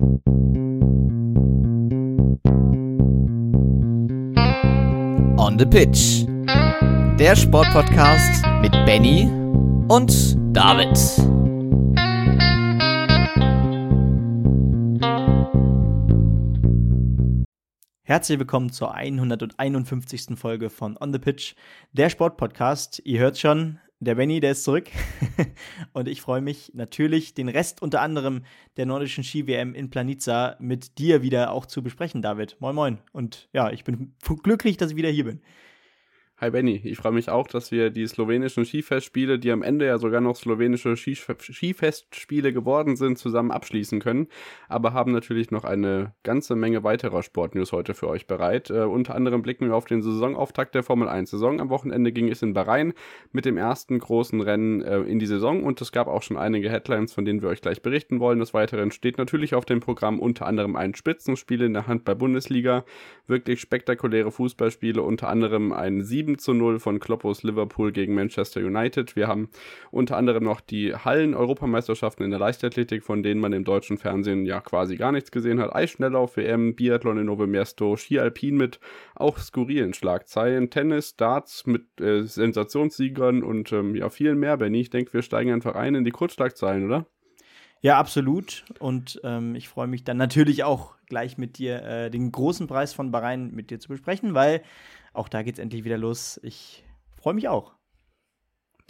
On 0.00 0.06
the 5.58 5.66
Pitch. 5.66 6.24
Der 7.18 7.34
Sportpodcast 7.34 8.44
mit 8.60 8.70
Benny 8.86 9.28
und 9.88 10.36
David. 10.56 10.96
Herzlich 18.02 18.38
willkommen 18.38 18.70
zur 18.70 18.94
151. 18.94 20.38
Folge 20.38 20.70
von 20.70 20.96
On 21.00 21.12
the 21.12 21.18
Pitch, 21.18 21.54
der 21.92 22.08
Sportpodcast. 22.08 23.02
Ihr 23.04 23.18
hört 23.18 23.36
schon, 23.36 23.80
der 24.00 24.14
Benny, 24.14 24.40
der 24.40 24.52
ist 24.52 24.64
zurück. 24.64 24.88
und 25.92 26.08
ich 26.08 26.20
freue 26.20 26.40
mich 26.40 26.72
natürlich, 26.74 27.34
den 27.34 27.48
Rest 27.48 27.82
unter 27.82 28.00
anderem 28.00 28.44
der 28.76 28.86
nordischen 28.86 29.24
Ski-WM 29.24 29.74
in 29.74 29.90
Planica 29.90 30.56
mit 30.60 30.98
dir 30.98 31.22
wieder 31.22 31.52
auch 31.52 31.66
zu 31.66 31.82
besprechen, 31.82 32.22
David. 32.22 32.56
Moin, 32.60 32.74
moin. 32.74 32.98
Und 33.12 33.48
ja, 33.52 33.70
ich 33.70 33.84
bin 33.84 34.14
glücklich, 34.42 34.76
dass 34.76 34.92
ich 34.92 34.96
wieder 34.96 35.10
hier 35.10 35.24
bin. 35.24 35.40
Hi 36.40 36.50
Benny, 36.50 36.80
ich 36.84 36.98
freue 36.98 37.10
mich 37.10 37.30
auch, 37.30 37.48
dass 37.48 37.72
wir 37.72 37.90
die 37.90 38.06
slowenischen 38.06 38.64
Skifestspiele, 38.64 39.40
die 39.40 39.50
am 39.50 39.64
Ende 39.64 39.86
ja 39.86 39.98
sogar 39.98 40.20
noch 40.20 40.36
slowenische 40.36 40.94
Skifestspiele 40.96 42.52
geworden 42.52 42.94
sind, 42.94 43.18
zusammen 43.18 43.50
abschließen 43.50 43.98
können. 43.98 44.28
Aber 44.68 44.92
haben 44.92 45.10
natürlich 45.10 45.50
noch 45.50 45.64
eine 45.64 46.14
ganze 46.22 46.54
Menge 46.54 46.84
weiterer 46.84 47.24
Sportnews 47.24 47.72
heute 47.72 47.92
für 47.92 48.06
euch 48.06 48.28
bereit. 48.28 48.70
Äh, 48.70 48.82
unter 48.82 49.16
anderem 49.16 49.42
blicken 49.42 49.66
wir 49.66 49.74
auf 49.74 49.86
den 49.86 50.00
Saisonauftakt 50.00 50.76
der 50.76 50.84
Formel 50.84 51.08
1 51.08 51.28
Saison. 51.28 51.60
Am 51.60 51.70
Wochenende 51.70 52.12
ging 52.12 52.28
es 52.28 52.40
in 52.40 52.52
Bahrain 52.52 52.92
mit 53.32 53.44
dem 53.44 53.56
ersten 53.56 53.98
großen 53.98 54.40
Rennen 54.40 54.80
äh, 54.80 55.00
in 55.00 55.18
die 55.18 55.26
Saison 55.26 55.64
und 55.64 55.80
es 55.80 55.90
gab 55.90 56.06
auch 56.06 56.22
schon 56.22 56.36
einige 56.36 56.70
Headlines, 56.70 57.12
von 57.12 57.24
denen 57.24 57.42
wir 57.42 57.48
euch 57.48 57.62
gleich 57.62 57.82
berichten 57.82 58.20
wollen. 58.20 58.38
Des 58.38 58.54
Weiteren 58.54 58.92
steht 58.92 59.18
natürlich 59.18 59.56
auf 59.56 59.64
dem 59.64 59.80
Programm 59.80 60.20
unter 60.20 60.46
anderem 60.46 60.76
ein 60.76 60.94
Spitzenspiel 60.94 61.62
in 61.62 61.72
der 61.72 61.88
Handball-Bundesliga, 61.88 62.84
wirklich 63.26 63.60
spektakuläre 63.60 64.30
Fußballspiele, 64.30 65.02
unter 65.02 65.28
anderem 65.28 65.72
ein 65.72 66.04
7 66.04 66.27
7 66.28 66.38
zu 66.38 66.52
0 66.52 66.78
von 66.78 67.00
Kloppos 67.00 67.42
Liverpool 67.42 67.90
gegen 67.90 68.14
Manchester 68.14 68.60
United. 68.60 69.16
Wir 69.16 69.28
haben 69.28 69.48
unter 69.90 70.18
anderem 70.18 70.44
noch 70.44 70.60
die 70.60 70.94
Hallen-Europameisterschaften 70.94 72.24
in 72.24 72.30
der 72.30 72.38
Leichtathletik, 72.38 73.02
von 73.02 73.22
denen 73.22 73.40
man 73.40 73.54
im 73.54 73.64
deutschen 73.64 73.96
Fernsehen 73.96 74.44
ja 74.44 74.60
quasi 74.60 74.96
gar 74.96 75.10
nichts 75.10 75.30
gesehen 75.30 75.58
hat. 75.58 75.74
Eisschnelllauf, 75.74 76.36
WM, 76.36 76.74
Biathlon 76.74 77.18
in 77.18 77.26
Novo 77.26 77.46
Mesto, 77.46 77.96
Ski 77.96 78.18
Alpin 78.18 78.56
mit 78.56 78.78
auch 79.14 79.38
skurrilen 79.38 79.94
Schlagzeilen, 79.94 80.68
Tennis, 80.68 81.16
Darts 81.16 81.66
mit 81.66 81.98
äh, 82.00 82.22
Sensationssiegern 82.24 83.42
und 83.42 83.72
ähm, 83.72 83.94
ja, 83.94 84.10
viel 84.10 84.34
mehr, 84.34 84.58
Benny. 84.58 84.80
Ich 84.80 84.90
denke, 84.90 85.14
wir 85.14 85.22
steigen 85.22 85.52
einfach 85.52 85.76
ein 85.76 85.94
in 85.94 86.04
die 86.04 86.10
Kurzschlagzeilen, 86.10 86.84
oder? 86.84 87.06
Ja, 87.80 87.98
absolut. 87.98 88.64
Und 88.80 89.20
ähm, 89.24 89.54
ich 89.54 89.68
freue 89.68 89.86
mich 89.86 90.04
dann 90.04 90.16
natürlich 90.16 90.64
auch 90.64 90.96
gleich 91.06 91.38
mit 91.38 91.58
dir 91.58 91.82
äh, 91.84 92.10
den 92.10 92.32
großen 92.32 92.66
Preis 92.66 92.92
von 92.92 93.12
Bahrain 93.12 93.52
mit 93.54 93.70
dir 93.70 93.78
zu 93.78 93.88
besprechen, 93.88 94.34
weil 94.34 94.62
auch 95.18 95.28
da 95.28 95.42
geht 95.42 95.54
es 95.54 95.58
endlich 95.58 95.84
wieder 95.84 95.98
los. 95.98 96.40
Ich 96.42 96.84
freue 97.16 97.34
mich 97.34 97.48
auch. 97.48 97.77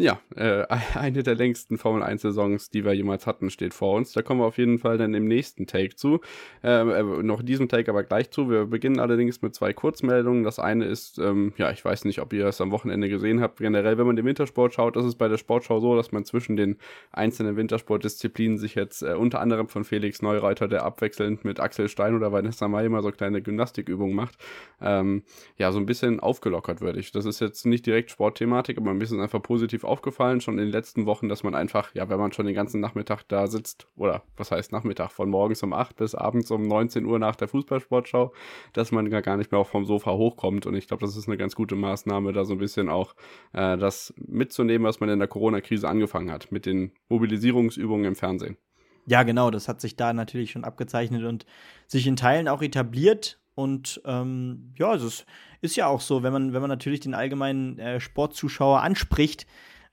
Ja, 0.01 0.21
äh, 0.37 0.65
eine 0.95 1.25
der 1.25 1.35
längsten 1.35 1.77
Formel 1.77 2.05
1-Saisons, 2.05 2.71
die 2.71 2.85
wir 2.85 2.93
jemals 2.93 3.27
hatten, 3.27 3.51
steht 3.51 3.75
vor 3.75 3.97
uns. 3.97 4.13
Da 4.13 4.23
kommen 4.23 4.41
wir 4.41 4.47
auf 4.47 4.57
jeden 4.57 4.79
Fall 4.79 4.97
dann 4.97 5.13
im 5.13 5.27
nächsten 5.27 5.67
Take 5.67 5.97
zu. 5.97 6.21
Ähm, 6.63 6.91
äh, 6.91 7.23
noch 7.25 7.43
diesem 7.43 7.69
Take 7.69 7.91
aber 7.91 8.05
gleich 8.05 8.31
zu. 8.31 8.49
Wir 8.49 8.67
beginnen 8.67 9.01
allerdings 9.01 9.43
mit 9.43 9.57
zwei 9.57 9.73
Kurzmeldungen. 9.73 10.45
Das 10.45 10.61
eine 10.61 10.85
ist, 10.85 11.19
ähm, 11.19 11.53
ja, 11.57 11.73
ich 11.73 11.85
weiß 11.85 12.05
nicht, 12.05 12.21
ob 12.21 12.33
ihr 12.33 12.47
es 12.47 12.61
am 12.61 12.71
Wochenende 12.71 13.09
gesehen 13.09 13.41
habt. 13.41 13.59
Generell, 13.59 13.99
wenn 13.99 14.07
man 14.07 14.15
den 14.15 14.25
Wintersport 14.25 14.73
schaut, 14.73 14.97
ist 14.97 15.05
es 15.05 15.17
bei 15.17 15.27
der 15.27 15.37
Sportschau 15.37 15.81
so, 15.81 15.97
dass 15.97 16.13
man 16.13 16.25
zwischen 16.25 16.57
den 16.57 16.77
einzelnen 17.11 17.57
Wintersportdisziplinen 17.57 18.57
sich 18.57 18.77
jetzt 18.77 19.03
äh, 19.03 19.15
unter 19.15 19.41
anderem 19.41 19.67
von 19.67 19.83
Felix 19.83 20.23
Neureiter, 20.23 20.69
der 20.69 20.85
abwechselnd 20.85 21.45
mit 21.45 21.59
Axel 21.59 21.89
Stein 21.89 22.15
oder 22.15 22.31
Vanessa 22.31 22.69
May 22.69 22.87
immer 22.87 23.03
so 23.03 23.11
kleine 23.11 23.43
Gymnastikübungen 23.43 24.15
macht, 24.15 24.37
ähm, 24.81 25.25
ja, 25.57 25.73
so 25.73 25.81
ein 25.81 25.87
bisschen 25.87 26.21
aufgelockert 26.21 26.81
würde 26.81 27.01
ich. 27.01 27.11
Das 27.11 27.25
ist 27.25 27.41
jetzt 27.41 27.67
nicht 27.67 27.85
direkt 27.85 28.13
Sportthematik, 28.13 28.79
aber 28.79 28.93
ein 28.93 28.99
bisschen 29.01 29.21
einfach 29.21 29.43
positiv 29.43 29.88
aufgefallen, 29.89 30.41
schon 30.41 30.59
in 30.59 30.67
den 30.67 30.73
letzten 30.73 31.07
Wochen, 31.07 31.29
dass 31.29 31.43
man 31.43 31.55
einfach, 31.55 31.95
ja, 31.95 32.09
wenn 32.09 32.19
man 32.19 32.33
schon 32.33 32.47
den 32.47 32.55
ganzen 32.55 32.81
Nachmittag 32.81 33.25
da 33.29 33.47
sitzt, 33.47 33.89
oder 33.97 34.23
was 34.37 34.51
heißt 34.51 34.73
Nachmittag, 34.73 35.11
von 35.11 35.29
morgens 35.29 35.63
um 35.63 35.73
8 35.73 35.97
bis 35.97 36.15
abends 36.15 36.51
um 36.51 36.63
19 36.63 37.05
Uhr 37.05 37.19
nach 37.19 37.37
der 37.37 37.49
Fußballsportschau, 37.49 38.33
dass 38.73 38.93
man 38.93 39.11
gar 39.11 39.37
nicht 39.37 39.53
mehr 39.53 39.61
auch 39.61 39.67
vom 39.67 39.85
Sofa 39.85 40.13
hochkommt. 40.13 40.67
Und 40.67 40.75
ich 40.75 40.87
glaube, 40.89 41.05
das 41.05 41.17
ist 41.17 41.29
eine 41.29 41.37
ganz 41.37 41.55
gute 41.55 41.75
Maßnahme, 41.75 42.33
da 42.33 42.45
so 42.45 42.55
ein 42.55 42.59
bisschen 42.59 42.89
auch 42.89 43.15
äh, 43.53 43.77
das 43.77 44.15
mitzunehmen, 44.17 44.87
was 44.87 45.01
man 45.01 45.09
in 45.09 45.19
der 45.19 45.29
Corona-Krise 45.29 45.89
angefangen 45.89 46.31
hat, 46.31 46.53
mit 46.53 46.67
den 46.67 46.93
Mobilisierungsübungen 47.09 48.07
im 48.07 48.15
Fernsehen. 48.15 48.57
Ja, 49.07 49.23
genau, 49.23 49.51
das 49.51 49.69
hat 49.69 49.81
sich 49.81 49.97
da 49.97 50.13
natürlich 50.13 50.51
schon 50.51 50.65
abgezeichnet 50.65 51.25
und 51.25 51.47
sich 51.87 52.07
in 52.07 52.17
Teilen 52.17 52.47
auch 52.47 52.61
etabliert. 52.61 53.41
Und 53.55 54.01
ähm, 54.05 54.75
ja, 54.79 54.95
es 54.95 55.25
ist 55.63 55.77
ja 55.77 55.87
auch 55.87 56.01
so, 56.01 56.23
wenn 56.23 56.33
man, 56.33 56.53
wenn 56.53 56.61
man 56.61 56.69
natürlich 56.69 57.01
den 57.01 57.15
allgemeinen 57.15 57.79
äh, 57.79 58.01
Sportzuschauer 58.01 58.83
anspricht, 58.83 59.47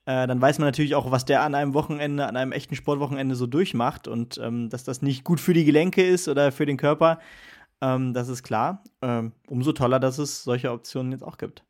äh, 0.06 0.28
dann 0.28 0.42
weiß 0.42 0.60
man 0.60 0.68
natürlich 0.68 0.96
auch, 0.96 1.12
was 1.12 1.26
der 1.26 1.42
an 1.42 1.56
einem 1.56 1.74
Wochenende, 1.74 2.28
an 2.28 2.38
einem 2.38 2.52
echten 2.52 2.76
Sportwochenende 2.76 3.36
so 3.36 3.48
durchmacht 3.48 4.08
und 4.08 4.38
ähm, 4.38 4.70
dass 4.70 4.84
das 4.84 5.02
nicht 5.02 5.24
gut 5.24 5.40
für 5.40 5.54
die 5.54 5.66
Gelenke 5.66 6.06
ist 6.06 6.28
oder 6.28 6.52
für 6.52 6.66
den 6.66 6.78
Körper. 6.78 7.20
Ähm, 7.82 8.14
das 8.14 8.30
ist 8.30 8.44
klar. 8.44 8.84
Ähm, 9.02 9.34
umso 9.48 9.74
toller, 9.74 10.00
dass 10.00 10.18
es 10.18 10.44
solche 10.44 10.72
Optionen 10.72 11.12
jetzt 11.12 11.24
auch 11.24 11.38
gibt. 11.38 11.64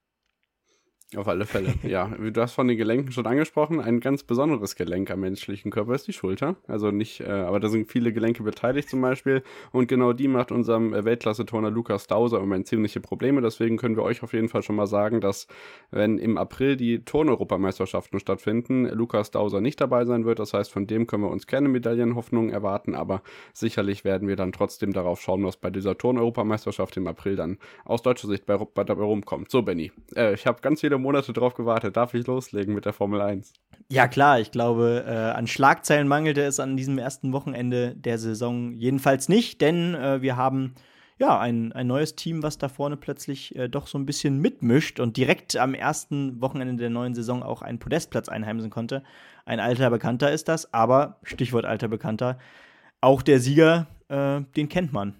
Auf 1.15 1.27
alle 1.27 1.45
Fälle, 1.45 1.73
ja. 1.83 2.07
Du 2.07 2.41
hast 2.41 2.53
von 2.53 2.67
den 2.67 2.77
Gelenken 2.77 3.11
schon 3.11 3.25
angesprochen. 3.27 3.79
Ein 3.79 3.99
ganz 3.99 4.23
besonderes 4.23 4.75
Gelenk 4.75 5.11
am 5.11 5.19
menschlichen 5.19 5.69
Körper 5.71 5.93
ist 5.93 6.07
die 6.07 6.13
Schulter. 6.13 6.55
Also 6.67 6.91
nicht, 6.91 7.21
äh, 7.21 7.25
aber 7.25 7.59
da 7.59 7.67
sind 7.67 7.91
viele 7.91 8.11
Gelenke 8.11 8.43
beteiligt 8.43 8.89
zum 8.89 9.01
Beispiel. 9.01 9.43
Und 9.71 9.87
genau 9.87 10.13
die 10.13 10.27
macht 10.27 10.51
unserem 10.51 10.93
äh, 10.93 11.05
Weltklasse-Turner 11.05 11.69
Lukas 11.69 12.07
Dauser 12.07 12.37
im 12.37 12.43
Moment 12.43 12.67
ziemliche 12.67 12.99
Probleme. 12.99 13.41
Deswegen 13.41 13.77
können 13.77 13.95
wir 13.95 14.03
euch 14.03 14.23
auf 14.23 14.33
jeden 14.33 14.49
Fall 14.49 14.63
schon 14.63 14.75
mal 14.75 14.87
sagen, 14.87 15.21
dass 15.21 15.47
wenn 15.91 16.17
im 16.17 16.37
April 16.37 16.75
die 16.75 17.05
Turneuropameisterschaften 17.05 18.19
stattfinden, 18.19 18.85
Lukas 18.89 19.31
Dauser 19.31 19.61
nicht 19.61 19.79
dabei 19.79 20.05
sein 20.05 20.25
wird. 20.25 20.39
Das 20.39 20.53
heißt, 20.53 20.71
von 20.71 20.87
dem 20.87 21.07
können 21.07 21.23
wir 21.23 21.31
uns 21.31 21.47
keine 21.47 21.69
Medaillenhoffnungen 21.69 22.51
erwarten. 22.51 22.95
Aber 22.95 23.21
sicherlich 23.53 24.03
werden 24.03 24.27
wir 24.27 24.35
dann 24.35 24.51
trotzdem 24.51 24.91
darauf 24.91 25.21
schauen, 25.21 25.43
was 25.43 25.57
bei 25.57 25.69
dieser 25.69 25.97
Turneuropameisterschaft 25.97 26.97
im 26.97 27.07
April 27.07 27.35
dann 27.35 27.57
aus 27.85 28.01
deutscher 28.01 28.27
Sicht 28.27 28.45
bei, 28.45 28.57
bei 28.57 28.83
dabei 28.83 29.03
rumkommt. 29.03 29.51
So, 29.51 29.61
Benny. 29.61 29.91
Äh, 30.15 30.33
ich 30.33 30.47
habe 30.47 30.61
ganz 30.61 30.81
viele 30.81 30.95
viele 30.95 31.04
Monate 31.05 31.33
drauf 31.33 31.53
gewartet. 31.53 31.95
Darf 31.95 32.13
ich 32.13 32.25
loslegen 32.25 32.73
mit 32.73 32.85
der 32.85 32.93
Formel 32.93 33.21
1? 33.21 33.53
Ja, 33.91 34.07
klar. 34.07 34.39
Ich 34.39 34.51
glaube, 34.51 35.05
äh, 35.07 35.11
an 35.11 35.45
Schlagzeilen 35.45 36.07
mangelte 36.07 36.41
es 36.41 36.59
an 36.59 36.75
diesem 36.75 36.97
ersten 36.97 37.31
Wochenende 37.31 37.95
der 37.95 38.17
Saison 38.17 38.73
jedenfalls 38.73 39.29
nicht, 39.29 39.61
denn 39.61 39.93
äh, 39.93 40.21
wir 40.21 40.35
haben 40.35 40.73
ja 41.19 41.39
ein, 41.39 41.71
ein 41.71 41.87
neues 41.87 42.15
Team, 42.15 42.41
was 42.41 42.57
da 42.57 42.67
vorne 42.67 42.97
plötzlich 42.97 43.55
äh, 43.55 43.69
doch 43.69 43.87
so 43.87 43.97
ein 43.97 44.05
bisschen 44.05 44.39
mitmischt 44.39 44.99
und 44.99 45.15
direkt 45.15 45.55
am 45.55 45.75
ersten 45.75 46.41
Wochenende 46.41 46.75
der 46.75 46.89
neuen 46.89 47.13
Saison 47.13 47.43
auch 47.43 47.61
einen 47.61 47.79
Podestplatz 47.79 48.27
einheimsen 48.27 48.71
konnte. 48.71 49.03
Ein 49.45 49.59
alter 49.59 49.89
Bekannter 49.91 50.31
ist 50.31 50.47
das, 50.47 50.73
aber 50.73 51.19
Stichwort 51.23 51.65
alter 51.65 51.87
Bekannter, 51.87 52.39
auch 53.01 53.21
der 53.21 53.39
Sieger, 53.39 53.87
äh, 54.09 54.41
den 54.55 54.67
kennt 54.67 54.91
man. 54.91 55.15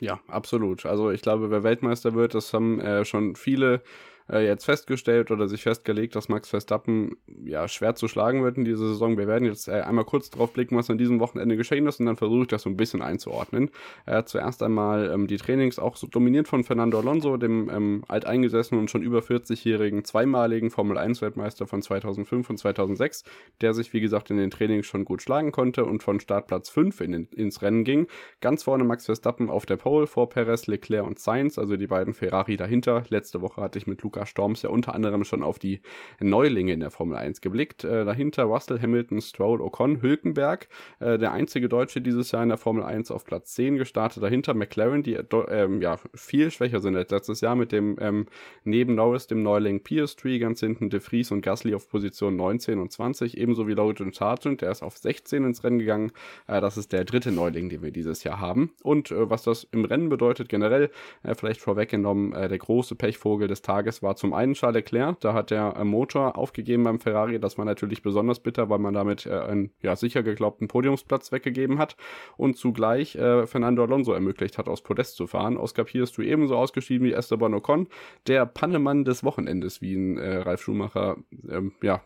Ja, 0.00 0.18
absolut. 0.28 0.86
Also 0.86 1.10
ich 1.10 1.20
glaube, 1.20 1.50
wer 1.50 1.62
Weltmeister 1.62 2.14
wird, 2.14 2.34
das 2.34 2.52
haben 2.54 2.80
äh, 2.80 3.04
schon 3.04 3.36
viele 3.36 3.82
äh, 4.30 4.46
jetzt 4.46 4.64
festgestellt 4.64 5.30
oder 5.30 5.48
sich 5.48 5.62
festgelegt, 5.62 6.14
dass 6.14 6.28
Max 6.28 6.48
Verstappen 6.48 7.16
ja 7.44 7.68
schwer 7.68 7.94
zu 7.94 8.08
schlagen 8.08 8.42
wird 8.42 8.56
in 8.56 8.64
dieser 8.64 8.88
Saison. 8.88 9.18
Wir 9.18 9.26
werden 9.26 9.44
jetzt 9.44 9.68
äh, 9.68 9.80
einmal 9.80 10.04
kurz 10.04 10.30
drauf 10.30 10.52
blicken, 10.52 10.76
was 10.76 10.90
an 10.90 10.98
diesem 10.98 11.20
Wochenende 11.20 11.56
geschehen 11.56 11.86
ist 11.86 12.00
und 12.00 12.06
dann 12.06 12.16
versuche 12.16 12.42
ich 12.42 12.48
das 12.48 12.62
so 12.62 12.70
ein 12.70 12.76
bisschen 12.76 13.02
einzuordnen. 13.02 13.70
Hat 14.06 14.28
zuerst 14.28 14.62
einmal 14.62 15.10
ähm, 15.12 15.26
die 15.26 15.36
Trainings 15.36 15.78
auch 15.78 15.96
so 15.96 16.06
dominiert 16.06 16.48
von 16.48 16.64
Fernando 16.64 16.98
Alonso, 16.98 17.36
dem 17.36 17.68
ähm, 17.70 18.04
alteingesessenen 18.08 18.80
und 18.80 18.90
schon 18.90 19.02
über 19.02 19.20
40-jährigen 19.20 20.04
zweimaligen 20.04 20.70
Formel 20.70 20.98
1 20.98 21.22
Weltmeister 21.22 21.66
von 21.66 21.82
2005 21.82 22.50
und 22.50 22.58
2006, 22.58 23.24
der 23.60 23.74
sich 23.74 23.92
wie 23.92 24.00
gesagt 24.00 24.30
in 24.30 24.36
den 24.36 24.50
Trainings 24.50 24.86
schon 24.86 25.04
gut 25.04 25.22
schlagen 25.22 25.52
konnte 25.52 25.84
und 25.84 26.02
von 26.02 26.20
Startplatz 26.20 26.68
5 26.70 27.00
in, 27.00 27.26
ins 27.26 27.62
Rennen 27.62 27.84
ging. 27.84 28.06
Ganz 28.40 28.62
vorne 28.62 28.84
Max 28.84 29.06
Verstappen 29.06 29.50
auf 29.50 29.66
der 29.66 29.76
Pole 29.76 30.06
vor 30.06 30.28
Perez, 30.28 30.66
Leclerc 30.66 31.06
und 31.06 31.18
Sainz, 31.18 31.58
also 31.58 31.76
die 31.76 31.86
beiden 31.86 32.14
Ferrari 32.14 32.56
dahinter. 32.56 33.04
Letzte 33.08 33.40
Woche 33.40 33.60
hatte 33.60 33.78
ich 33.78 33.86
mit 33.86 34.02
Luca 34.02 34.19
Storms 34.26 34.62
ja 34.62 34.70
unter 34.70 34.94
anderem 34.94 35.24
schon 35.24 35.42
auf 35.42 35.58
die 35.58 35.80
Neulinge 36.20 36.72
in 36.72 36.80
der 36.80 36.90
Formel 36.90 37.16
1 37.16 37.40
geblickt. 37.40 37.84
Äh, 37.84 38.04
dahinter 38.04 38.44
Russell, 38.44 38.80
Hamilton, 38.80 39.20
Stroll, 39.20 39.60
Ocon, 39.60 40.02
Hülkenberg, 40.02 40.68
äh, 41.00 41.18
der 41.18 41.32
einzige 41.32 41.68
Deutsche 41.68 42.00
dieses 42.00 42.32
Jahr 42.32 42.42
in 42.42 42.48
der 42.48 42.58
Formel 42.58 42.84
1 42.84 43.10
auf 43.10 43.24
Platz 43.24 43.54
10 43.54 43.76
gestartet. 43.76 44.22
Dahinter 44.22 44.54
McLaren, 44.54 45.02
die 45.02 45.14
ähm, 45.48 45.80
ja 45.80 45.98
viel 46.14 46.50
schwächer 46.50 46.80
sind 46.80 46.96
als 46.96 47.10
letztes 47.10 47.40
Jahr 47.40 47.56
mit 47.56 47.72
dem 47.72 47.96
ähm, 48.00 48.26
neben 48.64 48.94
Norris, 48.94 49.26
dem 49.26 49.42
Neuling 49.42 49.82
Piastri, 49.82 50.38
ganz 50.38 50.60
hinten 50.60 50.90
De 50.90 51.00
Vries 51.00 51.30
und 51.30 51.42
Gasly 51.42 51.74
auf 51.74 51.88
Position 51.88 52.36
19 52.36 52.78
und 52.78 52.92
20, 52.92 53.36
ebenso 53.38 53.66
wie 53.66 53.74
Logan 53.74 54.12
Sargent, 54.12 54.60
der 54.62 54.70
ist 54.70 54.82
auf 54.82 54.96
16 54.96 55.44
ins 55.44 55.64
Rennen 55.64 55.78
gegangen. 55.78 56.12
Äh, 56.46 56.60
das 56.60 56.76
ist 56.76 56.92
der 56.92 57.04
dritte 57.04 57.32
Neuling, 57.32 57.68
den 57.68 57.82
wir 57.82 57.90
dieses 57.90 58.24
Jahr 58.24 58.40
haben. 58.40 58.72
Und 58.82 59.10
äh, 59.10 59.30
was 59.30 59.42
das 59.42 59.64
im 59.72 59.84
Rennen 59.84 60.08
bedeutet 60.08 60.48
generell, 60.48 60.90
äh, 61.22 61.34
vielleicht 61.34 61.60
vorweggenommen, 61.60 62.32
äh, 62.32 62.48
der 62.48 62.58
große 62.58 62.94
Pechvogel 62.94 63.48
des 63.48 63.62
Tages 63.62 64.02
war 64.02 64.09
war 64.10 64.16
zum 64.16 64.34
einen 64.34 64.54
Charles 64.54 64.74
Leclerc, 64.74 65.20
da 65.20 65.34
hat 65.34 65.52
der 65.52 65.76
äh, 65.76 65.84
Motor 65.84 66.36
aufgegeben 66.36 66.82
beim 66.82 66.98
Ferrari, 66.98 67.38
das 67.38 67.58
war 67.58 67.64
natürlich 67.64 68.02
besonders 68.02 68.40
bitter, 68.40 68.68
weil 68.68 68.80
man 68.80 68.92
damit 68.92 69.24
äh, 69.24 69.38
einen 69.38 69.70
ja, 69.82 69.94
sicher 69.94 70.24
geglaubten 70.24 70.66
Podiumsplatz 70.66 71.30
weggegeben 71.30 71.78
hat 71.78 71.96
und 72.36 72.56
zugleich 72.56 73.14
äh, 73.14 73.46
Fernando 73.46 73.84
Alonso 73.84 74.12
ermöglicht 74.12 74.58
hat, 74.58 74.68
aus 74.68 74.82
Podest 74.82 75.14
zu 75.14 75.28
fahren. 75.28 75.56
Oscar 75.56 75.84
Piers 75.84 76.10
du 76.10 76.22
ebenso 76.22 76.56
ausgeschieden 76.56 77.06
wie 77.06 77.12
Esteban 77.12 77.54
Ocon, 77.54 77.86
der 78.26 78.46
Pannemann 78.46 79.04
des 79.04 79.22
Wochenendes, 79.22 79.80
wie 79.80 79.92
ihn 79.92 80.18
äh, 80.18 80.38
Ralf 80.38 80.62
Schumacher 80.62 81.16
ähm, 81.48 81.74
ja, 81.80 82.02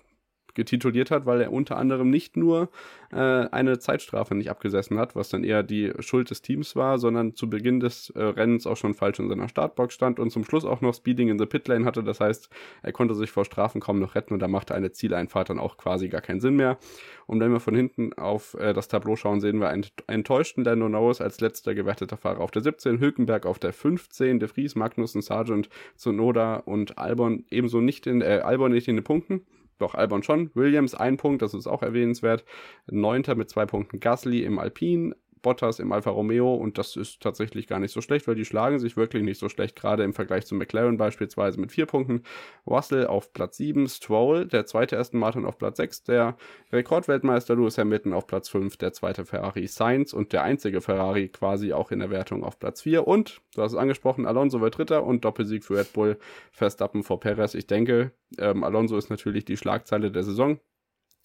getituliert 0.55 1.11
hat, 1.11 1.27
weil 1.27 1.41
er 1.41 1.53
unter 1.53 1.77
anderem 1.77 2.11
nicht 2.11 2.37
nur 2.37 2.69
äh, 3.13 3.17
eine 3.17 3.79
Zeitstrafe 3.79 4.35
nicht 4.35 4.51
abgesessen 4.51 4.99
hat, 4.99 5.15
was 5.15 5.29
dann 5.29 5.45
eher 5.45 5.63
die 5.63 5.93
Schuld 6.01 6.31
des 6.31 6.43
Teams 6.43 6.77
war, 6.77 6.99
sondern 6.99 7.35
zu 7.35 7.49
Beginn 7.49 7.81
des 7.81 8.11
äh, 8.11 8.23
Rennens 8.23 8.67
auch 8.67 8.77
schon 8.77 8.95
falsch 8.95 9.19
in 9.19 9.29
seiner 9.29 9.49
Startbox 9.49 9.95
stand 9.95 10.19
und 10.19 10.31
zum 10.31 10.45
Schluss 10.45 10.65
auch 10.65 10.81
noch 10.81 10.95
Speeding 10.95 11.29
in 11.29 11.39
the 11.39 11.47
Pitlane 11.47 11.85
hatte. 11.85 12.03
Das 12.03 12.21
heißt, 12.21 12.49
er 12.83 12.93
konnte 12.93 13.15
sich 13.15 13.31
vor 13.31 13.45
Strafen 13.45 13.81
kaum 13.81 14.01
noch 14.01 14.15
retten 14.15 14.35
und 14.35 14.41
da 14.41 14.49
machte 14.49 14.75
eine 14.75 14.93
Zieleinfahrt 14.93 15.51
dann 15.51 15.59
auch 15.59 15.77
quasi 15.77 16.09
gar 16.09 16.21
keinen 16.21 16.41
Sinn 16.41 16.57
mehr. 16.57 16.79
Und 17.27 17.41
wenn 17.41 17.53
wir 17.53 17.61
von 17.61 17.75
hinten 17.75 18.13
auf 18.15 18.55
äh, 18.55 18.73
das 18.73 18.89
Tableau 18.89 19.17
schauen, 19.17 19.41
sehen 19.41 19.61
wir 19.61 19.69
einen 19.69 19.87
enttäuschten 20.07 20.65
Lando 20.65 20.89
Norris 20.89 21.21
als 21.21 21.41
letzter 21.41 21.75
gewerteter 21.75 22.17
Fahrer 22.17 22.41
auf 22.41 22.51
der 22.51 22.63
17, 22.63 23.01
Hülkenberg 23.01 23.47
auf 23.47 23.59
der 23.59 23.73
15, 23.73 24.41
De 24.41 24.49
Vries, 24.49 24.75
Magnussen, 24.75 25.23
Sargent, 25.23 25.69
Zunoda 25.97 26.57
und 26.57 26.99
Albon 26.99 27.45
ebenso 27.51 27.81
nicht 27.81 28.07
in, 28.07 28.21
äh, 28.21 28.41
Albon 28.45 28.73
nicht 28.73 28.89
in 28.89 28.97
den 28.97 29.05
Punkten 29.05 29.43
doch 29.79 29.95
Albon 29.95 30.23
schon. 30.23 30.51
Williams 30.55 30.95
ein 30.95 31.17
Punkt, 31.17 31.43
das 31.43 31.55
ist 31.55 31.67
auch 31.67 31.83
erwähnenswert. 31.83 32.45
Neunter 32.87 33.35
mit 33.35 33.51
zwei 33.51 33.67
Punkten 33.67 34.01
Gasly 34.01 34.45
im 34.45 34.59
Alpine. 34.59 35.17
Bottas 35.45 35.79
im 35.79 35.93
Alfa 35.93 36.11
Romeo 36.11 36.53
und 36.53 36.79
das 36.79 36.97
ist 36.97 37.23
tatsächlich 37.23 37.69
gar 37.69 37.79
nicht 37.79 37.93
so 37.93 38.01
schlecht, 38.01 38.27
weil 38.27 38.35
die 38.35 38.45
schlagen 38.45 38.81
sich 38.81 38.97
wirklich 38.97 39.23
nicht 39.23 39.39
so 39.39 39.49
schlecht, 39.49 39.77
gerade 39.77 40.03
im 40.03 40.13
Vergleich 40.13 40.47
zu 40.47 40.57
McLaren 40.57 40.97
beispielsweise 40.97 41.61
mit 41.61 41.71
vier 41.71 41.87
Punkten. 41.87 42.25
Russell 42.67 43.07
auf 43.07 43.33
Platz 43.33 43.59
7, 43.59 43.87
Stroll, 43.87 44.47
der 44.47 44.67
zweite 44.67 44.99
Aston 44.99 45.21
Martin 45.21 45.45
auf 45.45 45.59
Platz 45.59 45.77
6, 45.77 46.03
der 46.03 46.37
Rekordweltmeister 46.73 47.55
Lewis 47.55 47.79
Hamilton 47.79 48.13
auf 48.13 48.27
Platz 48.27 48.49
5, 48.49 48.77
der 48.79 48.93
zweite 48.93 49.25
Ferrari 49.25 49.69
Sainz 49.69 50.13
und 50.13 50.33
der 50.33 50.43
einzige 50.43 50.81
Ferrari 50.81 51.29
quasi 51.29 51.73
auch 51.73 51.93
in 51.93 52.01
der 52.01 52.11
Wertung 52.11 52.43
auf 52.43 52.59
Platz 52.59 52.83
4 52.83 53.07
und, 53.07 53.41
du 53.55 53.63
hast 53.63 53.73
es 53.73 53.79
angesprochen, 53.79 54.27
Alonso 54.27 54.61
wird 54.61 54.79
Dritter 54.79 55.05
und 55.05 55.25
Doppelsieg 55.25 55.65
für 55.65 55.77
Red 55.77 55.93
Bull, 55.93 56.19
Verstappen 56.51 57.05
vor 57.05 57.21
Perez. 57.21 57.55
Ich 57.55 57.67
denke, 57.67 58.13
ähm, 58.39 58.65
Alonso 58.65 58.97
ist 58.97 59.11
natürlich 59.11 59.45
die 59.45 59.57
Schlagzeile 59.57 60.11
der 60.11 60.25
Saison. 60.25 60.59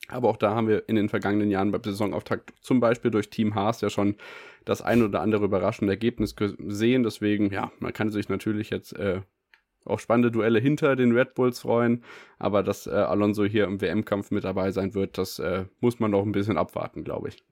Aber 0.08 0.30
auch 0.30 0.38
da 0.38 0.56
haben 0.56 0.68
wir 0.68 0.88
in 0.90 0.96
den 0.96 1.10
vergangenen 1.10 1.52
Jahren 1.52 1.72
beim 1.72 1.84
Saisonauftakt 1.84 2.54
zum 2.62 2.80
Beispiel 2.80 3.12
durch 3.12 3.30
Team 3.30 3.54
Haas 3.54 3.82
ja 3.82 3.90
schon 3.90 4.16
das 4.66 4.82
ein 4.82 5.04
oder 5.04 5.22
andere 5.22 5.46
überraschende 5.46 5.94
Ergebnis 5.94 6.36
gesehen. 6.36 7.04
Deswegen, 7.04 7.52
ja, 7.52 7.72
man 7.80 7.94
kann 7.94 8.10
sich 8.10 8.30
natürlich 8.30 8.70
jetzt 8.70 8.94
äh, 8.94 9.22
auf 9.86 10.00
spannende 10.02 10.32
Duelle 10.32 10.60
hinter 10.60 10.96
den 10.96 11.12
Red 11.12 11.36
Bulls 11.36 11.60
freuen. 11.60 12.04
Aber 12.38 12.64
dass 12.64 12.88
äh, 12.88 12.92
Alonso 12.92 13.46
hier 13.46 13.66
im 13.66 13.82
WM-Kampf 13.82 14.32
mit 14.32 14.44
dabei 14.44 14.72
sein 14.72 14.94
wird, 14.94 15.18
das 15.18 15.40
äh, 15.40 15.66
muss 15.80 16.00
man 16.00 16.12
noch 16.12 16.24
ein 16.24 16.32
bisschen 16.32 16.58
abwarten, 16.58 17.04
glaube 17.04 17.30
ich. 17.30 17.44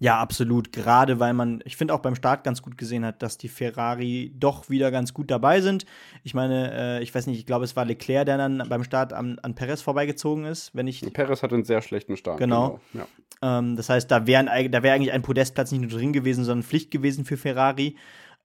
Ja, 0.00 0.18
absolut. 0.18 0.72
Gerade 0.72 1.20
weil 1.20 1.34
man, 1.34 1.60
ich 1.66 1.76
finde 1.76 1.92
auch 1.92 2.00
beim 2.00 2.14
Start 2.14 2.42
ganz 2.42 2.62
gut 2.62 2.78
gesehen 2.78 3.04
hat, 3.04 3.22
dass 3.22 3.36
die 3.36 3.48
Ferrari 3.48 4.32
doch 4.34 4.70
wieder 4.70 4.90
ganz 4.90 5.12
gut 5.12 5.30
dabei 5.30 5.60
sind. 5.60 5.84
Ich 6.24 6.32
meine, 6.32 6.72
äh, 6.72 7.02
ich 7.02 7.14
weiß 7.14 7.26
nicht, 7.26 7.38
ich 7.38 7.44
glaube, 7.46 7.66
es 7.66 7.76
war 7.76 7.84
Leclerc, 7.84 8.24
der 8.24 8.38
dann 8.38 8.66
beim 8.68 8.82
Start 8.82 9.12
an, 9.12 9.38
an 9.40 9.54
Perez 9.54 9.82
vorbeigezogen 9.82 10.46
ist, 10.46 10.74
wenn 10.74 10.86
ich. 10.86 11.02
Perez 11.12 11.42
hatte 11.42 11.54
einen 11.54 11.64
sehr 11.64 11.82
schlechten 11.82 12.16
Start. 12.16 12.38
Genau. 12.38 12.80
genau. 12.92 13.06
Ja. 13.42 13.58
Ähm, 13.58 13.76
das 13.76 13.90
heißt, 13.90 14.10
da, 14.10 14.26
wären, 14.26 14.46
da 14.46 14.82
wäre 14.82 14.94
eigentlich 14.94 15.12
ein 15.12 15.22
Podestplatz 15.22 15.70
nicht 15.70 15.82
nur 15.82 15.90
drin 15.90 16.14
gewesen, 16.14 16.44
sondern 16.44 16.62
Pflicht 16.62 16.90
gewesen 16.90 17.26
für 17.26 17.36
Ferrari. 17.36 17.96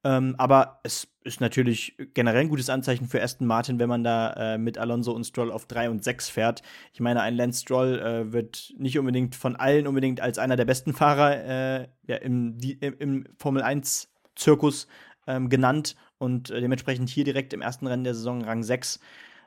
Ähm, 0.06 0.36
aber 0.38 0.80
es 0.84 1.08
ist 1.24 1.42
natürlich 1.42 1.98
generell 2.14 2.42
ein 2.42 2.50
gutes 2.50 2.70
Anzeichen 2.70 3.08
für 3.08 3.24
Aston 3.24 3.48
Martin, 3.48 3.80
wenn 3.80 3.90
man 3.90 4.04
da 4.04 4.34
äh, 4.54 4.58
mit 4.60 4.78
Alonso 4.78 5.12
und 5.12 5.24
Stroll 5.24 5.52
auf 5.52 5.66
3 5.66 5.90
und 5.90 6.04
6 6.04 6.30
fährt. 6.30 6.62
Ich 6.94 7.00
meine, 7.00 7.22
ein 7.22 7.36
Lance 7.36 7.62
Stroll 7.62 8.00
äh, 8.00 8.32
wird 8.32 8.72
nicht 8.78 9.00
unbedingt 9.00 9.34
von 9.34 9.56
allen 9.56 9.88
unbedingt 9.88 10.22
als 10.22 10.38
einer 10.38 10.58
der 10.58 10.66
besten 10.66 10.94
Fahrer 10.94 11.44
äh, 11.44 11.88
ja, 12.06 12.18
im, 12.18 12.56
die, 12.60 12.74
im, 12.74 13.26
Formel 13.40 13.64
1-Zirkus 13.64 14.88
ähm, 15.26 15.50
genannt 15.50 15.96
und 16.20 16.52
äh, 16.52 16.62
dementsprechend 16.62 17.10
hier 17.10 17.24
direkt 17.24 17.52
im 17.54 17.64
ersten 17.64 17.88
Rennen 17.88 18.04
der 18.04 18.14
Saison 18.14 18.44
Rang 18.44 18.62
6. 18.62 19.00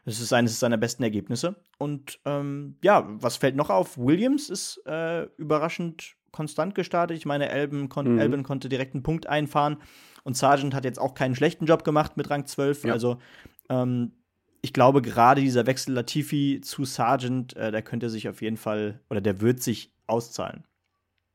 Das 0.06 0.18
ist 0.18 0.32
eines 0.32 0.58
seiner 0.58 0.76
besten 0.76 1.04
Ergebnisse. 1.04 1.54
Und 1.78 2.18
ähm, 2.24 2.78
ja, 2.82 3.06
was 3.08 3.36
fällt 3.36 3.54
noch 3.54 3.70
auf? 3.70 3.96
Williams 3.96 4.50
ist 4.50 4.82
äh, 4.86 5.22
überraschend 5.36 6.16
konstant 6.32 6.74
gestartet. 6.74 7.16
Ich 7.16 7.26
meine, 7.26 7.48
Albon, 7.50 7.88
kon 7.88 8.16
mhm. 8.16 8.42
Konnte 8.42 8.68
direkt 8.68 8.94
einen 8.94 9.02
Punkt 9.02 9.28
einfahren. 9.28 9.76
Und 10.24 10.36
Sargent 10.36 10.74
hat 10.74 10.84
jetzt 10.84 10.98
auch 10.98 11.14
keinen 11.14 11.34
schlechten 11.34 11.66
Job 11.66 11.84
gemacht 11.84 12.16
mit 12.16 12.30
Rang 12.30 12.46
12. 12.46 12.84
Ja. 12.84 12.92
Also 12.92 13.18
ähm, 13.68 14.12
ich 14.60 14.72
glaube, 14.72 15.02
gerade 15.02 15.40
dieser 15.40 15.66
Wechsel 15.66 15.94
Latifi 15.94 16.60
zu 16.62 16.84
Sargent, 16.84 17.56
äh, 17.56 17.70
der 17.70 17.82
könnte 17.82 18.10
sich 18.10 18.28
auf 18.28 18.42
jeden 18.42 18.56
Fall 18.56 19.00
oder 19.10 19.20
der 19.20 19.40
wird 19.40 19.62
sich 19.62 19.92
auszahlen. 20.06 20.64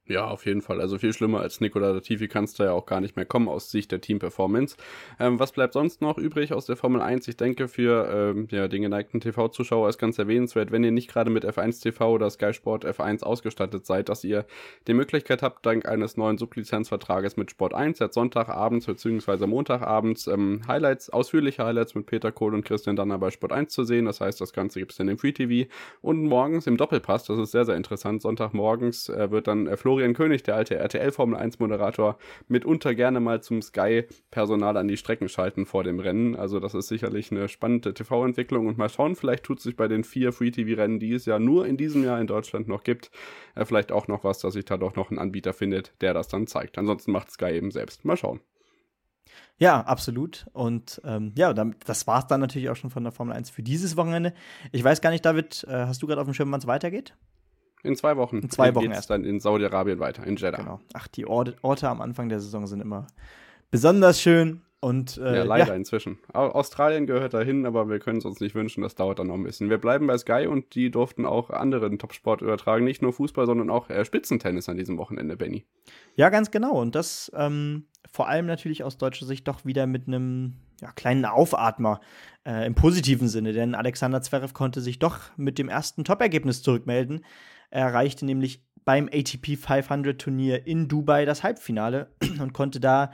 Ja, 0.06 0.28
auf 0.28 0.46
jeden 0.46 0.62
Fall. 0.62 0.82
Also 0.82 0.98
viel 0.98 1.14
schlimmer 1.14 1.40
als 1.40 1.62
Nicola 1.62 1.92
Latifi 1.92 2.28
kannst 2.28 2.60
du 2.60 2.64
ja 2.64 2.74
auch 2.74 2.86
gar 2.86 3.00
nicht 3.00 3.16
mehr 3.16 3.26
kommen 3.26 3.48
aus 3.48 3.72
Sicht 3.72 3.90
der 3.90 4.02
Team-Performance. 4.02 4.76
Ähm, 5.18 5.40
was 5.40 5.54
bleibt 5.54 5.72
sonst 5.72 6.02
noch 6.02 6.18
übrig 6.18 6.52
aus 6.52 6.66
der 6.66 6.76
Formel 6.76 7.02
1? 7.02 7.26
Ich 7.30 7.38
denke, 7.38 7.70
für 7.70 8.10
ähm, 8.14 8.50
ja, 8.52 8.68
den 8.68 8.82
geneigten 8.82 9.22
TV-Zuschauer 9.22 9.88
ist 9.88 9.98
ganz 9.98 10.20
erwähnenswert, 10.20 10.74
wenn 10.74 10.84
ihr 10.84 10.92
nicht 10.92 11.10
gerade 11.10 11.30
mit 11.30 11.46
F1 11.46 11.82
TV 11.82 12.12
oder 12.12 12.30
Sky 12.30 12.54
Sport 12.54 12.86
F1 12.86 13.24
ausgestattet 13.24 13.86
seid, 13.86 14.10
dass 14.10 14.26
ihr 14.26 14.46
die 14.88 14.94
Möglichkeit 14.94 15.42
habt, 15.42 15.66
dank 15.66 15.86
eines 15.86 16.18
neuen 16.18 16.38
Sublizenzvertrages 16.38 17.38
mit 17.38 17.52
Sport 17.52 17.74
1 17.74 18.00
jetzt 18.00 18.16
Sonntagabends 18.16 18.88
bzw. 18.88 19.48
Montagabends 19.48 20.28
ähm, 20.28 20.64
Highlights, 20.68 21.12
ausführliche 21.12 21.64
Highlights 21.64 21.96
mit 21.96 22.08
Peter 22.08 22.34
Kohl 22.34 22.54
und 22.54 22.66
Christian 22.66 22.98
Danner 22.98 23.20
bei 23.20 23.32
Sport 23.32 23.54
1 23.54 23.72
zu 23.72 23.86
sehen. 23.86 24.04
Das 24.04 24.20
heißt, 24.20 24.42
das 24.42 24.52
Ganze 24.52 24.80
gibt 24.80 24.92
es 24.92 24.98
dann 24.98 25.08
im 25.08 25.18
Free 25.18 25.32
TV 25.32 25.70
und 26.02 26.26
morgens 26.26 26.68
im 26.68 26.76
Doppelpass. 26.76 27.24
Das 27.24 27.40
ist 27.40 27.52
sehr, 27.52 27.64
sehr 27.64 27.78
interessant. 27.78 28.22
Sonntagmorgens 28.22 29.08
äh, 29.08 29.32
wird 29.32 29.48
dann 29.48 29.68
äh, 29.68 29.78
Florian 29.78 29.94
König, 30.14 30.44
der 30.44 30.56
alte 30.56 30.76
RTL 30.76 31.14
Formel 31.14 31.40
1 31.40 31.60
Moderator, 31.60 32.18
mitunter 32.50 32.94
gerne 32.94 33.22
mal 33.22 33.42
zum 33.42 33.62
Sky-Personal 33.62 34.76
an 34.76 34.90
die 34.90 34.98
Strecken 34.98 35.30
schalten 35.30 35.66
vor 35.66 35.86
dem 35.86 36.02
Rennen. 36.02 36.36
Also 36.36 36.60
das 36.60 36.74
ist 36.74 36.90
sicherlich 36.90 37.32
eine 37.32 37.48
spannende 37.48 37.94
TV-Entwicklung 37.94 38.68
und 38.68 38.78
mal 38.78 38.90
schauen, 38.90 39.16
vielleicht 39.16 39.44
tut 39.44 39.62
sich 39.62 39.78
bei 39.78 39.88
den 39.88 40.04
vier 40.04 40.34
Free-TV-Rennen, 40.34 41.00
die 41.00 41.14
es 41.14 41.26
ja 41.26 41.40
nur 41.40 41.66
in 41.66 41.78
diesem 41.78 42.04
Jahr 42.04 42.20
in 42.20 42.28
Deutschland 42.28 42.68
noch 42.68 42.84
gibt, 42.84 43.12
äh, 43.56 43.64
vielleicht 43.64 43.94
auch 43.94 44.10
noch 44.10 44.26
was, 44.26 44.40
dass 44.40 44.56
sich 44.56 44.66
da 44.66 44.76
doch 44.76 44.98
noch 44.98 45.10
ein 45.10 45.20
Anbieter 45.20 45.54
findet, 45.54 45.94
der 46.02 46.14
das 46.14 46.28
dann 46.28 46.48
zeigt. 46.48 46.78
Ansonsten 46.78 47.14
macht 47.14 47.32
Sky 47.32 47.52
eben 47.54 47.72
selbst. 47.72 48.04
Mal 48.04 48.18
schauen. 48.18 48.42
Ja, 49.58 49.82
absolut. 49.82 50.48
Und 50.54 51.02
ähm, 51.06 51.32
ja, 51.38 51.54
das 51.54 52.08
war 52.08 52.20
es 52.20 52.28
dann 52.28 52.42
natürlich 52.42 52.70
auch 52.70 52.76
schon 52.76 52.90
von 52.90 53.04
der 53.04 53.14
Formel 53.14 53.36
1 53.36 53.50
für 53.50 53.64
dieses 53.64 53.96
Wochenende. 53.96 54.34
Ich 54.72 54.84
weiß 54.84 55.02
gar 55.02 55.12
nicht, 55.12 55.26
David, 55.26 55.66
äh, 55.68 55.86
hast 55.86 56.02
du 56.02 56.08
gerade 56.08 56.22
auf 56.22 56.28
dem 56.28 56.34
Schirm, 56.34 56.52
wann 56.52 56.60
es 56.60 56.68
weitergeht? 56.68 57.16
In 57.83 57.95
zwei 57.95 58.18
Wochen. 58.18 58.39
In 58.39 58.50
zwei 58.50 58.74
Wochen 58.74 58.91
erst. 58.91 59.09
dann 59.09 59.25
in 59.25 59.39
Saudi-Arabien 59.39 60.00
weiter, 60.00 60.25
in 60.25 60.38
Jeddah. 60.38 60.57
Genau. 60.57 60.80
Ach, 60.94 61.07
die 61.07 61.25
Orte, 61.25 61.56
Orte, 61.62 61.89
am 61.89 62.01
Anfang 62.01 62.30
der 62.30 62.39
Saison 62.39 62.65
sind 62.65 62.81
immer 62.81 63.07
besonders 63.71 64.21
schön. 64.21 64.61
Und, 64.80 65.18
äh, 65.18 65.37
ja, 65.37 65.44
leider 65.44 65.69
ja. 65.69 65.75
inzwischen. 65.75 66.18
Australien 66.33 67.07
gehört 67.07 67.33
dahin, 67.33 67.66
aber 67.66 67.87
wir 67.87 67.99
können 67.99 68.18
es 68.18 68.25
uns 68.25 68.42
nicht 68.42 68.54
wünschen, 68.54 68.81
das 68.81 68.95
dauert 68.95 69.18
dann 69.18 69.28
noch 69.28 69.35
ein 69.35 69.44
bisschen. 69.44 69.69
Wir 69.69 69.78
bleiben 69.78 70.07
bei 70.07 70.18
Sky 70.18 70.45
und 70.45 70.75
die 70.75 70.92
durften 70.92 71.25
auch 71.25 71.52
anderen 71.52 71.99
Topsport 71.99 72.42
übertragen, 72.42 72.83
nicht 72.83 73.02
nur 73.02 73.13
Fußball, 73.13 73.45
sondern 73.45 73.69
auch 73.69 73.90
äh, 73.90 74.04
Spitzentennis 74.04 74.68
an 74.68 74.75
diesem 74.75 74.97
Wochenende, 74.97 75.37
Benny. 75.37 75.63
Ja, 76.18 76.30
ganz 76.30 76.52
genau. 76.52 76.73
Und 76.73 76.95
das 76.95 77.31
ähm, 77.33 77.85
vor 78.11 78.28
allem 78.28 78.45
natürlich 78.45 78.83
aus 78.83 78.97
deutscher 78.97 79.25
Sicht 79.25 79.47
doch 79.47 79.63
wieder 79.63 79.87
mit 79.87 80.07
einem 80.07 80.56
ja, 80.81 80.92
kleinen 80.92 81.23
Aufatmer 81.23 82.02
äh, 82.45 82.68
im 82.68 82.75
positiven 82.75 83.30
Sinne, 83.30 83.54
denn 83.54 83.75
Alexander 83.75 84.21
Zverev 84.21 84.54
konnte 84.54 84.81
sich 84.81 84.99
doch 84.99 85.18
mit 85.37 85.57
dem 85.59 85.69
ersten 85.69 86.04
Top-Ergebnis 86.04 86.61
zurückmelden. 86.61 87.23
Er 87.73 87.87
erreichte 87.87 88.23
nämlich 88.23 88.63
beim 88.85 89.09
ATP 89.11 89.57
500 89.57 90.21
Turnier 90.21 90.68
in 90.68 90.87
Dubai 90.87 91.25
das 91.25 91.42
Halbfinale 91.42 92.11
und 92.39 92.53
konnte 92.53 92.80
da 92.80 93.11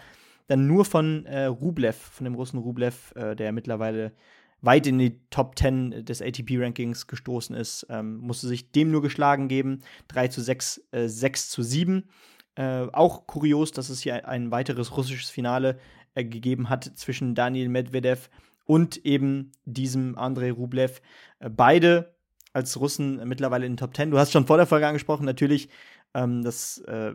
dann 0.48 0.68
nur 0.68 0.84
von 0.84 1.26
äh, 1.28 1.46
Rublev, 1.46 1.96
von 1.96 2.26
dem 2.26 2.36
Russen 2.36 2.60
Rublev, 2.60 3.16
äh, 3.16 3.38
der 3.38 3.54
mittlerweile 3.54 4.12
weit 4.60 4.86
in 4.86 5.00
die 5.00 5.22
Top 5.30 5.58
10 5.58 6.04
des 6.04 6.22
ATP-Rankings 6.22 7.08
gestoßen 7.08 7.56
ist, 7.56 7.88
ähm, 7.90 8.18
musste 8.18 8.50
sich 8.50 8.74
dem 8.74 8.92
nur 8.92 9.02
geschlagen 9.02 9.48
geben. 9.48 9.80
3 10.10 10.28
zu 10.28 10.42
6, 10.42 10.84
äh, 10.92 11.08
6 11.08 11.52
zu 11.52 11.64
7. 11.64 12.10
Äh, 12.56 12.88
auch 12.92 13.28
kurios, 13.28 13.72
dass 13.72 13.88
es 13.88 14.02
hier 14.02 14.28
ein 14.28 14.52
weiteres 14.52 14.98
russisches 14.98 15.30
Finale 15.30 15.80
äh, 16.16 16.26
gegeben 16.26 16.68
hat 16.68 16.84
zwischen 16.84 17.34
Daniel 17.34 17.70
Medvedev 17.70 18.30
und 18.66 19.06
eben 19.06 19.54
diesem 19.64 20.18
Andrei 20.18 20.52
Rublev. 20.52 21.00
Äh, 21.40 21.50
beide 21.50 22.19
als 22.54 22.80
Russen 22.80 23.28
mittlerweile 23.28 23.66
in 23.66 23.74
den 23.74 23.78
Top 23.78 23.96
10. 23.96 24.12
Du 24.12 24.18
hast 24.18 24.32
schon 24.32 24.48
vor 24.48 24.58
der 24.58 24.66
Folge 24.66 24.88
angesprochen, 24.88 25.26
natürlich, 25.26 25.70
ähm, 26.14 26.44
das 26.44 26.80
äh, 26.80 27.14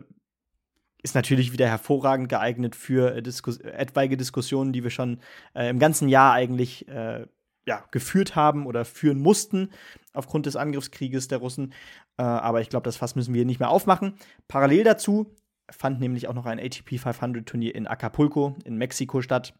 ist 1.03 1.15
natürlich 1.15 1.53
wieder 1.53 1.67
hervorragend 1.67 2.29
geeignet 2.29 2.75
für 2.75 3.15
äh, 3.15 3.21
Diskus 3.21 3.59
etwaige 3.59 4.17
Diskussionen, 4.17 4.73
die 4.73 4.83
wir 4.83 4.89
schon 4.89 5.19
äh, 5.53 5.69
im 5.69 5.79
ganzen 5.79 6.09
Jahr 6.09 6.33
eigentlich 6.33 6.87
äh, 6.87 7.25
ja, 7.67 7.83
geführt 7.91 8.35
haben 8.35 8.65
oder 8.65 8.85
führen 8.85 9.19
mussten 9.19 9.69
aufgrund 10.13 10.45
des 10.45 10.55
Angriffskrieges 10.55 11.27
der 11.27 11.39
Russen. 11.39 11.73
Äh, 12.17 12.23
aber 12.23 12.61
ich 12.61 12.69
glaube, 12.69 12.85
das 12.85 12.97
Fass 12.97 13.15
müssen 13.15 13.33
wir 13.33 13.45
nicht 13.45 13.59
mehr 13.59 13.69
aufmachen. 13.69 14.15
Parallel 14.47 14.83
dazu 14.83 15.35
fand 15.69 15.99
nämlich 15.99 16.27
auch 16.27 16.33
noch 16.33 16.45
ein 16.45 16.59
ATP 16.59 16.99
500 16.99 17.45
Turnier 17.45 17.75
in 17.75 17.87
Acapulco 17.87 18.55
in 18.65 18.77
Mexiko 18.77 19.21
statt. 19.21 19.53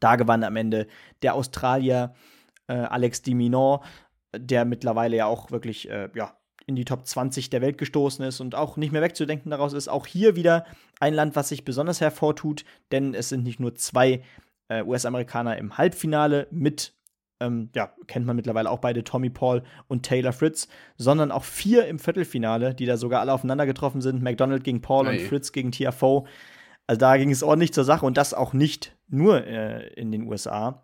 Da 0.00 0.16
gewann 0.16 0.44
am 0.44 0.56
Ende 0.56 0.86
der 1.22 1.34
Australier 1.34 2.14
äh, 2.68 2.74
Alex 2.74 3.22
Diminor, 3.22 3.84
der 4.34 4.64
mittlerweile 4.64 5.16
ja 5.16 5.26
auch 5.26 5.50
wirklich 5.50 5.90
äh, 5.90 6.08
ja, 6.14 6.36
in 6.66 6.74
die 6.74 6.84
Top 6.84 7.06
20 7.06 7.48
der 7.50 7.60
Welt 7.60 7.78
gestoßen 7.78 8.24
ist 8.24 8.40
und 8.40 8.54
auch 8.54 8.76
nicht 8.76 8.92
mehr 8.92 9.02
wegzudenken 9.02 9.50
daraus 9.50 9.72
ist. 9.72 9.88
Auch 9.88 10.06
hier 10.06 10.34
wieder 10.34 10.64
ein 10.98 11.14
Land, 11.14 11.36
was 11.36 11.48
sich 11.48 11.64
besonders 11.64 12.00
hervortut, 12.00 12.64
denn 12.90 13.14
es 13.14 13.28
sind 13.28 13.44
nicht 13.44 13.60
nur 13.60 13.74
zwei 13.76 14.22
äh, 14.68 14.82
US-Amerikaner 14.82 15.56
im 15.58 15.78
Halbfinale 15.78 16.48
mit, 16.50 16.94
ähm, 17.40 17.70
ja, 17.74 17.92
kennt 18.08 18.26
man 18.26 18.34
mittlerweile 18.34 18.68
auch 18.70 18.80
beide, 18.80 19.04
Tommy 19.04 19.30
Paul 19.30 19.62
und 19.86 20.02
Taylor 20.02 20.32
Fritz, 20.32 20.66
sondern 20.96 21.30
auch 21.30 21.44
vier 21.44 21.86
im 21.86 22.00
Viertelfinale, 22.00 22.74
die 22.74 22.86
da 22.86 22.96
sogar 22.96 23.20
alle 23.20 23.32
aufeinander 23.32 23.66
getroffen 23.66 24.00
sind. 24.00 24.22
McDonald 24.22 24.64
gegen 24.64 24.82
Paul 24.82 25.06
hey. 25.06 25.20
und 25.20 25.28
Fritz 25.28 25.52
gegen 25.52 25.70
Tiafoe. 25.70 26.24
Also 26.88 26.98
da 26.98 27.16
ging 27.16 27.30
es 27.30 27.44
ordentlich 27.44 27.72
zur 27.72 27.84
Sache 27.84 28.06
und 28.06 28.16
das 28.16 28.34
auch 28.34 28.52
nicht 28.52 28.96
nur 29.08 29.46
äh, 29.46 29.88
in 29.94 30.10
den 30.10 30.22
USA. 30.26 30.82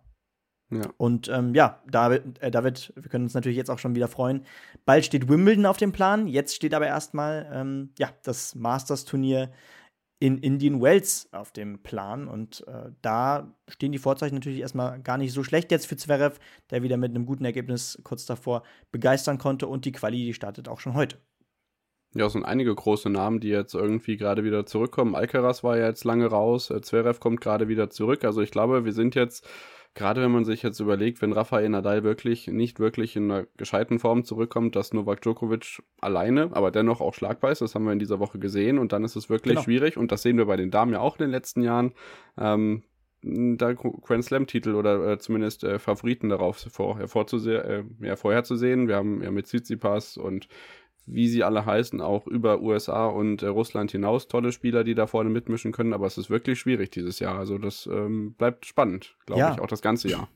Ja. 0.69 0.89
Und 0.97 1.27
ähm, 1.29 1.53
ja, 1.53 1.81
David, 1.89 2.41
äh, 2.41 2.49
David, 2.49 2.93
wir 2.95 3.09
können 3.09 3.25
uns 3.25 3.33
natürlich 3.33 3.57
jetzt 3.57 3.69
auch 3.69 3.79
schon 3.79 3.95
wieder 3.95 4.07
freuen. 4.07 4.45
Bald 4.85 5.05
steht 5.05 5.29
Wimbledon 5.29 5.65
auf 5.65 5.77
dem 5.77 5.91
Plan. 5.91 6.27
Jetzt 6.27 6.55
steht 6.55 6.73
aber 6.73 6.87
erstmal 6.87 7.49
ähm, 7.53 7.91
ja, 7.99 8.09
das 8.23 8.55
Masters-Turnier 8.55 9.51
in 10.19 10.37
Indian 10.37 10.81
Wells 10.81 11.27
auf 11.33 11.51
dem 11.51 11.83
Plan. 11.83 12.27
Und 12.27 12.65
äh, 12.67 12.91
da 13.01 13.53
stehen 13.67 13.91
die 13.91 13.97
Vorzeichen 13.99 14.35
natürlich 14.35 14.61
erstmal 14.61 15.01
gar 15.01 15.17
nicht 15.17 15.33
so 15.33 15.43
schlecht 15.43 15.69
jetzt 15.69 15.85
für 15.85 15.97
Zverev, 15.97 16.39
der 16.71 16.81
wieder 16.81 16.97
mit 16.97 17.11
einem 17.11 17.25
guten 17.25 17.45
Ergebnis 17.45 17.99
kurz 18.03 18.25
davor 18.25 18.63
begeistern 18.91 19.37
konnte. 19.37 19.67
Und 19.67 19.85
die 19.85 19.91
Quali, 19.91 20.25
die 20.25 20.33
startet 20.33 20.69
auch 20.69 20.79
schon 20.79 20.93
heute. 20.93 21.17
Ja, 22.15 22.27
es 22.27 22.33
sind 22.33 22.45
einige 22.45 22.73
große 22.73 23.09
Namen, 23.09 23.39
die 23.39 23.49
jetzt 23.49 23.73
irgendwie 23.73 24.17
gerade 24.17 24.43
wieder 24.43 24.65
zurückkommen. 24.65 25.15
Alcaraz 25.15 25.63
war 25.63 25.77
ja 25.77 25.87
jetzt 25.87 26.03
lange 26.03 26.27
raus, 26.27 26.69
äh, 26.69 26.79
Zverev 26.79 27.19
kommt 27.19 27.41
gerade 27.41 27.67
wieder 27.67 27.89
zurück. 27.89 28.23
Also 28.23 28.41
ich 28.41 28.51
glaube, 28.51 28.85
wir 28.85 28.93
sind 28.93 29.15
jetzt 29.15 29.47
gerade 29.95 30.21
wenn 30.21 30.31
man 30.31 30.45
sich 30.45 30.63
jetzt 30.63 30.79
überlegt, 30.79 31.21
wenn 31.21 31.33
Rafael 31.33 31.69
Nadal 31.69 32.03
wirklich 32.03 32.47
nicht 32.47 32.79
wirklich 32.79 33.15
in 33.15 33.31
einer 33.31 33.45
gescheiten 33.57 33.99
Form 33.99 34.23
zurückkommt, 34.23 34.75
dass 34.75 34.93
Novak 34.93 35.21
Djokovic 35.21 35.83
alleine, 36.01 36.49
aber 36.53 36.71
dennoch 36.71 37.01
auch 37.01 37.13
schlagbar 37.13 37.51
ist, 37.51 37.61
das 37.61 37.75
haben 37.75 37.85
wir 37.85 37.93
in 37.93 37.99
dieser 37.99 38.19
Woche 38.19 38.39
gesehen 38.39 38.79
und 38.79 38.91
dann 38.91 39.03
ist 39.03 39.15
es 39.15 39.29
wirklich 39.29 39.53
genau. 39.53 39.63
schwierig 39.63 39.97
und 39.97 40.11
das 40.11 40.23
sehen 40.23 40.37
wir 40.37 40.45
bei 40.45 40.57
den 40.57 40.71
Damen 40.71 40.93
ja 40.93 40.99
auch 40.99 41.17
in 41.17 41.25
den 41.25 41.31
letzten 41.31 41.61
Jahren. 41.61 41.93
Ähm, 42.37 42.83
da 43.23 43.71
Grand 43.73 44.25
Slam 44.25 44.47
Titel 44.47 44.75
oder 44.75 45.13
äh, 45.13 45.17
zumindest 45.17 45.63
äh, 45.63 45.79
Favoriten 45.79 46.27
darauf 46.29 46.57
vor, 46.57 46.99
äh, 46.99 47.83
ja, 48.01 48.15
vorherzusehen. 48.17 48.87
Wir 48.87 48.97
haben 48.97 49.23
ja 49.23 49.31
mit 49.31 49.45
Tsitsipas 49.45 50.17
und 50.17 50.49
wie 51.05 51.27
sie 51.27 51.43
alle 51.43 51.65
heißen, 51.65 52.01
auch 52.01 52.27
über 52.27 52.61
USA 52.61 53.07
und 53.07 53.43
äh, 53.43 53.47
Russland 53.47 53.91
hinaus 53.91 54.27
tolle 54.27 54.51
Spieler, 54.51 54.83
die 54.83 54.95
da 54.95 55.07
vorne 55.07 55.29
mitmischen 55.29 55.71
können, 55.71 55.93
aber 55.93 56.07
es 56.07 56.17
ist 56.17 56.29
wirklich 56.29 56.59
schwierig 56.59 56.91
dieses 56.91 57.19
Jahr. 57.19 57.37
Also 57.37 57.57
das 57.57 57.87
ähm, 57.87 58.33
bleibt 58.33 58.65
spannend, 58.65 59.15
glaube 59.25 59.41
ja. 59.41 59.53
ich, 59.53 59.59
auch 59.59 59.67
das 59.67 59.81
ganze 59.81 60.09
Jahr. 60.09 60.29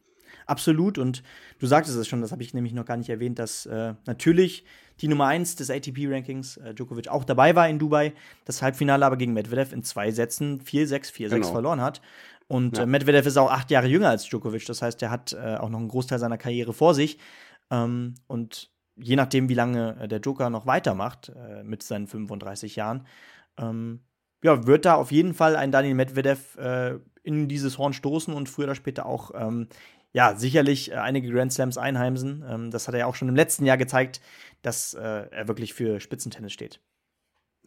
Absolut. 0.46 0.98
Und 0.98 1.24
du 1.60 1.68
sagtest 1.68 1.98
es 1.98 2.08
schon, 2.08 2.22
das 2.22 2.32
habe 2.32 2.42
ich 2.42 2.54
nämlich 2.54 2.74
noch 2.74 2.86
gar 2.86 2.98
nicht 2.98 3.10
erwähnt, 3.10 3.38
dass 3.38 3.66
äh, 3.66 3.94
natürlich 4.06 4.66
die 5.02 5.08
Nummer 5.08 5.28
1 5.28 5.58
des 5.58 5.70
ATP-Rankings, 5.70 6.58
äh, 6.58 6.74
Djokovic, 6.74 7.10
auch 7.10 7.24
dabei 7.24 7.56
war 7.56 7.70
in 7.70 7.80
Dubai, 7.80 8.14
das 8.46 8.62
Halbfinale 8.62 9.06
aber 9.06 9.18
gegen 9.18 9.34
Medvedev 9.34 9.74
in 9.74 9.84
zwei 9.84 10.12
Sätzen 10.12 10.62
4-6, 10.62 11.14
4-6 11.14 11.30
genau. 11.30 11.52
verloren 11.52 11.82
hat. 11.82 12.02
Und 12.48 12.78
ja. 12.78 12.84
äh, 12.84 12.86
Medvedev 12.86 13.28
ist 13.28 13.38
auch 13.38 13.52
acht 13.52 13.70
Jahre 13.72 13.88
jünger 13.88 14.10
als 14.10 14.28
Djokovic, 14.28 14.66
das 14.66 14.82
heißt, 14.82 15.02
er 15.04 15.12
hat 15.12 15.34
äh, 15.34 15.56
auch 15.56 15.70
noch 15.70 15.80
einen 15.80 15.90
Großteil 15.90 16.20
seiner 16.20 16.38
Karriere 16.38 16.74
vor 16.74 16.94
sich. 16.94 17.20
Ähm, 17.70 18.16
und 18.28 18.72
je 18.98 19.16
nachdem, 19.16 19.50
wie 19.50 19.54
lange 19.54 19.98
äh, 20.00 20.08
der 20.08 20.20
Joker 20.20 20.50
noch 20.50 20.66
weitermacht 20.66 21.30
äh, 21.36 21.63
mit 21.63 21.84
seinen 21.84 22.08
35 22.08 22.75
Jahren, 22.75 23.06
ähm, 23.58 24.01
ja, 24.44 24.68
wird 24.68 24.86
da 24.86 24.96
auf 24.96 25.12
jeden 25.12 25.34
Fall 25.34 25.56
ein 25.56 25.72
Daniel 25.72 25.96
Medvedev 25.96 26.58
äh, 26.58 27.00
in 27.24 27.48
dieses 27.48 27.77
Horn 27.77 27.94
stoßen 27.94 28.34
und 28.34 28.50
früher 28.50 28.66
oder 28.66 28.75
später 28.75 29.06
auch 29.06 29.32
ähm, 29.36 29.68
ja, 30.13 30.36
sicherlich 30.36 30.92
äh, 30.92 30.96
einige 30.96 31.30
Grand 31.32 31.54
Slams 31.54 31.77
einheimsen. 31.77 32.44
Ähm, 32.48 32.72
das 32.72 32.88
hat 32.88 32.96
er 32.96 33.01
ja 33.01 33.06
auch 33.08 33.16
schon 33.16 33.30
im 33.30 33.36
letzten 33.36 33.66
Jahr 33.66 33.77
gezeigt, 33.77 34.22
dass 34.62 34.94
äh, 34.94 35.00
er 35.01 35.48
wirklich 35.48 35.74
für 35.74 36.00
Spitzentennis 36.00 36.54
steht. 36.54 36.80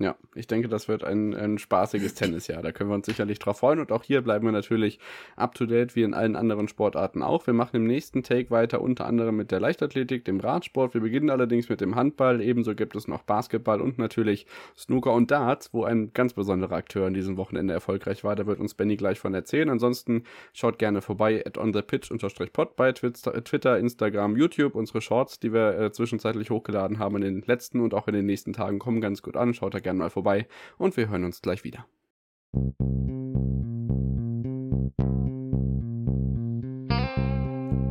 Ja, 0.03 0.17
ich 0.35 0.47
denke, 0.47 0.69
das 0.69 0.89
wird 0.89 1.05
ein, 1.05 1.35
ein 1.35 1.59
spaßiges 1.59 2.15
Tennisjahr. 2.15 2.63
Da 2.63 2.73
können 2.73 2.89
wir 2.89 2.95
uns 2.95 3.05
sicherlich 3.05 3.39
drauf 3.39 3.59
freuen. 3.59 3.81
Und 3.81 3.93
auch 3.93 4.03
hier 4.03 4.23
bleiben 4.23 4.47
wir 4.47 4.53
natürlich 4.53 4.99
up 5.37 5.55
to 5.55 5.67
date, 5.67 5.95
wie 5.95 6.05
in 6.05 6.15
allen 6.15 6.37
anderen 6.37 6.69
Sportarten 6.69 7.23
auch. 7.23 7.47
Wir 7.47 7.53
machen 7.53 7.77
im 7.77 7.87
nächsten 7.87 8.23
Take 8.23 8.51
weiter, 8.51 8.81
unter 8.81 9.05
anderem 9.05 9.37
mit 9.37 9.51
der 9.51 9.61
Leichtathletik, 9.61 10.25
dem 10.25 10.41
Radsport. 10.41 10.95
Wir 10.95 11.03
beginnen 11.03 11.29
allerdings 11.29 11.69
mit 11.69 11.83
dem 11.83 11.97
Handball. 11.97 12.41
Ebenso 12.41 12.75
gibt 12.75 12.97
es 12.97 13.09
noch 13.09 13.25
Basketball 13.25 13.83
und 13.83 13.99
natürlich 13.99 14.47
Snooker 14.75 15.13
und 15.13 15.31
Darts, 15.31 15.75
wo 15.75 15.85
ein 15.85 16.15
ganz 16.15 16.33
besonderer 16.33 16.77
Akteur 16.77 17.07
in 17.07 17.13
diesem 17.13 17.37
Wochenende 17.37 17.75
erfolgreich 17.75 18.25
war. 18.25 18.35
Da 18.37 18.47
wird 18.47 18.59
uns 18.59 18.73
Benny 18.73 18.97
gleich 18.97 19.21
von 19.21 19.35
erzählen. 19.35 19.69
Ansonsten 19.69 20.23
schaut 20.55 20.79
gerne 20.79 21.03
vorbei 21.03 21.45
at 21.45 21.59
onthepitch-pod 21.59 22.75
bei 22.75 22.93
Twitter, 22.93 23.79
Instagram, 23.79 24.39
YouTube. 24.39 24.77
Unsere 24.77 25.03
Shorts, 25.03 25.41
die 25.41 25.53
wir 25.53 25.79
äh, 25.79 25.93
zwischenzeitlich 25.93 26.49
hochgeladen 26.49 26.99
haben 26.99 27.17
in 27.17 27.23
den 27.23 27.43
letzten 27.43 27.81
und 27.81 27.93
auch 27.93 28.09
in 28.09 28.15
den 28.15 28.25
nächsten 28.25 28.55
Tagen, 28.55 28.79
kommen 28.79 29.03
ganz 29.03 29.21
gut 29.21 29.37
an. 29.37 29.53
Schaut 29.53 29.75
da 29.75 29.79
gerne 29.79 29.90
gerne 29.91 29.99
mal 29.99 30.11
vorbei 30.11 30.47
und 30.79 30.97
wir 30.97 31.09
hören 31.09 31.25
uns 31.25 31.43
gleich 31.43 31.65
wieder. 31.65 31.85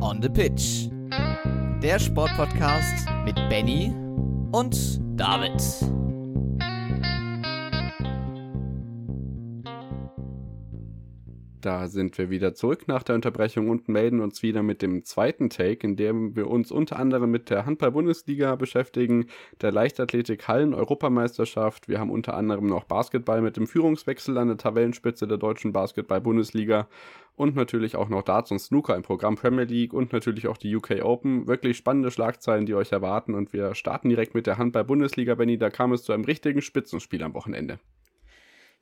On 0.00 0.22
the 0.22 0.28
Pitch. 0.28 0.88
Der 1.82 1.98
Sportpodcast 1.98 3.06
mit 3.24 3.36
Benny 3.48 3.94
und 4.52 5.00
David. 5.18 5.60
Da 11.60 11.88
sind 11.88 12.16
wir 12.16 12.30
wieder 12.30 12.54
zurück 12.54 12.88
nach 12.88 13.02
der 13.02 13.16
Unterbrechung 13.16 13.68
und 13.68 13.86
melden 13.86 14.20
uns 14.20 14.42
wieder 14.42 14.62
mit 14.62 14.80
dem 14.80 15.04
zweiten 15.04 15.50
Take, 15.50 15.86
in 15.86 15.94
dem 15.94 16.34
wir 16.34 16.48
uns 16.48 16.72
unter 16.72 16.98
anderem 16.98 17.30
mit 17.30 17.50
der 17.50 17.66
Handball-Bundesliga 17.66 18.56
beschäftigen, 18.56 19.26
der 19.60 19.70
Leichtathletik-Hallen-Europameisterschaft. 19.70 21.86
Wir 21.86 22.00
haben 22.00 22.10
unter 22.10 22.32
anderem 22.34 22.64
noch 22.64 22.84
Basketball 22.84 23.42
mit 23.42 23.58
dem 23.58 23.66
Führungswechsel 23.66 24.38
an 24.38 24.48
der 24.48 24.56
Tabellenspitze 24.56 25.28
der 25.28 25.36
deutschen 25.36 25.72
Basketball-Bundesliga 25.72 26.88
und 27.36 27.56
natürlich 27.56 27.94
auch 27.94 28.08
noch 28.08 28.22
Darts 28.22 28.50
und 28.50 28.58
Snooker 28.58 28.96
im 28.96 29.02
Programm 29.02 29.36
Premier 29.36 29.64
League 29.64 29.92
und 29.92 30.14
natürlich 30.14 30.48
auch 30.48 30.56
die 30.56 30.74
UK 30.74 31.02
Open. 31.02 31.46
Wirklich 31.46 31.76
spannende 31.76 32.10
Schlagzeilen, 32.10 32.64
die 32.64 32.74
euch 32.74 32.90
erwarten 32.90 33.34
und 33.34 33.52
wir 33.52 33.74
starten 33.74 34.08
direkt 34.08 34.34
mit 34.34 34.46
der 34.46 34.56
Handball-Bundesliga, 34.56 35.34
Benny. 35.34 35.58
Da 35.58 35.68
kam 35.68 35.92
es 35.92 36.04
zu 36.04 36.14
einem 36.14 36.24
richtigen 36.24 36.62
Spitzenspiel 36.62 37.22
am 37.22 37.34
Wochenende. 37.34 37.78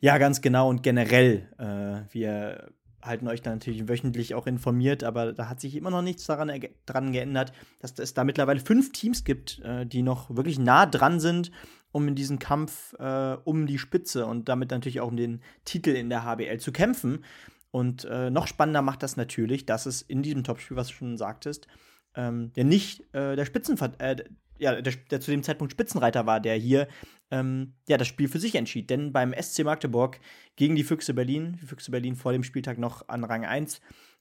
Ja, 0.01 0.19
ganz 0.19 0.41
genau 0.41 0.69
und 0.69 0.83
generell. 0.83 1.49
Äh, 1.59 2.13
wir 2.15 2.71
halten 3.03 3.27
euch 3.27 3.43
da 3.43 3.51
natürlich 3.51 3.89
wöchentlich 3.89 4.35
auch 4.35 4.47
informiert, 4.47 5.03
aber 5.03 5.33
da 5.33 5.49
hat 5.49 5.61
sich 5.61 5.75
immer 5.75 5.91
noch 5.91 6.03
nichts 6.03 6.27
daran 6.27 6.53
dran 6.87 7.13
geändert, 7.13 7.53
dass 7.81 7.99
es 7.99 8.15
da 8.15 8.25
mittlerweile 8.25 8.61
fünf 8.61 8.93
Teams 8.93 9.25
gibt, 9.25 9.61
äh, 9.61 9.87
die 9.87 10.03
noch 10.03 10.35
wirklich 10.35 10.59
nah 10.59 10.87
dran 10.87 11.19
sind, 11.19 11.51
um 11.91 12.07
in 12.07 12.15
diesem 12.15 12.39
Kampf 12.39 12.95
äh, 12.99 13.37
um 13.45 13.67
die 13.67 13.79
Spitze 13.79 14.27
und 14.27 14.49
damit 14.49 14.71
natürlich 14.71 15.01
auch 15.01 15.09
um 15.09 15.17
den 15.17 15.43
Titel 15.65 15.91
in 15.91 16.11
der 16.11 16.25
HBL 16.25 16.59
zu 16.59 16.71
kämpfen. 16.71 17.25
Und 17.71 18.05
äh, 18.05 18.31
noch 18.31 18.47
spannender 18.47 18.83
macht 18.83 19.03
das 19.03 19.17
natürlich, 19.17 19.67
dass 19.67 19.87
es 19.87 20.03
in 20.03 20.23
diesem 20.23 20.45
Topspiel, 20.45 20.77
was 20.77 20.89
du 20.89 20.95
schon 20.95 21.19
sagtest, 21.19 21.67
ähm, 22.15 22.53
ja 22.57 22.65
nicht 22.65 23.03
äh, 23.15 23.37
der 23.37 23.45
Spitzenver 23.45 23.93
äh, 23.99 24.17
ja, 24.59 24.81
der, 24.81 24.95
der, 25.11 25.21
zu 25.21 25.31
dem 25.31 25.43
Zeitpunkt 25.43 25.73
Spitzenreiter 25.73 26.27
war, 26.27 26.41
der 26.41 26.57
hier 26.57 26.89
ähm, 27.31 27.75
ja, 27.89 27.97
das 27.97 28.09
Spiel 28.09 28.29
für 28.29 28.39
sich 28.39 28.55
entschied. 28.55 28.91
Denn 28.91 29.13
beim 29.13 29.35
SC 29.35 29.65
Magdeburg 29.65 30.21
gegen 30.57 30.77
die 30.77 30.85
Füchse 30.85 31.15
Berlin, 31.15 31.59
die 31.61 31.67
Füchse 31.67 31.91
Berlin 31.91 32.17
vor 32.17 32.33
dem 32.33 32.45
Spieltag 32.45 32.79
noch 32.79 33.09
an 33.09 33.25
Rang 33.25 33.45
1, 33.45 33.81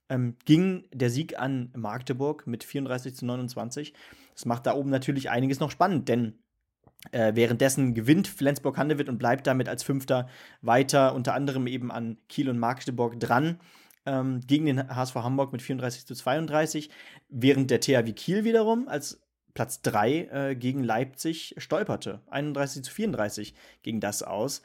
ähm, 0.10 0.36
ging 0.46 0.88
der 0.94 1.10
Sieg 1.10 1.40
an 1.40 1.72
Magdeburg 1.76 2.48
mit 2.48 2.64
34 2.64 3.16
zu 3.16 3.26
29. 3.26 3.94
Das 4.34 4.46
macht 4.46 4.66
da 4.66 4.74
oben 4.74 4.90
natürlich 4.90 5.30
einiges 5.30 5.60
noch 5.60 5.72
spannend, 5.72 6.10
denn 6.10 6.40
äh, 7.12 7.36
währenddessen 7.36 7.94
gewinnt 7.94 8.28
Flensburg-Handewitt 8.28 9.10
und 9.10 9.18
bleibt 9.18 9.48
damit 9.48 9.70
als 9.70 9.84
Fünfter 9.84 10.28
weiter, 10.62 11.14
unter 11.14 11.34
anderem 11.34 11.68
eben 11.68 11.92
an 11.92 12.18
Kiel 12.28 12.50
und 12.50 12.60
Magdeburg 12.60 13.20
dran 13.20 13.60
ähm, 14.06 14.42
gegen 14.46 14.66
den 14.66 14.96
HSV 14.96 15.16
Hamburg 15.16 15.52
mit 15.52 15.62
34 15.62 16.08
zu 16.08 16.16
32, 16.16 16.90
während 17.30 17.70
der 17.70 17.82
THW 17.82 18.14
Kiel 18.14 18.44
wiederum 18.44 18.88
als 18.88 19.22
Platz 19.58 19.82
3 19.82 20.12
äh, 20.12 20.56
gegen 20.56 20.84
Leipzig 20.84 21.56
stolperte. 21.58 22.22
31 22.30 22.84
zu 22.84 22.92
34 22.92 23.56
ging 23.82 24.00
das 24.00 24.22
aus. 24.22 24.62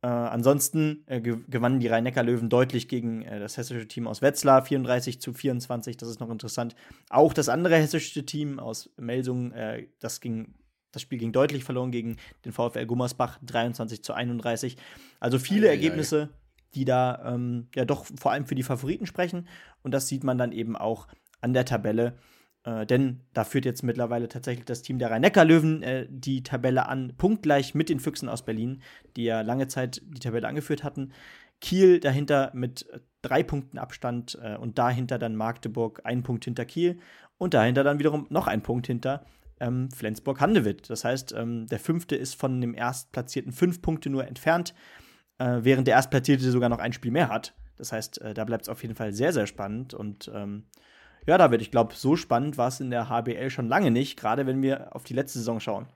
Äh, 0.00 0.06
ansonsten 0.06 1.02
äh, 1.06 1.20
gewannen 1.20 1.80
die 1.80 1.88
Rhein-Neckar-Löwen 1.88 2.48
deutlich 2.48 2.86
gegen 2.86 3.22
äh, 3.22 3.40
das 3.40 3.56
hessische 3.56 3.88
Team 3.88 4.06
aus 4.06 4.22
Wetzlar, 4.22 4.64
34 4.64 5.20
zu 5.20 5.32
24, 5.32 5.96
das 5.96 6.08
ist 6.08 6.20
noch 6.20 6.30
interessant. 6.30 6.76
Auch 7.10 7.32
das 7.32 7.48
andere 7.48 7.78
hessische 7.78 8.24
Team 8.24 8.60
aus 8.60 8.90
Melsungen, 8.96 9.50
äh, 9.50 9.88
das 9.98 10.20
ging 10.20 10.54
das 10.92 11.02
Spiel 11.02 11.18
ging 11.18 11.32
deutlich 11.32 11.64
verloren 11.64 11.90
gegen 11.90 12.16
den 12.44 12.52
VfL 12.52 12.86
Gummersbach, 12.86 13.40
23 13.42 14.04
zu 14.04 14.12
31. 14.12 14.76
Also 15.18 15.40
viele 15.40 15.66
ei, 15.66 15.72
Ergebnisse, 15.72 16.30
ei. 16.30 16.36
die 16.76 16.84
da 16.84 17.34
ähm, 17.34 17.66
ja 17.74 17.84
doch 17.84 18.06
vor 18.06 18.30
allem 18.30 18.46
für 18.46 18.54
die 18.54 18.62
Favoriten 18.62 19.06
sprechen. 19.06 19.48
Und 19.82 19.90
das 19.90 20.06
sieht 20.06 20.22
man 20.22 20.38
dann 20.38 20.52
eben 20.52 20.76
auch 20.76 21.08
an 21.40 21.54
der 21.54 21.64
Tabelle. 21.64 22.16
Äh, 22.64 22.86
denn 22.86 23.20
da 23.34 23.44
führt 23.44 23.64
jetzt 23.64 23.82
mittlerweile 23.82 24.28
tatsächlich 24.28 24.64
das 24.64 24.82
Team 24.82 24.98
der 24.98 25.10
Rhein-Neckar-Löwen 25.10 25.82
äh, 25.82 26.06
die 26.10 26.42
Tabelle 26.42 26.88
an, 26.88 27.14
punktgleich 27.16 27.74
mit 27.74 27.88
den 27.88 28.00
Füchsen 28.00 28.28
aus 28.28 28.44
Berlin, 28.44 28.82
die 29.16 29.24
ja 29.24 29.40
lange 29.42 29.68
Zeit 29.68 30.02
die 30.04 30.20
Tabelle 30.20 30.48
angeführt 30.48 30.84
hatten. 30.84 31.12
Kiel 31.60 31.98
dahinter 31.98 32.52
mit 32.54 32.86
drei 33.22 33.42
Punkten 33.42 33.78
Abstand 33.78 34.38
äh, 34.42 34.56
und 34.56 34.78
dahinter 34.78 35.18
dann 35.18 35.36
Magdeburg 35.36 36.02
ein 36.04 36.22
Punkt 36.22 36.44
hinter 36.44 36.64
Kiel. 36.64 36.98
und 37.36 37.54
dahinter 37.54 37.84
dann 37.84 37.98
wiederum 37.98 38.26
noch 38.30 38.46
ein 38.48 38.62
Punkt 38.62 38.86
hinter 38.86 39.24
ähm, 39.60 39.90
Flensburg-Handewitt. 39.90 40.90
Das 40.90 41.04
heißt, 41.04 41.32
ähm, 41.32 41.66
der 41.66 41.78
fünfte 41.78 42.16
ist 42.16 42.34
von 42.34 42.60
dem 42.60 42.74
Erstplatzierten 42.74 43.52
fünf 43.52 43.82
Punkte 43.82 44.10
nur 44.10 44.26
entfernt, 44.26 44.74
äh, 45.38 45.58
während 45.62 45.86
der 45.86 45.94
Erstplatzierte 45.94 46.50
sogar 46.50 46.68
noch 46.68 46.78
ein 46.78 46.92
Spiel 46.92 47.10
mehr 47.10 47.28
hat. 47.28 47.54
Das 47.76 47.92
heißt, 47.92 48.20
äh, 48.20 48.34
da 48.34 48.44
bleibt 48.44 48.62
es 48.62 48.68
auf 48.68 48.82
jeden 48.82 48.94
Fall 48.94 49.12
sehr, 49.12 49.32
sehr 49.32 49.46
spannend. 49.46 49.94
Und 49.94 50.30
ähm, 50.34 50.64
ja, 51.28 51.36
David, 51.36 51.60
ich 51.60 51.70
glaube, 51.70 51.94
so 51.94 52.16
spannend 52.16 52.56
war 52.56 52.68
es 52.68 52.80
in 52.80 52.88
der 52.90 53.10
HBL 53.10 53.50
schon 53.50 53.68
lange 53.68 53.90
nicht, 53.90 54.18
gerade 54.18 54.46
wenn 54.46 54.62
wir 54.62 54.96
auf 54.96 55.04
die 55.04 55.12
letzte 55.12 55.38
Saison 55.38 55.60
schauen. 55.60 55.86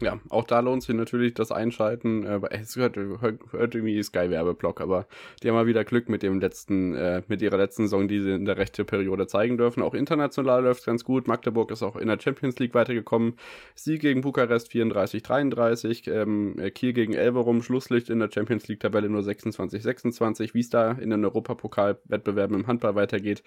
Ja, 0.00 0.18
auch 0.30 0.44
da 0.44 0.58
lohnt 0.58 0.82
sich 0.82 0.96
natürlich 0.96 1.34
das 1.34 1.52
Einschalten. 1.52 2.24
Äh, 2.24 2.40
es 2.50 2.74
hört, 2.74 2.96
hört 2.96 3.74
irgendwie 3.74 4.02
Sky-Werbeblock, 4.02 4.80
aber 4.80 5.06
die 5.42 5.48
haben 5.48 5.54
mal 5.54 5.66
wieder 5.66 5.84
Glück 5.84 6.08
mit 6.08 6.24
dem 6.24 6.40
letzten, 6.40 6.94
äh, 6.94 7.22
mit 7.28 7.40
ihrer 7.40 7.56
letzten 7.56 7.84
Saison, 7.84 8.08
die 8.08 8.20
sie 8.20 8.32
in 8.32 8.44
der 8.44 8.56
rechten 8.56 8.84
Periode 8.84 9.28
zeigen 9.28 9.58
dürfen. 9.58 9.82
Auch 9.82 9.94
international 9.94 10.64
läuft 10.64 10.80
es 10.80 10.86
ganz 10.86 11.04
gut. 11.04 11.28
Magdeburg 11.28 11.70
ist 11.70 11.84
auch 11.84 11.94
in 11.94 12.08
der 12.08 12.18
Champions 12.18 12.58
League 12.58 12.74
weitergekommen. 12.74 13.34
Sieg 13.76 14.00
gegen 14.00 14.22
Bukarest 14.22 14.72
34-33, 14.72 16.10
ähm, 16.10 16.56
Kiel 16.74 16.94
gegen 16.94 17.12
Elverum, 17.12 17.62
Schlusslicht 17.62 18.10
in 18.10 18.18
der 18.18 18.30
Champions 18.32 18.66
League-Tabelle 18.66 19.08
nur 19.08 19.22
26-26. 19.22 20.52
Wie 20.54 20.60
es 20.60 20.70
da 20.70 20.92
in 20.92 21.10
den 21.10 21.24
Europapokal-Wettbewerben 21.24 22.56
im 22.56 22.66
Handball 22.66 22.96
weitergeht, 22.96 23.44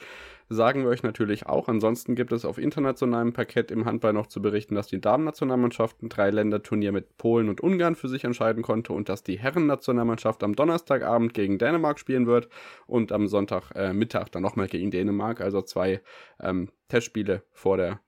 sagen 0.48 0.84
wir 0.84 0.90
euch 0.90 1.04
natürlich 1.04 1.48
auch. 1.48 1.68
Ansonsten 1.68 2.16
gibt 2.16 2.32
es 2.32 2.46
auf 2.46 2.60
internationalem 2.60 3.34
Parkett 3.34 3.72
im 3.72 3.84
Handball 3.84 4.14
noch 4.14 4.28
zu 4.28 4.42
berichten, 4.42 4.76
dass 4.76 4.88
die 4.88 5.02
Damen-Nationalmannschaften 5.02 6.08
drei 6.08 6.32
Länderturnier 6.46 6.92
mit 6.92 7.18
Polen 7.18 7.50
und 7.50 7.62
Ungarn 7.62 7.96
für 7.96 8.08
sich 8.08 8.24
entscheiden 8.24 8.64
konnte 8.64 8.94
und 8.94 9.10
dass 9.10 9.24
die 9.24 9.40
Herren-Nationalmannschaft 9.40 10.44
am 10.44 10.56
Donnerstagabend 10.56 11.34
gegen 11.34 11.58
Dänemark 11.58 12.00
spielen 12.00 12.28
wird 12.28 12.50
und 12.88 13.12
am 13.12 13.28
Sonntagmittag 13.28 14.28
äh, 14.28 14.30
dann 14.32 14.44
nochmal 14.44 14.68
gegen 14.68 14.92
Dänemark. 14.92 15.42
Also 15.42 15.62
zwei 15.62 16.02
ähm, 16.40 16.70
Testspiele 16.88 17.44
vor 17.52 17.78
der 17.78 18.00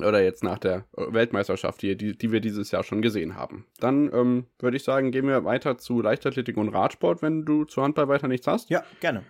oder 0.00 0.22
jetzt 0.22 0.44
nach 0.44 0.58
der 0.58 0.84
Weltmeisterschaft, 0.92 1.82
die, 1.82 1.96
die, 1.96 2.16
die 2.16 2.30
wir 2.30 2.40
dieses 2.40 2.70
Jahr 2.70 2.84
schon 2.84 3.02
gesehen 3.02 3.34
haben. 3.34 3.66
Dann 3.80 4.12
ähm, 4.12 4.46
würde 4.60 4.76
ich 4.76 4.84
sagen, 4.84 5.10
gehen 5.10 5.26
wir 5.26 5.44
weiter 5.44 5.78
zu 5.78 6.00
Leichtathletik 6.00 6.56
und 6.56 6.68
Radsport, 6.68 7.20
wenn 7.20 7.44
du 7.44 7.64
zu 7.64 7.82
Handball 7.82 8.06
weiter 8.06 8.28
nichts 8.28 8.46
hast. 8.46 8.70
Ja, 8.70 8.84
gerne 9.00 9.24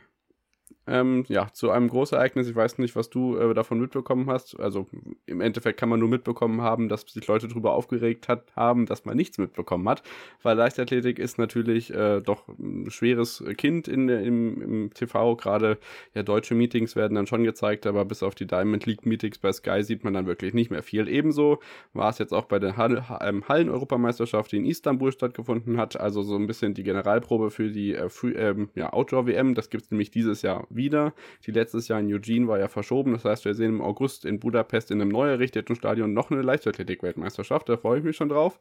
ähm, 0.88 1.24
ja, 1.28 1.48
zu 1.52 1.70
einem 1.70 1.88
Großereignis. 1.88 2.48
Ich 2.48 2.56
weiß 2.56 2.78
nicht, 2.78 2.96
was 2.96 3.10
du 3.10 3.36
äh, 3.36 3.54
davon 3.54 3.80
mitbekommen 3.80 4.28
hast. 4.30 4.58
Also 4.58 4.86
im 5.26 5.40
Endeffekt 5.40 5.78
kann 5.78 5.88
man 5.88 6.00
nur 6.00 6.08
mitbekommen 6.08 6.62
haben, 6.62 6.88
dass 6.88 7.02
sich 7.02 7.26
Leute 7.26 7.48
darüber 7.48 7.72
aufgeregt 7.72 8.28
hat, 8.28 8.44
haben, 8.56 8.86
dass 8.86 9.04
man 9.04 9.16
nichts 9.16 9.38
mitbekommen 9.38 9.88
hat, 9.88 10.02
weil 10.42 10.56
Leichtathletik 10.56 11.18
ist 11.18 11.38
natürlich 11.38 11.92
äh, 11.92 12.20
doch 12.20 12.48
ein 12.48 12.90
schweres 12.90 13.44
Kind 13.56 13.88
in, 13.88 14.08
im, 14.08 14.62
im 14.62 14.94
TV. 14.94 15.36
Gerade 15.36 15.78
ja, 16.14 16.22
deutsche 16.22 16.54
Meetings 16.54 16.96
werden 16.96 17.14
dann 17.14 17.26
schon 17.26 17.44
gezeigt, 17.44 17.86
aber 17.86 18.04
bis 18.04 18.22
auf 18.22 18.34
die 18.34 18.46
Diamond 18.46 18.86
League 18.86 19.06
Meetings 19.06 19.38
bei 19.38 19.52
Sky 19.52 19.82
sieht 19.82 20.04
man 20.04 20.14
dann 20.14 20.26
wirklich 20.26 20.54
nicht 20.54 20.70
mehr 20.70 20.82
viel. 20.82 21.08
Ebenso 21.08 21.60
war 21.92 22.10
es 22.10 22.18
jetzt 22.18 22.32
auch 22.32 22.46
bei 22.46 22.58
der 22.58 22.76
Hall 22.76 23.04
ähm, 23.20 23.46
Hallen-Europameisterschaft, 23.48 24.52
die 24.52 24.56
in 24.56 24.64
Istanbul 24.64 25.12
stattgefunden 25.12 25.76
hat. 25.76 25.98
Also 25.98 26.22
so 26.22 26.36
ein 26.36 26.46
bisschen 26.46 26.74
die 26.74 26.82
Generalprobe 26.82 27.50
für 27.50 27.70
die 27.70 27.94
äh, 27.94 28.08
ähm, 28.36 28.70
ja, 28.74 28.92
Outdoor-WM. 28.92 29.54
Das 29.54 29.70
gibt 29.70 29.84
es 29.84 29.90
nämlich 29.90 30.10
dieses 30.10 30.42
Jahr 30.42 30.66
wieder. 30.78 31.12
Die 31.44 31.50
letztes 31.50 31.88
Jahr 31.88 32.00
in 32.00 32.10
Eugene 32.10 32.48
war 32.48 32.58
ja 32.58 32.68
verschoben. 32.68 33.12
Das 33.12 33.26
heißt, 33.26 33.44
wir 33.44 33.54
sehen 33.54 33.74
im 33.74 33.82
August 33.82 34.24
in 34.24 34.40
Budapest 34.40 34.90
in 34.90 35.02
einem 35.02 35.10
neu 35.10 35.28
errichteten 35.28 35.76
Stadion 35.76 36.14
noch 36.14 36.30
eine 36.30 36.40
Leichtathletik-Weltmeisterschaft. 36.40 37.68
Da 37.68 37.76
freue 37.76 37.98
ich 37.98 38.04
mich 38.04 38.16
schon 38.16 38.30
drauf. 38.30 38.58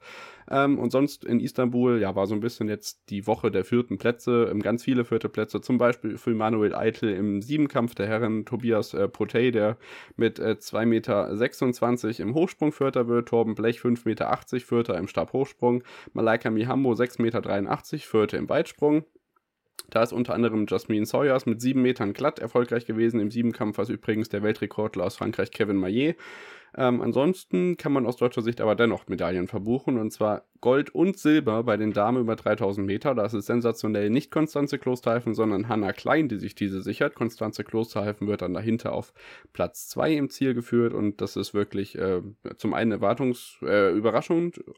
Ähm, 0.51 0.77
und 0.77 0.91
sonst 0.91 1.23
in 1.23 1.39
Istanbul, 1.39 2.01
ja, 2.01 2.13
war 2.15 2.27
so 2.27 2.33
ein 2.33 2.41
bisschen 2.41 2.67
jetzt 2.67 3.09
die 3.09 3.25
Woche 3.25 3.51
der 3.51 3.63
vierten 3.63 3.97
Plätze. 3.97 4.49
Ähm, 4.51 4.61
ganz 4.61 4.83
viele 4.83 5.05
vierte 5.05 5.29
Plätze. 5.29 5.61
Zum 5.61 5.77
Beispiel 5.77 6.17
für 6.17 6.33
Manuel 6.33 6.75
Eitel 6.75 7.09
im 7.13 7.41
Siebenkampf 7.41 7.95
der 7.95 8.07
Herren. 8.07 8.45
Tobias 8.45 8.93
äh, 8.93 9.07
Protey, 9.07 9.51
der 9.51 9.77
mit 10.17 10.39
äh, 10.39 10.57
2,26 10.59 10.85
Meter 10.85 12.19
im 12.19 12.33
Hochsprung 12.33 12.73
Vierter 12.73 13.07
wird. 13.07 13.29
Torben 13.29 13.55
Blech 13.55 13.79
5,80 13.79 14.05
Meter 14.05 14.37
Vierter 14.65 14.97
im 14.97 15.07
Stabhochsprung. 15.07 15.83
Malaika 16.13 16.49
Mihambo 16.49 16.91
6,83 16.91 17.21
Meter 17.21 18.07
Vierter 18.07 18.37
im 18.37 18.49
Weitsprung. 18.49 19.05
Da 19.89 20.03
ist 20.03 20.11
unter 20.11 20.33
anderem 20.33 20.65
Jasmine 20.67 21.05
Sawyers 21.05 21.45
mit 21.45 21.61
sieben 21.61 21.81
Metern 21.81 22.13
glatt 22.13 22.39
erfolgreich 22.39 22.85
gewesen. 22.85 23.19
Im 23.19 23.31
Siebenkampf, 23.31 23.77
was 23.77 23.89
übrigens 23.89 24.29
der 24.29 24.43
Weltrekordler 24.43 25.05
aus 25.05 25.15
Frankreich 25.15 25.51
Kevin 25.51 25.77
Maillet 25.77 26.17
ähm, 26.77 27.01
ansonsten 27.01 27.75
kann 27.75 27.91
man 27.91 28.05
aus 28.05 28.17
deutscher 28.17 28.43
Sicht 28.43 28.61
aber 28.61 28.75
dennoch 28.75 29.07
Medaillen 29.07 29.47
verbuchen 29.47 29.97
und 29.97 30.11
zwar 30.11 30.43
Gold 30.61 30.93
und 30.93 31.17
Silber 31.17 31.63
bei 31.63 31.77
den 31.77 31.93
Damen 31.93 32.21
über 32.21 32.35
3000 32.35 32.85
Meter. 32.85 33.15
Da 33.15 33.25
ist 33.25 33.33
es 33.33 33.45
sensationell 33.45 34.09
nicht 34.09 34.31
Konstanze 34.31 34.77
Klosterhalfen, 34.79 35.33
sondern 35.35 35.67
Hanna 35.69 35.93
Klein, 35.93 36.29
die 36.29 36.37
sich 36.37 36.55
diese 36.55 36.81
sichert. 36.81 37.15
Konstanze 37.15 37.63
Klosterhalfen 37.63 38.27
wird 38.27 38.41
dann 38.41 38.53
dahinter 38.53 38.93
auf 38.93 39.13
Platz 39.53 39.87
2 39.89 40.13
im 40.13 40.29
Ziel 40.29 40.53
geführt 40.53 40.93
und 40.93 41.21
das 41.21 41.35
ist 41.35 41.53
wirklich 41.53 41.97
äh, 41.97 42.21
zum 42.57 42.73
einen 42.73 42.91
Erwartungs 42.91 43.57
äh, 43.61 43.99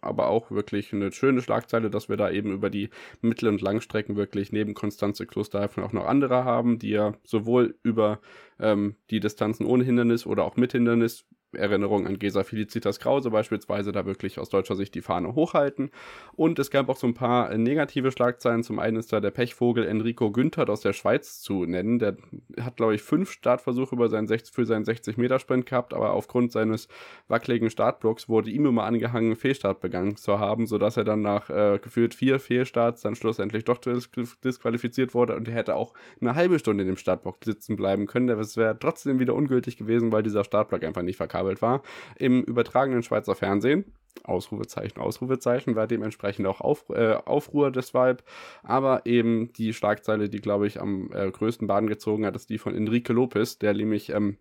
aber 0.01 0.27
auch 0.27 0.51
wirklich 0.51 0.93
eine 0.93 1.11
schöne 1.11 1.41
Schlagzeile, 1.41 1.89
dass 1.89 2.09
wir 2.09 2.17
da 2.17 2.31
eben 2.31 2.51
über 2.51 2.69
die 2.69 2.89
Mittel- 3.21 3.49
und 3.49 3.61
Langstrecken 3.61 4.15
wirklich 4.15 4.51
neben 4.51 4.73
Konstanze 4.73 5.25
Klosterhalfen 5.25 5.83
auch 5.83 5.93
noch 5.93 6.05
andere 6.05 6.45
haben, 6.45 6.79
die 6.79 6.89
ja 6.89 7.13
sowohl 7.23 7.75
über 7.83 8.19
ähm, 8.59 8.95
die 9.09 9.19
Distanzen 9.19 9.65
ohne 9.65 9.83
Hindernis 9.83 10.25
oder 10.25 10.43
auch 10.43 10.55
mit 10.55 10.71
Hindernis 10.71 11.25
Erinnerung 11.53 12.05
an 12.05 12.19
Gesa 12.19 12.43
Felicitas 12.43 12.99
Krause 12.99 13.31
beispielsweise 13.31 13.91
da 13.91 14.05
wirklich 14.05 14.39
aus 14.39 14.49
deutscher 14.49 14.75
Sicht 14.75 14.93
die 14.95 15.01
Fahne 15.01 15.33
hochhalten. 15.35 15.89
Und 16.35 16.59
es 16.59 16.69
gab 16.69 16.89
auch 16.89 16.97
so 16.97 17.07
ein 17.07 17.13
paar 17.13 17.57
negative 17.57 18.11
Schlagzeilen. 18.11 18.63
Zum 18.63 18.79
einen 18.79 18.97
ist 18.97 19.11
da 19.11 19.19
der 19.19 19.31
Pechvogel 19.31 19.85
Enrico 19.85 20.31
Günther 20.31 20.69
aus 20.69 20.81
der 20.81 20.93
Schweiz 20.93 21.41
zu 21.41 21.65
nennen. 21.65 21.97
Der 21.99 22.17
hat, 22.61 22.77
glaube 22.77 22.95
ich, 22.95 23.01
fünf 23.01 23.31
Startversuche 23.31 23.95
über 23.95 24.09
seinen 24.09 24.27
60, 24.27 24.53
für 24.53 24.65
seinen 24.65 24.85
60-Meter-Sprint 24.85 25.65
gehabt, 25.65 25.93
aber 25.93 26.13
aufgrund 26.13 26.51
seines 26.51 26.87
wackeligen 27.27 27.69
Startblocks 27.69 28.29
wurde 28.29 28.51
ihm 28.51 28.67
immer 28.67 28.83
angehangen, 28.83 29.35
Fehlstart 29.35 29.79
begangen 29.79 30.17
zu 30.17 30.39
haben, 30.39 30.67
sodass 30.67 30.97
er 30.97 31.03
dann 31.03 31.21
nach 31.21 31.49
äh, 31.49 31.79
gefühlt 31.81 32.13
vier 32.13 32.39
Fehlstarts 32.39 33.01
dann 33.01 33.15
schlussendlich 33.15 33.63
doch 33.63 33.79
dis 33.79 34.09
disqualifiziert 34.43 35.13
wurde 35.13 35.35
und 35.35 35.47
er 35.47 35.55
hätte 35.55 35.75
auch 35.75 35.93
eine 36.21 36.35
halbe 36.35 36.59
Stunde 36.59 36.83
in 36.83 36.87
dem 36.87 36.97
Startblock 36.97 37.37
sitzen 37.43 37.75
bleiben 37.75 38.05
können. 38.05 38.27
Das 38.27 38.57
wäre 38.57 38.77
trotzdem 38.77 39.19
wieder 39.19 39.33
ungültig 39.33 39.77
gewesen, 39.77 40.11
weil 40.11 40.23
dieser 40.23 40.43
Startblock 40.43 40.83
einfach 40.83 41.01
nicht 41.01 41.17
verkam 41.17 41.38
verkabelt 41.39 41.61
war, 41.61 41.81
im 42.17 42.43
übertragenen 42.43 43.03
Schweizer 43.03 43.35
Fernsehen. 43.35 43.85
Ausrufezeichen, 44.23 44.99
Ausrufezeichen, 44.99 45.75
war 45.75 45.87
dementsprechend 45.87 46.45
auch 46.45 46.61
Auf, 46.61 46.89
äh, 46.89 47.13
Aufruhr 47.13 47.71
deshalb. 47.71 48.23
Aber 48.63 49.05
eben 49.05 49.53
die 49.53 49.73
Schlagzeile, 49.73 50.29
die, 50.29 50.41
glaube 50.41 50.67
ich, 50.67 50.81
am 50.81 51.09
äh, 51.13 51.31
größten 51.31 51.67
Bahn 51.67 51.87
gezogen 51.87 52.25
hat, 52.25 52.35
ist 52.35 52.49
die 52.49 52.57
von 52.57 52.75
Enrique 52.75 53.13
Lopez, 53.13 53.59
der 53.59 53.73
nämlich 53.73 54.09
ähm, 54.09 54.37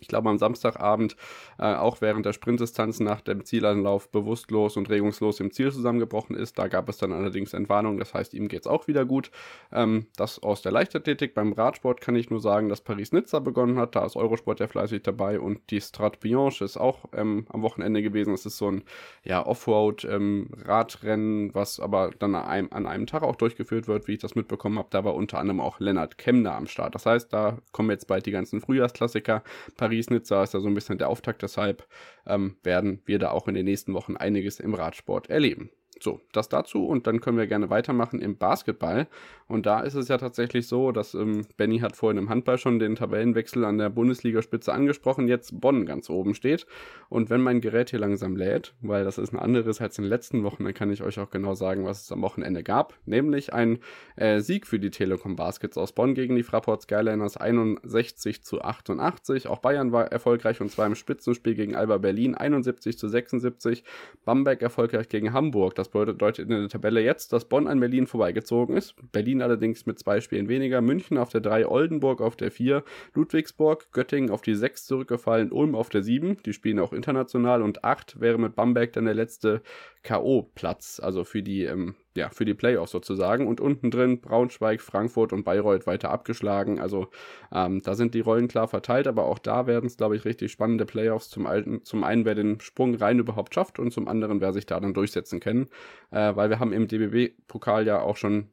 ich 0.00 0.08
glaube 0.08 0.28
am 0.28 0.38
Samstagabend 0.38 1.16
äh, 1.58 1.74
auch 1.74 2.00
während 2.00 2.26
der 2.26 2.32
Sprintdistanz 2.32 3.00
nach 3.00 3.20
dem 3.20 3.44
Zielanlauf 3.44 4.08
bewusstlos 4.10 4.76
und 4.76 4.90
regungslos 4.90 5.40
im 5.40 5.52
Ziel 5.52 5.72
zusammengebrochen 5.72 6.36
ist. 6.36 6.58
Da 6.58 6.68
gab 6.68 6.88
es 6.88 6.98
dann 6.98 7.12
allerdings 7.12 7.54
Entwarnung, 7.54 7.98
das 7.98 8.12
heißt, 8.12 8.34
ihm 8.34 8.48
geht 8.48 8.62
es 8.62 8.66
auch 8.66 8.88
wieder 8.88 9.04
gut. 9.04 9.30
Ähm, 9.72 10.06
das 10.16 10.42
aus 10.42 10.62
der 10.62 10.72
Leichtathletik. 10.72 11.34
Beim 11.34 11.52
Radsport 11.52 12.00
kann 12.00 12.16
ich 12.16 12.30
nur 12.30 12.40
sagen, 12.40 12.68
dass 12.68 12.80
Paris-Nizza 12.80 13.38
begonnen 13.38 13.78
hat. 13.78 13.94
Da 13.94 14.04
ist 14.04 14.16
Eurosport 14.16 14.60
ja 14.60 14.66
fleißig 14.66 15.02
dabei 15.02 15.38
und 15.38 15.60
die 15.70 15.80
Strat 15.80 16.20
Bianche 16.20 16.64
ist 16.64 16.76
auch 16.76 17.04
ähm, 17.14 17.46
am 17.50 17.62
Wochenende 17.62 18.02
gewesen. 18.02 18.34
Es 18.34 18.44
ist 18.44 18.58
so 18.58 18.70
ein 18.70 18.82
ja, 19.24 19.46
Offroad-Radrennen, 19.46 21.44
ähm, 21.44 21.54
was 21.54 21.78
aber 21.78 22.10
dann 22.18 22.34
an 22.34 22.44
einem, 22.44 22.68
an 22.72 22.86
einem 22.86 23.06
Tag 23.06 23.22
auch 23.22 23.36
durchgeführt 23.36 23.86
wird, 23.86 24.08
wie 24.08 24.14
ich 24.14 24.20
das 24.20 24.34
mitbekommen 24.34 24.78
habe. 24.78 24.88
Da 24.90 25.04
war 25.04 25.14
unter 25.14 25.38
anderem 25.38 25.60
auch 25.60 25.78
Lennart 25.78 26.18
Kemner 26.18 26.56
am 26.56 26.66
Start. 26.66 26.94
Das 26.94 27.06
heißt, 27.06 27.32
da 27.32 27.58
kommen 27.70 27.90
jetzt 27.90 28.08
bald 28.08 28.26
die 28.26 28.32
ganzen 28.32 28.60
Frühjahrsklassiker. 28.60 29.42
Paris-Nizza 29.82 30.44
ist 30.44 30.54
da 30.54 30.60
so 30.60 30.68
ein 30.68 30.74
bisschen 30.74 30.98
der 30.98 31.08
Auftakt, 31.08 31.42
deshalb 31.42 31.88
ähm, 32.24 32.56
werden 32.62 33.02
wir 33.04 33.18
da 33.18 33.32
auch 33.32 33.48
in 33.48 33.54
den 33.54 33.64
nächsten 33.64 33.94
Wochen 33.94 34.16
einiges 34.16 34.60
im 34.60 34.74
Radsport 34.74 35.28
erleben. 35.28 35.70
So, 36.02 36.20
das 36.32 36.48
dazu 36.48 36.84
und 36.84 37.06
dann 37.06 37.20
können 37.20 37.38
wir 37.38 37.46
gerne 37.46 37.70
weitermachen 37.70 38.20
im 38.20 38.36
Basketball. 38.36 39.06
Und 39.46 39.66
da 39.66 39.80
ist 39.80 39.94
es 39.94 40.08
ja 40.08 40.18
tatsächlich 40.18 40.66
so, 40.66 40.90
dass 40.90 41.14
ähm, 41.14 41.46
Benny 41.56 41.78
hat 41.78 41.94
vorhin 41.94 42.18
im 42.18 42.28
Handball 42.28 42.58
schon 42.58 42.80
den 42.80 42.96
Tabellenwechsel 42.96 43.64
an 43.64 43.78
der 43.78 43.90
Bundesligaspitze 43.90 44.72
angesprochen, 44.72 45.28
jetzt 45.28 45.60
Bonn 45.60 45.86
ganz 45.86 46.10
oben 46.10 46.34
steht. 46.34 46.66
Und 47.08 47.30
wenn 47.30 47.40
mein 47.40 47.60
Gerät 47.60 47.90
hier 47.90 48.00
langsam 48.00 48.34
lädt, 48.34 48.74
weil 48.80 49.04
das 49.04 49.18
ist 49.18 49.32
ein 49.32 49.38
anderes 49.38 49.80
als 49.80 49.98
in 49.98 50.04
den 50.04 50.08
letzten 50.08 50.42
Wochen, 50.42 50.64
dann 50.64 50.74
kann 50.74 50.90
ich 50.90 51.02
euch 51.02 51.20
auch 51.20 51.30
genau 51.30 51.54
sagen, 51.54 51.84
was 51.84 52.02
es 52.02 52.10
am 52.10 52.22
Wochenende 52.22 52.64
gab. 52.64 52.94
Nämlich 53.04 53.52
ein 53.52 53.78
äh, 54.16 54.40
Sieg 54.40 54.66
für 54.66 54.80
die 54.80 54.90
Telekom 54.90 55.36
Baskets 55.36 55.78
aus 55.78 55.92
Bonn 55.92 56.14
gegen 56.14 56.34
die 56.34 56.42
Fraport 56.42 56.82
Skyliners 56.82 57.36
61 57.36 58.42
zu 58.42 58.62
88. 58.62 59.46
Auch 59.46 59.58
Bayern 59.58 59.92
war 59.92 60.10
erfolgreich 60.10 60.60
und 60.60 60.70
zwar 60.70 60.86
im 60.86 60.96
Spitzenspiel 60.96 61.54
gegen 61.54 61.76
Alba 61.76 61.98
Berlin 61.98 62.34
71 62.34 62.98
zu 62.98 63.06
76. 63.06 63.84
Bamberg 64.24 64.62
erfolgreich 64.62 65.08
gegen 65.08 65.32
Hamburg. 65.32 65.74
Das 65.76 65.91
bedeutet 65.92 66.48
in 66.48 66.60
der 66.60 66.68
Tabelle 66.68 67.00
jetzt, 67.02 67.32
dass 67.32 67.44
Bonn 67.44 67.66
an 67.66 67.80
Berlin 67.80 68.06
vorbeigezogen 68.06 68.76
ist. 68.76 68.94
Berlin 69.12 69.42
allerdings 69.42 69.86
mit 69.86 69.98
zwei 69.98 70.20
Spielen 70.20 70.48
weniger. 70.48 70.80
München 70.80 71.18
auf 71.18 71.28
der 71.28 71.40
3, 71.40 71.66
Oldenburg 71.68 72.20
auf 72.20 72.36
der 72.36 72.50
4, 72.50 72.82
Ludwigsburg, 73.14 73.92
Göttingen 73.92 74.30
auf 74.30 74.42
die 74.42 74.54
6 74.54 74.86
zurückgefallen, 74.86 75.52
Ulm 75.52 75.74
auf 75.74 75.88
der 75.88 76.02
7. 76.02 76.38
Die 76.44 76.52
spielen 76.52 76.78
auch 76.78 76.92
international 76.92 77.62
und 77.62 77.84
8 77.84 78.20
wäre 78.20 78.38
mit 78.38 78.56
Bamberg 78.56 78.92
dann 78.94 79.04
der 79.04 79.14
letzte 79.14 79.62
K.O.-Platz, 80.02 81.00
also 81.00 81.24
für 81.24 81.42
die 81.42 81.64
ähm, 81.64 81.94
ja, 82.16 82.30
für 82.30 82.44
die 82.44 82.54
Playoffs 82.54 82.92
sozusagen. 82.92 83.46
Und 83.46 83.60
unten 83.60 83.90
drin 83.90 84.20
Braunschweig, 84.20 84.80
Frankfurt 84.80 85.32
und 85.32 85.44
Bayreuth 85.44 85.86
weiter 85.86 86.10
abgeschlagen. 86.10 86.80
Also 86.80 87.08
ähm, 87.52 87.82
da 87.82 87.94
sind 87.94 88.14
die 88.14 88.20
Rollen 88.20 88.48
klar 88.48 88.68
verteilt, 88.68 89.06
aber 89.06 89.26
auch 89.26 89.38
da 89.38 89.66
werden 89.66 89.86
es, 89.86 89.96
glaube 89.96 90.16
ich, 90.16 90.24
richtig 90.24 90.52
spannende 90.52 90.84
Playoffs. 90.84 91.30
Zum, 91.30 91.46
alten, 91.46 91.84
zum 91.84 92.04
einen, 92.04 92.24
wer 92.24 92.34
den 92.34 92.60
Sprung 92.60 92.94
rein 92.94 93.18
überhaupt 93.18 93.54
schafft 93.54 93.78
und 93.78 93.92
zum 93.92 94.08
anderen, 94.08 94.40
wer 94.40 94.52
sich 94.52 94.66
da 94.66 94.80
dann 94.80 94.94
durchsetzen 94.94 95.40
kann. 95.40 95.68
Äh, 96.10 96.36
weil 96.36 96.50
wir 96.50 96.58
haben 96.58 96.72
im 96.72 96.88
DBB-Pokal 96.88 97.86
ja 97.86 98.00
auch 98.00 98.16
schon 98.16 98.48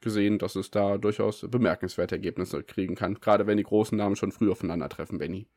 gesehen, 0.00 0.38
dass 0.38 0.54
es 0.54 0.70
da 0.70 0.98
durchaus 0.98 1.46
bemerkenswerte 1.48 2.16
Ergebnisse 2.16 2.62
kriegen 2.62 2.94
kann. 2.94 3.14
Gerade 3.14 3.46
wenn 3.46 3.56
die 3.56 3.64
großen 3.64 3.96
Namen 3.96 4.16
schon 4.16 4.32
früh 4.32 4.50
aufeinandertreffen, 4.50 5.18
Benny. 5.18 5.48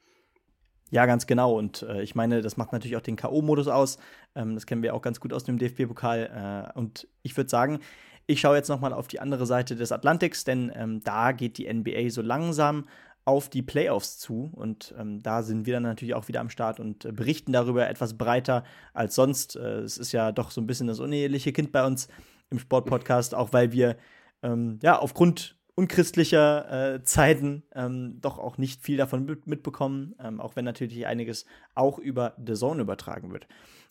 Ja, 0.90 1.06
ganz 1.06 1.28
genau. 1.28 1.58
Und 1.58 1.84
äh, 1.84 2.02
ich 2.02 2.16
meine, 2.16 2.42
das 2.42 2.56
macht 2.56 2.72
natürlich 2.72 2.96
auch 2.96 3.02
den 3.02 3.18
K.O.-Modus 3.18 3.68
aus. 3.68 3.98
Ähm, 4.36 4.56
das 4.56 4.66
kennen 4.66 4.84
wir 4.84 4.94
auch 4.94 5.02
ganz 5.02 5.20
gut 5.20 5.34
aus 5.34 5.44
dem 5.44 5.58
DFB-Pokal. 5.58 6.72
Äh, 6.74 6.78
und 6.78 7.08
ich 7.24 7.36
würde 7.36 7.50
sagen, 7.50 7.80
ich 8.26 8.40
schaue 8.40 8.56
jetzt 8.56 8.70
nochmal 8.70 8.94
auf 8.94 9.08
die 9.08 9.20
andere 9.20 9.46
Seite 9.46 9.76
des 9.76 9.92
Atlantiks, 9.92 10.44
denn 10.44 10.72
ähm, 10.76 11.02
da 11.04 11.32
geht 11.32 11.58
die 11.58 11.72
NBA 11.72 12.10
so 12.10 12.22
langsam 12.22 12.86
auf 13.26 13.50
die 13.50 13.62
Playoffs 13.62 14.18
zu. 14.18 14.50
Und 14.54 14.96
ähm, 14.98 15.22
da 15.22 15.44
sind 15.44 15.66
wir 15.66 15.74
dann 15.74 15.84
natürlich 15.84 16.16
auch 16.16 16.30
wieder 16.30 16.40
am 16.40 16.50
Start 16.50 16.80
und 16.80 17.04
äh, 17.04 17.12
berichten 17.12 17.52
darüber 17.52 17.90
etwas 17.90 18.18
breiter 18.18 18.64
als 18.94 19.16
sonst. 19.16 19.58
Äh, 19.58 19.80
es 19.80 19.98
ist 19.98 20.14
ja 20.14 20.32
doch 20.32 20.52
so 20.52 20.62
ein 20.62 20.68
bisschen 20.68 20.88
das 20.88 21.02
uneheliche 21.02 21.52
Kind 21.52 21.74
bei 21.74 21.86
uns 21.86 22.08
im 22.50 22.60
Sportpodcast, 22.60 23.36
auch 23.36 23.52
weil 23.52 23.74
wir 23.74 23.98
ähm, 24.42 24.80
ja 24.82 24.98
aufgrund 24.98 25.57
unchristlicher 25.78 26.96
äh, 26.96 27.04
Zeiten 27.04 27.64
ähm, 27.76 28.18
doch 28.20 28.40
auch 28.40 28.58
nicht 28.58 28.82
viel 28.82 28.98
davon 28.98 29.26
mitbekommen, 29.46 30.16
ähm, 30.20 30.42
auch 30.42 30.56
wenn 30.56 30.66
natürlich 30.66 31.06
einiges 31.06 31.46
auch 31.76 32.00
über 32.00 32.36
The 32.44 32.54
Zone 32.54 32.82
übertragen 32.82 33.32
wird. 33.32 33.48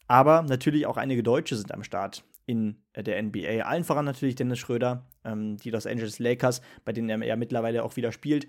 Aber 0.08 0.42
natürlich 0.42 0.86
auch 0.86 0.96
einige 0.96 1.22
Deutsche 1.22 1.54
sind 1.54 1.72
am 1.72 1.84
Start 1.84 2.24
in 2.44 2.82
äh, 2.92 3.04
der 3.04 3.22
NBA. 3.22 3.62
Allen 3.62 3.84
voran 3.84 4.04
natürlich 4.04 4.34
Dennis 4.34 4.58
Schröder, 4.58 5.06
ähm, 5.24 5.58
die 5.58 5.70
Los 5.70 5.86
Angeles 5.86 6.18
Lakers, 6.18 6.60
bei 6.84 6.92
denen 6.92 7.08
er 7.08 7.24
ja 7.24 7.36
mittlerweile 7.36 7.84
auch 7.84 7.94
wieder 7.94 8.10
spielt. 8.10 8.48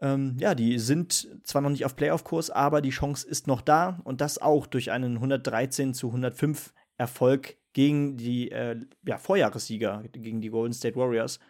Ähm, 0.00 0.36
ja, 0.38 0.54
die 0.54 0.78
sind 0.78 1.28
zwar 1.42 1.60
noch 1.60 1.70
nicht 1.70 1.84
auf 1.84 1.96
Playoff-Kurs, 1.96 2.50
aber 2.50 2.82
die 2.82 2.90
Chance 2.90 3.26
ist 3.26 3.48
noch 3.48 3.62
da 3.62 4.00
und 4.04 4.20
das 4.20 4.38
auch 4.38 4.68
durch 4.68 4.92
einen 4.92 5.16
113 5.16 5.92
zu 5.92 6.06
105 6.06 6.72
Erfolg 6.98 7.56
gegen 7.72 8.16
die 8.16 8.52
äh, 8.52 8.76
ja, 9.04 9.18
Vorjahressieger, 9.18 10.04
gegen 10.12 10.40
die 10.40 10.50
Golden 10.50 10.72
State 10.72 10.94
Warriors. 10.94 11.40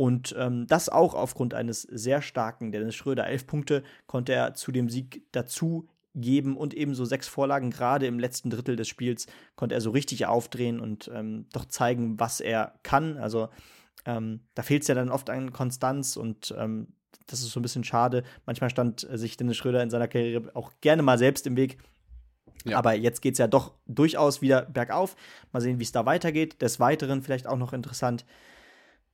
Und 0.00 0.34
ähm, 0.38 0.66
das 0.66 0.88
auch 0.88 1.12
aufgrund 1.12 1.52
eines 1.52 1.82
sehr 1.82 2.22
starken 2.22 2.72
Dennis 2.72 2.94
Schröder. 2.94 3.26
Elf 3.26 3.46
Punkte 3.46 3.82
konnte 4.06 4.32
er 4.32 4.54
zu 4.54 4.72
dem 4.72 4.88
Sieg 4.88 5.26
dazu 5.30 5.90
geben 6.14 6.56
und 6.56 6.72
ebenso 6.72 7.04
sechs 7.04 7.28
Vorlagen. 7.28 7.70
Gerade 7.70 8.06
im 8.06 8.18
letzten 8.18 8.48
Drittel 8.48 8.76
des 8.76 8.88
Spiels 8.88 9.26
konnte 9.56 9.74
er 9.74 9.82
so 9.82 9.90
richtig 9.90 10.24
aufdrehen 10.24 10.80
und 10.80 11.10
ähm, 11.14 11.44
doch 11.52 11.66
zeigen, 11.66 12.18
was 12.18 12.40
er 12.40 12.72
kann. 12.82 13.18
Also 13.18 13.50
ähm, 14.06 14.40
da 14.54 14.62
fehlt 14.62 14.80
es 14.80 14.88
ja 14.88 14.94
dann 14.94 15.10
oft 15.10 15.28
an 15.28 15.52
Konstanz 15.52 16.16
und 16.16 16.54
ähm, 16.56 16.94
das 17.26 17.40
ist 17.40 17.50
so 17.50 17.60
ein 17.60 17.62
bisschen 17.62 17.84
schade. 17.84 18.24
Manchmal 18.46 18.70
stand 18.70 19.06
sich 19.12 19.36
Dennis 19.36 19.58
Schröder 19.58 19.82
in 19.82 19.90
seiner 19.90 20.08
Karriere 20.08 20.56
auch 20.56 20.72
gerne 20.80 21.02
mal 21.02 21.18
selbst 21.18 21.46
im 21.46 21.56
Weg. 21.56 21.76
Ja. 22.64 22.78
Aber 22.78 22.94
jetzt 22.94 23.20
geht 23.20 23.34
es 23.34 23.38
ja 23.38 23.48
doch 23.48 23.74
durchaus 23.86 24.40
wieder 24.40 24.62
bergauf. 24.62 25.14
Mal 25.52 25.60
sehen, 25.60 25.78
wie 25.78 25.84
es 25.84 25.92
da 25.92 26.06
weitergeht. 26.06 26.62
Des 26.62 26.80
Weiteren 26.80 27.20
vielleicht 27.20 27.46
auch 27.46 27.58
noch 27.58 27.74
interessant 27.74 28.24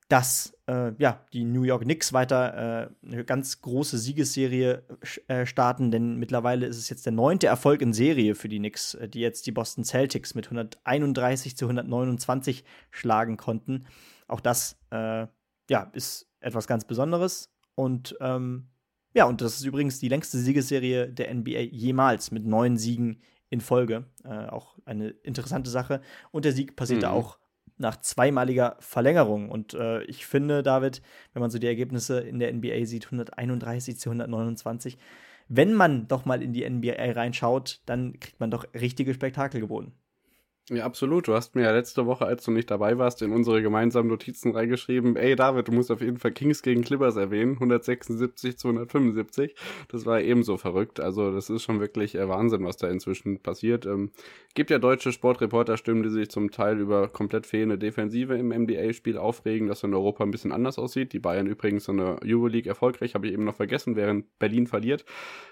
dass 0.09 0.57
äh, 0.69 0.93
ja, 0.99 1.25
die 1.33 1.45
New 1.45 1.63
York 1.63 1.83
Knicks 1.83 2.13
weiter 2.13 2.91
äh, 3.03 3.07
eine 3.07 3.25
ganz 3.25 3.61
große 3.61 3.99
Siegesserie 3.99 4.85
äh, 5.27 5.47
starten, 5.47 5.91
denn 5.91 6.17
mittlerweile 6.17 6.67
ist 6.67 6.77
es 6.77 6.89
jetzt 6.89 7.07
der 7.07 7.13
neunte 7.13 7.49
Erfolg 7.49 7.83
in 7.83 7.93
Serie 7.93 8.35
für 8.35 8.49
die 8.49 8.59
Knicks, 8.59 8.95
äh, 8.95 9.09
die 9.09 9.21
jetzt 9.21 9.47
die 9.47 9.53
Boston 9.53 9.85
Celtics 9.85 10.35
mit 10.35 10.47
131 10.47 11.57
zu 11.57 11.65
129 11.67 12.65
schlagen 12.91 13.37
konnten. 13.37 13.87
Auch 14.29 14.41
das 14.41 14.79
äh, 14.91 15.27
ja, 15.69 15.91
ist 15.93 16.29
etwas 16.41 16.67
ganz 16.67 16.85
Besonderes. 16.85 17.53
Und 17.75 18.17
ähm, 18.21 18.69
ja, 19.13 19.25
und 19.25 19.41
das 19.41 19.57
ist 19.57 19.65
übrigens 19.65 19.99
die 19.99 20.09
längste 20.09 20.39
Siegesserie 20.39 21.09
der 21.09 21.35
NBA 21.35 21.61
jemals 21.73 22.31
mit 22.31 22.45
neun 22.45 22.77
Siegen 22.77 23.23
in 23.51 23.61
Folge. 23.61 24.05
Äh, 24.25 24.47
auch 24.47 24.77
eine 24.85 25.09
interessante 25.09 25.71
Sache. 25.71 26.01
Und 26.31 26.45
der 26.45 26.53
Sieg 26.53 26.77
passierte 26.77 27.07
mhm. 27.07 27.13
auch 27.13 27.39
nach 27.79 27.97
zweimaliger 28.01 28.77
Verlängerung. 28.81 29.51
Und 29.51 29.75
äh, 29.75 30.03
ich 30.05 30.27
finde, 30.27 30.63
David, 30.63 31.03
wenn 31.33 31.41
man 31.41 31.51
so 31.51 31.59
die 31.59 31.67
Ergebnisse 31.67 32.21
in 32.21 32.39
der 32.39 32.53
NBA 32.53 32.85
sieht, 32.87 33.07
131 33.07 33.99
zu 33.99 34.11
129, 34.11 34.99
wenn 35.49 35.75
man 35.75 36.09
doch 36.09 36.25
mal 36.25 36.43
in 36.43 36.53
die 36.53 36.69
NBA 36.69 37.13
reinschaut, 37.13 37.81
dann 37.87 38.19
kriegt 38.19 38.41
man 38.41 38.51
doch 38.51 38.67
richtige 38.75 39.15
Spektakel 39.15 39.61
geboten. 39.61 39.93
Ja, 40.69 40.85
absolut. 40.85 41.29
Du 41.29 41.35
hast 41.35 41.55
mir 41.55 41.63
ja 41.63 41.71
letzte 41.71 42.07
Woche, 42.07 42.27
als 42.27 42.45
du 42.45 42.51
nicht 42.51 42.73
dabei 42.73 42.99
warst, 42.99 43.23
in 43.23 43.31
unsere 43.31 43.63
gemeinsamen 43.63 44.09
Notizen 44.09 44.51
reingeschrieben, 44.51 45.15
ey 45.15 45.37
David, 45.37 45.69
du 45.69 45.73
musst 45.73 45.93
auf 45.93 46.01
jeden 46.01 46.19
Fall 46.19 46.33
Kings 46.33 46.61
gegen 46.61 46.83
Clippers 46.83 47.15
erwähnen, 47.15 47.53
176 47.53 48.59
zu 48.59 48.67
175. 48.67 49.55
Das 49.87 50.07
war 50.07 50.21
ebenso 50.21 50.57
verrückt. 50.57 50.99
Also 50.99 51.31
das 51.31 51.51
ist 51.51 51.63
schon 51.63 51.79
wirklich 51.79 52.17
äh, 52.17 52.29
Wahnsinn, 52.29 52.65
was 52.65 52.79
da 52.79 52.89
inzwischen 52.89 53.39
passiert. 53.39 53.87
Ähm, 53.87 54.11
gibt 54.57 54.71
ja 54.71 54.81
deutsche 54.81 55.13
Sportreporterstimmen, 55.13 56.03
die 56.03 56.09
sich 56.09 56.31
zum 56.31 56.51
Teil 56.51 56.81
über 56.81 57.07
komplett 57.07 57.47
fehlende 57.47 57.79
Defensive 57.79 58.35
im 58.35 58.49
NBA-Spiel 58.49 59.19
aufregen, 59.19 59.69
das 59.69 59.85
in 59.85 59.95
Europa 59.95 60.25
ein 60.25 60.33
bisschen 60.33 60.51
anders 60.51 60.81
aussieht. 60.81 61.13
Die 61.13 61.21
Bayern 61.21 61.47
übrigens 61.47 61.87
in 61.87 61.99
der 61.99 62.19
Euroleague 62.25 62.69
erfolgreich, 62.69 63.15
habe 63.15 63.29
ich 63.29 63.35
eben 63.35 63.45
noch 63.45 63.55
vergessen, 63.55 63.95
während 63.95 64.37
Berlin 64.41 64.67
verliert. 64.67 65.05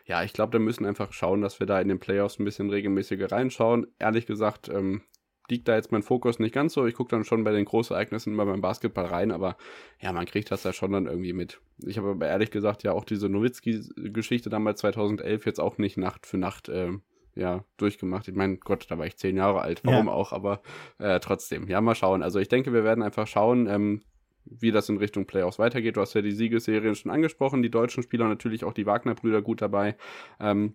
Ja, 0.07 0.25
ich 0.25 0.33
glaube, 0.33 0.51
da 0.51 0.59
müssen 0.59 0.85
einfach 0.87 1.13
schauen, 1.13 1.41
dass 1.41 1.61
wir 1.61 1.69
da 1.69 1.81
in 1.81 1.87
den 1.87 2.01
Playoffs 2.01 2.41
ein 2.41 2.45
bisschen 2.45 2.71
regelmäßiger 2.71 3.31
reinschauen. 3.31 3.87
Ehrlich 4.01 4.27
gesagt, 4.27 4.69
ähm, 4.69 5.03
liegt 5.49 5.69
da 5.69 5.75
jetzt 5.75 5.93
mein 5.93 6.03
Fokus 6.03 6.39
nicht 6.39 6.55
ganz 6.55 6.73
so. 6.73 6.87
Ich 6.87 6.95
gucke 6.95 7.11
dann 7.11 7.25
schon 7.25 7.45
bei 7.45 7.53
den 7.53 7.65
Großereignissen 7.65 8.33
immer 8.33 8.47
beim 8.47 8.61
Basketball 8.61 9.07
rein, 9.07 9.31
aber 9.31 9.57
ja, 10.01 10.13
man 10.13 10.27
kriegt 10.27 10.51
das 10.51 10.65
ja 10.65 10.73
schon 10.73 10.93
dann 10.93 11.07
irgendwie 11.07 11.33
mit. 11.33 11.61
Ich 11.85 11.99
habe 11.99 12.11
aber 12.11 12.27
ehrlich 12.27 12.51
gesagt 12.51 12.83
ja 12.83 12.93
auch 12.93 13.05
diese 13.05 13.29
Nowitzki-Geschichte 13.29 14.51
damals 14.51 14.81
2011 14.81 15.47
jetzt 15.47 15.61
auch 15.61 15.79
nicht 15.79 15.97
Nacht 15.97 16.27
für 16.27 16.39
Nacht 16.39 16.69
äh, 16.69 16.93
ja, 17.35 17.65
durchgemacht. 17.77 18.29
Ich 18.29 18.35
meine, 18.35 18.57
Gott, 18.57 18.87
da 18.89 18.99
war 18.99 19.07
ich 19.07 19.17
zehn 19.17 19.37
Jahre 19.37 19.61
alt, 19.61 19.81
warum 19.85 20.07
ja. 20.07 20.13
auch, 20.13 20.33
aber 20.33 20.63
äh, 20.99 21.21
trotzdem, 21.21 21.69
ja, 21.69 21.81
mal 21.81 21.95
schauen. 21.95 22.23
Also 22.23 22.39
ich 22.39 22.49
denke, 22.49 22.73
wir 22.73 22.85
werden 22.85 23.03
einfach 23.03 23.27
schauen, 23.27 23.67
ähm, 23.67 24.03
wie 24.45 24.71
das 24.71 24.89
in 24.89 24.99
Richtung 24.99 25.27
Playoffs 25.27 25.59
weitergeht. 25.59 25.97
Du 25.97 26.01
hast 26.01 26.15
ja 26.15 26.23
die 26.23 26.33
Siegesserien 26.33 26.95
schon 26.95 27.11
angesprochen, 27.11 27.63
die 27.63 27.71
deutschen 27.71 28.03
Spieler 28.03 28.29
natürlich 28.29 28.65
auch 28.65 28.75
die 28.75 28.87
Wagner-Brüder 28.87 29.43
gut 29.43 29.63
dabei. 29.63 29.97
Ähm, 30.39 30.75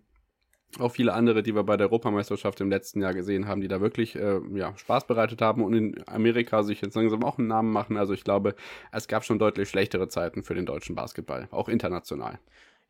auch 0.77 0.91
viele 0.91 1.13
andere, 1.13 1.41
die 1.41 1.55
wir 1.55 1.63
bei 1.63 1.77
der 1.77 1.87
Europameisterschaft 1.87 2.61
im 2.61 2.69
letzten 2.69 3.01
Jahr 3.01 3.13
gesehen 3.13 3.47
haben, 3.47 3.61
die 3.61 3.67
da 3.67 3.81
wirklich 3.81 4.15
äh, 4.15 4.39
ja, 4.53 4.77
Spaß 4.77 5.07
bereitet 5.07 5.41
haben 5.41 5.63
und 5.63 5.73
in 5.73 6.07
Amerika 6.07 6.63
sich 6.63 6.81
jetzt 6.81 6.95
langsam 6.95 7.23
auch 7.23 7.39
einen 7.39 7.47
Namen 7.47 7.71
machen. 7.71 7.97
Also 7.97 8.13
ich 8.13 8.23
glaube, 8.23 8.55
es 8.91 9.07
gab 9.07 9.25
schon 9.25 9.39
deutlich 9.39 9.69
schlechtere 9.69 10.09
Zeiten 10.09 10.43
für 10.43 10.53
den 10.53 10.65
deutschen 10.65 10.95
Basketball, 10.95 11.47
auch 11.51 11.69
international. 11.69 12.39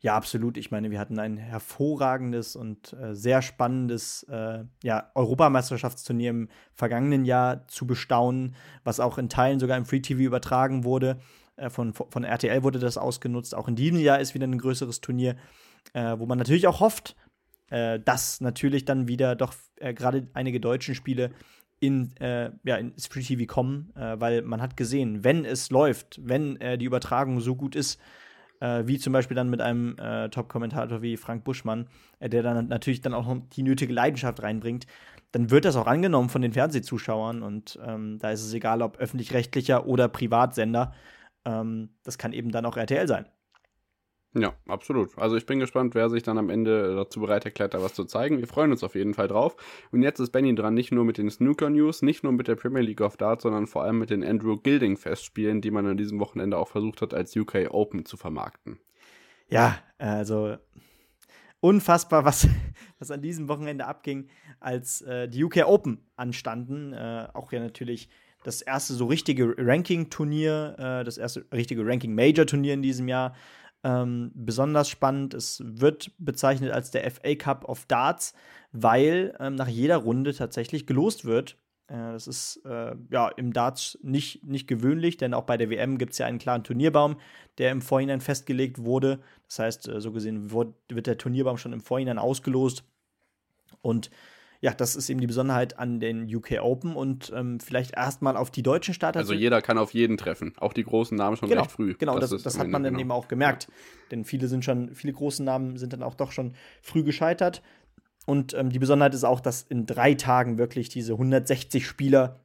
Ja, 0.02 0.16
absolut. 0.16 0.56
Ich 0.56 0.70
meine, 0.70 0.90
wir 0.90 0.98
hatten 0.98 1.18
ein 1.18 1.36
hervorragendes 1.36 2.56
und 2.56 2.94
äh, 2.94 3.14
sehr 3.14 3.42
spannendes 3.42 4.22
äh, 4.24 4.64
ja, 4.82 5.10
Europameisterschaftsturnier 5.14 6.30
im 6.30 6.48
vergangenen 6.72 7.26
Jahr 7.26 7.68
zu 7.68 7.86
bestaunen, 7.86 8.56
was 8.82 8.98
auch 8.98 9.18
in 9.18 9.28
Teilen 9.28 9.60
sogar 9.60 9.76
im 9.76 9.84
Free 9.84 10.00
TV 10.00 10.20
übertragen 10.22 10.84
wurde. 10.84 11.18
Äh, 11.56 11.68
von, 11.68 11.92
von 11.92 12.24
RTL 12.24 12.62
wurde 12.62 12.78
das 12.78 12.96
ausgenutzt. 12.96 13.54
Auch 13.54 13.68
in 13.68 13.76
diesem 13.76 14.00
Jahr 14.00 14.20
ist 14.20 14.34
wieder 14.34 14.46
ein 14.46 14.56
größeres 14.56 15.02
Turnier, 15.02 15.36
äh, 15.92 16.18
wo 16.18 16.24
man 16.24 16.38
natürlich 16.38 16.66
auch 16.66 16.80
hofft, 16.80 17.14
äh, 17.70 17.98
dass 18.00 18.40
natürlich 18.40 18.84
dann 18.84 19.08
wieder 19.08 19.34
doch 19.34 19.54
äh, 19.76 19.94
gerade 19.94 20.28
einige 20.34 20.60
deutschen 20.60 20.94
Spiele 20.94 21.30
in, 21.80 22.14
äh, 22.18 22.50
ja, 22.64 22.76
ins 22.76 23.06
Free 23.06 23.22
TV 23.22 23.52
kommen, 23.52 23.90
äh, 23.96 24.20
weil 24.20 24.42
man 24.42 24.60
hat 24.60 24.76
gesehen, 24.76 25.24
wenn 25.24 25.44
es 25.44 25.70
läuft, 25.70 26.20
wenn 26.22 26.60
äh, 26.60 26.76
die 26.76 26.84
Übertragung 26.84 27.40
so 27.40 27.56
gut 27.56 27.74
ist, 27.74 27.98
äh, 28.60 28.82
wie 28.86 28.98
zum 28.98 29.14
Beispiel 29.14 29.34
dann 29.34 29.48
mit 29.48 29.62
einem 29.62 29.96
Top-Kommentator 30.30 31.00
wie 31.00 31.16
Frank 31.16 31.44
Buschmann, 31.44 31.88
der 32.20 32.42
dann 32.42 32.68
natürlich 32.68 33.00
dann 33.00 33.14
auch 33.14 33.26
noch 33.26 33.40
die 33.48 33.62
nötige 33.62 33.92
Leidenschaft 33.92 34.42
reinbringt, 34.42 34.86
dann 35.32 35.50
wird 35.50 35.64
das 35.64 35.76
auch 35.76 35.86
angenommen 35.86 36.28
von 36.28 36.42
den 36.42 36.52
Fernsehzuschauern 36.52 37.42
und 37.42 37.78
ähm, 37.86 38.18
da 38.18 38.30
ist 38.30 38.44
es 38.44 38.52
egal, 38.52 38.82
ob 38.82 38.98
öffentlich-rechtlicher 38.98 39.86
oder 39.86 40.08
Privatsender. 40.08 40.92
Ähm, 41.44 41.90
das 42.02 42.18
kann 42.18 42.32
eben 42.32 42.50
dann 42.50 42.66
auch 42.66 42.76
RTL 42.76 43.06
sein. 43.06 43.26
Ja, 44.32 44.54
absolut. 44.68 45.18
Also 45.18 45.36
ich 45.36 45.44
bin 45.44 45.58
gespannt, 45.58 45.96
wer 45.96 46.08
sich 46.08 46.22
dann 46.22 46.38
am 46.38 46.50
Ende 46.50 46.94
dazu 46.94 47.20
bereit 47.20 47.44
erklärt, 47.44 47.74
da 47.74 47.82
was 47.82 47.94
zu 47.94 48.04
zeigen. 48.04 48.38
Wir 48.38 48.46
freuen 48.46 48.70
uns 48.70 48.84
auf 48.84 48.94
jeden 48.94 49.12
Fall 49.12 49.26
drauf. 49.26 49.56
Und 49.90 50.02
jetzt 50.02 50.20
ist 50.20 50.30
Benny 50.30 50.54
dran, 50.54 50.74
nicht 50.74 50.92
nur 50.92 51.04
mit 51.04 51.18
den 51.18 51.30
Snooker 51.30 51.68
News, 51.68 52.02
nicht 52.02 52.22
nur 52.22 52.32
mit 52.32 52.46
der 52.46 52.54
Premier 52.54 52.82
League 52.82 53.00
of 53.00 53.16
Darts, 53.16 53.42
sondern 53.42 53.66
vor 53.66 53.82
allem 53.82 53.98
mit 53.98 54.10
den 54.10 54.22
Andrew 54.22 54.56
Gilding 54.56 54.96
Festspielen, 54.96 55.60
die 55.60 55.72
man 55.72 55.84
an 55.86 55.96
diesem 55.96 56.20
Wochenende 56.20 56.58
auch 56.58 56.68
versucht 56.68 57.02
hat, 57.02 57.12
als 57.12 57.34
UK 57.34 57.70
Open 57.70 58.04
zu 58.04 58.16
vermarkten. 58.16 58.78
Ja, 59.48 59.78
also 59.98 60.56
unfassbar, 61.58 62.24
was, 62.24 62.46
was 63.00 63.10
an 63.10 63.22
diesem 63.22 63.48
Wochenende 63.48 63.86
abging, 63.86 64.28
als 64.60 65.02
äh, 65.02 65.28
die 65.28 65.42
UK 65.42 65.66
Open 65.66 66.06
anstanden. 66.14 66.92
Äh, 66.92 67.26
auch 67.34 67.50
ja 67.50 67.58
natürlich 67.58 68.08
das 68.44 68.62
erste 68.62 68.94
so 68.94 69.06
richtige 69.06 69.54
Ranking-Turnier, 69.58 70.76
äh, 70.78 71.04
das 71.04 71.18
erste 71.18 71.44
richtige 71.52 71.84
Ranking-Major-Turnier 71.84 72.74
in 72.74 72.82
diesem 72.82 73.08
Jahr 73.08 73.34
ähm, 73.84 74.30
besonders 74.34 74.88
spannend. 74.88 75.34
Es 75.34 75.62
wird 75.64 76.12
bezeichnet 76.18 76.72
als 76.72 76.90
der 76.90 77.10
FA 77.10 77.34
Cup 77.34 77.64
of 77.68 77.86
Darts, 77.86 78.34
weil 78.72 79.34
ähm, 79.40 79.54
nach 79.54 79.68
jeder 79.68 79.96
Runde 79.98 80.34
tatsächlich 80.34 80.86
gelost 80.86 81.24
wird, 81.24 81.56
Äh, 81.90 82.12
das 82.12 82.26
ist 82.28 82.60
äh, 82.64 82.94
ja 83.10 83.28
im 83.36 83.52
Darts 83.52 83.98
nicht, 84.02 84.44
nicht 84.44 84.68
gewöhnlich, 84.68 85.16
denn 85.16 85.34
auch 85.34 85.44
bei 85.44 85.56
der 85.56 85.70
WM 85.70 85.98
gibt 85.98 86.12
es 86.12 86.18
ja 86.18 86.26
einen 86.26 86.38
klaren 86.38 86.62
Turnierbaum, 86.62 87.16
der 87.58 87.72
im 87.72 87.82
Vorhinein 87.82 88.20
festgelegt 88.20 88.78
wurde. 88.84 89.18
Das 89.48 89.58
heißt, 89.58 89.88
äh, 89.88 90.00
so 90.00 90.12
gesehen 90.12 90.52
wird, 90.52 90.74
wird 90.88 91.06
der 91.06 91.18
Turnierbaum 91.18 91.56
schon 91.58 91.72
im 91.72 91.80
Vorhinein 91.80 92.18
ausgelost. 92.18 92.84
Und 93.82 94.10
ja, 94.62 94.72
das 94.74 94.94
ist 94.94 95.08
eben 95.08 95.20
die 95.20 95.26
Besonderheit 95.26 95.78
an 95.78 96.00
den 96.00 96.34
UK 96.34 96.60
Open 96.60 96.94
und 96.94 97.32
ähm, 97.34 97.60
vielleicht 97.60 97.94
erstmal 97.96 98.36
auf 98.36 98.50
die 98.50 98.62
deutschen 98.62 98.92
Starter. 98.92 99.18
Also 99.18 99.32
jeder 99.32 99.62
kann 99.62 99.78
auf 99.78 99.94
jeden 99.94 100.18
treffen, 100.18 100.52
auch 100.58 100.74
die 100.74 100.84
großen 100.84 101.16
Namen 101.16 101.36
schon 101.36 101.48
genau, 101.48 101.62
recht 101.62 101.72
früh. 101.72 101.94
Genau, 101.94 102.18
das, 102.18 102.30
das, 102.30 102.42
das 102.42 102.58
hat 102.58 102.68
man 102.68 102.82
dann 102.82 102.92
genau. 102.92 103.00
eben 103.00 103.10
auch 103.10 103.28
gemerkt. 103.28 103.68
Ja. 103.68 103.74
Denn 104.10 104.24
viele 104.24 104.48
sind 104.48 104.64
schon, 104.64 104.94
viele 104.94 105.14
große 105.14 105.42
Namen 105.42 105.78
sind 105.78 105.94
dann 105.94 106.02
auch 106.02 106.14
doch 106.14 106.30
schon 106.30 106.54
früh 106.82 107.02
gescheitert. 107.02 107.62
Und 108.26 108.52
ähm, 108.52 108.68
die 108.68 108.78
Besonderheit 108.78 109.14
ist 109.14 109.24
auch, 109.24 109.40
dass 109.40 109.62
in 109.62 109.86
drei 109.86 110.12
Tagen 110.14 110.58
wirklich 110.58 110.90
diese 110.90 111.14
160 111.14 111.86
Spieler 111.86 112.44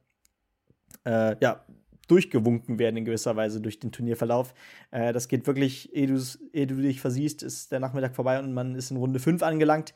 äh, 1.04 1.36
ja, 1.40 1.66
durchgewunken 2.08 2.78
werden 2.78 2.96
in 2.96 3.04
gewisser 3.04 3.36
Weise 3.36 3.60
durch 3.60 3.78
den 3.78 3.92
Turnierverlauf. 3.92 4.54
Äh, 4.90 5.12
das 5.12 5.28
geht 5.28 5.46
wirklich, 5.46 5.94
ehe, 5.94 6.18
ehe 6.52 6.66
du 6.66 6.76
dich 6.76 7.00
versiehst, 7.00 7.42
ist 7.42 7.72
der 7.72 7.80
Nachmittag 7.80 8.14
vorbei 8.14 8.38
und 8.38 8.54
man 8.54 8.74
ist 8.74 8.90
in 8.90 8.96
Runde 8.96 9.18
5 9.18 9.42
angelangt. 9.42 9.92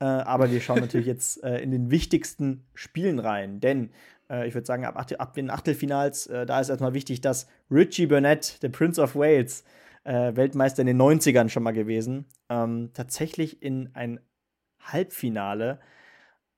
Äh, 0.00 0.04
aber 0.04 0.50
wir 0.50 0.60
schauen 0.60 0.80
natürlich 0.80 1.06
jetzt 1.06 1.42
äh, 1.44 1.58
in 1.58 1.70
den 1.70 1.90
wichtigsten 1.90 2.64
Spielen 2.74 3.18
rein. 3.18 3.60
Denn 3.60 3.90
äh, 4.30 4.48
ich 4.48 4.54
würde 4.54 4.66
sagen, 4.66 4.84
ab, 4.84 4.96
ab, 5.18 5.34
den 5.34 5.50
Achtelfinals, 5.50 6.26
äh, 6.26 6.46
da 6.46 6.60
ist 6.60 6.70
erstmal 6.70 6.94
wichtig, 6.94 7.20
dass 7.20 7.46
Richie 7.70 8.06
Burnett, 8.06 8.62
der 8.62 8.70
Prince 8.70 9.00
of 9.00 9.14
Wales, 9.14 9.64
äh, 10.04 10.34
Weltmeister 10.34 10.80
in 10.80 10.86
den 10.86 11.00
90ern 11.00 11.48
schon 11.48 11.62
mal 11.62 11.72
gewesen, 11.72 12.26
ähm, 12.48 12.90
tatsächlich 12.94 13.62
in 13.62 13.90
ein 13.94 14.20
Halbfinale, 14.80 15.78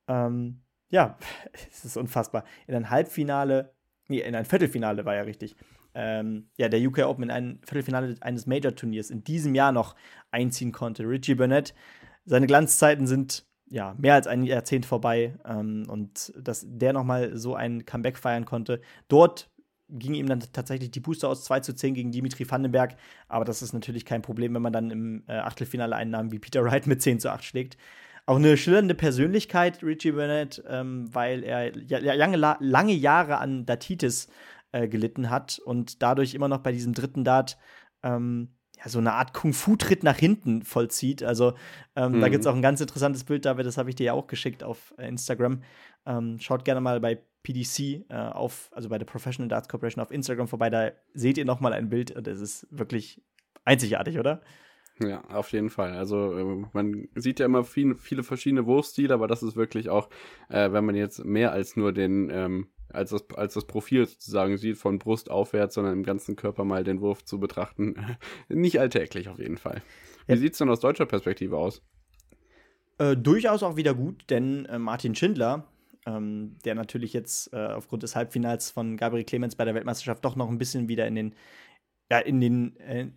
ähm, 0.09 0.62
ja, 0.90 1.18
es 1.70 1.85
ist 1.85 1.97
unfassbar, 1.97 2.44
in 2.66 2.75
ein 2.75 2.90
Halbfinale, 2.90 3.75
nee, 4.09 4.20
in 4.20 4.35
ein 4.35 4.44
Viertelfinale 4.44 5.05
war 5.05 5.14
ja 5.14 5.23
richtig, 5.23 5.57
ähm, 5.94 6.49
ja, 6.57 6.68
der 6.68 6.81
UK 6.81 7.01
Open 7.01 7.25
in 7.25 7.31
ein 7.31 7.61
Viertelfinale 7.64 8.16
eines 8.20 8.47
Major-Turniers 8.47 9.11
in 9.11 9.23
diesem 9.23 9.55
Jahr 9.55 9.70
noch 9.70 9.94
einziehen 10.33 10.73
konnte. 10.73 11.05
Richie 11.05 11.37
Burnett 11.37 11.73
seine 12.24 12.46
Glanzzeiten 12.46 13.06
sind 13.06 13.46
ja 13.66 13.94
mehr 13.98 14.14
als 14.14 14.26
ein 14.26 14.44
Jahrzehnt 14.44 14.87
vorbei 14.87 15.34
ähm, 15.44 15.84
und 15.88 16.32
dass 16.37 16.64
der 16.66 16.92
nochmal 16.92 17.37
so 17.37 17.54
ein 17.54 17.87
Comeback 17.87 18.18
feiern 18.18 18.44
konnte. 18.44 18.80
Dort 19.08 19.50
ging 19.88 20.14
ihm 20.14 20.26
dann 20.26 20.40
tatsächlich 20.52 20.90
die 20.90 21.00
Booster 21.00 21.28
aus 21.28 21.44
2 21.44 21.60
zu 21.60 21.74
10 21.74 21.94
gegen 21.94 22.12
Dimitri 22.12 22.50
Vandenberg, 22.50 22.96
aber 23.28 23.44
das 23.44 23.62
ist 23.62 23.72
natürlich 23.72 24.04
kein 24.04 24.22
Problem, 24.22 24.54
wenn 24.54 24.62
man 24.62 24.72
dann 24.72 24.90
im 24.90 25.24
äh, 25.26 25.34
Achtelfinale 25.34 25.96
einen 25.96 26.10
Namen 26.10 26.32
wie 26.32 26.38
Peter 26.38 26.64
Wright 26.64 26.87
mit 26.87 27.02
10 27.02 27.20
zu 27.20 27.30
8 27.30 27.44
schlägt. 27.44 27.76
Auch 28.26 28.37
eine 28.37 28.56
schillernde 28.56 28.94
Persönlichkeit, 28.94 29.82
Richie 29.82 30.12
Burnett, 30.12 30.62
ähm, 30.66 31.14
weil 31.14 31.44
er 31.44 31.76
ja, 31.76 31.98
lange, 31.98 32.38
lange 32.60 32.92
Jahre 32.92 33.37
an 33.37 33.66
Datitis 33.66 34.28
äh, 34.72 34.88
gelitten 34.88 35.28
hat 35.28 35.58
und 35.58 36.02
dadurch 36.02 36.34
immer 36.34 36.48
noch 36.48 36.58
bei 36.60 36.72
diesem 36.72 36.94
dritten 36.94 37.22
Dart 37.22 37.58
ähm, 38.02 38.54
ja, 38.85 38.90
so 38.90 38.99
eine 38.99 39.12
Art 39.12 39.33
Kung-Fu-Tritt 39.35 40.03
nach 40.03 40.16
hinten 40.16 40.62
vollzieht. 40.62 41.23
Also 41.23 41.55
ähm, 41.97 42.12
mhm. 42.12 42.20
da 42.20 42.29
gibt 42.29 42.42
es 42.42 42.47
auch 42.47 42.55
ein 42.55 42.62
ganz 42.62 42.81
interessantes 42.81 43.25
Bild, 43.25 43.44
David, 43.44 43.66
das 43.66 43.79
habe 43.79 43.90
ich 43.90 43.97
dir 43.97 44.05
ja 44.05 44.12
auch 44.12 44.27
geschickt 44.27 44.62
auf 44.62 44.94
äh, 44.99 45.09
Instagram. 45.09 45.62
Ähm, 46.07 46.38
schaut 46.40 46.64
gerne 46.64 46.81
mal 46.81 47.01
bei 47.01 47.18
PDC 47.42 48.11
äh, 48.11 48.14
auf, 48.14 48.70
also 48.73 48.88
bei 48.88 48.99
der 48.99 49.07
Professional 49.07 49.49
Darts 49.49 49.68
Corporation 49.68 50.03
auf 50.03 50.11
Instagram 50.11 50.49
vorbei, 50.49 50.70
da 50.70 50.90
seht 51.12 51.38
ihr 51.38 51.44
noch 51.44 51.61
mal 51.61 51.73
ein 51.73 51.88
Bild 51.88 52.11
und 52.11 52.27
es 52.27 52.40
ist 52.40 52.66
wirklich 52.70 53.23
einzigartig, 53.64 54.18
oder? 54.18 54.42
Ja, 55.01 55.25
auf 55.25 55.51
jeden 55.51 55.70
Fall. 55.70 55.92
Also 55.92 56.38
äh, 56.38 56.66
man 56.73 57.09
sieht 57.16 57.40
ja 57.40 57.47
immer 57.47 57.64
viel, 57.64 57.97
viele 57.97 58.23
verschiedene 58.23 58.66
Wurfstile, 58.66 59.12
aber 59.12 59.27
das 59.27 59.42
ist 59.42 59.57
wirklich 59.57 59.88
auch, 59.88 60.09
äh, 60.49 60.70
wenn 60.73 60.85
man 60.85 60.94
jetzt 60.94 61.25
mehr 61.25 61.53
als 61.53 61.77
nur 61.77 61.92
den 61.92 62.31
ähm, 62.31 62.68
als 62.92 63.11
das, 63.11 63.25
als 63.35 63.55
das 63.55 63.66
Profil 63.66 64.07
sozusagen 64.07 64.57
sieht, 64.57 64.79
von 64.79 64.99
Brust 64.99 65.31
aufwärts, 65.31 65.75
sondern 65.75 65.94
im 65.94 66.03
ganzen 66.03 66.37
Körper 66.37 66.64
mal 66.64 66.85
den 66.85 67.01
Wurf 67.01 67.25
zu 67.25 67.38
betrachten. 67.38 68.16
Nicht 68.49 68.81
alltäglich 68.81 69.29
auf 69.29 69.38
jeden 69.38 69.59
Fall. 69.59 69.83
Wie 70.27 70.33
ja. 70.33 70.38
sieht 70.38 70.53
es 70.53 70.59
denn 70.59 70.70
aus 70.70 70.81
deutscher 70.81 71.07
Perspektive 71.07 71.57
aus? 71.57 71.83
Äh, 72.99 73.16
durchaus 73.16 73.62
auch 73.62 73.77
wieder 73.77 73.94
gut, 73.94 74.25
denn 74.31 74.66
äh, 74.66 74.79
Martin 74.79 75.14
Schindler, 75.14 75.66
ähm, 76.07 76.57
der 76.64 76.75
natürlich 76.75 77.12
jetzt 77.12 77.53
äh, 77.53 77.57
aufgrund 77.57 78.03
des 78.03 78.14
Halbfinals 78.14 78.70
von 78.70 78.97
Gabriel 78.97 79.25
Clemens 79.25 79.57
bei 79.57 79.64
der 79.64 79.75
Weltmeisterschaft 79.75 80.25
doch 80.25 80.37
noch 80.37 80.49
ein 80.49 80.59
bisschen 80.59 80.88
wieder 80.88 81.07
in 81.07 81.14
den, 81.14 81.35
ja, 82.11 82.18
in 82.18 82.40
den 82.40 82.77
äh, 82.77 83.09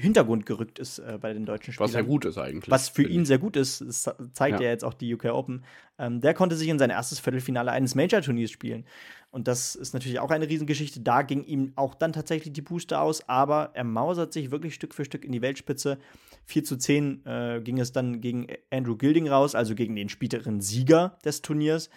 Hintergrund 0.00 0.46
gerückt 0.46 0.78
ist 0.78 0.98
äh, 0.98 1.18
bei 1.20 1.32
den 1.32 1.44
deutschen 1.44 1.72
Spielern. 1.72 1.86
Was 1.86 1.92
sehr 1.92 2.04
gut 2.04 2.24
ist 2.24 2.38
eigentlich. 2.38 2.70
Was 2.70 2.88
für 2.88 3.02
ihn 3.02 3.24
sehr 3.24 3.38
gut 3.38 3.56
ist, 3.56 3.80
das 3.80 4.10
zeigt 4.32 4.60
ja. 4.60 4.66
ja 4.66 4.70
jetzt 4.70 4.84
auch 4.84 4.94
die 4.94 5.14
UK 5.14 5.26
Open. 5.26 5.64
Ähm, 5.98 6.20
der 6.20 6.34
konnte 6.34 6.56
sich 6.56 6.68
in 6.68 6.78
sein 6.78 6.90
erstes 6.90 7.20
Viertelfinale 7.20 7.70
eines 7.70 7.94
Major-Turniers 7.94 8.50
spielen. 8.50 8.84
Und 9.30 9.46
das 9.46 9.76
ist 9.76 9.94
natürlich 9.94 10.18
auch 10.18 10.30
eine 10.30 10.48
Riesengeschichte. 10.48 11.00
Da 11.00 11.22
ging 11.22 11.44
ihm 11.44 11.72
auch 11.76 11.94
dann 11.94 12.12
tatsächlich 12.12 12.52
die 12.52 12.62
Booster 12.62 13.00
aus, 13.00 13.28
aber 13.28 13.70
er 13.74 13.84
mausert 13.84 14.32
sich 14.32 14.50
wirklich 14.50 14.74
Stück 14.74 14.94
für 14.94 15.04
Stück 15.04 15.24
in 15.24 15.32
die 15.32 15.42
Weltspitze. 15.42 15.98
4 16.46 16.64
zu 16.64 16.76
10 16.76 17.26
äh, 17.26 17.60
ging 17.62 17.78
es 17.78 17.92
dann 17.92 18.20
gegen 18.20 18.48
Andrew 18.70 18.96
Gilding 18.96 19.28
raus, 19.28 19.54
also 19.54 19.74
gegen 19.74 19.94
den 19.94 20.08
späteren 20.08 20.60
Sieger 20.60 21.18
des 21.24 21.42
Turniers. 21.42 21.90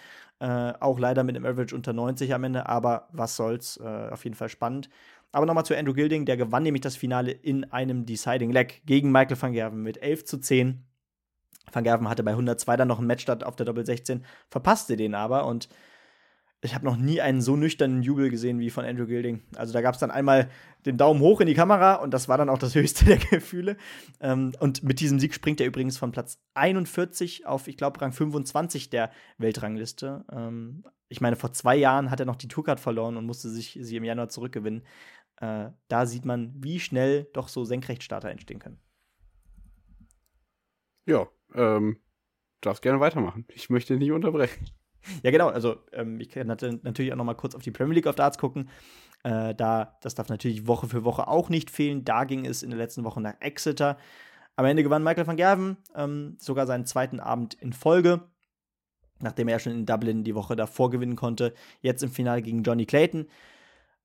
Äh, 0.44 0.74
auch 0.82 1.00
leider 1.00 1.24
mit 1.24 1.38
einem 1.38 1.46
Average 1.46 1.74
unter 1.74 1.94
90 1.94 2.34
am 2.34 2.44
Ende, 2.44 2.68
aber 2.68 3.08
was 3.14 3.38
soll's, 3.38 3.78
äh, 3.78 4.10
auf 4.12 4.26
jeden 4.26 4.36
Fall 4.36 4.50
spannend. 4.50 4.90
Aber 5.32 5.46
nochmal 5.46 5.64
zu 5.64 5.74
Andrew 5.74 5.94
Gilding, 5.94 6.26
der 6.26 6.36
gewann 6.36 6.64
nämlich 6.64 6.82
das 6.82 6.98
Finale 6.98 7.32
in 7.32 7.72
einem 7.72 8.06
Deciding 8.06 8.52
Leg 8.52 8.82
gegen 8.86 9.10
Michael 9.10 9.42
van 9.42 9.54
Gerven 9.54 9.82
mit 9.82 10.02
11 10.04 10.26
zu 10.26 10.40
10. 10.40 10.84
Van 11.72 11.86
Gerven 11.86 12.10
hatte 12.10 12.24
bei 12.24 12.32
102 12.32 12.76
dann 12.76 12.90
noch 12.90 13.00
ein 13.00 13.08
Match 13.08 13.24
statt 13.24 13.46
auf 13.46 13.56
der 13.56 13.66
Doppel 13.66 13.86
16, 13.86 14.26
verpasste 14.50 14.98
den 14.98 15.16
aber 15.16 15.46
und 15.46 15.70
ich 16.64 16.74
habe 16.74 16.86
noch 16.86 16.96
nie 16.96 17.20
einen 17.20 17.42
so 17.42 17.58
nüchternen 17.58 18.04
Jubel 18.04 18.30
gesehen 18.30 18.60
wie 18.60 18.70
von 18.70 18.86
Andrew 18.86 19.06
Gilding. 19.06 19.42
Also 19.56 19.74
da 19.74 19.82
gab 19.82 19.96
es 19.96 20.00
dann 20.00 20.12
einmal 20.12 20.50
den 20.86 20.98
Daumen 20.98 21.20
hoch 21.20 21.42
in 21.42 21.48
die 21.48 21.54
Kamera 21.54 21.96
und 21.96 22.14
das 22.14 22.30
war 22.30 22.38
dann 22.38 22.50
auch 22.50 22.58
das 22.58 22.74
höchste 22.76 23.04
der 23.04 23.18
Gefühle. 23.18 23.76
Ähm, 24.22 24.54
und 24.60 24.82
mit 24.82 25.02
diesem 25.02 25.20
Sieg 25.20 25.34
springt 25.34 25.60
er 25.60 25.68
übrigens 25.68 25.98
von 25.98 26.14
Platz 26.14 26.42
41 26.54 27.46
auf, 27.46 27.68
ich 27.68 27.76
glaube, 27.76 28.00
Rang 28.00 28.14
25 28.14 28.90
der 28.90 29.12
Weltrangliste. 29.38 30.24
Ähm, 30.32 30.86
ich 31.10 31.20
meine, 31.20 31.36
vor 31.36 31.52
zwei 31.52 31.76
Jahren 31.76 32.10
hat 32.10 32.22
er 32.22 32.26
noch 32.26 32.38
die 32.38 32.48
Tourcard 32.48 32.80
verloren 32.80 33.18
und 33.18 33.26
musste 33.26 33.50
sich 33.50 33.78
sie 33.82 33.98
im 33.98 34.06
Januar 34.06 34.30
zurückgewinnen. 34.30 34.84
Äh, 35.42 35.70
da 35.90 36.06
sieht 36.06 36.24
man, 36.24 36.54
wie 36.64 36.80
schnell 36.80 37.28
doch 37.34 37.50
so 37.50 37.66
Senkrechtstarter 37.66 38.30
entstehen 38.30 38.60
können. 38.60 38.80
Ja, 41.06 41.28
ähm, 41.54 41.98
darfst 42.62 42.82
gerne 42.82 43.02
weitermachen. 43.02 43.46
Ich 43.50 43.70
möchte 43.70 43.98
nicht 43.98 44.14
unterbrechen. 44.14 44.70
Ja, 45.24 45.32
genau. 45.32 45.50
Also, 45.50 45.78
ähm, 45.92 46.20
ich 46.20 46.30
kann 46.30 46.48
natürlich 46.48 47.12
auch 47.12 47.18
noch 47.18 47.24
mal 47.26 47.34
kurz 47.34 47.56
auf 47.56 47.62
die 47.62 47.72
Premier 47.72 47.96
League 47.96 48.08
of 48.08 48.16
Darts 48.16 48.38
gucken. 48.38 48.70
Äh, 49.24 49.56
da, 49.56 49.98
das 50.02 50.16
darf 50.16 50.30
natürlich 50.30 50.68
Woche 50.68 50.88
für 50.88 51.04
Woche 51.04 51.28
auch 51.28 51.50
nicht 51.50 51.70
fehlen. 51.70 52.04
Da 52.04 52.26
ging 52.26 52.46
es 52.46 52.64
in 52.64 52.70
der 52.70 52.80
letzten 52.80 53.04
Woche 53.04 53.22
nach 53.22 53.36
Exeter. 53.40 53.98
Am 54.56 54.66
Ende 54.66 54.84
gewann 54.84 55.04
Michael 55.04 55.26
van 55.26 55.38
Gerven 55.38 55.78
ähm, 55.96 56.36
sogar 56.40 56.68
seinen 56.68 56.86
zweiten 56.86 57.20
Abend 57.20 57.56
in 57.56 57.74
Folge, 57.74 58.22
nachdem 59.20 59.48
er 59.48 59.60
schon 59.60 59.74
in 59.74 59.86
Dublin 59.86 60.24
die 60.24 60.36
Woche 60.36 60.56
davor 60.56 60.92
gewinnen 60.92 61.16
konnte. 61.16 61.54
Jetzt 61.82 62.04
im 62.04 62.12
Finale 62.12 62.42
gegen 62.42 62.64
Johnny 62.64 62.86
Clayton. 62.86 63.28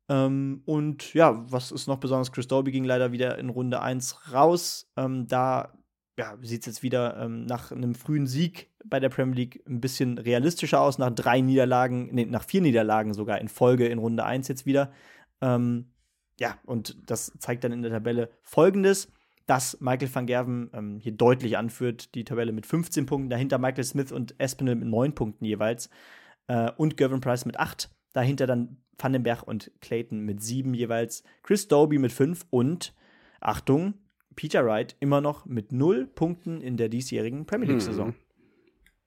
Ähm, 0.08 0.62
und 0.64 1.12
ja, 1.12 1.44
was 1.50 1.70
ist 1.70 1.87
noch 1.87 1.98
besonders? 1.98 2.32
Chris 2.32 2.48
Dolby 2.48 2.70
ging 2.70 2.84
leider 2.84 3.12
wieder 3.12 3.38
in 3.38 3.50
Runde 3.50 3.80
1 3.82 4.32
raus. 4.32 4.90
Ähm, 4.96 5.26
da 5.26 5.72
ja, 6.18 6.37
sieht 6.42 6.62
es 6.62 6.66
jetzt 6.66 6.83
wieder 6.83 7.16
ähm, 7.16 7.46
nach 7.46 7.70
einem 7.70 7.94
frühen 7.94 8.26
Sieg 8.26 8.70
bei 8.85 8.98
der 8.98 9.09
Premier 9.09 9.37
League 9.37 9.62
ein 9.68 9.81
bisschen 9.81 10.18
realistischer 10.18 10.81
aus. 10.81 10.98
Nach 10.98 11.11
drei 11.11 11.40
Niederlagen, 11.40 12.09
nee, 12.12 12.26
nach 12.26 12.42
vier 12.42 12.61
Niederlagen 12.61 13.14
sogar 13.14 13.40
in 13.40 13.48
Folge 13.48 13.87
in 13.87 13.98
Runde 13.98 14.24
1 14.24 14.48
jetzt 14.48 14.66
wieder. 14.66 14.92
Ähm, 15.40 15.92
ja, 16.40 16.59
und 16.66 16.98
das 17.09 17.33
zeigt 17.38 17.62
dann 17.62 17.70
in 17.70 17.83
der 17.83 17.92
Tabelle 17.92 18.31
folgendes, 18.42 19.12
dass 19.46 19.81
Michael 19.81 20.12
van 20.12 20.26
Gerven 20.26 20.70
ähm, 20.72 20.98
hier 20.98 21.12
deutlich 21.12 21.57
anführt, 21.57 22.14
die 22.16 22.24
Tabelle 22.24 22.50
mit 22.50 22.66
15 22.66 23.07
Punkten, 23.07 23.31
dahinter 23.31 23.59
Michael 23.59 23.85
Smith 23.85 24.11
und 24.11 24.35
Espinel 24.38 24.74
mit 24.74 24.88
9 24.88 25.14
Punkten 25.14 25.44
jeweils 25.44 25.88
äh, 26.48 26.72
und 26.76 26.96
Gavin 26.96 27.20
Price 27.20 27.44
mit 27.44 27.61
8. 27.61 27.90
Dahinter 28.12 28.48
dann 28.48 28.78
Vandenberg 28.98 29.44
und 29.44 29.70
Clayton 29.81 30.18
mit 30.20 30.42
sieben 30.42 30.74
jeweils, 30.74 31.22
Chris 31.44 31.68
Doby 31.68 31.98
mit 31.98 32.11
fünf 32.11 32.44
und, 32.50 32.92
Achtung, 33.40 33.94
Peter 34.38 34.64
Wright 34.64 34.94
immer 35.01 35.20
noch 35.20 35.46
mit 35.46 35.72
null 35.72 36.07
Punkten 36.07 36.61
in 36.61 36.77
der 36.77 36.88
diesjährigen 36.88 37.44
Premier 37.44 37.66
League-Saison. 37.70 38.11
Hm. 38.11 38.14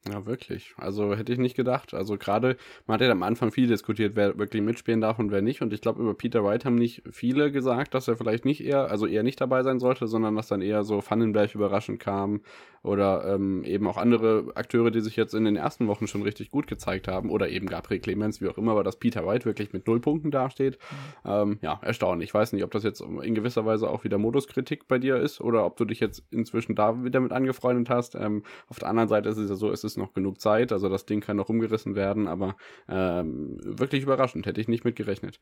Ja, 0.09 0.25
wirklich. 0.25 0.73
Also 0.77 1.15
hätte 1.15 1.31
ich 1.31 1.37
nicht 1.37 1.55
gedacht. 1.55 1.93
Also 1.93 2.17
gerade, 2.17 2.57
man 2.87 2.95
hat 2.95 3.01
ja 3.01 3.11
am 3.11 3.21
Anfang 3.21 3.51
viel 3.51 3.67
diskutiert, 3.67 4.15
wer 4.15 4.35
wirklich 4.39 4.63
mitspielen 4.63 4.99
darf 4.99 5.19
und 5.19 5.29
wer 5.29 5.43
nicht. 5.43 5.61
Und 5.61 5.73
ich 5.73 5.81
glaube, 5.81 6.01
über 6.01 6.15
Peter 6.15 6.43
Wright 6.43 6.65
haben 6.65 6.75
nicht 6.75 7.03
viele 7.11 7.51
gesagt, 7.51 7.93
dass 7.93 8.07
er 8.07 8.17
vielleicht 8.17 8.43
nicht 8.43 8.65
eher, 8.65 8.89
also 8.89 9.05
eher 9.05 9.21
nicht 9.21 9.39
dabei 9.39 9.61
sein 9.61 9.79
sollte, 9.79 10.07
sondern 10.07 10.35
dass 10.35 10.47
dann 10.47 10.63
eher 10.63 10.83
so 10.83 11.03
Vandenberg 11.07 11.53
überraschend 11.53 11.99
kam 11.99 12.41
oder 12.83 13.35
ähm, 13.35 13.63
eben 13.63 13.87
auch 13.87 13.97
andere 13.97 14.45
Akteure, 14.55 14.89
die 14.89 15.01
sich 15.01 15.15
jetzt 15.15 15.35
in 15.35 15.45
den 15.45 15.55
ersten 15.55 15.87
Wochen 15.87 16.07
schon 16.07 16.23
richtig 16.23 16.49
gut 16.49 16.65
gezeigt 16.65 17.07
haben 17.07 17.29
oder 17.29 17.49
eben 17.49 17.67
Gabriel 17.67 18.01
Clemens, 18.01 18.41
wie 18.41 18.49
auch 18.49 18.57
immer, 18.57 18.71
aber 18.71 18.83
dass 18.83 18.97
Peter 18.97 19.25
Wright 19.25 19.45
wirklich 19.45 19.71
mit 19.71 19.85
null 19.85 19.99
Punkten 19.99 20.31
dasteht. 20.31 20.79
Mhm. 21.23 21.29
Ähm, 21.29 21.59
ja, 21.61 21.79
erstaunlich. 21.83 22.29
Ich 22.29 22.33
weiß 22.33 22.53
nicht, 22.53 22.63
ob 22.63 22.71
das 22.71 22.83
jetzt 22.83 23.01
in 23.01 23.35
gewisser 23.35 23.65
Weise 23.65 23.89
auch 23.89 24.03
wieder 24.03 24.17
Moduskritik 24.17 24.87
bei 24.87 24.97
dir 24.97 25.17
ist 25.17 25.41
oder 25.41 25.65
ob 25.65 25.77
du 25.77 25.85
dich 25.85 25.99
jetzt 25.99 26.23
inzwischen 26.31 26.73
da 26.73 27.03
wieder 27.03 27.19
mit 27.19 27.31
angefreundet 27.33 27.89
hast. 27.89 28.15
Ähm, 28.15 28.43
auf 28.67 28.79
der 28.79 28.89
anderen 28.89 29.09
Seite 29.09 29.29
ist 29.29 29.37
es 29.37 29.49
ja 29.49 29.55
so, 29.55 29.69
es 29.69 29.83
ist 29.83 29.90
ist 29.91 29.97
noch 29.97 30.13
genug 30.13 30.39
Zeit, 30.41 30.71
also 30.71 30.89
das 30.89 31.05
Ding 31.05 31.21
kann 31.21 31.37
noch 31.37 31.49
umgerissen 31.49 31.95
werden, 31.95 32.27
aber 32.27 32.55
ähm, 32.87 33.57
wirklich 33.63 34.03
überraschend, 34.03 34.45
hätte 34.45 34.61
ich 34.61 34.67
nicht 34.67 34.85
mit 34.85 34.95
gerechnet. 34.95 35.39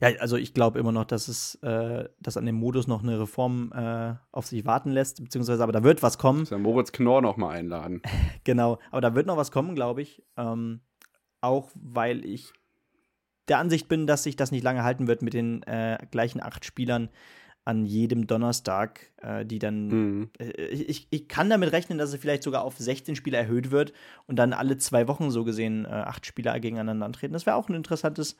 Ja, 0.00 0.08
also 0.20 0.36
ich 0.36 0.54
glaube 0.54 0.78
immer 0.78 0.92
noch, 0.92 1.04
dass 1.04 1.28
es, 1.28 1.56
äh, 1.56 2.08
dass 2.20 2.36
an 2.36 2.46
dem 2.46 2.56
Modus 2.56 2.86
noch 2.86 3.02
eine 3.02 3.18
Reform 3.18 3.72
äh, 3.74 4.14
auf 4.32 4.46
sich 4.46 4.64
warten 4.64 4.90
lässt, 4.90 5.22
beziehungsweise 5.22 5.62
aber 5.62 5.72
da 5.72 5.82
wird 5.82 6.02
was 6.02 6.18
kommen. 6.18 6.40
Muss 6.40 6.50
ja 6.50 6.58
Moritz 6.58 6.92
Knorr 6.92 7.22
noch 7.22 7.36
mal 7.36 7.50
einladen. 7.50 8.02
genau, 8.44 8.78
aber 8.90 9.00
da 9.00 9.14
wird 9.14 9.26
noch 9.26 9.36
was 9.36 9.50
kommen, 9.50 9.74
glaube 9.74 10.02
ich. 10.02 10.22
Ähm, 10.36 10.80
auch 11.40 11.70
weil 11.74 12.24
ich 12.24 12.52
der 13.48 13.58
Ansicht 13.58 13.88
bin, 13.88 14.06
dass 14.06 14.22
sich 14.22 14.36
das 14.36 14.50
nicht 14.50 14.64
lange 14.64 14.84
halten 14.84 15.06
wird 15.06 15.22
mit 15.22 15.34
den 15.34 15.62
äh, 15.64 15.98
gleichen 16.10 16.42
acht 16.42 16.64
Spielern 16.64 17.10
an 17.64 17.86
jedem 17.86 18.26
Donnerstag, 18.26 19.10
äh, 19.22 19.44
die 19.44 19.58
dann. 19.58 19.88
Mhm. 19.88 20.30
Äh, 20.38 20.50
ich, 20.66 21.06
ich 21.10 21.28
kann 21.28 21.48
damit 21.48 21.72
rechnen, 21.72 21.98
dass 21.98 22.12
es 22.12 22.20
vielleicht 22.20 22.42
sogar 22.42 22.62
auf 22.62 22.76
16 22.76 23.16
Spieler 23.16 23.38
erhöht 23.38 23.70
wird 23.70 23.92
und 24.26 24.36
dann 24.36 24.52
alle 24.52 24.76
zwei 24.76 25.08
Wochen 25.08 25.30
so 25.30 25.44
gesehen 25.44 25.84
äh, 25.84 25.88
acht 25.88 26.26
Spieler 26.26 26.58
gegeneinander 26.60 27.06
antreten. 27.06 27.32
Das 27.32 27.46
wäre 27.46 27.56
auch 27.56 27.68
ein 27.68 27.74
interessantes 27.74 28.36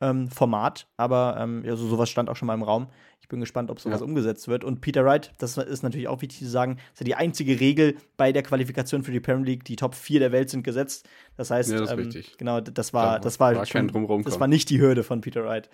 ähm, 0.00 0.28
Format, 0.28 0.88
aber 0.96 1.36
ähm, 1.38 1.62
ja, 1.64 1.76
so, 1.76 1.86
sowas 1.86 2.08
stand 2.08 2.30
auch 2.30 2.36
schon 2.36 2.46
mal 2.46 2.54
im 2.54 2.62
Raum. 2.62 2.88
Ich 3.20 3.28
bin 3.28 3.40
gespannt, 3.40 3.70
ob 3.70 3.80
sowas 3.80 4.00
ja. 4.00 4.06
umgesetzt 4.06 4.48
wird. 4.48 4.64
Und 4.64 4.80
Peter 4.80 5.04
Wright, 5.04 5.32
das 5.38 5.56
ist 5.56 5.82
natürlich 5.82 6.08
auch 6.08 6.22
wichtig 6.22 6.38
zu 6.38 6.48
sagen, 6.48 6.78
ist 6.92 7.00
ja 7.00 7.04
die 7.04 7.14
einzige 7.14 7.60
Regel 7.60 7.96
bei 8.16 8.32
der 8.32 8.42
Qualifikation 8.42 9.02
für 9.02 9.12
die 9.12 9.20
Premier 9.20 9.44
League. 9.44 9.64
Die 9.64 9.76
Top 9.76 9.94
4 9.94 10.20
der 10.20 10.32
Welt 10.32 10.48
sind 10.48 10.62
gesetzt. 10.62 11.08
Das 11.36 11.50
heißt, 11.50 11.70
ja, 11.70 11.80
das 11.80 11.90
ähm, 11.90 12.10
genau, 12.38 12.60
das 12.60 12.94
war, 12.94 13.20
das 13.20 13.38
war, 13.38 13.54
war 13.54 13.66
schon, 13.66 13.88
das 14.22 14.40
war 14.40 14.48
nicht 14.48 14.70
die 14.70 14.80
Hürde 14.80 15.04
von 15.04 15.20
Peter 15.20 15.44
Wright. 15.44 15.68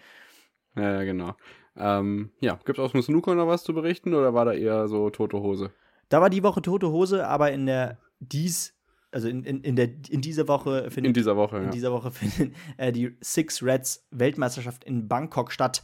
Ja 0.75 1.05
genau. 1.05 1.35
Ähm, 1.77 2.31
ja, 2.41 2.59
gibt 2.65 2.79
es 2.79 2.85
aus 2.85 2.93
dem 2.93 3.03
Snooker 3.03 3.35
noch 3.35 3.47
was 3.47 3.65
zu 3.65 3.75
berichten 3.75 4.15
oder 4.15 4.35
war 4.35 4.45
da 4.45 4.53
eher 4.53 4.89
so 4.89 5.11
tote 5.11 5.39
Hose? 5.39 5.71
Da 6.09 6.21
war 6.21 6.31
die 6.31 6.43
Woche 6.43 6.63
tote 6.63 6.91
Hose, 6.91 7.27
aber 7.27 7.53
in 7.53 7.67
der 7.67 7.99
dies 8.21 8.77
also 9.13 9.29
in, 9.29 9.45
in, 9.45 9.63
in, 9.63 9.77
der, 9.77 9.89
in 10.11 10.21
dieser 10.21 10.47
Woche 10.47 10.91
findet, 10.91 11.07
in 11.07 11.15
dieser 11.15 11.37
Woche, 11.37 11.57
in 11.57 11.65
ja. 11.65 11.71
dieser 11.71 11.93
Woche 11.93 12.11
findet 12.13 12.55
äh, 12.77 12.93
die 12.93 13.17
Six 13.21 13.63
Reds 13.63 14.07
Weltmeisterschaft 14.11 14.85
in 14.85 15.09
Bangkok 15.09 15.53
statt. 15.53 15.83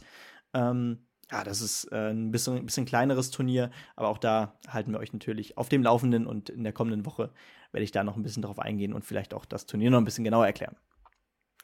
Ähm, 0.53 0.99
ja, 1.31 1.43
das 1.43 1.61
ist 1.61 1.85
äh, 1.91 2.11
ein 2.11 2.31
bisschen, 2.31 2.57
ein 2.57 2.65
bisschen 2.65 2.85
kleineres 2.85 3.31
Turnier, 3.31 3.71
aber 3.95 4.09
auch 4.09 4.19
da 4.19 4.59
halten 4.67 4.91
wir 4.91 4.99
euch 4.99 5.13
natürlich 5.13 5.57
auf 5.57 5.67
dem 5.67 5.81
Laufenden 5.81 6.27
und 6.27 6.49
in 6.49 6.63
der 6.63 6.73
kommenden 6.73 7.07
Woche 7.07 7.31
werde 7.71 7.83
ich 7.83 7.91
da 7.91 8.03
noch 8.03 8.17
ein 8.17 8.23
bisschen 8.23 8.43
drauf 8.43 8.59
eingehen 8.59 8.93
und 8.93 9.03
vielleicht 9.03 9.33
auch 9.33 9.45
das 9.45 9.65
Turnier 9.65 9.89
noch 9.89 9.97
ein 9.97 10.05
bisschen 10.05 10.23
genauer 10.23 10.45
erklären. 10.45 10.75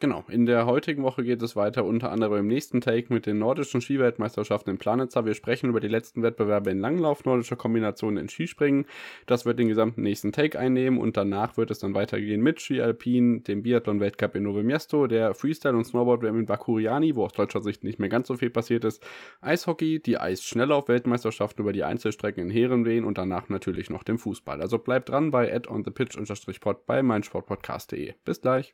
Genau, 0.02 0.24
in 0.30 0.46
der 0.46 0.66
heutigen 0.66 1.04
Woche 1.04 1.26
geht 1.26 1.42
es 1.42 1.58
weiter 1.58 1.84
unter 1.84 2.10
anderem 2.10 2.40
im 2.40 2.48
nächsten 2.48 2.80
Take 2.80 3.14
mit 3.14 3.26
den 3.26 3.38
nordischen 3.38 3.82
Skiweltmeisterschaften 3.82 4.72
in 4.72 4.78
Planitzer. 4.78 5.26
Wir 5.26 5.34
sprechen 5.34 5.70
über 5.70 5.82
die 5.82 5.90
letzten 5.90 6.24
Wettbewerbe 6.24 6.70
in 6.70 6.80
Langlauf, 6.80 7.26
nordischer 7.26 7.58
Kombinationen 7.58 8.18
in 8.18 8.30
Skispringen. 8.30 8.86
Das 9.26 9.46
wird 9.46 9.60
den 9.60 9.68
gesamten 9.68 10.02
nächsten 10.02 10.32
Take 10.32 10.58
einnehmen 10.58 11.02
und 11.02 11.18
danach 11.18 11.58
wird 11.58 11.70
es 11.70 11.80
dann 11.80 11.96
weitergehen 11.96 12.40
mit 12.40 12.62
Ski 12.62 12.80
Alpin, 12.80 13.44
dem 13.44 13.62
Biathlon-Weltcup 13.62 14.36
in 14.36 14.44
Novo 14.44 14.64
Miesto, 14.64 15.06
der 15.06 15.34
Freestyle- 15.34 15.76
und 15.76 15.84
Snowboard-WM 15.84 16.40
in 16.40 16.46
Bakuriani, 16.46 17.18
wo 17.18 17.26
aus 17.26 17.34
deutscher 17.34 17.60
Sicht 17.60 17.84
nicht 17.84 18.00
mehr 18.00 18.08
ganz 18.08 18.30
so 18.30 18.38
viel 18.38 18.52
passiert 18.52 18.86
ist, 18.86 19.06
Eishockey, 19.42 20.02
die 20.02 20.18
Eisschnelllauf-Weltmeisterschaften 20.18 21.62
über 21.62 21.74
die 21.74 21.84
Einzelstrecken 21.84 22.44
in 22.44 22.50
Herenwehen 22.50 23.04
und 23.04 23.18
danach 23.18 23.50
natürlich 23.50 23.90
noch 23.90 24.04
dem 24.04 24.18
Fußball. 24.18 24.62
Also 24.62 24.78
bleibt 24.78 25.10
dran 25.10 25.32
bei 25.32 25.54
atonthepitch-pod 25.54 26.86
bei 26.86 27.04
meinsportpodcast.de. 27.04 28.14
Bis 28.24 28.40
gleich. 28.40 28.74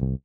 On 0.00 0.20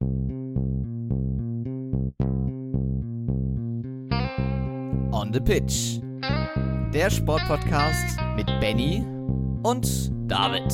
the 5.34 5.40
Pitch. 5.40 6.00
Der 6.94 7.10
Sportpodcast 7.10 8.20
mit 8.36 8.46
Benny 8.60 9.04
und 9.64 10.12
David. 10.30 10.72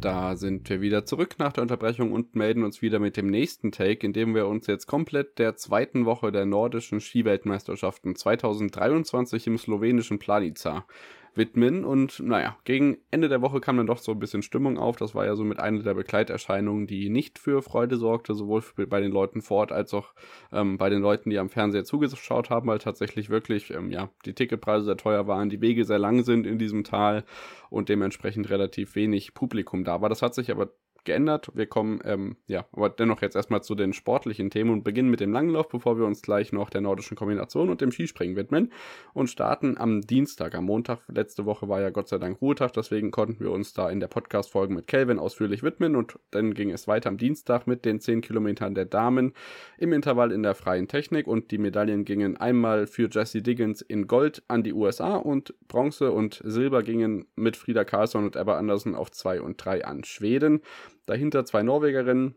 Da 0.00 0.36
sind 0.36 0.70
wir 0.70 0.80
wieder 0.80 1.04
zurück 1.04 1.34
nach 1.38 1.52
der 1.52 1.62
Unterbrechung 1.62 2.12
und 2.12 2.36
melden 2.36 2.62
uns 2.62 2.82
wieder 2.82 3.00
mit 3.00 3.16
dem 3.16 3.26
nächsten 3.26 3.72
Take, 3.72 4.06
in 4.06 4.12
dem 4.12 4.36
wir 4.36 4.46
uns 4.46 4.68
jetzt 4.68 4.86
komplett 4.86 5.40
der 5.40 5.56
zweiten 5.56 6.04
Woche 6.04 6.30
der 6.30 6.46
nordischen 6.46 7.00
Skiweltmeisterschaften 7.00 8.14
2023 8.14 9.48
im 9.48 9.58
slowenischen 9.58 10.20
Planica 10.20 10.86
widmen. 11.34 11.84
Und 11.84 12.20
naja, 12.20 12.56
gegen 12.64 12.98
Ende 13.10 13.28
der 13.28 13.42
Woche 13.42 13.60
kam 13.60 13.76
dann 13.76 13.86
doch 13.86 13.98
so 13.98 14.12
ein 14.12 14.18
bisschen 14.18 14.42
Stimmung 14.42 14.78
auf. 14.78 14.96
Das 14.96 15.14
war 15.14 15.24
ja 15.24 15.34
so 15.34 15.44
mit 15.44 15.58
einer 15.58 15.82
der 15.82 15.94
Begleiterscheinungen, 15.94 16.86
die 16.86 17.08
nicht 17.08 17.38
für 17.38 17.62
Freude 17.62 17.96
sorgte, 17.96 18.34
sowohl 18.34 18.62
bei 18.86 19.00
den 19.00 19.12
Leuten 19.12 19.42
vor 19.42 19.58
Ort 19.58 19.72
als 19.72 19.94
auch 19.94 20.12
ähm, 20.52 20.78
bei 20.78 20.90
den 20.90 21.02
Leuten, 21.02 21.30
die 21.30 21.38
am 21.38 21.48
Fernseher 21.48 21.84
zugeschaut 21.84 22.50
haben, 22.50 22.68
weil 22.68 22.78
tatsächlich 22.78 23.30
wirklich 23.30 23.70
ähm, 23.70 23.90
ja, 23.90 24.10
die 24.24 24.34
Ticketpreise 24.34 24.84
sehr 24.84 24.96
teuer 24.96 25.26
waren, 25.26 25.50
die 25.50 25.60
Wege 25.60 25.84
sehr 25.84 25.98
lang 25.98 26.22
sind 26.22 26.46
in 26.46 26.58
diesem 26.58 26.84
Tal 26.84 27.24
und 27.70 27.88
dementsprechend 27.88 28.50
relativ 28.50 28.94
wenig 28.94 29.34
Publikum 29.34 29.84
da 29.84 30.00
war. 30.00 30.08
Das 30.08 30.22
hat 30.22 30.34
sich 30.34 30.50
aber 30.50 30.70
geändert. 31.04 31.50
Wir 31.54 31.66
kommen, 31.66 32.00
ähm, 32.04 32.36
ja, 32.46 32.66
aber 32.72 32.88
dennoch 32.88 33.22
jetzt 33.22 33.36
erstmal 33.36 33.62
zu 33.62 33.74
den 33.74 33.92
sportlichen 33.92 34.50
Themen 34.50 34.70
und 34.70 34.84
beginnen 34.84 35.10
mit 35.10 35.20
dem 35.20 35.32
Langlauf, 35.32 35.68
bevor 35.68 35.98
wir 35.98 36.06
uns 36.06 36.22
gleich 36.22 36.52
noch 36.52 36.70
der 36.70 36.80
nordischen 36.80 37.16
Kombination 37.16 37.70
und 37.70 37.80
dem 37.80 37.92
Skispringen 37.92 38.36
widmen 38.36 38.72
und 39.14 39.28
starten 39.28 39.76
am 39.78 40.00
Dienstag. 40.00 40.54
Am 40.54 40.64
Montag, 40.64 41.00
letzte 41.08 41.44
Woche 41.46 41.68
war 41.68 41.80
ja 41.80 41.90
Gott 41.90 42.08
sei 42.08 42.18
Dank 42.18 42.40
Ruhetag, 42.40 42.72
deswegen 42.72 43.10
konnten 43.10 43.40
wir 43.40 43.50
uns 43.50 43.72
da 43.72 43.90
in 43.90 44.00
der 44.00 44.08
Podcast-Folge 44.08 44.74
mit 44.74 44.86
Kelvin 44.86 45.18
ausführlich 45.18 45.62
widmen 45.62 45.96
und 45.96 46.18
dann 46.30 46.54
ging 46.54 46.70
es 46.70 46.88
weiter 46.88 47.08
am 47.08 47.18
Dienstag 47.18 47.66
mit 47.66 47.84
den 47.84 48.00
10 48.00 48.20
Kilometern 48.20 48.74
der 48.74 48.84
Damen 48.84 49.32
im 49.78 49.92
Intervall 49.92 50.32
in 50.32 50.42
der 50.42 50.54
freien 50.54 50.88
Technik 50.88 51.26
und 51.26 51.50
die 51.50 51.58
Medaillen 51.58 52.04
gingen 52.04 52.36
einmal 52.36 52.86
für 52.86 53.08
Jesse 53.10 53.42
Diggins 53.42 53.82
in 53.82 54.06
Gold 54.06 54.42
an 54.48 54.62
die 54.62 54.72
USA 54.72 55.16
und 55.16 55.54
Bronze 55.68 56.12
und 56.12 56.40
Silber 56.44 56.82
gingen 56.82 57.26
mit 57.36 57.56
Frieda 57.56 57.84
Carlsson 57.84 58.24
und 58.24 58.36
Ebba 58.36 58.58
Andersen 58.58 58.94
auf 58.94 59.10
2 59.10 59.40
und 59.40 59.62
3 59.64 59.84
an 59.84 60.04
Schweden. 60.04 60.60
Dahinter 61.06 61.44
zwei 61.44 61.62
Norwegerinnen, 61.62 62.36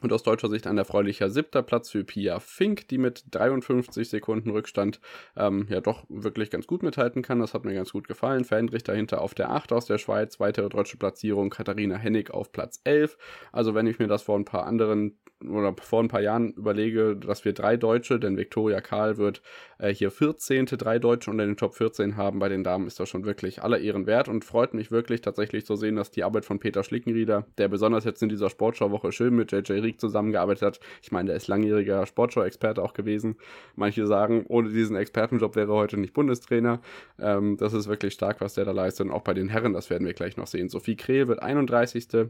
und 0.00 0.12
aus 0.12 0.22
deutscher 0.22 0.48
Sicht 0.48 0.66
ein 0.66 0.76
erfreulicher 0.76 1.30
siebter 1.30 1.62
Platz 1.62 1.90
für 1.90 2.04
Pia 2.04 2.40
Fink, 2.40 2.88
die 2.88 2.98
mit 2.98 3.24
53 3.30 4.08
Sekunden 4.08 4.50
Rückstand 4.50 5.00
ähm, 5.36 5.66
ja 5.70 5.80
doch 5.80 6.04
wirklich 6.08 6.50
ganz 6.50 6.66
gut 6.66 6.82
mithalten 6.82 7.22
kann. 7.22 7.38
Das 7.38 7.54
hat 7.54 7.64
mir 7.64 7.74
ganz 7.74 7.92
gut 7.92 8.08
gefallen. 8.08 8.44
Fendrich 8.44 8.82
dahinter 8.82 9.20
auf 9.20 9.34
der 9.34 9.50
8 9.50 9.72
aus 9.72 9.86
der 9.86 9.98
Schweiz. 9.98 10.40
Weitere 10.40 10.68
deutsche 10.68 10.96
Platzierung 10.96 11.50
Katharina 11.50 11.96
Hennig 11.96 12.30
auf 12.30 12.52
Platz 12.52 12.80
11. 12.84 13.16
Also 13.52 13.74
wenn 13.74 13.86
ich 13.86 13.98
mir 13.98 14.08
das 14.08 14.22
vor 14.22 14.36
ein 14.38 14.44
paar 14.44 14.66
anderen 14.66 15.18
oder 15.48 15.74
vor 15.80 16.02
ein 16.02 16.08
paar 16.08 16.20
Jahren 16.20 16.52
überlege, 16.52 17.16
dass 17.16 17.44
wir 17.44 17.52
drei 17.52 17.76
Deutsche, 17.76 18.18
denn 18.18 18.36
Viktoria 18.36 18.80
Karl 18.80 19.18
wird 19.18 19.42
äh, 19.78 19.92
hier 19.92 20.10
14. 20.10 20.66
drei 20.66 20.98
Deutsche 20.98 21.30
unter 21.30 21.46
den 21.46 21.56
Top 21.56 21.74
14 21.74 22.16
haben. 22.16 22.38
Bei 22.38 22.48
den 22.48 22.64
Damen 22.64 22.86
ist 22.86 23.00
das 23.00 23.08
schon 23.08 23.24
wirklich 23.24 23.62
aller 23.62 23.78
Ehren 23.78 24.06
wert 24.06 24.28
und 24.28 24.44
freut 24.44 24.74
mich 24.74 24.90
wirklich 24.90 25.20
tatsächlich 25.20 25.66
zu 25.66 25.76
sehen, 25.76 25.96
dass 25.96 26.10
die 26.10 26.24
Arbeit 26.24 26.44
von 26.44 26.58
Peter 26.58 26.84
Schlickenrieder, 26.84 27.46
der 27.58 27.68
besonders 27.68 28.04
jetzt 28.04 28.22
in 28.22 28.28
dieser 28.28 28.50
Sportschauwoche 28.50 29.12
schön 29.12 29.34
mit 29.34 29.52
JJ 29.52 29.72
Rieck 29.80 30.00
zusammengearbeitet 30.00 30.62
hat. 30.62 30.80
Ich 31.02 31.12
meine, 31.12 31.28
der 31.28 31.36
ist 31.36 31.48
langjähriger 31.48 32.06
Sportschau-Experte 32.06 32.82
auch 32.82 32.94
gewesen. 32.94 33.36
Manche 33.76 34.06
sagen, 34.06 34.44
ohne 34.48 34.70
diesen 34.70 34.96
Expertenjob 34.96 35.56
wäre 35.56 35.72
er 35.72 35.76
heute 35.76 35.96
nicht 35.96 36.14
Bundestrainer. 36.14 36.80
Ähm, 37.18 37.56
das 37.56 37.72
ist 37.72 37.88
wirklich 37.88 38.14
stark, 38.14 38.40
was 38.40 38.54
der 38.54 38.64
da 38.64 38.72
leistet. 38.72 39.06
Und 39.06 39.12
auch 39.12 39.22
bei 39.22 39.34
den 39.34 39.48
Herren, 39.48 39.72
das 39.72 39.90
werden 39.90 40.06
wir 40.06 40.14
gleich 40.14 40.36
noch 40.36 40.46
sehen. 40.46 40.68
Sophie 40.68 40.96
Krehl 40.96 41.28
wird 41.28 41.42
31. 41.42 42.28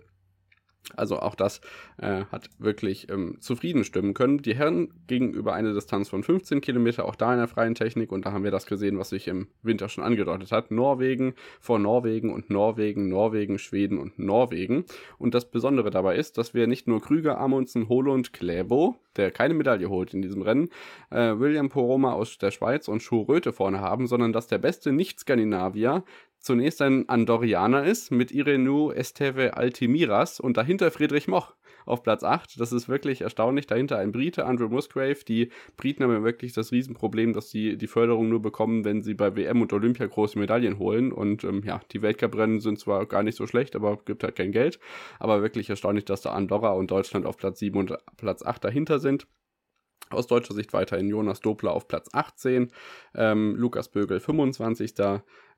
Also 0.96 1.18
auch 1.18 1.34
das 1.34 1.60
äh, 1.98 2.24
hat 2.30 2.50
wirklich 2.58 3.10
ähm, 3.10 3.36
zufrieden 3.40 3.84
stimmen 3.84 4.14
können. 4.14 4.42
Die 4.42 4.54
Herren 4.54 4.92
gegenüber 5.06 5.54
einer 5.54 5.72
Distanz 5.72 6.08
von 6.08 6.22
15 6.22 6.60
Kilometer, 6.60 7.06
auch 7.06 7.16
da 7.16 7.32
in 7.32 7.38
der 7.38 7.48
freien 7.48 7.74
Technik. 7.74 8.12
Und 8.12 8.26
da 8.26 8.32
haben 8.32 8.44
wir 8.44 8.50
das 8.50 8.66
gesehen, 8.66 8.98
was 8.98 9.08
sich 9.08 9.28
im 9.28 9.48
Winter 9.62 9.88
schon 9.88 10.04
angedeutet 10.04 10.52
hat. 10.52 10.70
Norwegen 10.70 11.34
vor 11.60 11.78
Norwegen 11.78 12.32
und 12.32 12.50
Norwegen, 12.50 13.08
Norwegen, 13.08 13.58
Schweden 13.58 13.98
und 13.98 14.18
Norwegen. 14.18 14.84
Und 15.18 15.34
das 15.34 15.50
Besondere 15.50 15.90
dabei 15.90 16.16
ist, 16.16 16.38
dass 16.38 16.54
wir 16.54 16.66
nicht 16.66 16.86
nur 16.86 17.00
Krüger, 17.00 17.38
Amundsen, 17.38 17.88
Holund, 17.88 18.32
Kläbo, 18.32 18.96
der 19.16 19.30
keine 19.30 19.54
Medaille 19.54 19.88
holt 19.88 20.12
in 20.12 20.22
diesem 20.22 20.42
Rennen, 20.42 20.68
äh, 21.10 21.38
William 21.38 21.68
Poroma 21.68 22.12
aus 22.12 22.38
der 22.38 22.50
Schweiz 22.50 22.88
und 22.88 23.02
Schuh 23.02 23.22
Röte 23.22 23.52
vorne 23.52 23.80
haben, 23.80 24.06
sondern 24.06 24.32
dass 24.32 24.48
der 24.48 24.58
beste 24.58 24.92
Nicht-Skandinavier 24.92 26.04
zunächst 26.44 26.80
ein 26.82 27.08
Andorianer 27.08 27.84
ist 27.84 28.10
mit 28.10 28.30
Irenu 28.30 28.92
Esteve 28.92 29.56
Altimiras 29.56 30.40
und 30.40 30.56
dahinter 30.56 30.90
Friedrich 30.90 31.26
Moch 31.26 31.54
auf 31.86 32.02
Platz 32.02 32.22
8. 32.22 32.60
Das 32.60 32.72
ist 32.72 32.88
wirklich 32.88 33.22
erstaunlich. 33.22 33.66
Dahinter 33.66 33.98
ein 33.98 34.12
Brite, 34.12 34.46
Andrew 34.46 34.68
Musgrave. 34.68 35.24
Die 35.26 35.50
Briten 35.76 36.02
haben 36.02 36.12
ja 36.12 36.22
wirklich 36.22 36.52
das 36.52 36.72
Riesenproblem, 36.72 37.32
dass 37.32 37.50
sie 37.50 37.76
die 37.76 37.86
Förderung 37.86 38.28
nur 38.28 38.40
bekommen, 38.40 38.84
wenn 38.84 39.02
sie 39.02 39.14
bei 39.14 39.36
WM 39.36 39.62
und 39.62 39.72
Olympia 39.72 40.06
große 40.06 40.38
Medaillen 40.38 40.78
holen. 40.78 41.12
Und 41.12 41.44
ähm, 41.44 41.62
ja, 41.64 41.80
die 41.92 42.02
Weltcuprennen 42.02 42.60
sind 42.60 42.78
zwar 42.78 43.06
gar 43.06 43.22
nicht 43.22 43.36
so 43.36 43.46
schlecht, 43.46 43.76
aber 43.76 43.98
gibt 44.04 44.24
halt 44.24 44.36
kein 44.36 44.52
Geld. 44.52 44.78
Aber 45.18 45.42
wirklich 45.42 45.68
erstaunlich, 45.70 46.04
dass 46.04 46.22
da 46.22 46.32
Andorra 46.32 46.72
und 46.72 46.90
Deutschland 46.90 47.26
auf 47.26 47.36
Platz 47.36 47.58
7 47.58 47.78
und 47.78 47.96
Platz 48.16 48.42
8 48.42 48.64
dahinter 48.64 48.98
sind. 48.98 49.26
Aus 50.14 50.26
deutscher 50.26 50.54
Sicht 50.54 50.72
weiterhin 50.72 51.08
Jonas 51.08 51.40
Dobler 51.40 51.72
auf 51.72 51.88
Platz 51.88 52.08
18, 52.12 52.70
ähm, 53.14 53.56
Lukas 53.56 53.88
Bögel 53.88 54.20
25. 54.20 54.94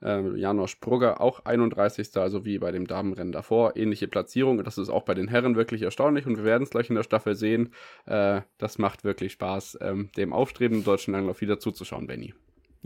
Ähm, 0.03 0.37
Janosch 0.37 0.79
Brugger 0.81 1.21
auch 1.21 1.45
31. 1.45 2.17
Also 2.17 2.45
wie 2.45 2.59
bei 2.59 2.71
dem 2.71 2.87
Damenrennen 2.87 3.33
davor. 3.33 3.77
Ähnliche 3.77 4.09
Platzierung. 4.09 4.63
Das 4.63 4.79
ist 4.79 4.91
auch 4.91 5.05
bei 5.05 5.15
den 5.15 5.29
Herren 5.29 5.57
wirklich 5.57 5.83
erstaunlich 5.83 6.27
und 6.27 6.37
wir 6.37 6.45
werden 6.45 6.65
es 6.65 6.71
gleich 6.71 6.91
in 6.91 6.97
der 6.97 7.03
Staffel 7.03 7.35
sehen. 7.35 7.73
Äh, 8.05 8.43
das 8.59 8.79
macht 8.79 9.05
wirklich 9.05 9.33
Spaß, 9.33 9.79
ähm, 9.81 10.11
dem 10.17 10.33
aufstrebenden 10.33 10.85
deutschen 10.85 11.13
Langlauf 11.13 11.41
wieder 11.41 11.59
zuzuschauen, 11.59 12.07
Benny. 12.07 12.35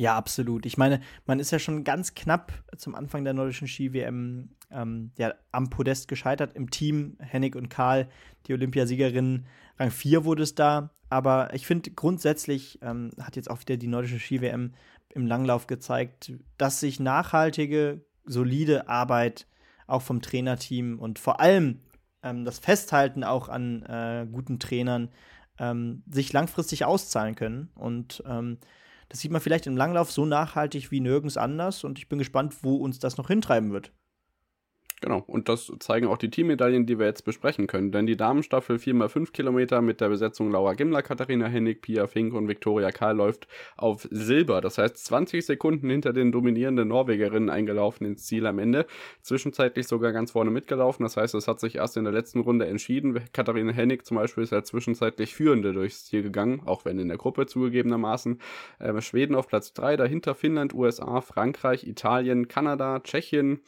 Ja, 0.01 0.16
absolut. 0.16 0.64
Ich 0.64 0.78
meine, 0.78 1.03
man 1.26 1.40
ist 1.40 1.51
ja 1.51 1.59
schon 1.59 1.84
ganz 1.84 2.14
knapp 2.14 2.55
zum 2.74 2.94
Anfang 2.94 3.22
der 3.22 3.34
nordischen 3.34 3.68
Ski-WM 3.68 4.48
ähm, 4.70 5.11
ja, 5.18 5.34
am 5.53 5.68
Podest 5.68 6.09
gescheitert. 6.09 6.55
Im 6.55 6.70
Team 6.70 7.18
Hennig 7.20 7.55
und 7.55 7.68
Karl, 7.68 8.09
die 8.46 8.55
Olympiasiegerinnen, 8.55 9.44
Rang 9.78 9.90
4 9.90 10.24
wurde 10.24 10.44
es 10.44 10.55
da. 10.55 10.88
Aber 11.11 11.53
ich 11.53 11.66
finde 11.66 11.90
grundsätzlich 11.90 12.78
ähm, 12.80 13.11
hat 13.20 13.36
jetzt 13.36 13.51
auch 13.51 13.61
wieder 13.61 13.76
die 13.76 13.88
nordische 13.88 14.18
Ski-WM 14.18 14.72
im 15.11 15.26
Langlauf 15.26 15.66
gezeigt, 15.66 16.32
dass 16.57 16.80
sich 16.80 16.98
nachhaltige, 16.98 18.01
solide 18.24 18.88
Arbeit 18.88 19.46
auch 19.86 20.01
vom 20.01 20.22
Trainerteam 20.22 20.98
und 20.98 21.18
vor 21.18 21.40
allem 21.40 21.80
ähm, 22.22 22.46
das 22.46 22.59
Festhalten 22.59 23.22
auch 23.22 23.51
an 23.51 23.82
äh, 23.82 24.26
guten 24.32 24.59
Trainern 24.61 25.11
ähm, 25.59 26.05
sich 26.11 26.32
langfristig 26.32 26.86
auszahlen 26.86 27.34
können. 27.34 27.68
Und 27.74 28.22
ähm, 28.26 28.57
das 29.11 29.20
sieht 29.20 29.32
man 29.32 29.40
vielleicht 29.40 29.66
im 29.66 29.76
Langlauf 29.76 30.11
so 30.11 30.24
nachhaltig 30.24 30.90
wie 30.90 31.00
nirgends 31.00 31.36
anders 31.36 31.84
und 31.84 31.98
ich 31.98 32.08
bin 32.08 32.18
gespannt, 32.18 32.62
wo 32.62 32.76
uns 32.76 33.00
das 33.00 33.18
noch 33.18 33.28
hintreiben 33.28 33.72
wird. 33.72 33.92
Genau, 35.03 35.24
und 35.26 35.48
das 35.48 35.72
zeigen 35.78 36.09
auch 36.09 36.18
die 36.18 36.28
Teammedaillen, 36.28 36.84
die 36.84 36.98
wir 36.98 37.07
jetzt 37.07 37.24
besprechen 37.24 37.66
können. 37.66 37.90
Denn 37.90 38.07
die 38.07 38.18
Damenstaffel 38.18 38.76
4x5 38.76 39.32
Kilometer 39.32 39.80
mit 39.80 40.03
der 40.03 40.11
Besetzung 40.11 40.51
Laura 40.51 40.74
Gimler, 40.74 41.03
Katharina 41.03 41.46
Hennig, 41.46 41.80
Pia 41.80 42.07
Fink 42.07 42.34
und 42.34 42.48
Viktoria 42.48 42.90
Karl 42.90 43.16
läuft 43.16 43.48
auf 43.78 44.07
Silber. 44.11 44.61
Das 44.61 44.76
heißt 44.76 45.03
20 45.07 45.46
Sekunden 45.46 45.88
hinter 45.88 46.12
den 46.12 46.32
dominierenden 46.32 46.88
Norwegerinnen 46.88 47.48
eingelaufen 47.48 48.07
ins 48.07 48.26
Ziel 48.26 48.46
am 48.46 48.59
Ende. 48.59 48.84
Zwischenzeitlich 49.22 49.88
sogar 49.88 50.12
ganz 50.12 50.32
vorne 50.32 50.51
mitgelaufen. 50.51 51.03
Das 51.05 51.16
heißt, 51.16 51.34
es 51.34 51.48
hat 51.48 51.61
sich 51.61 51.76
erst 51.76 51.96
in 51.96 52.05
der 52.05 52.12
letzten 52.12 52.40
Runde 52.40 52.66
entschieden. 52.66 53.20
Katharina 53.32 53.72
Hennig 53.72 54.05
zum 54.05 54.18
Beispiel 54.18 54.44
ist 54.44 54.53
ja 54.53 54.62
zwischenzeitlich 54.62 55.34
Führende 55.34 55.72
durchs 55.72 56.05
Ziel 56.05 56.22
gegangen, 56.22 56.61
auch 56.66 56.84
wenn 56.84 56.98
in 56.98 57.09
der 57.09 57.16
Gruppe 57.16 57.46
zugegebenermaßen. 57.46 58.38
Äh, 58.80 59.01
Schweden 59.01 59.34
auf 59.34 59.48
Platz 59.48 59.72
3, 59.72 59.96
dahinter 59.96 60.34
Finnland, 60.34 60.74
USA, 60.74 61.22
Frankreich, 61.22 61.86
Italien, 61.86 62.48
Kanada, 62.48 63.01
Tschechien, 63.01 63.61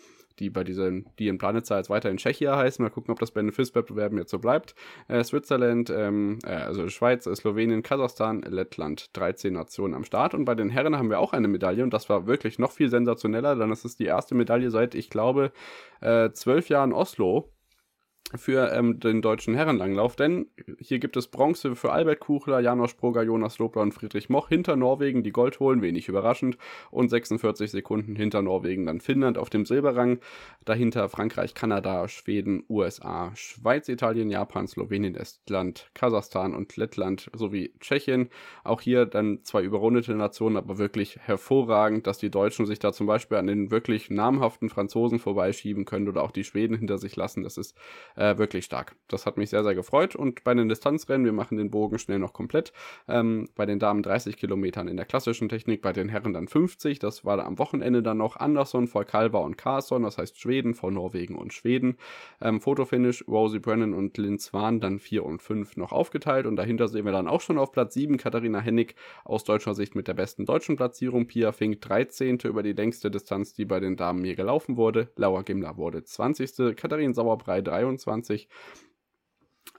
die 0.43 0.51
bei 0.51 0.64
diesen, 0.64 1.07
die 1.18 1.28
in 1.28 1.38
Planitza 1.38 1.78
jetzt 1.78 1.88
weiter 1.88 2.11
in 2.11 2.16
Tschechia 2.16 2.57
heißen. 2.57 2.82
Mal 2.82 2.90
gucken, 2.90 3.12
ob 3.12 3.20
das 3.20 3.30
bei 3.30 3.40
den 3.40 3.53
FIS-Wettbewerben 3.53 4.18
jetzt 4.18 4.30
so 4.30 4.38
bleibt. 4.38 4.74
Äh, 5.09 5.22
Switzerland, 5.22 5.88
ähm, 5.90 6.38
äh, 6.45 6.51
also 6.51 6.88
Schweiz, 6.88 7.24
Slowenien, 7.24 7.82
Kasachstan, 7.82 8.43
Lettland, 8.43 9.16
13 9.16 9.53
Nationen 9.53 9.95
am 9.95 10.05
Start. 10.05 10.34
Und 10.34 10.45
bei 10.45 10.55
den 10.55 10.68
Herren 10.68 10.99
haben 10.99 11.11
wir 11.11 11.20
auch 11.20 11.32
eine 11.32 11.49
Medaille 11.49 11.82
und 11.82 11.95
das 11.95 12.09
war 12.09 12.26
wirklich 12.26 12.59
noch 12.59 12.72
viel 12.72 12.90
sensationeller, 12.90 13.57
denn 13.57 13.70
es 13.70 13.84
ist 13.84 14.01
die 14.01 14.07
erste 14.07 14.34
Medaille 14.34 14.70
seit, 14.70 14.95
ich 14.95 15.09
glaube, 15.09 15.53
äh, 16.01 16.30
zwölf 16.32 16.68
Jahren 16.68 16.93
Oslo 16.93 17.49
für 18.37 18.72
ähm, 18.72 19.01
den 19.01 19.22
deutschen 19.22 19.55
Herrenlanglauf, 19.55 20.16
denn 20.16 20.47
hier 20.78 20.99
gibt 20.99 21.16
es 21.16 21.28
Bronze 21.28 21.76
für 21.76 21.93
Albert 21.93 22.20
Kuchler, 22.20 22.61
Janosch 22.61 22.95
Proger, 22.95 23.22
Jonas 23.22 23.59
Lobler 23.59 23.83
und 23.83 23.93
Friedrich 23.93 24.28
Moch 24.28 24.49
hinter 24.49 24.76
Norwegen, 24.76 25.22
die 25.22 25.33
Gold 25.33 25.61
holen, 25.61 25.83
wenig 25.83 26.09
überraschend, 26.09 26.57
und 26.91 27.09
46 27.09 27.70
Sekunden 27.70 28.16
hinter 28.16 28.43
Norwegen 28.43 28.87
dann 28.87 29.01
Finnland 29.01 29.39
auf 29.39 29.51
dem 29.51 29.66
Silberrang, 29.66 30.18
dahinter 30.64 31.09
Frankreich, 31.09 31.55
Kanada, 31.55 32.09
Schweden, 32.09 32.64
USA, 32.68 33.33
Schweiz, 33.35 33.89
Italien, 33.89 34.30
Japan, 34.30 34.66
Slowenien, 34.66 35.14
Estland, 35.14 35.91
Kasachstan 35.95 36.55
und 36.55 36.76
Lettland 36.76 37.30
sowie 37.35 37.74
Tschechien. 37.80 38.28
Auch 38.64 38.80
hier 38.80 39.07
dann 39.07 39.41
zwei 39.45 39.62
überrundete 39.62 40.14
Nationen, 40.14 40.57
aber 40.57 40.78
wirklich 40.78 41.18
hervorragend, 41.18 42.07
dass 42.07 42.18
die 42.18 42.30
Deutschen 42.30 42.66
sich 42.66 42.78
da 42.78 42.93
zum 42.93 43.07
Beispiel 43.07 43.39
an 43.39 43.47
den 43.47 43.70
wirklich 43.70 44.11
namhaften 44.11 44.68
Franzosen 44.68 45.18
vorbeischieben 45.18 45.85
können 45.85 46.09
oder 46.09 46.22
auch 46.22 46.30
die 46.30 46.45
Schweden 46.45 46.76
hinter 46.76 46.99
sich 46.99 47.16
lassen. 47.16 47.43
Das 47.43 47.57
ist 47.57 47.76
wirklich 48.39 48.64
stark. 48.64 48.95
Das 49.09 49.27
hat 49.27 49.37
mich 49.37 49.51
sehr, 49.51 49.64
sehr 49.64 49.75
gefreut. 49.75 50.14
Und 50.14 50.45
bei 50.45 50.55
den 50.55 50.68
Distanzrennen, 50.68 51.25
wir 51.25 51.33
machen 51.33 51.59
den 51.59 51.70
Bogen 51.70 51.99
schnell 51.99 52.18
noch 52.18 52.33
komplett. 52.33 52.73
Ähm, 53.09 53.49
bei 53.57 53.66
den 53.66 53.79
Damen 53.79 54.03
30 54.03 54.37
Kilometern 54.37 54.89
in 54.89 54.97
der 54.97 55.07
klassischen 55.07 55.49
Technik, 55.49 55.83
bei 55.83 55.93
den 55.93 56.09
Herren 56.09 56.33
dann 56.33 56.47
50. 56.47 56.99
Das 56.99 57.25
war 57.25 57.45
am 57.45 57.59
Wochenende 57.59 58.03
dann 58.03 58.18
noch 58.18 58.37
Anderson 58.37 58.87
vor 58.87 59.05
Kalva 59.05 59.39
und 59.39 59.59
Carlson, 59.59 60.03
das 60.03 60.18
heißt 60.18 60.39
Schweden 60.39 60.75
vor 60.75 60.91
Norwegen 60.91 61.37
und 61.37 61.53
Schweden. 61.53 61.97
Ähm, 62.41 62.61
Fotofinish, 62.61 63.27
Rosie 63.27 63.59
Brennan 63.59 63.95
und 63.95 64.16
Lynn 64.18 64.39
Swan 64.39 64.81
dann 64.81 64.99
4 64.99 65.25
und 65.25 65.43
5 65.43 65.77
noch 65.77 65.93
aufgeteilt. 65.93 66.47
Und 66.47 66.57
dahinter 66.57 66.89
sehen 66.89 67.05
wir 67.05 67.12
dann 67.12 67.29
auch 67.29 67.41
schon 67.41 67.59
auf 67.59 67.73
Platz 67.73 67.95
7 67.95 68.18
Katharina 68.18 68.61
Hennig 68.61 68.95
aus 69.25 69.45
deutscher 69.45 69.75
Sicht 69.75 69.95
mit 69.95 70.07
der 70.07 70.14
besten 70.14 70.47
deutschen 70.47 70.77
Platzierung. 70.77 71.27
Pia 71.27 71.53
Fink 71.53 71.81
13. 71.81 72.39
über 72.45 72.62
die 72.62 72.73
längste 72.73 73.11
Distanz, 73.11 73.53
die 73.53 73.64
bei 73.64 73.81
den 73.81 73.97
Damen 73.97 74.23
hier 74.25 74.37
gelaufen 74.37 74.77
wurde. 74.77 75.11
Laura 75.16 75.43
Gimler 75.43 75.77
wurde 75.77 76.05
20. 76.05 76.77
Katharin 76.77 77.14
Sauerbrei 77.14 77.62
23. 77.62 78.12
2020. 78.21 78.49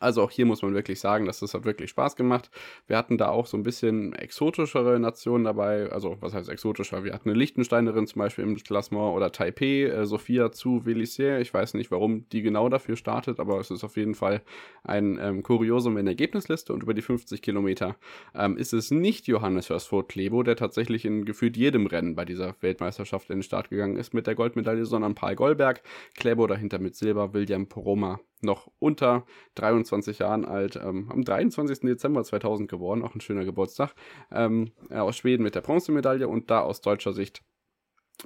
Also 0.04 0.22
auch 0.22 0.32
hier 0.32 0.45
muss 0.45 0.62
man 0.62 0.74
wirklich 0.74 0.99
sagen, 0.99 1.26
dass 1.26 1.39
das 1.39 1.54
hat 1.54 1.64
wirklich 1.64 1.89
Spaß 1.91 2.18
gemacht. 2.18 2.51
Wir 2.88 2.97
hatten 2.97 3.18
da 3.18 3.30
auch 3.30 3.45
so 3.45 3.56
ein 3.56 3.64
bisschen 3.64 4.14
exotischere 4.14 4.99
Nationen 4.99 5.45
dabei. 5.45 5.89
Also 5.91 6.18
was 6.20 6.34
heißt 6.34 6.49
exotischer? 6.49 7.06
Wir 7.06 7.14
hatten 7.14 7.30
eine 7.30 7.39
Lichtensteinerin 7.39 8.06
zum 8.06 8.20
Beispiel 8.20 8.43
im 8.43 8.58
Klassement 8.58 9.16
oder 9.16 9.32
Taipei, 9.32 9.84
äh, 9.84 10.06
Sophia 10.06 10.51
zu 10.51 10.84
Vélissier. 10.86 11.39
Ich 11.39 11.54
weiß 11.54 11.74
nicht, 11.76 11.89
warum 11.89 12.28
die 12.30 12.41
genau 12.41 12.68
dafür 12.68 12.97
startet, 12.97 13.39
aber 13.39 13.60
es 13.62 13.72
ist 13.72 13.86
auf 13.86 13.95
jeden 13.95 14.14
Fall 14.14 14.41
ein 14.84 15.18
ähm, 15.22 15.41
Kuriosum 15.41 15.97
in 15.97 16.06
der 16.06 16.12
Ergebnisliste. 16.12 16.74
Und 16.74 16.84
über 16.84 16.93
die 16.93 17.01
50 17.01 17.41
Kilometer 17.41 17.95
ähm, 18.36 18.58
ist 18.58 18.74
es 18.74 18.91
nicht 18.91 19.28
Johannes 19.28 19.70
Hörsford 19.70 20.10
Klebo, 20.10 20.43
der 20.43 20.58
tatsächlich 20.58 21.06
in 21.06 21.24
gefühlt 21.24 21.56
jedem 21.56 21.88
Rennen 21.88 22.16
bei 22.16 22.26
dieser 22.26 22.56
Weltmeisterschaft 22.60 23.30
in 23.30 23.38
den 23.38 23.43
Start 23.43 23.70
gegangen 23.70 23.95
ist 23.95 24.14
mit 24.14 24.28
der 24.28 24.36
Goldmedaille, 24.36 24.86
sondern 24.86 25.16
Paul 25.16 25.36
Goldberg. 25.36 25.82
Klebo 26.16 26.45
dahinter 26.45 26.80
mit 26.80 26.95
Silber, 26.95 27.34
William 27.34 27.68
Poroma 27.68 28.20
noch 28.44 28.70
unter 28.80 29.26
23 29.56 30.20
Jahren 30.20 30.46
alt, 30.46 30.76
ähm, 30.76 31.10
am 31.12 31.24
23. 31.24 31.80
Dezember 31.82 32.24
2000 32.24 32.70
geworden, 32.70 33.04
auch 33.04 33.16
ein 33.16 33.22
schöner 33.22 33.46
Geburtstag, 33.46 33.94
ähm, 34.32 34.72
aus 34.89 35.18
Schweden 35.18 35.44
mit 35.44 35.56
der 35.56 35.62
Bronzemedaille 35.62 36.28
und 36.28 36.50
da 36.50 36.62
aus 36.62 36.82
deutscher 36.82 37.14
Sicht 37.14 37.44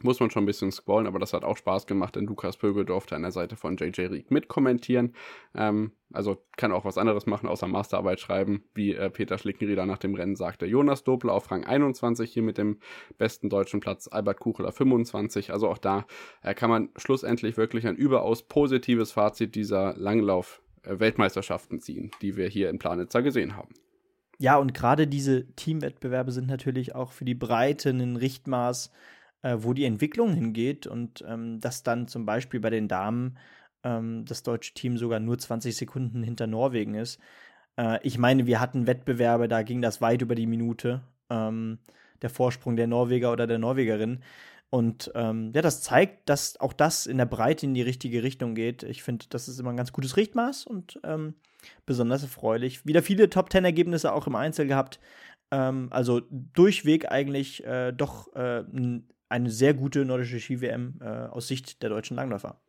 muss 0.02 0.20
man 0.20 0.30
schon 0.30 0.44
ein 0.44 0.48
bisschen 0.48 0.72
scrollen, 0.72 1.08
aber 1.08 1.18
das 1.18 1.34
hat 1.34 1.44
auch 1.44 1.58
Spaß 1.58 1.88
gemacht, 1.88 2.16
denn 2.16 2.26
Lukas 2.26 2.58
Pögel 2.58 2.86
durfte 2.86 3.16
an 3.16 3.24
der 3.24 3.32
Seite 3.32 3.56
von 3.56 3.78
JJ 3.78 4.02
Rieck 4.02 4.32
mitkommentieren. 4.32 5.14
Ähm, 5.56 5.92
also 6.14 6.38
kann 6.56 6.72
auch 6.72 6.86
was 6.86 6.98
anderes 6.98 7.26
machen, 7.26 7.50
außer 7.50 7.68
Masterarbeit 7.68 8.20
schreiben, 8.20 8.64
wie 8.74 8.94
äh, 8.94 9.10
Peter 9.10 9.38
Schlickenrieder 9.38 9.86
nach 9.86 9.98
dem 9.98 10.14
Rennen 10.14 10.36
sagte. 10.36 10.66
Jonas 10.66 11.04
Dobler 11.04 11.34
auf 11.34 11.50
Rang 11.52 11.66
21 11.66 12.32
hier 12.32 12.44
mit 12.44 12.58
dem 12.58 12.80
besten 13.18 13.50
deutschen 13.50 13.80
Platz, 13.80 14.08
Albert 14.08 14.40
Kucheler 14.40 14.72
25. 14.72 15.52
Also 15.52 15.68
auch 15.68 15.80
da 15.80 16.06
äh, 16.44 16.54
kann 16.54 16.70
man 16.70 16.90
schlussendlich 16.96 17.58
wirklich 17.58 17.88
ein 17.88 17.96
überaus 17.96 18.44
positives 18.44 19.12
Fazit 19.12 19.56
dieser 19.56 19.96
Langlauf-Weltmeisterschaften 19.98 21.80
ziehen, 21.80 22.12
die 22.22 22.38
wir 22.38 22.48
hier 22.48 22.70
in 22.70 22.78
Planitzer 22.78 23.24
gesehen 23.24 23.56
haben. 23.56 23.74
Ja, 24.40 24.58
und 24.58 24.76
gerade 24.76 25.08
diese 25.08 25.48
Teamwettbewerbe 25.56 26.32
sind 26.32 26.48
natürlich 26.48 26.94
auch 26.94 27.12
für 27.12 27.26
die 27.26 27.34
Breite 27.34 27.90
ein 27.90 28.18
Richtmaß 28.18 28.92
äh, 29.42 29.58
wo 29.60 29.74
die 29.74 29.86
Entwicklung 29.86 30.34
hingeht 30.34 30.88
und 30.88 31.24
ähm, 31.28 31.60
dass 31.60 31.84
dann 31.84 32.08
zum 32.08 32.26
Beispiel 32.26 32.60
bei 32.60 32.70
den 32.70 32.88
Damen 32.88 33.38
ähm, 33.84 34.26
das 34.26 34.44
deutsche 34.44 34.74
Team 34.74 34.98
sogar 34.98 35.20
nur 35.20 35.38
20 35.38 35.76
Sekunden 35.76 36.24
hinter 36.24 36.48
Norwegen 36.48 36.96
ist. 36.96 37.20
Äh, 37.78 38.00
ich 38.04 38.18
meine, 38.18 38.46
wir 38.48 38.60
hatten 38.60 38.88
Wettbewerbe, 38.88 39.48
da 39.48 39.64
ging 39.64 39.82
das 39.82 40.02
weit 40.02 40.22
über 40.22 40.36
die 40.36 40.48
Minute, 40.48 41.02
ähm, 41.30 41.80
der 42.22 42.30
Vorsprung 42.30 42.76
der 42.76 42.88
Norweger 42.88 43.32
oder 43.32 43.48
der 43.48 43.60
Norwegerin. 43.60 44.24
Und 44.70 45.12
ähm, 45.16 45.52
ja, 45.56 45.62
das 45.62 45.82
zeigt, 45.82 46.28
dass 46.28 46.60
auch 46.60 46.74
das 46.74 47.06
in 47.06 47.18
der 47.18 47.26
Breite 47.26 47.66
in 47.66 47.74
die 47.74 47.82
richtige 47.82 48.24
Richtung 48.24 48.54
geht. 48.54 48.84
Ich 48.84 49.02
finde, 49.02 49.26
das 49.30 49.48
ist 49.48 49.60
immer 49.60 49.70
ein 49.70 49.78
ganz 49.78 49.94
gutes 49.94 50.18
Richtmaß 50.18 50.66
und 50.66 51.00
ähm, 51.04 51.36
besonders 51.86 52.24
erfreulich. 52.24 52.86
Wieder 52.86 53.02
viele 53.02 53.30
Top-10-Ergebnisse 53.30 54.12
auch 54.12 54.28
im 54.28 54.36
Einzel 54.36 54.68
gehabt. 54.68 55.00
Ähm, 55.52 55.88
also 55.92 56.22
durchweg 56.30 57.10
eigentlich 57.10 57.66
äh, 57.66 57.94
doch 57.94 58.34
äh, 58.36 58.64
eine 59.30 59.50
sehr 59.50 59.74
gute 59.74 60.06
nordische 60.06 60.40
Ski-WM 60.40 61.00
äh, 61.02 61.06
aus 61.06 61.48
Sicht 61.48 61.82
der 61.84 61.90
deutschen 61.90 62.16
Langläufer. 62.16 62.60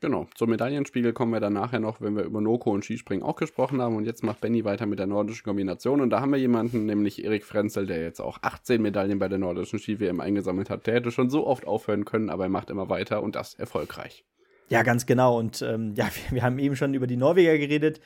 Genau, 0.00 0.28
zum 0.34 0.50
Medaillenspiegel 0.50 1.14
kommen 1.14 1.32
wir 1.32 1.40
dann 1.40 1.54
nachher 1.54 1.80
noch, 1.80 2.02
wenn 2.02 2.16
wir 2.16 2.24
über 2.24 2.42
Noko 2.42 2.70
und 2.70 2.84
Skispringen 2.84 3.24
auch 3.24 3.36
gesprochen 3.36 3.80
haben. 3.80 3.96
Und 3.96 4.04
jetzt 4.04 4.22
macht 4.22 4.42
Benny 4.42 4.62
weiter 4.62 4.84
mit 4.84 4.98
der 4.98 5.06
nordischen 5.06 5.44
Kombination. 5.44 6.02
Und 6.02 6.10
da 6.10 6.20
haben 6.20 6.32
wir 6.32 6.38
jemanden, 6.38 6.84
nämlich 6.84 7.24
Erik 7.24 7.44
Frenzel, 7.44 7.86
der 7.86 8.02
jetzt 8.02 8.20
auch 8.20 8.38
18 8.42 8.82
Medaillen 8.82 9.18
bei 9.18 9.28
der 9.28 9.38
nordischen 9.38 9.78
Ski-WM 9.78 10.20
eingesammelt 10.20 10.68
hat. 10.68 10.86
Der 10.86 10.94
hätte 10.94 11.10
schon 11.10 11.30
so 11.30 11.46
oft 11.46 11.66
aufhören 11.66 12.04
können, 12.04 12.28
aber 12.28 12.44
er 12.44 12.50
macht 12.50 12.68
immer 12.68 12.90
weiter 12.90 13.22
und 13.22 13.36
das 13.36 13.54
erfolgreich. 13.54 14.24
Ja, 14.68 14.82
ganz 14.82 15.06
genau. 15.06 15.38
Und 15.38 15.62
ähm, 15.62 15.94
ja, 15.96 16.04
wir, 16.04 16.30
wir, 16.34 16.42
haben 16.42 16.58
eben 16.58 16.76
schon 16.76 16.92
über 16.92 17.06
die 17.06 17.16
Norweger 17.16 17.56
geredet. 17.56 18.00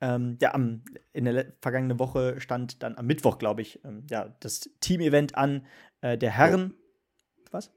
Ähm, 0.00 0.38
ja, 0.40 0.54
am, 0.54 0.82
in 1.12 1.26
der 1.26 1.52
vergangenen 1.60 2.00
Woche 2.00 2.40
stand 2.40 2.82
dann 2.82 2.98
am 2.98 3.06
Mittwoch, 3.06 3.38
glaube 3.38 3.62
ich, 3.62 3.78
ähm, 3.84 4.02
ja, 4.10 4.34
das 4.40 4.68
Team-Event 4.80 5.36
an 5.36 5.64
äh, 6.00 6.18
der 6.18 6.32
Herren. 6.32 6.74
Was? 7.52 7.72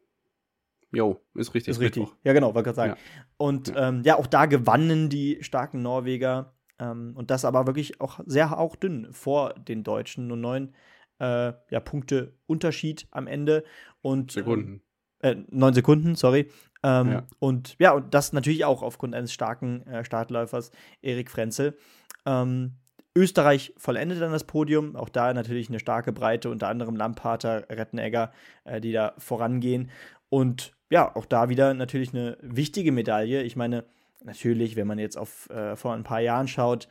Jo, 0.91 1.21
ist 1.33 1.53
richtig. 1.53 1.71
Ist 1.71 1.79
richtig. 1.79 2.07
Ja, 2.23 2.33
genau, 2.33 2.53
wollte 2.53 2.65
gerade 2.67 2.75
sagen. 2.75 2.93
Ja. 2.93 3.23
Und 3.37 3.67
ja. 3.69 3.89
Ähm, 3.89 4.01
ja. 4.03 4.17
auch 4.17 4.27
da 4.27 4.45
gewannen 4.45 5.09
die 5.09 5.39
starken 5.41 5.81
Norweger. 5.81 6.53
Ähm, 6.79 7.13
und 7.15 7.31
das 7.31 7.45
aber 7.45 7.67
wirklich 7.67 8.01
auch 8.01 8.19
sehr 8.25 8.57
auch 8.57 8.75
dünn 8.75 9.11
vor 9.11 9.53
den 9.53 9.83
Deutschen. 9.83 10.27
Nur 10.27 10.37
neun 10.37 10.73
äh, 11.19 11.53
ja, 11.69 11.79
Punkte 11.79 12.33
Unterschied 12.47 13.07
am 13.11 13.27
Ende. 13.27 13.63
Und, 14.01 14.31
Sekunden. 14.31 14.81
Äh, 15.19 15.35
neun 15.49 15.73
Sekunden, 15.73 16.15
sorry. 16.15 16.49
Ähm, 16.83 17.11
ja. 17.11 17.27
Und 17.39 17.75
ja, 17.79 17.93
und 17.93 18.13
das 18.13 18.33
natürlich 18.33 18.65
auch 18.65 18.81
aufgrund 18.83 19.15
eines 19.15 19.33
starken 19.33 19.85
äh, 19.87 20.05
Startläufers, 20.05 20.71
Erik 21.01 21.31
Frenzel. 21.31 21.77
Ähm, 22.25 22.75
Österreich 23.15 23.73
vollendet 23.77 24.21
dann 24.21 24.31
das 24.31 24.43
Podium. 24.43 24.95
Auch 24.95 25.09
da 25.09 25.33
natürlich 25.33 25.69
eine 25.69 25.79
starke 25.79 26.11
Breite, 26.11 26.49
unter 26.49 26.67
anderem 26.67 26.95
Lamparter, 26.95 27.65
Rettenegger, 27.69 28.31
äh, 28.65 28.81
die 28.81 28.91
da 28.91 29.13
vorangehen. 29.17 29.89
Und 30.29 30.73
ja, 30.89 31.15
auch 31.15 31.25
da 31.25 31.49
wieder 31.49 31.73
natürlich 31.73 32.13
eine 32.13 32.37
wichtige 32.41 32.91
Medaille. 32.91 33.43
Ich 33.43 33.55
meine, 33.55 33.85
natürlich, 34.23 34.75
wenn 34.75 34.87
man 34.87 34.99
jetzt 34.99 35.17
auf 35.17 35.49
äh, 35.49 35.75
vor 35.75 35.93
ein 35.93 36.03
paar 36.03 36.19
Jahren 36.19 36.47
schaut, 36.47 36.87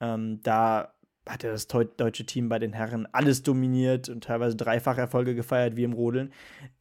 ähm, 0.00 0.40
da 0.42 0.92
hat 1.26 1.44
ja 1.44 1.52
das 1.52 1.68
deutsche 1.68 2.26
Team 2.26 2.48
bei 2.48 2.58
den 2.58 2.72
Herren 2.72 3.06
alles 3.12 3.42
dominiert 3.42 4.08
und 4.08 4.24
teilweise 4.24 4.56
dreifach 4.56 4.98
Erfolge 4.98 5.34
gefeiert 5.34 5.76
wie 5.76 5.84
im 5.84 5.92
Rodeln. 5.92 6.32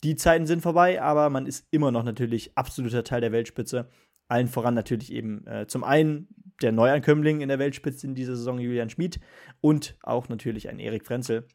Die 0.04 0.16
Zeiten 0.16 0.48
sind 0.48 0.62
vorbei, 0.62 1.02
aber 1.02 1.30
man 1.30 1.46
ist 1.46 1.68
immer 1.70 1.92
noch 1.92 2.04
natürlich 2.04 2.58
absoluter 2.58 3.04
Teil 3.04 3.22
der 3.22 3.32
Weltspitze. 3.32 3.88
Allen 4.32 4.48
voran 4.48 4.74
natürlich 4.74 5.12
eben 5.12 5.46
äh, 5.46 5.68
zum 5.68 5.84
einen 5.84 6.30
der 6.62 6.72
Neuankömmling 6.72 7.42
in 7.42 7.50
der 7.50 7.60
Weltspitze 7.60 8.08
in 8.08 8.16
dieser 8.16 8.36
Saison, 8.36 8.60
Julian 8.60 8.90
Schmid, 8.90 9.20
und 9.60 9.98
auch 10.04 10.30
natürlich 10.30 10.70
ein 10.70 10.80
Erik 10.80 11.06
Frenzel. 11.06 11.48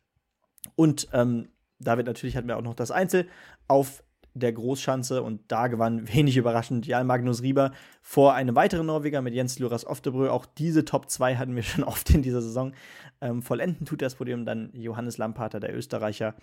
Und 0.74 1.09
ähm, 1.12 1.49
David 1.79 2.07
natürlich 2.07 2.37
hatten 2.37 2.49
wir 2.49 2.57
auch 2.57 2.62
noch 2.62 2.74
das 2.74 2.91
Einzel 2.91 3.29
auf 3.68 4.03
der 4.39 4.53
Großschanze 4.53 5.22
und 5.22 5.41
da 5.49 5.68
gewann 5.68 6.07
wenig 6.12 6.37
überraschend 6.37 6.87
Jan 6.87 7.07
Magnus 7.07 7.43
Rieber 7.43 7.72
vor 8.03 8.34
einem 8.34 8.55
weiteren 8.55 8.87
Norweger 8.87 9.22
mit 9.22 9.34
Jens 9.34 9.59
Luras 9.59 9.87
Oftebrö. 9.87 10.28
Auch 10.28 10.47
diese 10.47 10.84
Top 10.84 11.11
2 11.11 11.37
hatten 11.37 11.57
wir 11.57 11.62
schon 11.64 11.84
oft 11.84 12.11
in 12.11 12.22
dieser 12.22 12.43
Saison. 12.43 12.72
Ähm, 13.20 13.43
vollenden 13.43 13.87
tut 13.87 14.03
das 14.03 14.16
Podium 14.16 14.45
dann 14.45 14.70
Johannes 14.74 15.18
Lampater, 15.18 15.61
der 15.61 15.74
Österreicher. 15.74 16.34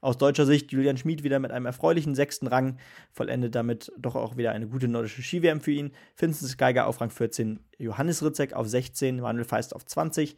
Aus 0.00 0.16
deutscher 0.16 0.46
Sicht 0.46 0.70
Julian 0.70 0.96
Schmid 0.96 1.24
wieder 1.24 1.40
mit 1.40 1.50
einem 1.50 1.66
erfreulichen 1.66 2.14
sechsten 2.14 2.46
Rang, 2.46 2.78
vollendet 3.10 3.56
damit 3.56 3.90
doch 3.98 4.14
auch 4.14 4.36
wieder 4.36 4.52
eine 4.52 4.68
gute 4.68 4.86
nordische 4.86 5.22
Ski-WM 5.22 5.60
für 5.60 5.72
ihn. 5.72 5.90
Vincent 6.16 6.56
Geiger 6.56 6.86
auf 6.86 7.00
Rang 7.00 7.10
14, 7.10 7.58
Johannes 7.78 8.22
Ritzek 8.22 8.52
auf 8.52 8.68
16, 8.68 9.20
Manuel 9.20 9.44
Feist 9.44 9.74
auf 9.74 9.84
20. 9.84 10.36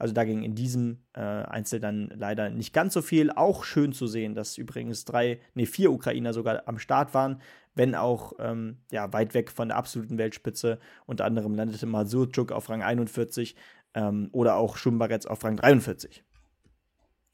Also 0.00 0.14
da 0.14 0.24
ging 0.24 0.42
in 0.42 0.54
diesem 0.54 0.98
äh, 1.12 1.20
Einzel 1.20 1.78
dann 1.78 2.10
leider 2.16 2.48
nicht 2.48 2.72
ganz 2.72 2.94
so 2.94 3.02
viel. 3.02 3.30
Auch 3.30 3.64
schön 3.64 3.92
zu 3.92 4.06
sehen, 4.06 4.34
dass 4.34 4.56
übrigens 4.56 5.04
drei, 5.04 5.40
nee, 5.54 5.66
vier 5.66 5.92
Ukrainer 5.92 6.32
sogar 6.32 6.66
am 6.66 6.78
Start 6.78 7.12
waren, 7.12 7.42
wenn 7.74 7.94
auch 7.94 8.32
ähm, 8.38 8.78
ja, 8.90 9.12
weit 9.12 9.34
weg 9.34 9.50
von 9.50 9.68
der 9.68 9.76
absoluten 9.76 10.16
Weltspitze. 10.16 10.78
Unter 11.04 11.26
anderem 11.26 11.54
landete 11.54 11.84
Mazurczuk 11.84 12.50
auf 12.50 12.70
Rang 12.70 12.82
41 12.82 13.54
ähm, 13.92 14.30
oder 14.32 14.56
auch 14.56 14.78
Schumbaretz 14.78 15.26
auf 15.26 15.44
Rang 15.44 15.56
43. 15.56 16.24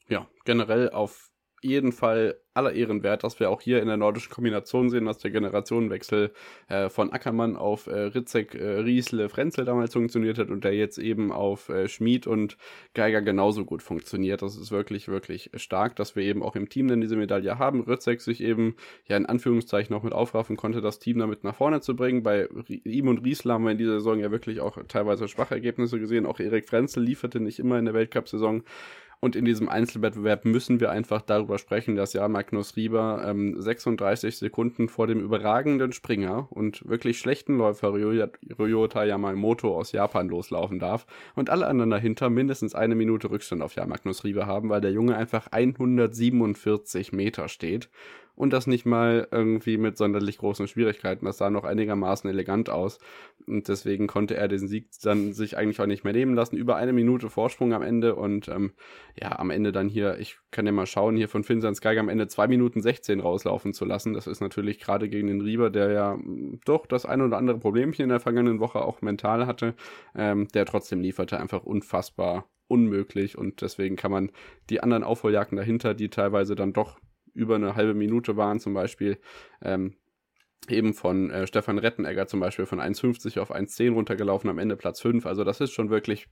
Ja, 0.09 0.27
generell 0.43 0.89
auf 0.89 1.26
jeden 1.61 1.91
Fall 1.91 2.39
aller 2.53 2.73
Ehren 2.73 3.03
wert, 3.03 3.23
dass 3.23 3.39
wir 3.39 3.49
auch 3.49 3.61
hier 3.61 3.81
in 3.81 3.87
der 3.87 3.97
nordischen 3.97 4.31
Kombination 4.31 4.89
sehen, 4.89 5.05
dass 5.05 5.19
der 5.19 5.31
Generationenwechsel 5.31 6.31
äh, 6.67 6.89
von 6.89 7.11
Ackermann 7.11 7.55
auf 7.55 7.87
äh, 7.87 7.99
Ritzek, 7.99 8.55
äh, 8.55 8.79
Riesle, 8.79 9.29
Frenzel 9.29 9.63
damals 9.63 9.93
funktioniert 9.93 10.39
hat 10.39 10.49
und 10.49 10.63
der 10.63 10.73
jetzt 10.73 10.97
eben 10.97 11.31
auf 11.31 11.69
äh, 11.69 11.87
Schmid 11.87 12.25
und 12.25 12.57
Geiger 12.93 13.21
genauso 13.21 13.63
gut 13.63 13.83
funktioniert. 13.83 14.41
Das 14.41 14.57
ist 14.57 14.71
wirklich, 14.71 15.07
wirklich 15.07 15.51
stark, 15.55 15.95
dass 15.95 16.15
wir 16.15 16.23
eben 16.23 16.41
auch 16.41 16.55
im 16.55 16.67
Team 16.67 16.87
dann 16.87 17.01
diese 17.01 17.15
Medaille 17.15 17.59
haben. 17.59 17.81
Ritzek 17.81 18.21
sich 18.21 18.41
eben 18.41 18.75
ja 19.05 19.17
in 19.17 19.27
Anführungszeichen 19.27 19.95
auch 19.95 20.03
mit 20.03 20.13
aufraffen 20.13 20.57
konnte, 20.57 20.81
das 20.81 20.99
Team 20.99 21.19
damit 21.19 21.43
nach 21.43 21.55
vorne 21.55 21.81
zu 21.81 21.95
bringen. 21.95 22.23
Bei 22.23 22.47
ihm 22.83 23.07
und 23.07 23.23
Riesle 23.23 23.53
haben 23.53 23.65
wir 23.65 23.71
in 23.71 23.77
dieser 23.77 23.99
Saison 23.99 24.19
ja 24.19 24.31
wirklich 24.31 24.61
auch 24.61 24.77
teilweise 24.87 25.27
schwache 25.27 25.53
Ergebnisse 25.53 25.99
gesehen. 25.99 26.25
Auch 26.25 26.39
Erik 26.39 26.67
Frenzel 26.67 27.03
lieferte 27.03 27.39
nicht 27.39 27.59
immer 27.59 27.77
in 27.77 27.85
der 27.85 27.93
Weltcup-Saison. 27.93 28.63
Und 29.19 29.35
in 29.35 29.45
diesem 29.45 29.67
Einzelwettbewerb 29.67 30.45
müssen 30.45 30.79
wir 30.79 30.91
einfach 30.91 31.21
darüber 31.21 31.57
sprechen, 31.57 31.95
dass 31.95 32.13
ja 32.13 32.27
Magnus 32.27 32.75
Rieber 32.75 33.23
ähm, 33.25 33.59
36 33.59 34.37
Sekunden 34.37 34.89
vor 34.89 35.07
dem 35.07 35.19
überragenden 35.19 35.91
Springer 35.91 36.47
und 36.51 36.87
wirklich 36.87 37.17
schlechten 37.17 37.57
Läufer 37.57 37.93
Ryota 37.93 39.03
Yamamoto 39.03 39.75
aus 39.75 39.91
Japan 39.91 40.29
loslaufen 40.29 40.77
darf 40.77 41.07
und 41.35 41.49
alle 41.49 41.65
anderen 41.65 41.89
dahinter 41.89 42.29
mindestens 42.29 42.75
eine 42.75 42.93
Minute 42.93 43.31
Rückstand 43.31 43.63
auf 43.63 43.73
ja 43.75 43.87
Magnus 43.87 44.23
Rieber 44.23 44.45
haben, 44.45 44.69
weil 44.69 44.81
der 44.81 44.91
Junge 44.91 45.17
einfach 45.17 45.47
147 45.51 47.11
Meter 47.11 47.49
steht 47.49 47.89
und 48.37 48.53
das 48.53 48.67
nicht 48.67 48.85
mal 48.85 49.27
irgendwie 49.31 49.77
mit 49.77 49.97
sonderlich 49.97 50.37
großen 50.37 50.67
Schwierigkeiten. 50.67 51.25
Das 51.25 51.39
sah 51.39 51.49
noch 51.49 51.63
einigermaßen 51.63 52.29
elegant 52.29 52.69
aus 52.69 52.99
und 53.47 53.67
deswegen 53.67 54.05
konnte 54.05 54.37
er 54.37 54.47
den 54.47 54.67
Sieg 54.67 54.89
dann 55.01 55.33
sich 55.33 55.57
eigentlich 55.57 55.81
auch 55.81 55.87
nicht 55.87 56.03
mehr 56.03 56.13
nehmen 56.13 56.35
lassen. 56.35 56.55
Über 56.55 56.75
eine 56.75 56.93
Minute 56.93 57.29
Vorsprung 57.29 57.73
am 57.73 57.81
Ende 57.81 58.15
und 58.15 58.47
ähm, 58.47 58.73
ja, 59.19 59.37
am 59.39 59.49
Ende 59.49 59.71
dann 59.71 59.89
hier, 59.89 60.19
ich 60.19 60.37
kann 60.51 60.67
ja 60.67 60.71
mal 60.71 60.85
schauen, 60.85 61.17
hier 61.17 61.29
von 61.29 61.47
Vincent 61.47 61.81
Geiger 61.81 61.99
am 61.99 62.09
Ende 62.09 62.27
zwei 62.27 62.47
Minuten 62.47 62.79
16 62.79 63.19
rauslaufen 63.19 63.73
zu 63.73 63.85
lassen. 63.85 64.13
Das 64.13 64.27
ist 64.27 64.39
natürlich 64.39 64.79
gerade 64.79 65.09
gegen 65.09 65.27
den 65.27 65.41
Rieber, 65.41 65.71
der 65.71 65.91
ja 65.91 66.13
hm, 66.13 66.59
doch 66.63 66.85
das 66.85 67.07
ein 67.07 67.21
oder 67.21 67.37
andere 67.37 67.57
Problemchen 67.57 68.03
in 68.03 68.09
der 68.09 68.19
vergangenen 68.19 68.59
Woche 68.59 68.81
auch 68.81 69.01
mental 69.01 69.47
hatte, 69.47 69.73
ähm, 70.15 70.47
der 70.49 70.65
trotzdem 70.65 71.01
lieferte 71.01 71.39
einfach 71.39 71.63
unfassbar 71.63 72.45
unmöglich 72.67 73.37
und 73.37 73.61
deswegen 73.61 73.95
kann 73.95 74.11
man 74.11 74.31
die 74.69 74.81
anderen 74.81 75.03
Aufholjagden 75.03 75.57
dahinter, 75.57 75.93
die 75.93 76.09
teilweise 76.09 76.55
dann 76.55 76.73
doch 76.73 76.99
über 77.37 77.55
eine 77.55 77.75
halbe 77.75 77.93
Minute 77.93 78.35
waren, 78.35 78.59
zum 78.59 78.73
Beispiel 78.73 79.19
ähm, 79.61 79.95
eben 80.67 80.93
von 80.93 81.29
äh, 81.29 81.47
Stefan 81.47 81.77
Rettenegger 81.77 82.27
zum 82.27 82.39
Beispiel 82.39 82.65
von 82.65 82.79
1,50 82.79 83.39
auf 83.39 83.53
1,10 83.53 83.93
runtergelaufen, 83.93 84.49
am 84.49 84.59
Ende 84.59 84.75
Platz 84.75 84.99
5. 85.01 85.25
Also 85.25 85.43
das 85.43 85.61
ist 85.61 85.71
schon 85.71 85.89
wirklich 85.89 86.27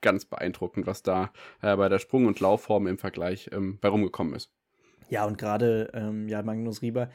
ganz 0.00 0.24
beeindruckend, 0.24 0.86
was 0.86 1.02
da 1.02 1.32
äh, 1.60 1.76
bei 1.76 1.88
der 1.88 1.98
Sprung- 1.98 2.26
und 2.26 2.40
Laufform 2.40 2.86
im 2.86 2.98
Vergleich 2.98 3.50
ähm, 3.52 3.78
bei 3.80 3.88
rumgekommen 3.88 4.34
ist. 4.34 4.50
Ja, 5.08 5.24
und 5.26 5.38
gerade, 5.38 5.90
ähm, 5.94 6.28
ja, 6.28 6.42
Magnus 6.42 6.82
Rieber, 6.82 7.10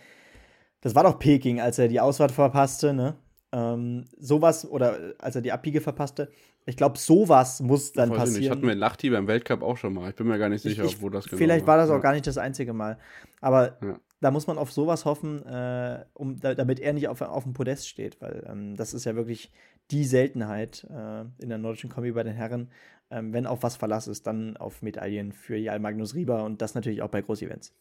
das 0.81 0.95
war 0.95 1.03
doch 1.03 1.19
Peking, 1.19 1.59
als 1.59 1.79
er 1.79 1.87
die 1.87 1.99
Ausfahrt 1.99 2.31
verpasste, 2.31 2.93
ne? 2.93 3.15
Ähm, 3.51 4.05
sowas, 4.19 4.69
oder 4.69 5.13
als 5.17 5.35
er 5.35 5.41
die 5.41 5.51
Abbiege 5.51 5.81
verpasste, 5.81 6.29
ich 6.65 6.77
glaube, 6.77 6.99
sowas 6.99 7.61
muss 7.61 7.93
dann 7.93 8.09
passieren. 8.11 8.41
Nicht. 8.41 8.51
Hatten 8.51 8.67
wir 8.67 8.75
Lachti 8.75 9.09
beim 9.09 9.27
Weltcup 9.27 9.63
auch 9.63 9.77
schon 9.77 9.93
mal. 9.93 10.09
Ich 10.09 10.15
bin 10.15 10.27
mir 10.27 10.37
gar 10.37 10.49
nicht 10.49 10.61
sicher, 10.61 10.83
ich, 10.83 11.01
wo 11.01 11.09
das 11.09 11.25
genau 11.25 11.37
Vielleicht 11.37 11.65
war 11.65 11.77
das 11.77 11.89
auch 11.89 12.01
gar 12.01 12.13
nicht 12.13 12.27
das 12.27 12.37
einzige 12.37 12.73
Mal. 12.73 12.99
Aber 13.41 13.77
ja. 13.81 13.99
da 14.21 14.29
muss 14.29 14.45
man 14.45 14.59
auf 14.59 14.71
sowas 14.71 15.05
hoffen, 15.05 15.43
äh, 15.47 16.05
um, 16.13 16.39
da, 16.39 16.53
damit 16.53 16.79
er 16.79 16.93
nicht 16.93 17.07
auf, 17.07 17.21
auf 17.21 17.43
dem 17.43 17.53
Podest 17.53 17.89
steht, 17.89 18.21
weil 18.21 18.45
ähm, 18.47 18.75
das 18.75 18.93
ist 18.93 19.05
ja 19.05 19.15
wirklich 19.15 19.51
die 19.89 20.05
Seltenheit 20.05 20.85
äh, 20.91 21.21
in 21.41 21.49
der 21.49 21.57
nordischen 21.57 21.89
Kombi 21.89 22.11
bei 22.11 22.23
den 22.23 22.35
Herren. 22.35 22.69
Ähm, 23.09 23.33
wenn 23.33 23.47
auf 23.47 23.63
was 23.63 23.75
Verlass 23.75 24.07
ist, 24.07 24.27
dann 24.27 24.55
auf 24.57 24.83
Medaillen 24.83 25.31
für 25.31 25.57
Jal 25.57 25.79
Magnus 25.79 26.13
Rieber 26.13 26.43
und 26.43 26.61
das 26.61 26.75
natürlich 26.75 27.01
auch 27.01 27.09
bei 27.09 27.21
Großevents. 27.21 27.73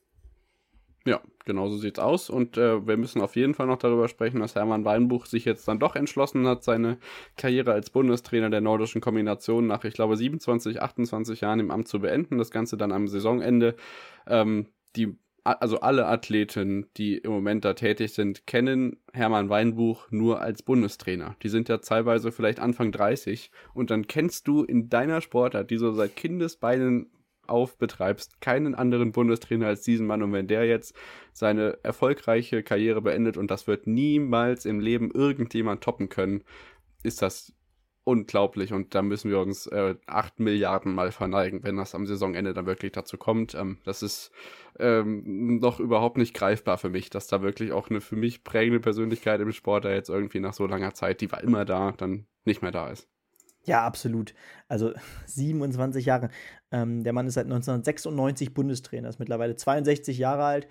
Ja, 1.08 1.22
genau 1.46 1.70
so 1.70 1.78
sieht's 1.78 1.98
aus. 1.98 2.28
Und 2.28 2.58
äh, 2.58 2.86
wir 2.86 2.98
müssen 2.98 3.22
auf 3.22 3.34
jeden 3.34 3.54
Fall 3.54 3.66
noch 3.66 3.78
darüber 3.78 4.08
sprechen, 4.08 4.40
dass 4.40 4.54
Hermann 4.54 4.84
Weinbuch 4.84 5.24
sich 5.24 5.46
jetzt 5.46 5.66
dann 5.66 5.78
doch 5.78 5.96
entschlossen 5.96 6.46
hat, 6.46 6.62
seine 6.62 6.98
Karriere 7.38 7.72
als 7.72 7.88
Bundestrainer 7.88 8.50
der 8.50 8.60
nordischen 8.60 9.00
Kombination 9.00 9.66
nach, 9.66 9.84
ich 9.84 9.94
glaube, 9.94 10.18
27, 10.18 10.82
28 10.82 11.40
Jahren 11.40 11.60
im 11.60 11.70
Amt 11.70 11.88
zu 11.88 12.00
beenden. 12.00 12.36
Das 12.36 12.50
Ganze 12.50 12.76
dann 12.76 12.92
am 12.92 13.08
Saisonende. 13.08 13.74
Ähm, 14.26 14.66
die, 14.96 15.16
also 15.44 15.80
alle 15.80 16.06
Athleten, 16.08 16.90
die 16.98 17.16
im 17.16 17.30
Moment 17.30 17.64
da 17.64 17.72
tätig 17.72 18.12
sind, 18.12 18.46
kennen 18.46 18.98
Hermann 19.14 19.48
Weinbuch 19.48 20.10
nur 20.10 20.42
als 20.42 20.62
Bundestrainer. 20.62 21.36
Die 21.42 21.48
sind 21.48 21.70
ja 21.70 21.78
teilweise 21.78 22.32
vielleicht 22.32 22.60
Anfang 22.60 22.92
30 22.92 23.50
und 23.72 23.90
dann 23.90 24.06
kennst 24.08 24.46
du 24.46 24.62
in 24.62 24.90
deiner 24.90 25.22
Sportart, 25.22 25.70
die 25.70 25.78
so 25.78 25.90
seit 25.92 26.16
Kindesbeinen 26.16 27.10
auf 27.48 27.78
betreibst, 27.78 28.40
keinen 28.40 28.74
anderen 28.74 29.12
Bundestrainer 29.12 29.66
als 29.66 29.82
diesen 29.82 30.06
Mann. 30.06 30.22
Und 30.22 30.32
wenn 30.32 30.46
der 30.46 30.66
jetzt 30.66 30.94
seine 31.32 31.78
erfolgreiche 31.82 32.62
Karriere 32.62 33.02
beendet 33.02 33.36
und 33.36 33.50
das 33.50 33.66
wird 33.66 33.86
niemals 33.86 34.64
im 34.64 34.80
Leben 34.80 35.10
irgendjemand 35.10 35.82
toppen 35.82 36.08
können, 36.08 36.44
ist 37.02 37.22
das 37.22 37.52
unglaublich 38.08 38.72
und 38.72 38.94
da 38.94 39.02
müssen 39.02 39.30
wir 39.30 39.38
uns 39.38 39.66
äh, 39.66 39.94
8 40.06 40.40
Milliarden 40.40 40.94
Mal 40.94 41.12
verneigen, 41.12 41.62
wenn 41.62 41.76
das 41.76 41.94
am 41.94 42.06
Saisonende 42.06 42.54
dann 42.54 42.64
wirklich 42.64 42.92
dazu 42.92 43.18
kommt. 43.18 43.54
Ähm, 43.54 43.78
das 43.84 44.02
ist 44.02 44.32
ähm, 44.78 45.58
noch 45.58 45.78
überhaupt 45.78 46.16
nicht 46.16 46.32
greifbar 46.32 46.78
für 46.78 46.88
mich, 46.88 47.10
dass 47.10 47.26
da 47.26 47.42
wirklich 47.42 47.72
auch 47.72 47.90
eine 47.90 48.00
für 48.00 48.16
mich 48.16 48.44
prägende 48.44 48.80
Persönlichkeit 48.80 49.40
im 49.42 49.52
Sport 49.52 49.84
da 49.84 49.90
jetzt 49.90 50.08
irgendwie 50.08 50.40
nach 50.40 50.54
so 50.54 50.66
langer 50.66 50.94
Zeit, 50.94 51.20
die 51.20 51.30
war 51.30 51.42
immer 51.42 51.66
da, 51.66 51.92
dann 51.92 52.26
nicht 52.46 52.62
mehr 52.62 52.70
da 52.70 52.88
ist. 52.88 53.08
Ja, 53.68 53.84
absolut. 53.84 54.34
Also 54.66 54.94
27 55.26 56.06
Jahre. 56.06 56.30
Ähm, 56.72 57.04
der 57.04 57.12
Mann 57.12 57.26
ist 57.26 57.34
seit 57.34 57.44
1996 57.44 58.54
Bundestrainer, 58.54 59.08
ist 59.10 59.20
mittlerweile 59.20 59.56
62 59.56 60.16
Jahre 60.18 60.44
alt. 60.44 60.68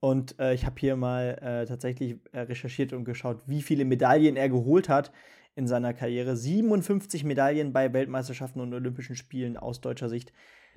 Und 0.00 0.38
äh, 0.38 0.54
ich 0.54 0.64
habe 0.64 0.76
hier 0.78 0.94
mal 0.94 1.36
äh, 1.42 1.66
tatsächlich 1.66 2.16
äh, 2.32 2.40
recherchiert 2.40 2.92
und 2.92 3.04
geschaut, 3.04 3.42
wie 3.46 3.62
viele 3.62 3.84
Medaillen 3.84 4.36
er 4.36 4.48
geholt 4.48 4.88
hat 4.88 5.10
in 5.56 5.66
seiner 5.66 5.92
Karriere. 5.92 6.36
57 6.36 7.24
Medaillen 7.24 7.72
bei 7.72 7.92
Weltmeisterschaften 7.92 8.60
und 8.60 8.72
Olympischen 8.72 9.16
Spielen 9.16 9.56
aus 9.56 9.80
deutscher 9.80 10.08
Sicht. 10.08 10.32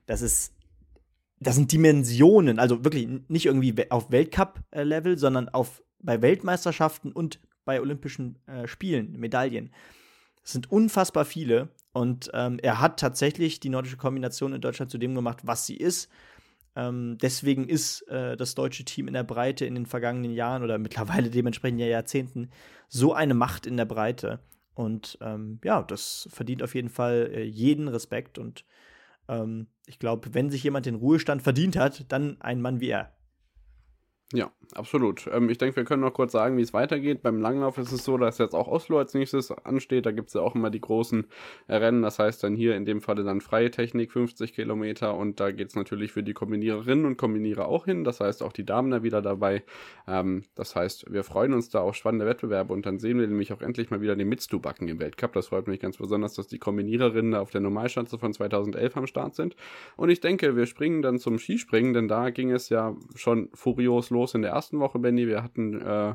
Das 0.07 0.23
ist, 0.23 0.55
das 1.39 1.55
sind 1.55 1.71
Dimensionen. 1.71 2.57
Also 2.57 2.83
wirklich 2.83 3.07
nicht 3.27 3.45
irgendwie 3.45 3.75
auf 3.91 4.11
Weltcup-Level, 4.11 5.19
sondern 5.19 5.49
auf, 5.49 5.83
bei 5.99 6.23
Weltmeisterschaften 6.23 7.11
und 7.11 7.39
bei 7.63 7.79
Olympischen 7.79 8.39
äh, 8.47 8.65
Spielen 8.65 9.19
Medaillen. 9.19 9.71
Das 10.43 10.53
sind 10.53 10.71
unfassbar 10.71 11.25
viele. 11.25 11.69
Und 11.93 12.31
ähm, 12.33 12.57
er 12.61 12.79
hat 12.79 12.99
tatsächlich 12.99 13.59
die 13.59 13.69
nordische 13.69 13.97
Kombination 13.97 14.53
in 14.53 14.61
Deutschland 14.61 14.91
zu 14.91 14.97
dem 14.97 15.13
gemacht, 15.13 15.39
was 15.43 15.65
sie 15.65 15.75
ist. 15.75 16.09
Ähm, 16.75 17.17
deswegen 17.21 17.67
ist 17.67 18.07
äh, 18.07 18.37
das 18.37 18.55
deutsche 18.55 18.85
Team 18.85 19.07
in 19.07 19.13
der 19.13 19.23
Breite 19.23 19.65
in 19.65 19.75
den 19.75 19.85
vergangenen 19.85 20.31
Jahren 20.31 20.63
oder 20.63 20.77
mittlerweile 20.77 21.29
dementsprechend 21.29 21.81
ja 21.81 21.87
Jahrzehnten 21.87 22.49
so 22.87 23.13
eine 23.13 23.33
Macht 23.33 23.65
in 23.65 23.77
der 23.77 23.85
Breite. 23.85 24.39
Und 24.73 25.17
ähm, 25.21 25.59
ja, 25.63 25.83
das 25.83 26.29
verdient 26.31 26.63
auf 26.63 26.75
jeden 26.75 26.89
Fall 26.89 27.29
äh, 27.33 27.43
jeden 27.43 27.89
Respekt. 27.89 28.37
Und 28.37 28.63
ähm, 29.27 29.67
ich 29.85 29.99
glaube, 29.99 30.33
wenn 30.33 30.49
sich 30.49 30.63
jemand 30.63 30.85
den 30.85 30.95
Ruhestand 30.95 31.41
verdient 31.41 31.75
hat, 31.75 32.05
dann 32.09 32.39
ein 32.39 32.61
Mann 32.61 32.79
wie 32.79 32.89
er. 32.89 33.11
Ja, 34.33 34.49
absolut. 34.75 35.29
Ähm, 35.29 35.49
ich 35.49 35.57
denke, 35.57 35.75
wir 35.75 35.83
können 35.83 36.01
noch 36.01 36.13
kurz 36.13 36.31
sagen, 36.31 36.55
wie 36.55 36.61
es 36.61 36.73
weitergeht. 36.73 37.21
Beim 37.21 37.41
Langlauf 37.41 37.77
ist 37.77 37.91
es 37.91 38.05
so, 38.05 38.17
dass 38.17 38.37
jetzt 38.37 38.55
auch 38.55 38.69
Oslo 38.69 38.97
als 38.97 39.13
nächstes 39.13 39.51
ansteht. 39.51 40.05
Da 40.05 40.11
gibt 40.11 40.29
es 40.29 40.35
ja 40.35 40.41
auch 40.41 40.55
immer 40.55 40.69
die 40.69 40.79
großen 40.79 41.27
Rennen. 41.67 42.01
Das 42.01 42.17
heißt 42.17 42.41
dann 42.41 42.55
hier 42.55 42.77
in 42.77 42.85
dem 42.85 43.01
Falle 43.01 43.25
dann 43.25 43.41
freie 43.41 43.71
Technik, 43.71 44.13
50 44.13 44.53
Kilometer. 44.53 45.17
Und 45.17 45.41
da 45.41 45.51
geht 45.51 45.67
es 45.67 45.75
natürlich 45.75 46.13
für 46.13 46.23
die 46.23 46.31
Kombiniererinnen 46.31 47.05
und 47.05 47.17
Kombinierer 47.17 47.67
auch 47.67 47.83
hin. 47.83 48.05
Das 48.05 48.21
heißt 48.21 48.41
auch 48.41 48.53
die 48.53 48.65
Damen 48.65 48.89
da 48.89 49.03
wieder 49.03 49.21
dabei. 49.21 49.63
Ähm, 50.07 50.43
das 50.55 50.77
heißt, 50.77 51.11
wir 51.11 51.25
freuen 51.25 51.53
uns 51.53 51.69
da 51.69 51.81
auf 51.81 51.95
spannende 51.95 52.25
Wettbewerbe. 52.25 52.71
Und 52.71 52.85
dann 52.85 52.99
sehen 52.99 53.19
wir 53.19 53.27
nämlich 53.27 53.51
auch 53.51 53.61
endlich 53.61 53.89
mal 53.91 53.99
wieder 53.99 54.15
den 54.15 54.29
Mitstu-Backen 54.29 54.87
im 54.87 54.99
Weltcup. 54.99 55.33
Das 55.33 55.47
freut 55.47 55.67
mich 55.67 55.81
ganz 55.81 55.97
besonders, 55.97 56.35
dass 56.35 56.47
die 56.47 56.59
Kombiniererinnen 56.59 57.33
da 57.33 57.41
auf 57.41 57.51
der 57.51 57.61
Normalschanze 57.61 58.17
von 58.17 58.31
2011 58.31 58.95
am 58.95 59.07
Start 59.07 59.35
sind. 59.35 59.57
Und 59.97 60.09
ich 60.09 60.21
denke, 60.21 60.55
wir 60.55 60.67
springen 60.67 61.01
dann 61.01 61.19
zum 61.19 61.37
Skispringen, 61.37 61.93
denn 61.93 62.07
da 62.07 62.29
ging 62.29 62.51
es 62.51 62.69
ja 62.69 62.95
schon 63.15 63.49
furios 63.53 64.09
los 64.09 64.20
los 64.21 64.35
in 64.35 64.43
der 64.43 64.51
ersten 64.51 64.79
Woche, 64.79 64.99
Benny. 64.99 65.27
Wir 65.27 65.43
hatten 65.43 65.81
äh, 65.81 66.13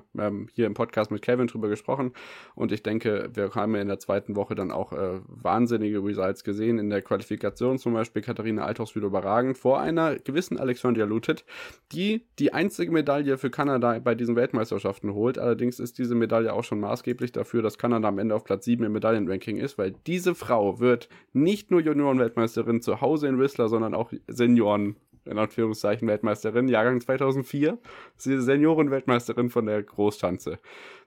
hier 0.53 0.67
im 0.67 0.75
Podcast 0.75 1.11
mit 1.11 1.23
Kevin 1.23 1.49
drüber 1.49 1.69
gesprochen 1.69 2.13
und 2.55 2.73
ich 2.73 2.83
denke, 2.83 3.31
wir 3.35 3.51
haben 3.55 3.75
in 3.75 3.89
der 3.89 3.99
zweiten 3.99 4.37
Woche 4.37 4.55
dann 4.55 4.71
auch 4.71 4.93
äh, 4.93 5.21
wahnsinnige 5.27 6.03
Results 6.03 6.45
gesehen. 6.45 6.79
In 6.79 6.89
der 6.89 7.03
Qualifikation 7.03 7.79
zum 7.79 7.95
Beispiel 7.95 8.23
Katharina 8.23 8.65
Althaus 8.65 8.95
wieder 8.95 9.07
überragend 9.07 9.59
vor 9.59 9.81
einer 9.81 10.17
gewissen 10.17 10.59
Alexandria 10.59 11.05
Lutet, 11.05 11.45
die 11.93 12.27
die 12.39 12.53
einzige 12.53 12.93
Medaille 12.93 13.39
für 13.39 13.51
Kanada 13.51 13.99
bei 13.99 14.15
diesen 14.15 14.37
Weltmeisterschaften 14.37 15.13
holt. 15.13 15.39
Allerdings 15.39 15.81
ist 15.81 15.99
diese 15.99 16.15
Medaille 16.15 16.53
auch 16.53 16.65
schon 16.65 16.81
maßgeblich 16.81 17.33
dafür, 17.33 17.63
dass 17.63 17.79
Kanada 17.79 18.09
am 18.09 18.19
Ende 18.19 18.35
auf 18.35 18.45
Platz 18.45 18.65
7 18.67 18.85
im 18.85 18.93
Medaillenranking 18.93 19.57
ist, 19.57 19.79
weil 19.79 19.95
diese 20.07 20.35
Frau 20.35 20.79
wird 20.79 21.09
nicht 21.33 21.71
nur 21.71 21.81
Juniorenweltmeisterin 21.81 22.83
zu 22.83 23.01
Hause 23.01 23.27
in 23.27 23.39
Whistler, 23.41 23.69
sondern 23.69 23.95
auch 23.95 24.13
Senioren 24.29 24.97
in 25.27 25.39
Anführungszeichen 25.39 26.09
Weltmeisterin, 26.09 26.69
Jahrgang 26.69 27.01
2004. 27.01 27.79
Sie 28.17 28.35
ist 28.35 28.45
Senioren-Weltmeisterin 28.45 29.51
von 29.51 29.67
der 29.67 29.83
Großschanze 29.83 30.59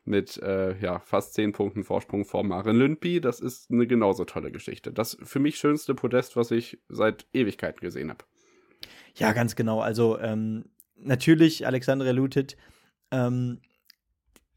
mit 0.05 0.37
äh, 0.41 0.77
ja, 0.79 0.99
fast 0.99 1.33
10 1.33 1.51
Punkten 1.51 1.83
Vorsprung 1.83 2.25
vor 2.25 2.43
Maren 2.43 2.75
Lündby. 2.75 3.21
Das 3.21 3.39
ist 3.39 3.71
eine 3.71 3.87
genauso 3.87 4.25
tolle 4.25 4.51
Geschichte. 4.51 4.91
Das 4.91 5.17
für 5.23 5.39
mich 5.39 5.57
schönste 5.57 5.95
Podest, 5.95 6.35
was 6.35 6.51
ich 6.51 6.79
seit 6.89 7.25
Ewigkeiten 7.33 7.79
gesehen 7.81 8.09
habe. 8.09 8.25
Ja, 9.15 9.33
ganz 9.33 9.55
genau. 9.55 9.81
Also 9.81 10.19
ähm, 10.19 10.65
natürlich 10.95 11.65
Alexandra 11.65 12.11
Lutet. 12.11 12.57
Ähm, 13.11 13.61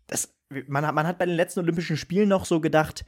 das, 0.07 0.35
man, 0.67 0.95
man 0.95 1.07
hat 1.07 1.19
bei 1.19 1.27
den 1.27 1.37
letzten 1.37 1.61
Olympischen 1.61 1.97
Spielen 1.97 2.29
noch 2.29 2.45
so 2.45 2.61
gedacht, 2.61 3.05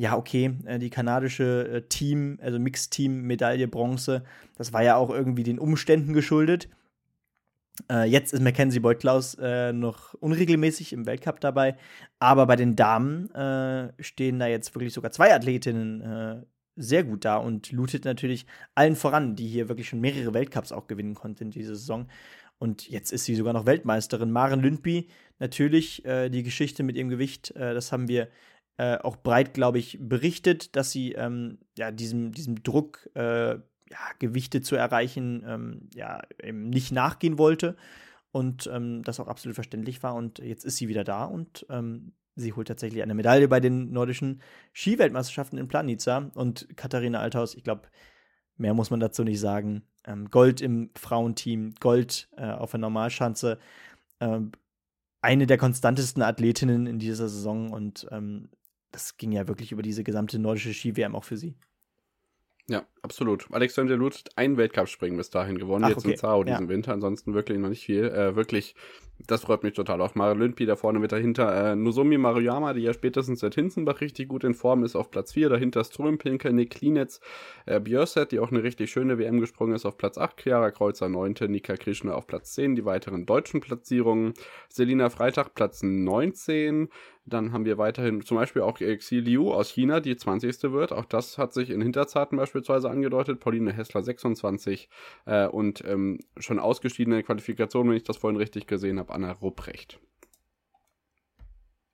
ja, 0.00 0.16
okay, 0.16 0.56
äh, 0.64 0.78
die 0.78 0.88
kanadische 0.88 1.68
äh, 1.68 1.82
Team, 1.82 2.38
also 2.40 2.58
Mixteam 2.58 3.22
Medaille 3.22 3.68
Bronze, 3.68 4.24
das 4.56 4.72
war 4.72 4.82
ja 4.82 4.96
auch 4.96 5.10
irgendwie 5.10 5.42
den 5.42 5.58
Umständen 5.58 6.14
geschuldet. 6.14 6.70
Äh, 7.90 8.04
jetzt 8.04 8.32
ist 8.32 8.40
Mackenzie 8.40 8.80
Beutklaus 8.80 9.34
äh, 9.34 9.74
noch 9.74 10.14
unregelmäßig 10.14 10.94
im 10.94 11.04
Weltcup 11.04 11.40
dabei, 11.40 11.76
aber 12.18 12.46
bei 12.46 12.56
den 12.56 12.76
Damen 12.76 13.30
äh, 13.34 13.92
stehen 14.02 14.38
da 14.38 14.46
jetzt 14.46 14.74
wirklich 14.74 14.94
sogar 14.94 15.10
zwei 15.10 15.34
Athletinnen 15.34 16.00
äh, 16.00 16.42
sehr 16.76 17.04
gut 17.04 17.26
da 17.26 17.36
und 17.36 17.70
lootet 17.70 18.06
natürlich 18.06 18.46
allen 18.74 18.96
voran, 18.96 19.36
die 19.36 19.48
hier 19.48 19.68
wirklich 19.68 19.90
schon 19.90 20.00
mehrere 20.00 20.32
Weltcups 20.32 20.72
auch 20.72 20.86
gewinnen 20.86 21.14
konnten 21.14 21.44
in 21.44 21.50
dieser 21.50 21.74
Saison. 21.74 22.08
Und 22.58 22.88
jetzt 22.88 23.12
ist 23.12 23.26
sie 23.26 23.34
sogar 23.34 23.52
noch 23.52 23.66
Weltmeisterin. 23.66 24.30
Maren 24.30 24.60
Lündby, 24.60 25.08
natürlich 25.38 26.02
die 26.04 26.42
Geschichte 26.42 26.82
mit 26.82 26.96
ihrem 26.96 27.08
Gewicht, 27.08 27.54
das 27.56 27.90
haben 27.90 28.06
wir 28.06 28.28
äh, 28.80 28.96
auch 29.02 29.16
breit, 29.16 29.52
glaube 29.52 29.78
ich, 29.78 29.98
berichtet, 30.00 30.74
dass 30.74 30.90
sie 30.90 31.12
ähm, 31.12 31.58
ja, 31.76 31.90
diesem, 31.90 32.32
diesem 32.32 32.62
Druck, 32.62 33.10
äh, 33.14 33.56
ja, 33.56 33.98
Gewichte 34.18 34.62
zu 34.62 34.74
erreichen, 34.74 35.44
ähm, 35.46 35.90
ja, 35.94 36.22
eben 36.42 36.70
nicht 36.70 36.90
nachgehen 36.90 37.36
wollte 37.36 37.76
und 38.32 38.70
ähm, 38.72 39.02
das 39.02 39.20
auch 39.20 39.28
absolut 39.28 39.54
verständlich 39.54 40.02
war. 40.02 40.14
Und 40.14 40.38
jetzt 40.38 40.64
ist 40.64 40.78
sie 40.78 40.88
wieder 40.88 41.04
da 41.04 41.24
und 41.24 41.66
ähm, 41.68 42.14
sie 42.36 42.54
holt 42.54 42.68
tatsächlich 42.68 43.02
eine 43.02 43.12
Medaille 43.12 43.48
bei 43.48 43.60
den 43.60 43.92
nordischen 43.92 44.40
Skiweltmeisterschaften 44.72 45.58
in 45.58 45.68
Planica. 45.68 46.30
Und 46.34 46.66
Katharina 46.74 47.20
Althaus, 47.20 47.54
ich 47.54 47.64
glaube, 47.64 47.82
mehr 48.56 48.72
muss 48.72 48.88
man 48.88 49.00
dazu 49.00 49.24
nicht 49.24 49.40
sagen. 49.40 49.82
Ähm, 50.06 50.30
Gold 50.30 50.62
im 50.62 50.88
Frauenteam, 50.96 51.74
Gold 51.80 52.30
äh, 52.38 52.46
auf 52.46 52.70
der 52.70 52.80
Normalschanze. 52.80 53.58
Ähm, 54.20 54.52
eine 55.20 55.46
der 55.46 55.58
konstantesten 55.58 56.22
Athletinnen 56.22 56.86
in 56.86 56.98
dieser 56.98 57.28
Saison 57.28 57.72
und 57.72 58.06
ähm, 58.10 58.48
das 58.90 59.16
ging 59.16 59.32
ja 59.32 59.48
wirklich 59.48 59.72
über 59.72 59.82
diese 59.82 60.04
gesamte 60.04 60.38
nordische 60.38 60.74
Ski-WM 60.74 61.14
auch 61.14 61.24
für 61.24 61.36
sie. 61.36 61.56
Ja, 62.68 62.86
absolut. 63.02 63.46
Alexander 63.50 63.96
Lut 63.96 64.14
hat 64.14 64.30
ein 64.36 64.56
Weltcup-Springen 64.56 65.16
bis 65.16 65.30
dahin 65.30 65.58
gewonnen, 65.58 65.84
Ach, 65.84 65.90
jetzt 65.90 65.98
okay. 65.98 66.12
in 66.12 66.16
Zao 66.16 66.44
diesen 66.44 66.64
ja. 66.64 66.68
Winter. 66.68 66.92
Ansonsten 66.92 67.34
wirklich 67.34 67.58
noch 67.58 67.68
nicht 67.68 67.84
viel. 67.84 68.04
Äh, 68.04 68.36
wirklich, 68.36 68.74
das 69.26 69.42
freut 69.42 69.62
mich 69.62 69.74
total. 69.74 70.00
Auch 70.00 70.14
Mara 70.14 70.32
Lündby 70.32 70.66
da 70.66 70.76
vorne 70.76 70.98
mit 70.98 71.12
dahinter. 71.12 71.72
Äh, 71.72 71.76
Nozomi 71.76 72.18
Maruyama, 72.18 72.72
die 72.72 72.82
ja 72.82 72.92
spätestens 72.92 73.40
seit 73.40 73.54
Hinzenbach 73.54 74.00
richtig 74.00 74.28
gut 74.28 74.44
in 74.44 74.54
Form 74.54 74.84
ist, 74.84 74.96
auf 74.96 75.10
Platz 75.10 75.32
4. 75.32 75.48
Dahinter 75.48 75.84
Strömpinker, 75.84 76.52
Nick 76.52 76.70
Klinetz, 76.70 77.20
äh, 77.66 77.80
Björset, 77.80 78.32
die 78.32 78.40
auch 78.40 78.50
eine 78.50 78.62
richtig 78.62 78.90
schöne 78.90 79.18
WM 79.18 79.40
gesprungen 79.40 79.74
ist, 79.74 79.86
auf 79.86 79.96
Platz 79.96 80.18
8. 80.18 80.42
Chiara 80.42 80.70
Kreuzer 80.70 81.08
9. 81.08 81.34
Nika 81.48 81.76
Krishna 81.76 82.14
auf 82.14 82.26
Platz 82.26 82.54
10. 82.54 82.76
Die 82.76 82.84
weiteren 82.84 83.26
deutschen 83.26 83.60
Platzierungen. 83.60 84.34
Selina 84.68 85.10
Freitag 85.10 85.54
Platz 85.54 85.82
19. 85.82 86.88
Dann 87.26 87.52
haben 87.52 87.64
wir 87.64 87.78
weiterhin 87.78 88.22
zum 88.22 88.38
Beispiel 88.38 88.62
auch 88.62 88.78
Xi 88.78 89.20
Liu 89.20 89.52
aus 89.52 89.70
China, 89.70 90.00
die 90.00 90.16
20. 90.16 90.72
wird. 90.72 90.92
Auch 90.92 91.04
das 91.04 91.38
hat 91.38 91.52
sich 91.52 91.70
in 91.70 91.80
Hinterzarten 91.80 92.36
beispielsweise 92.36 92.89
angedeutet. 92.90 93.40
Pauline 93.40 93.72
Hessler 93.72 94.02
26 94.02 94.88
äh, 95.26 95.46
und 95.46 95.84
ähm, 95.84 96.18
schon 96.38 96.58
ausgeschiedene 96.58 97.22
Qualifikation, 97.22 97.88
wenn 97.88 97.96
ich 97.96 98.04
das 98.04 98.16
vorhin 98.16 98.38
richtig 98.38 98.66
gesehen 98.66 98.98
habe, 98.98 99.12
Anna 99.12 99.32
Rupprecht. 99.32 100.00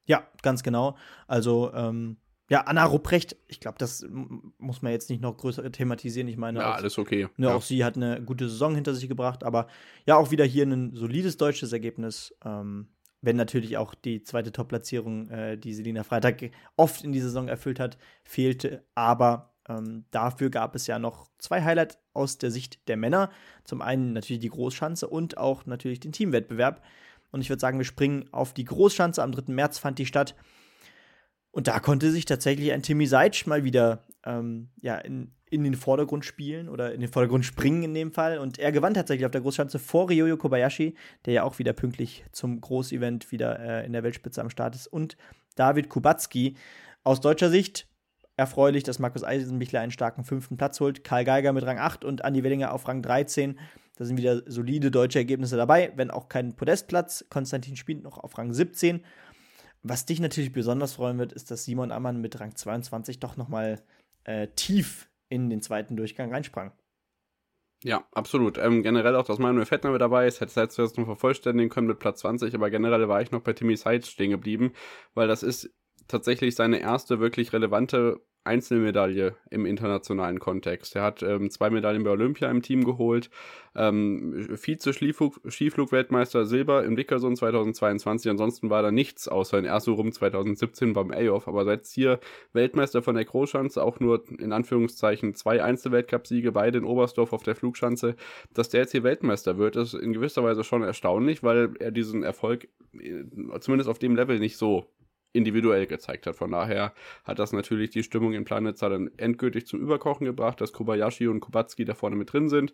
Ja, 0.06 0.28
ganz 0.42 0.62
genau. 0.62 0.96
Also, 1.26 1.72
ähm, 1.74 2.16
ja, 2.48 2.60
Anna 2.60 2.84
Rupprecht, 2.84 3.36
ich 3.48 3.58
glaube, 3.58 3.78
das 3.78 4.06
muss 4.08 4.80
man 4.80 4.92
jetzt 4.92 5.10
nicht 5.10 5.20
noch 5.20 5.36
größer 5.36 5.70
thematisieren. 5.72 6.28
Ich 6.28 6.36
meine, 6.36 6.60
ja, 6.60 6.70
auch, 6.70 6.76
alles 6.76 6.96
okay. 6.96 7.28
Ne, 7.36 7.48
ja. 7.48 7.54
Auch 7.54 7.62
sie 7.62 7.84
hat 7.84 7.96
eine 7.96 8.22
gute 8.22 8.48
Saison 8.48 8.74
hinter 8.74 8.94
sich 8.94 9.08
gebracht, 9.08 9.42
aber 9.42 9.66
ja, 10.06 10.16
auch 10.16 10.30
wieder 10.30 10.44
hier 10.44 10.64
ein 10.64 10.94
solides 10.94 11.36
deutsches 11.36 11.72
Ergebnis. 11.72 12.36
Ähm, 12.44 12.88
wenn 13.20 13.36
natürlich 13.36 13.76
auch 13.76 13.94
die 13.94 14.22
zweite 14.22 14.52
Top-Platzierung, 14.52 15.28
äh, 15.30 15.58
die 15.58 15.74
Selina 15.74 16.04
Freitag 16.04 16.50
oft 16.76 17.02
in 17.02 17.12
dieser 17.12 17.26
Saison 17.26 17.48
erfüllt 17.48 17.80
hat, 17.80 17.98
fehlte. 18.22 18.84
Aber 18.94 19.55
ähm, 19.68 20.04
dafür 20.10 20.50
gab 20.50 20.74
es 20.74 20.86
ja 20.86 20.98
noch 20.98 21.28
zwei 21.38 21.62
Highlights 21.62 21.98
aus 22.12 22.38
der 22.38 22.50
Sicht 22.50 22.88
der 22.88 22.96
Männer. 22.96 23.30
Zum 23.64 23.82
einen 23.82 24.12
natürlich 24.12 24.40
die 24.40 24.48
Großschanze 24.48 25.08
und 25.08 25.38
auch 25.38 25.66
natürlich 25.66 26.00
den 26.00 26.12
Teamwettbewerb. 26.12 26.82
Und 27.32 27.40
ich 27.40 27.48
würde 27.48 27.60
sagen, 27.60 27.78
wir 27.78 27.84
springen 27.84 28.28
auf 28.32 28.54
die 28.54 28.64
Großschanze. 28.64 29.22
Am 29.22 29.32
3. 29.32 29.52
März 29.52 29.78
fand 29.78 29.98
die 29.98 30.06
statt. 30.06 30.34
Und 31.50 31.68
da 31.68 31.80
konnte 31.80 32.10
sich 32.10 32.26
tatsächlich 32.26 32.72
ein 32.72 32.82
Timmy 32.82 33.06
Seitsch 33.06 33.46
mal 33.46 33.64
wieder 33.64 34.04
ähm, 34.24 34.68
ja, 34.80 34.98
in, 34.98 35.32
in 35.50 35.64
den 35.64 35.74
Vordergrund 35.74 36.24
spielen 36.24 36.68
oder 36.68 36.92
in 36.92 37.00
den 37.00 37.10
Vordergrund 37.10 37.44
springen 37.44 37.82
in 37.82 37.94
dem 37.94 38.12
Fall. 38.12 38.38
Und 38.38 38.58
er 38.58 38.72
gewann 38.72 38.94
tatsächlich 38.94 39.24
auf 39.24 39.32
der 39.32 39.40
Großschanze 39.40 39.78
vor 39.78 40.10
Ryoyo 40.10 40.36
Kobayashi, 40.36 40.94
der 41.24 41.32
ja 41.32 41.42
auch 41.42 41.58
wieder 41.58 41.72
pünktlich 41.72 42.24
zum 42.32 42.60
Großevent 42.60 43.32
wieder 43.32 43.58
äh, 43.58 43.86
in 43.86 43.92
der 43.92 44.02
Weltspitze 44.02 44.40
am 44.40 44.50
Start 44.50 44.74
ist. 44.74 44.86
Und 44.86 45.16
David 45.56 45.88
Kubacki. 45.88 46.56
Aus 47.02 47.20
deutscher 47.20 47.50
Sicht 47.50 47.88
erfreulich, 48.36 48.82
dass 48.82 48.98
Markus 48.98 49.24
Eisenbichler 49.24 49.80
einen 49.80 49.92
starken 49.92 50.24
fünften 50.24 50.56
Platz 50.56 50.80
holt. 50.80 51.04
Karl 51.04 51.24
Geiger 51.24 51.52
mit 51.52 51.64
Rang 51.64 51.78
8 51.78 52.04
und 52.04 52.24
Andi 52.24 52.42
Wellinger 52.44 52.72
auf 52.72 52.86
Rang 52.86 53.02
13. 53.02 53.58
Da 53.96 54.04
sind 54.04 54.18
wieder 54.18 54.42
solide 54.46 54.90
deutsche 54.90 55.18
Ergebnisse 55.18 55.56
dabei, 55.56 55.92
wenn 55.96 56.10
auch 56.10 56.28
kein 56.28 56.54
Podestplatz. 56.54 57.24
Konstantin 57.30 57.76
spielt 57.76 58.02
noch 58.02 58.18
auf 58.18 58.36
Rang 58.36 58.52
17. 58.52 59.02
Was 59.82 60.04
dich 60.04 60.20
natürlich 60.20 60.52
besonders 60.52 60.94
freuen 60.94 61.18
wird, 61.18 61.32
ist, 61.32 61.50
dass 61.50 61.64
Simon 61.64 61.92
Ammann 61.92 62.20
mit 62.20 62.38
Rang 62.38 62.54
22 62.54 63.20
doch 63.20 63.36
noch 63.36 63.48
mal 63.48 63.82
äh, 64.24 64.48
tief 64.48 65.08
in 65.28 65.48
den 65.48 65.62
zweiten 65.62 65.96
Durchgang 65.96 66.32
reinsprang. 66.32 66.72
Ja, 67.84 68.06
absolut. 68.12 68.58
Ähm, 68.58 68.82
generell 68.82 69.16
auch, 69.16 69.26
dass 69.26 69.38
Manuel 69.38 69.66
Fettner 69.66 69.92
mit 69.92 70.00
dabei 70.00 70.26
ist, 70.26 70.40
hätte 70.40 70.60
es 70.60 70.76
jetzt 70.76 70.98
noch 70.98 71.04
vervollständigen 71.04 71.70
können 71.70 71.86
mit 71.86 71.98
Platz 71.98 72.20
20, 72.20 72.54
aber 72.54 72.70
generell 72.70 73.08
war 73.08 73.22
ich 73.22 73.30
noch 73.30 73.42
bei 73.42 73.52
Timmy 73.52 73.76
Seitz 73.76 74.08
stehen 74.08 74.30
geblieben, 74.30 74.72
weil 75.14 75.28
das 75.28 75.42
ist 75.42 75.70
tatsächlich 76.08 76.54
seine 76.54 76.80
erste 76.80 77.20
wirklich 77.20 77.52
relevante 77.52 78.20
Einzelmedaille 78.46 79.34
im 79.50 79.66
internationalen 79.66 80.38
Kontext. 80.38 80.94
Er 80.96 81.02
hat 81.02 81.22
ähm, 81.22 81.50
zwei 81.50 81.68
Medaillen 81.68 82.04
bei 82.04 82.10
Olympia 82.10 82.48
im 82.50 82.62
Team 82.62 82.84
geholt, 82.84 83.28
ähm, 83.74 84.46
Vize-Skiflug-Weltmeister 84.56 86.46
Silber 86.46 86.84
in 86.84 86.96
Wickersund 86.96 87.36
2022. 87.36 88.30
Ansonsten 88.30 88.70
war 88.70 88.82
da 88.82 88.92
nichts 88.92 89.28
außer 89.28 89.58
in 89.58 89.64
Erzurum 89.66 90.12
2017 90.12 90.92
beim 90.92 91.10
A-Off. 91.10 91.48
Aber 91.48 91.64
seit 91.64 91.86
hier 91.86 92.20
Weltmeister 92.52 93.02
von 93.02 93.16
der 93.16 93.24
Großschanze, 93.24 93.82
auch 93.82 93.98
nur 94.00 94.22
in 94.38 94.52
Anführungszeichen 94.52 95.34
zwei 95.34 95.62
Einzelweltcupsiege, 95.62 96.52
beide 96.52 96.78
in 96.78 96.84
Oberstdorf 96.84 97.32
auf 97.32 97.42
der 97.42 97.56
Flugschanze. 97.56 98.14
Dass 98.54 98.68
der 98.68 98.82
jetzt 98.82 98.92
hier 98.92 99.02
Weltmeister 99.02 99.58
wird, 99.58 99.74
ist 99.76 99.94
in 99.94 100.12
gewisser 100.12 100.44
Weise 100.44 100.62
schon 100.64 100.82
erstaunlich, 100.82 101.42
weil 101.42 101.74
er 101.80 101.90
diesen 101.90 102.22
Erfolg 102.22 102.68
äh, 102.98 103.24
zumindest 103.60 103.90
auf 103.90 103.98
dem 103.98 104.14
Level 104.14 104.38
nicht 104.38 104.56
so 104.56 104.86
individuell 105.36 105.86
gezeigt 105.86 106.26
hat. 106.26 106.36
Von 106.36 106.50
daher 106.50 106.92
hat 107.24 107.38
das 107.38 107.52
natürlich 107.52 107.90
die 107.90 108.02
Stimmung 108.02 108.32
in 108.32 108.44
Planitza 108.44 108.88
dann 108.88 109.10
endgültig 109.16 109.66
zum 109.66 109.80
Überkochen 109.80 110.24
gebracht, 110.24 110.60
dass 110.60 110.72
Kobayashi 110.72 111.28
und 111.28 111.40
Kubacki 111.40 111.84
da 111.84 111.94
vorne 111.94 112.16
mit 112.16 112.32
drin 112.32 112.48
sind. 112.48 112.72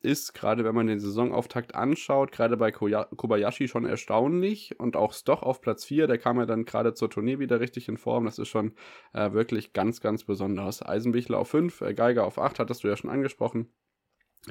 Ist, 0.00 0.34
gerade 0.34 0.64
wenn 0.64 0.74
man 0.74 0.86
den 0.86 1.00
Saisonauftakt 1.00 1.74
anschaut, 1.74 2.32
gerade 2.32 2.56
bei 2.56 2.70
Kobayashi 2.70 3.68
schon 3.68 3.84
erstaunlich 3.84 4.78
und 4.78 4.96
auch 4.96 5.12
Stoch 5.12 5.42
auf 5.42 5.60
Platz 5.60 5.84
4, 5.84 6.06
der 6.06 6.18
kam 6.18 6.38
ja 6.38 6.46
dann 6.46 6.64
gerade 6.64 6.94
zur 6.94 7.10
Tournee 7.10 7.38
wieder 7.38 7.60
richtig 7.60 7.88
in 7.88 7.98
Form. 7.98 8.24
Das 8.24 8.38
ist 8.38 8.48
schon 8.48 8.72
äh, 9.12 9.32
wirklich 9.32 9.72
ganz, 9.72 10.00
ganz 10.00 10.24
besonders. 10.24 10.84
Eisenbichler 10.84 11.38
auf 11.38 11.48
5, 11.50 11.80
äh, 11.82 11.94
Geiger 11.94 12.24
auf 12.24 12.38
8, 12.38 12.58
hattest 12.58 12.84
du 12.84 12.88
ja 12.88 12.96
schon 12.96 13.10
angesprochen. 13.10 13.68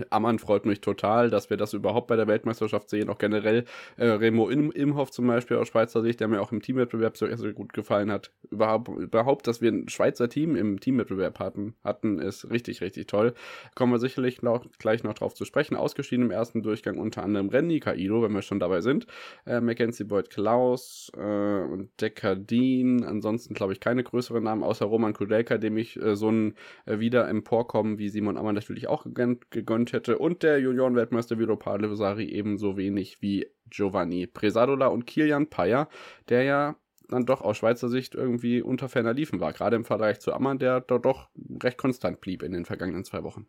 Ammann 0.09 0.39
freut 0.39 0.65
mich 0.65 0.81
total, 0.81 1.29
dass 1.29 1.49
wir 1.49 1.57
das 1.57 1.73
überhaupt 1.73 2.07
bei 2.07 2.15
der 2.15 2.27
Weltmeisterschaft 2.27 2.89
sehen. 2.89 3.09
Auch 3.09 3.17
generell 3.17 3.65
äh, 3.97 4.07
Remo 4.07 4.49
Im 4.49 4.71
Imhoff 4.71 5.11
zum 5.11 5.27
Beispiel 5.27 5.57
aus 5.57 5.67
Schweizer 5.67 6.01
Sicht, 6.01 6.19
der 6.19 6.27
mir 6.27 6.41
auch 6.41 6.51
im 6.51 6.61
Teamwettbewerb 6.61 7.17
so, 7.17 7.27
so 7.35 7.51
gut 7.51 7.73
gefallen 7.73 8.11
hat. 8.11 8.31
Überhaupt, 8.49 8.89
überhaupt, 8.89 9.47
dass 9.47 9.61
wir 9.61 9.71
ein 9.71 9.89
Schweizer 9.89 10.29
Team 10.29 10.55
im 10.55 10.79
Teamwettbewerb 10.79 11.39
hatten, 11.39 11.75
hatten, 11.83 12.19
ist 12.19 12.49
richtig, 12.49 12.81
richtig 12.81 13.07
toll. 13.07 13.33
Kommen 13.75 13.91
wir 13.91 13.99
sicherlich 13.99 14.41
noch, 14.41 14.65
gleich 14.79 15.03
noch 15.03 15.13
drauf 15.13 15.33
zu 15.33 15.45
sprechen. 15.45 15.75
Ausgeschieden 15.75 16.25
im 16.25 16.31
ersten 16.31 16.63
Durchgang 16.63 16.97
unter 16.97 17.23
anderem 17.23 17.49
Renny 17.49 17.79
Kaido, 17.79 18.21
wenn 18.21 18.33
wir 18.33 18.41
schon 18.41 18.59
dabei 18.59 18.81
sind. 18.81 19.07
Äh, 19.45 19.61
Mackenzie 19.61 20.03
Boyd 20.03 20.29
Klaus 20.29 21.11
äh, 21.15 21.19
und 21.19 21.89
Decker 22.01 22.35
Dean. 22.35 23.03
Ansonsten 23.03 23.53
glaube 23.53 23.73
ich 23.73 23.79
keine 23.79 24.03
größeren 24.03 24.43
Namen, 24.43 24.63
außer 24.63 24.85
Roman 24.85 25.13
Kudelka, 25.13 25.57
dem 25.57 25.77
ich 25.77 26.01
äh, 26.01 26.15
so 26.15 26.29
ein 26.29 26.55
äh, 26.85 26.99
wieder 26.99 27.27
emporkommen 27.27 27.97
wie 27.97 28.09
Simon 28.09 28.37
Ammann 28.37 28.55
natürlich 28.55 28.87
auch 28.87 29.03
gegönnt, 29.03 29.86
gegönnt 29.87 29.93
hätte 29.93 30.17
und 30.17 30.43
der 30.43 30.59
Juniorenweltmeister 30.59 31.39
Viro 31.39 31.55
Palesari 31.55 32.25
ebenso 32.25 32.77
wenig 32.77 33.21
wie 33.21 33.47
Giovanni 33.69 34.27
Presadola 34.27 34.87
und 34.87 35.05
Kilian 35.05 35.47
Payer, 35.47 35.87
der 36.29 36.43
ja 36.43 36.75
dann 37.09 37.25
doch 37.25 37.41
aus 37.41 37.57
Schweizer 37.57 37.89
Sicht 37.89 38.15
irgendwie 38.15 38.61
unter 38.61 38.89
ferner 38.89 39.13
Liefen 39.13 39.39
war, 39.39 39.53
gerade 39.53 39.77
im 39.77 39.85
Vergleich 39.85 40.19
zu 40.19 40.33
Ammann, 40.33 40.59
der 40.59 40.81
dort 40.81 41.05
doch 41.05 41.29
recht 41.63 41.77
konstant 41.77 42.19
blieb 42.19 42.43
in 42.43 42.51
den 42.51 42.65
vergangenen 42.65 43.05
zwei 43.05 43.23
Wochen. 43.23 43.47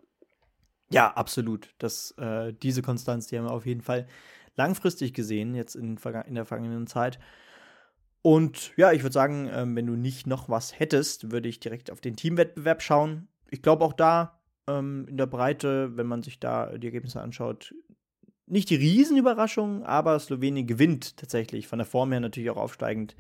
Ja, 0.91 1.13
absolut. 1.13 1.75
Das, 1.79 2.13
äh, 2.19 2.55
diese 2.55 2.83
Konstanz, 2.83 3.27
die 3.27 3.37
haben 3.37 3.47
wir 3.47 3.53
auf 3.53 3.67
jeden 3.67 3.83
Fall 3.83 4.07
langfristig 4.57 5.13
gesehen, 5.13 5.55
jetzt 5.55 5.75
in, 5.75 5.99
in 6.27 6.35
der 6.35 6.45
vergangenen 6.45 6.87
Zeit. 6.87 7.19
Und 8.23 8.73
ja, 8.77 8.93
ich 8.93 9.03
würde 9.03 9.13
sagen, 9.13 9.49
äh, 9.49 9.67
wenn 9.67 9.87
du 9.87 9.97
nicht 9.97 10.27
noch 10.27 10.49
was 10.49 10.79
hättest, 10.79 11.31
würde 11.31 11.49
ich 11.49 11.61
direkt 11.61 11.91
auf 11.91 12.01
den 12.01 12.17
Teamwettbewerb 12.17 12.81
schauen. 12.81 13.29
Ich 13.51 13.61
glaube 13.61 13.85
auch 13.85 13.93
da 13.93 14.38
ähm, 14.69 15.07
in 15.09 15.17
der 15.17 15.27
Breite, 15.27 15.97
wenn 15.97 16.07
man 16.07 16.23
sich 16.23 16.39
da 16.39 16.77
die 16.77 16.87
Ergebnisse 16.87 17.21
anschaut, 17.21 17.75
nicht 18.47 18.71
die 18.71 18.77
Riesenüberraschung, 18.77 19.83
aber 19.85 20.19
Slowenien 20.19 20.67
gewinnt 20.67 21.17
tatsächlich 21.17 21.67
von 21.67 21.79
der 21.79 21.87
Form 21.87 22.13
her 22.13 22.21
natürlich 22.21 22.51
auch 22.51 22.57
aufsteigend 22.57 23.17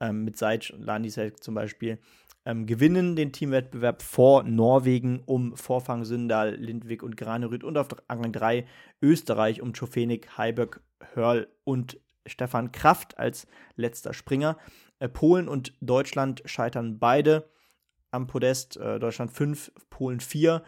ähm, 0.00 0.24
mit 0.24 0.36
Seitsch 0.38 0.70
und 0.70 0.82
Landisek 0.82 1.42
zum 1.42 1.54
Beispiel. 1.54 1.98
Ähm, 2.46 2.64
gewinnen 2.64 3.16
den 3.16 3.32
Teamwettbewerb 3.32 4.00
vor 4.00 4.44
Norwegen 4.44 5.22
um 5.26 5.54
Vorfang 5.56 6.04
Sündal, 6.04 6.54
Lindwig 6.54 7.02
und 7.02 7.18
Granerüth 7.18 7.64
und 7.64 7.76
auf 7.76 7.88
Rang 8.08 8.32
3 8.32 8.66
Österreich 9.02 9.60
um 9.60 9.74
Czofenik, 9.74 10.38
Heiberg, 10.38 10.80
Hörl 11.12 11.48
und 11.64 12.00
Stefan 12.26 12.72
Kraft 12.72 13.18
als 13.18 13.46
letzter 13.76 14.14
Springer. 14.14 14.56
Äh, 14.98 15.08
Polen 15.08 15.48
und 15.48 15.74
Deutschland 15.80 16.42
scheitern 16.46 16.98
beide 16.98 17.50
am 18.10 18.26
Podest. 18.26 18.78
Äh, 18.78 18.98
Deutschland 18.98 19.30
5, 19.30 19.72
Polen 19.90 20.20
4. 20.20 20.62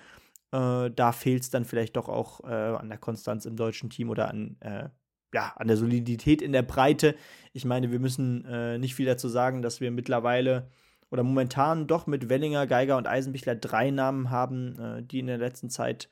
Äh, 0.53 0.90
da 0.90 1.12
fehlt 1.12 1.42
es 1.42 1.50
dann 1.50 1.64
vielleicht 1.64 1.96
doch 1.96 2.09
auch 2.09 2.44
äh, 2.44 2.53
an 2.53 2.88
der 2.88 2.98
Konstanz 2.98 3.46
im 3.46 3.57
deutschen 3.57 3.90
Team 3.90 4.11
oder 4.11 4.28
an, 4.28 4.57
äh, 4.61 4.88
ja, 5.34 5.55
an 5.57 5.66
der 5.66 5.78
Solidität 5.78 6.42
in 6.42 6.53
der 6.53 6.62
Breite. 6.62 7.16
Ich 7.53 7.64
meine, 7.64 7.90
wir 7.90 7.98
müssen 7.98 8.44
äh, 8.44 8.78
nicht 8.78 8.94
viel 8.94 9.07
dazu 9.07 9.28
sagen, 9.28 9.62
dass 9.62 9.80
wir 9.80 9.90
mittlerweile 9.90 10.70
oder 11.11 11.22
momentan 11.22 11.86
doch 11.86 12.07
mit 12.07 12.28
Wellinger, 12.28 12.66
Geiger 12.66 12.96
und 12.96 13.07
Eisenbichler 13.07 13.55
drei 13.55 13.90
Namen 13.90 14.30
haben, 14.30 14.78
äh, 14.78 15.03
die 15.03 15.20
in 15.20 15.26
der 15.26 15.38
letzten 15.38 15.70
Zeit 15.70 16.11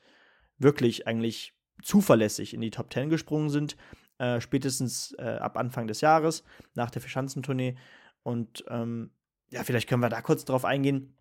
wirklich 0.57 1.07
eigentlich 1.07 1.53
zuverlässig 1.83 2.53
in 2.53 2.61
die 2.61 2.71
Top 2.71 2.89
Ten 2.89 3.09
gesprungen 3.09 3.49
sind. 3.49 3.77
Äh, 4.17 4.41
spätestens 4.41 5.15
ab 5.17 5.57
Anfang 5.57 5.87
des 5.87 6.01
Jahres, 6.01 6.43
nach 6.75 6.91
der 6.91 7.01
Verschanzentournee. 7.01 7.75
Und 8.21 8.63
ähm, 8.69 9.09
ja, 9.49 9.63
vielleicht 9.63 9.89
können 9.89 10.03
wir 10.03 10.09
da 10.09 10.21
kurz 10.21 10.45
drauf 10.45 10.63
eingehen 10.63 11.15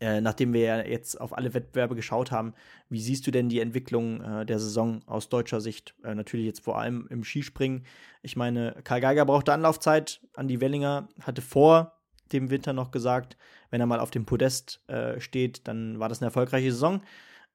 äh, 0.00 0.20
nachdem 0.20 0.52
wir 0.52 0.60
ja 0.60 0.84
jetzt 0.84 1.20
auf 1.20 1.36
alle 1.36 1.54
Wettbewerbe 1.54 1.94
geschaut 1.94 2.30
haben, 2.30 2.54
wie 2.88 3.00
siehst 3.00 3.26
du 3.26 3.30
denn 3.30 3.48
die 3.48 3.60
Entwicklung 3.60 4.22
äh, 4.22 4.46
der 4.46 4.58
Saison 4.58 5.00
aus 5.06 5.28
deutscher 5.28 5.60
Sicht? 5.60 5.94
Äh, 6.04 6.14
natürlich 6.14 6.46
jetzt 6.46 6.64
vor 6.64 6.78
allem 6.78 7.06
im 7.10 7.24
Skispringen. 7.24 7.84
Ich 8.22 8.36
meine, 8.36 8.76
Karl 8.84 9.00
Geiger 9.00 9.24
brauchte 9.24 9.52
Anlaufzeit. 9.52 10.20
Andi 10.34 10.60
Wellinger 10.60 11.08
hatte 11.20 11.42
vor 11.42 12.00
dem 12.32 12.50
Winter 12.50 12.72
noch 12.72 12.90
gesagt, 12.90 13.36
wenn 13.70 13.80
er 13.80 13.86
mal 13.86 14.00
auf 14.00 14.10
dem 14.10 14.24
Podest 14.24 14.82
äh, 14.88 15.20
steht, 15.20 15.66
dann 15.68 15.98
war 15.98 16.08
das 16.08 16.20
eine 16.20 16.26
erfolgreiche 16.26 16.72
Saison. 16.72 17.02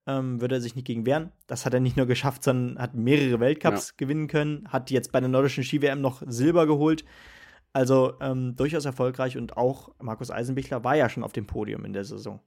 Ähm, 0.08 0.40
würde 0.40 0.56
er 0.56 0.62
sich 0.62 0.76
nicht 0.76 0.86
gegen 0.86 1.06
wehren. 1.06 1.32
Das 1.48 1.66
hat 1.66 1.74
er 1.74 1.80
nicht 1.80 1.98
nur 1.98 2.06
geschafft, 2.06 2.44
sondern 2.44 2.82
hat 2.82 2.94
mehrere 2.94 3.40
Weltcups 3.40 3.90
ja. 3.90 3.94
gewinnen 3.98 4.28
können, 4.28 4.68
hat 4.72 4.92
jetzt 4.92 5.12
bei 5.12 5.20
der 5.20 5.30
nordischen 5.30 5.64
Ski-WM 5.64 6.00
noch 6.00 6.22
Silber 6.28 6.68
geholt. 6.68 7.06
Also 7.76 8.14
ähm, 8.22 8.56
durchaus 8.56 8.86
erfolgreich 8.86 9.38
und 9.38 9.58
auch 9.58 9.90
Markus 10.00 10.32
Eisenbichler 10.32 10.86
war 10.86 10.96
ja 10.96 11.10
schon 11.10 11.26
auf 11.26 11.34
dem 11.34 11.46
Podium 11.46 11.84
in 11.84 11.92
der 11.92 12.06
Saison. 12.06 12.40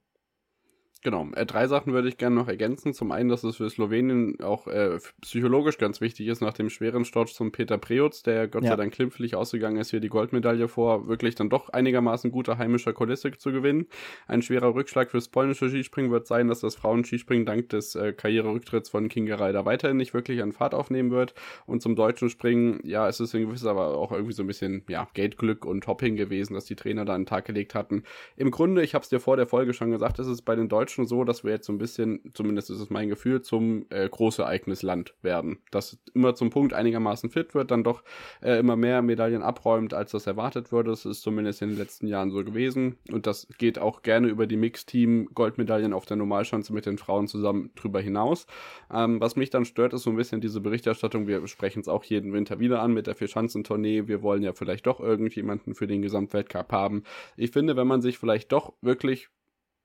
Genau, 1.01 1.29
äh, 1.33 1.45
drei 1.45 1.67
Sachen 1.67 1.93
würde 1.93 2.09
ich 2.09 2.17
gerne 2.17 2.35
noch 2.35 2.49
ergänzen. 2.49 2.93
Zum 2.93 3.13
einen, 3.13 3.29
dass 3.29 3.45
es 3.45 3.55
für 3.55 3.69
Slowenien 3.69 4.41
auch 4.41 4.67
äh, 4.67 4.99
psychologisch 5.21 5.77
ganz 5.77 6.01
wichtig 6.01 6.27
ist, 6.27 6.41
nach 6.41 6.51
dem 6.51 6.69
schweren 6.69 7.05
Sturz 7.05 7.33
zum 7.33 7.53
Peter 7.53 7.77
Preutz, 7.77 8.21
der 8.21 8.49
Gott 8.49 8.63
ja. 8.63 8.71
sei 8.71 8.75
Dank 8.75 8.93
klimpflich 8.93 9.33
ausgegangen 9.33 9.77
ist, 9.77 9.91
hier 9.91 10.01
die 10.01 10.09
Goldmedaille 10.09 10.67
vor 10.67 11.07
wirklich 11.07 11.35
dann 11.35 11.49
doch 11.49 11.69
einigermaßen 11.69 12.31
guter 12.31 12.57
heimischer 12.57 12.91
Kulisse 12.91 13.31
zu 13.31 13.53
gewinnen. 13.53 13.87
Ein 14.27 14.41
schwerer 14.41 14.75
Rückschlag 14.75 15.09
fürs 15.09 15.29
polnische 15.29 15.69
Skispringen 15.69 16.11
wird 16.11 16.27
sein, 16.27 16.49
dass 16.49 16.59
das 16.59 16.75
Frauenskispringen 16.75 17.45
dank 17.45 17.69
des 17.69 17.95
äh, 17.95 18.11
Karriererücktritts 18.11 18.89
von 18.89 19.07
Kinga 19.07 19.35
Reider 19.35 19.63
weiterhin 19.65 19.95
nicht 19.95 20.13
wirklich 20.13 20.41
an 20.41 20.51
Fahrt 20.51 20.73
aufnehmen 20.73 21.11
wird. 21.11 21.33
Und 21.65 21.81
zum 21.81 21.95
deutschen 21.95 22.29
Springen, 22.29 22.81
ja, 22.83 23.07
es 23.07 23.21
ist 23.21 23.33
in 23.33 23.47
gewisser 23.47 23.69
aber 23.69 23.97
auch 23.97 24.11
irgendwie 24.11 24.33
so 24.33 24.43
ein 24.43 24.47
bisschen, 24.47 24.83
ja, 24.89 25.07
Geldglück 25.13 25.63
und 25.63 25.87
Hopping 25.87 26.17
gewesen, 26.17 26.55
dass 26.55 26.65
die 26.65 26.75
Trainer 26.75 27.05
da 27.05 27.15
den 27.15 27.25
Tag 27.25 27.45
gelegt 27.45 27.73
hatten. 27.73 28.03
Im 28.35 28.51
Grunde, 28.51 28.83
ich 28.83 28.95
habe 28.95 29.03
es 29.03 29.09
dir 29.09 29.21
vor 29.21 29.37
der 29.37 29.47
Folge 29.47 29.73
schon 29.73 29.91
gesagt, 29.91 30.19
ist 30.19 30.27
es 30.27 30.41
bei 30.41 30.55
den 30.57 30.67
Deutschen 30.67 30.88
Deutschen 30.89 31.05
so, 31.05 31.23
dass 31.23 31.43
wir 31.43 31.51
jetzt 31.51 31.67
so 31.67 31.73
ein 31.73 31.77
bisschen, 31.77 32.19
zumindest 32.33 32.71
ist 32.71 32.79
es 32.79 32.89
mein 32.89 33.09
Gefühl, 33.09 33.43
zum 33.43 33.85
äh, 33.91 34.09
Großereignisland 34.09 35.13
werden. 35.21 35.59
Dass 35.69 35.99
immer 36.15 36.33
zum 36.33 36.49
Punkt 36.49 36.73
einigermaßen 36.73 37.29
fit 37.29 37.53
wird, 37.53 37.69
dann 37.69 37.83
doch 37.83 38.03
äh, 38.41 38.57
immer 38.57 38.75
mehr 38.75 39.03
Medaillen 39.03 39.43
abräumt, 39.43 39.93
als 39.93 40.11
das 40.11 40.25
erwartet 40.25 40.71
wurde. 40.71 40.89
Das 40.89 41.05
ist 41.05 41.21
zumindest 41.21 41.61
in 41.61 41.69
den 41.69 41.77
letzten 41.77 42.07
Jahren 42.07 42.31
so 42.31 42.43
gewesen. 42.43 42.97
Und 43.11 43.27
das 43.27 43.47
geht 43.59 43.77
auch 43.77 44.01
gerne 44.01 44.29
über 44.29 44.47
die 44.47 44.57
Mixteam 44.57 45.29
Goldmedaillen 45.35 45.93
auf 45.93 46.07
der 46.07 46.17
Normalschanze 46.17 46.73
mit 46.73 46.87
den 46.87 46.97
Frauen 46.97 47.27
zusammen 47.27 47.69
drüber 47.75 48.01
hinaus. 48.01 48.47
Ähm, 48.91 49.21
was 49.21 49.35
mich 49.35 49.51
dann 49.51 49.65
stört, 49.65 49.93
ist 49.93 50.03
so 50.03 50.09
ein 50.09 50.15
bisschen 50.15 50.41
diese 50.41 50.59
Berichterstattung. 50.59 51.27
Wir 51.27 51.45
sprechen 51.47 51.81
es 51.81 51.87
auch 51.87 52.03
jeden 52.03 52.33
Winter 52.33 52.59
wieder 52.59 52.81
an 52.81 52.93
mit 52.93 53.05
der 53.05 53.15
Vierschanzentournee. 53.15 54.07
Wir 54.07 54.23
wollen 54.23 54.41
ja 54.41 54.53
vielleicht 54.53 54.87
doch 54.87 54.99
irgendjemanden 54.99 55.75
für 55.75 55.85
den 55.85 56.01
Gesamtweltcup 56.01 56.71
haben. 56.71 57.03
Ich 57.37 57.51
finde, 57.51 57.75
wenn 57.75 57.87
man 57.87 58.01
sich 58.01 58.17
vielleicht 58.17 58.51
doch 58.51 58.73
wirklich 58.81 59.29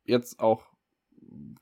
jetzt 0.06 0.40
auch 0.40 0.73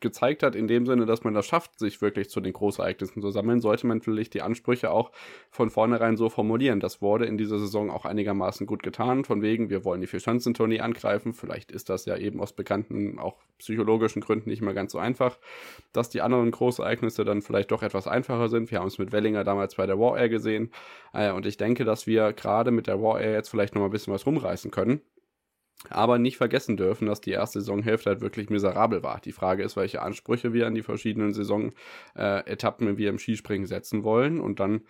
gezeigt 0.01 0.43
hat, 0.43 0.55
in 0.55 0.69
dem 0.69 0.87
Sinne, 0.87 1.07
dass 1.07 1.25
man 1.25 1.35
das 1.35 1.47
schafft, 1.47 1.79
sich 1.79 2.03
wirklich 2.03 2.29
zu 2.29 2.41
den 2.41 2.53
Großereignissen 2.53 3.23
zu 3.23 3.31
sammeln, 3.31 3.61
sollte 3.61 3.87
man 3.87 4.01
vielleicht 4.01 4.35
die 4.35 4.43
Ansprüche 4.43 4.91
auch 4.91 5.13
von 5.51 5.71
vornherein 5.71 6.17
so 6.17 6.29
formulieren. 6.29 6.81
Das 6.81 7.01
wurde 7.01 7.27
in 7.27 7.39
dieser 7.39 7.59
Saison 7.59 7.91
auch 7.91 8.05
einigermaßen 8.05 8.67
gut 8.67 8.83
getan, 8.83 9.25
von 9.25 9.43
wegen, 9.43 9.71
wir 9.71 9.85
wollen 9.85 10.01
die 10.01 10.07
Vierschanzentournee 10.07 10.81
angreifen. 10.81 11.33
Vielleicht 11.33 11.71
ist 11.71 11.89
das 11.89 12.05
ja 12.05 12.17
eben 12.17 12.41
aus 12.41 12.53
bekannten, 12.53 13.19
auch 13.19 13.37
psychologischen 13.59 14.21
Gründen 14.21 14.51
nicht 14.51 14.63
mehr 14.63 14.75
ganz 14.75 14.93
so 14.93 14.99
einfach, 14.99 15.39
dass 15.93 16.11
die 16.11 16.21
anderen 16.21 16.51
Großereignisse 16.51 17.25
dann 17.25 17.43
vielleicht 17.43 17.71
doch 17.71 17.83
etwas 17.83 18.07
einfacher 18.07 18.49
sind. 18.49 18.71
Wir 18.71 18.81
haben 18.81 18.89
es 18.89 18.99
mit 18.99 19.13
Wellinger 19.13 19.45
damals 19.45 19.77
bei 19.77 19.87
der 19.87 19.99
War 19.99 20.19
Air 20.19 20.29
gesehen. 20.29 20.71
Äh, 21.13 21.33
und 21.33 21.47
ich 21.47 21.57
denke, 21.57 21.85
dass 21.85 22.07
wir 22.07 22.33
gerade 22.33 22.71
mit 22.71 22.87
der 22.87 23.01
War 23.01 23.21
Air 23.21 23.33
jetzt 23.33 23.49
vielleicht 23.49 23.75
noch 23.75 23.81
mal 23.81 23.89
ein 23.89 23.93
bisschen 23.93 24.13
was 24.13 24.27
rumreißen 24.27 24.71
können 24.71 25.01
aber 25.91 26.19
nicht 26.19 26.37
vergessen 26.37 26.77
dürfen, 26.77 27.07
dass 27.07 27.21
die 27.21 27.33
erste 27.33 27.61
Saisonhälfte 27.61 28.11
halt 28.11 28.21
wirklich 28.21 28.51
miserabel 28.51 29.03
war. 29.03 29.21
Die 29.21 29.33
Frage 29.33 29.63
ist, 29.63 29.77
welche 29.77 30.03
Ansprüche 30.03 30.53
wir 30.53 30.67
an 30.67 30.75
die 30.75 30.83
verschiedenen 30.83 31.33
Saisonetappen 31.33 32.89
äh, 32.89 32.99
wir 32.99 33.11
im 33.11 33.19
Skispringen 33.19 33.67
setzen 33.67 34.05
wollen. 34.05 34.41
Und 34.41 34.61
dann 34.61 34.83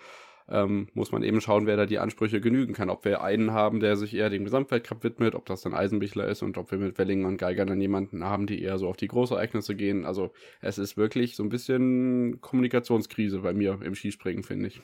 ähm, 0.49 0.88
muss 0.95 1.12
man 1.12 1.22
eben 1.22 1.40
schauen, 1.40 1.66
wer 1.66 1.76
da 1.76 1.86
die 1.86 1.99
Ansprüche 1.99 2.40
genügen 2.40 2.74
kann. 2.74 2.90
Ob 2.90 3.05
wir 3.05 3.22
einen 3.22 3.53
haben, 3.53 3.80
der 3.80 3.97
sich 3.97 4.14
eher 4.14 4.30
dem 4.30 4.45
Gesamtweltcup 4.45 5.03
widmet, 5.05 5.34
ob 5.34 5.47
das 5.47 5.62
dann 5.62 5.74
Eisenbichler 5.74 6.28
ist 6.28 6.43
und 6.43 6.59
ob 6.59 6.70
wir 6.70 6.78
mit 6.78 6.99
Wellinger 6.99 7.28
und 7.28 7.38
Geiger 7.38 7.64
dann 7.64 7.80
jemanden 7.80 8.24
haben, 8.24 8.47
die 8.47 8.62
eher 8.62 8.78
so 8.78 8.88
auf 8.88 8.97
die 8.97 9.09
Großereignisse 9.09 9.74
gehen. 9.74 10.05
Also 10.05 10.32
es 10.61 10.78
ist 10.78 10.97
wirklich 10.97 11.36
so 11.36 11.43
ein 11.43 11.49
bisschen 11.49 12.40
Kommunikationskrise 12.40 13.40
bei 13.40 13.53
mir 13.53 13.80
im 13.82 13.95
Skispringen, 13.95 14.43
finde 14.43 14.68
ich. 14.68 14.82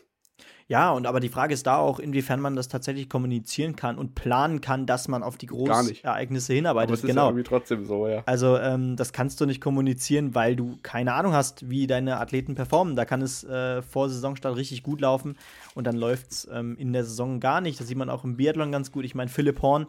Ja, 0.71 0.91
und 0.91 1.07
aber 1.07 1.19
die 1.19 1.31
Frage 1.31 1.55
ist 1.55 1.66
da 1.66 1.79
auch, 1.79 1.99
inwiefern 1.99 2.41
man 2.41 2.55
das 2.55 2.69
tatsächlich 2.69 3.09
kommunizieren 3.09 3.75
kann 3.75 3.97
und 3.97 4.14
planen 4.14 4.61
kann, 4.61 4.85
dass 4.85 5.09
man 5.09 5.23
auf 5.23 5.39
die 5.39 5.47
Großereignisse 5.47 6.53
hinarbeitet. 6.53 6.91
Aber 6.91 6.95
es 6.95 7.05
ist 7.05 7.09
genau. 7.09 7.23
ja 7.23 7.29
irgendwie 7.29 7.45
trotzdem 7.45 7.87
so, 7.87 8.07
ja. 8.07 8.23
Also 8.27 8.59
ähm, 8.59 8.95
das 8.95 9.14
kannst 9.14 9.41
du 9.41 9.47
nicht 9.47 9.62
kommunizieren, 9.62 10.35
weil 10.35 10.57
du 10.57 10.79
keine 10.83 11.14
Ahnung 11.14 11.33
hast, 11.33 11.71
wie 11.71 11.87
deine 11.87 12.21
Athleten 12.21 12.55
performen. 12.55 12.97
Da 12.97 13.07
kann 13.07 13.23
es 13.23 13.45
äh, 13.45 13.81
vor 13.81 14.11
Saisonstart 14.11 14.57
richtig 14.57 14.83
gut 14.83 15.01
laufen 15.01 15.39
und 15.75 15.87
dann 15.87 15.97
läuft 15.97 16.33
es 16.33 16.49
ähm, 16.53 16.77
in 16.77 16.93
der 16.93 17.05
Saison 17.05 17.41
gar 17.41 17.62
nicht. 17.62 17.81
Das 17.81 17.89
sieht 17.89 17.97
man 17.97 18.11
auch 18.11 18.25
im 18.25 18.37
Biathlon 18.37 18.71
ganz 18.71 18.93
gut. 18.93 19.07
Ich 19.07 19.14
meine, 19.14 19.31
Philipp 19.31 19.62
Horn 19.62 19.87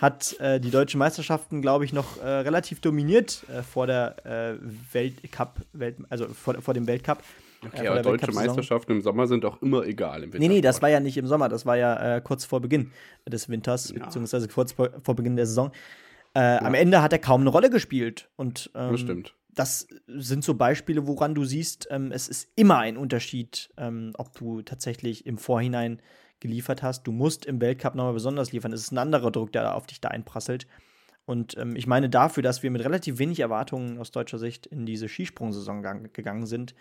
hat 0.00 0.38
äh, 0.38 0.60
die 0.60 0.70
deutschen 0.70 0.98
Meisterschaften, 0.98 1.60
glaube 1.60 1.84
ich, 1.84 1.92
noch 1.92 2.22
äh, 2.22 2.28
relativ 2.28 2.80
dominiert 2.80 3.44
äh, 3.52 3.62
vor 3.62 3.88
der 3.88 4.24
äh, 4.24 4.58
Weltcup, 4.92 5.60
Welt, 5.72 5.96
also 6.08 6.28
vor, 6.28 6.54
vor 6.62 6.72
dem 6.72 6.86
Weltcup. 6.86 7.18
Okay, 7.66 7.88
aber 7.88 8.02
deutsche 8.02 8.32
Meisterschaften 8.32 8.92
im 8.92 9.00
Sommer 9.00 9.26
sind 9.26 9.44
auch 9.44 9.60
immer 9.62 9.84
egal 9.84 10.22
im 10.22 10.32
Winter. 10.32 10.38
Nee, 10.38 10.48
nee, 10.48 10.60
das 10.60 10.82
war 10.82 10.90
ja 10.90 11.00
nicht 11.00 11.16
im 11.16 11.26
Sommer, 11.26 11.48
das 11.48 11.66
war 11.66 11.76
ja 11.76 12.20
kurz 12.20 12.44
vor 12.44 12.60
Beginn 12.60 12.90
des 13.26 13.48
Winters, 13.48 13.92
ja. 13.96 14.04
beziehungsweise 14.04 14.48
kurz 14.48 14.72
vor, 14.72 14.90
vor 15.02 15.14
Beginn 15.14 15.36
der 15.36 15.46
Saison. 15.46 15.70
Ja. 16.36 16.62
Am 16.62 16.74
Ende 16.74 17.00
hat 17.00 17.12
er 17.12 17.20
kaum 17.20 17.42
eine 17.42 17.50
Rolle 17.50 17.70
gespielt. 17.70 18.28
Und 18.34 18.70
ähm, 18.74 18.90
das 18.90 19.00
stimmt 19.00 19.34
das 19.54 19.86
sind 20.06 20.44
so 20.44 20.54
Beispiele, 20.54 21.06
woran 21.06 21.34
du 21.34 21.44
siehst, 21.44 21.88
ähm, 21.90 22.12
es 22.12 22.28
ist 22.28 22.50
immer 22.56 22.78
ein 22.78 22.96
Unterschied, 22.96 23.70
ähm, 23.76 24.12
ob 24.18 24.36
du 24.36 24.62
tatsächlich 24.62 25.26
im 25.26 25.38
Vorhinein 25.38 26.00
geliefert 26.40 26.82
hast. 26.82 27.04
Du 27.04 27.12
musst 27.12 27.46
im 27.46 27.60
Weltcup 27.60 27.94
nochmal 27.94 28.12
besonders 28.12 28.52
liefern. 28.52 28.72
Es 28.72 28.82
ist 28.82 28.92
ein 28.92 28.98
anderer 28.98 29.30
Druck, 29.30 29.52
der 29.52 29.74
auf 29.74 29.86
dich 29.86 30.00
da 30.00 30.08
einprasselt. 30.08 30.66
Und 31.24 31.56
ähm, 31.56 31.76
ich 31.76 31.86
meine, 31.86 32.10
dafür, 32.10 32.42
dass 32.42 32.62
wir 32.62 32.70
mit 32.70 32.84
relativ 32.84 33.18
wenig 33.18 33.40
Erwartungen 33.40 33.98
aus 33.98 34.10
deutscher 34.10 34.38
Sicht 34.38 34.66
in 34.66 34.84
diese 34.84 35.08
Skisprungsaison 35.08 36.10
gegangen 36.12 36.46
sind, 36.46 36.74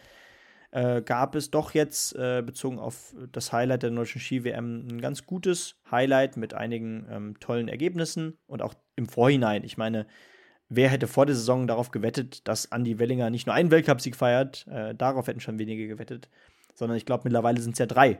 äh, 0.73 1.03
gab 1.03 1.35
es 1.35 1.51
doch 1.51 1.73
jetzt, 1.73 2.15
äh, 2.15 2.41
bezogen 2.43 2.79
auf 2.79 3.15
das 3.31 3.53
Highlight 3.53 3.83
der 3.83 3.91
deutschen 3.91 4.19
Ski-WM, 4.19 4.87
ein 4.87 5.01
ganz 5.01 5.25
gutes 5.25 5.75
Highlight 5.91 6.35
mit 6.35 6.55
einigen 6.55 7.05
ähm, 7.11 7.39
tollen 7.39 7.67
Ergebnissen 7.67 8.39
und 8.47 8.63
auch 8.63 8.73
im 8.95 9.07
Vorhinein. 9.07 9.63
Ich 9.63 9.77
meine, 9.77 10.07
wer 10.69 10.89
hätte 10.89 11.05
vor 11.05 11.27
der 11.27 11.35
Saison 11.35 11.67
darauf 11.67 11.91
gewettet, 11.91 12.47
dass 12.47 12.65
Andy 12.65 12.97
Wellinger 12.97 13.29
nicht 13.29 13.45
nur 13.45 13.53
einen 13.53 13.69
Weltcupsieg 13.69 14.15
feiert? 14.15 14.65
Äh, 14.67 14.95
darauf 14.95 15.27
hätten 15.27 15.41
schon 15.41 15.59
wenige 15.59 15.87
gewettet, 15.87 16.27
sondern 16.73 16.97
ich 16.97 17.05
glaube, 17.05 17.25
mittlerweile 17.25 17.61
sind 17.61 17.73
es 17.73 17.79
ja 17.79 17.85
drei. 17.85 18.19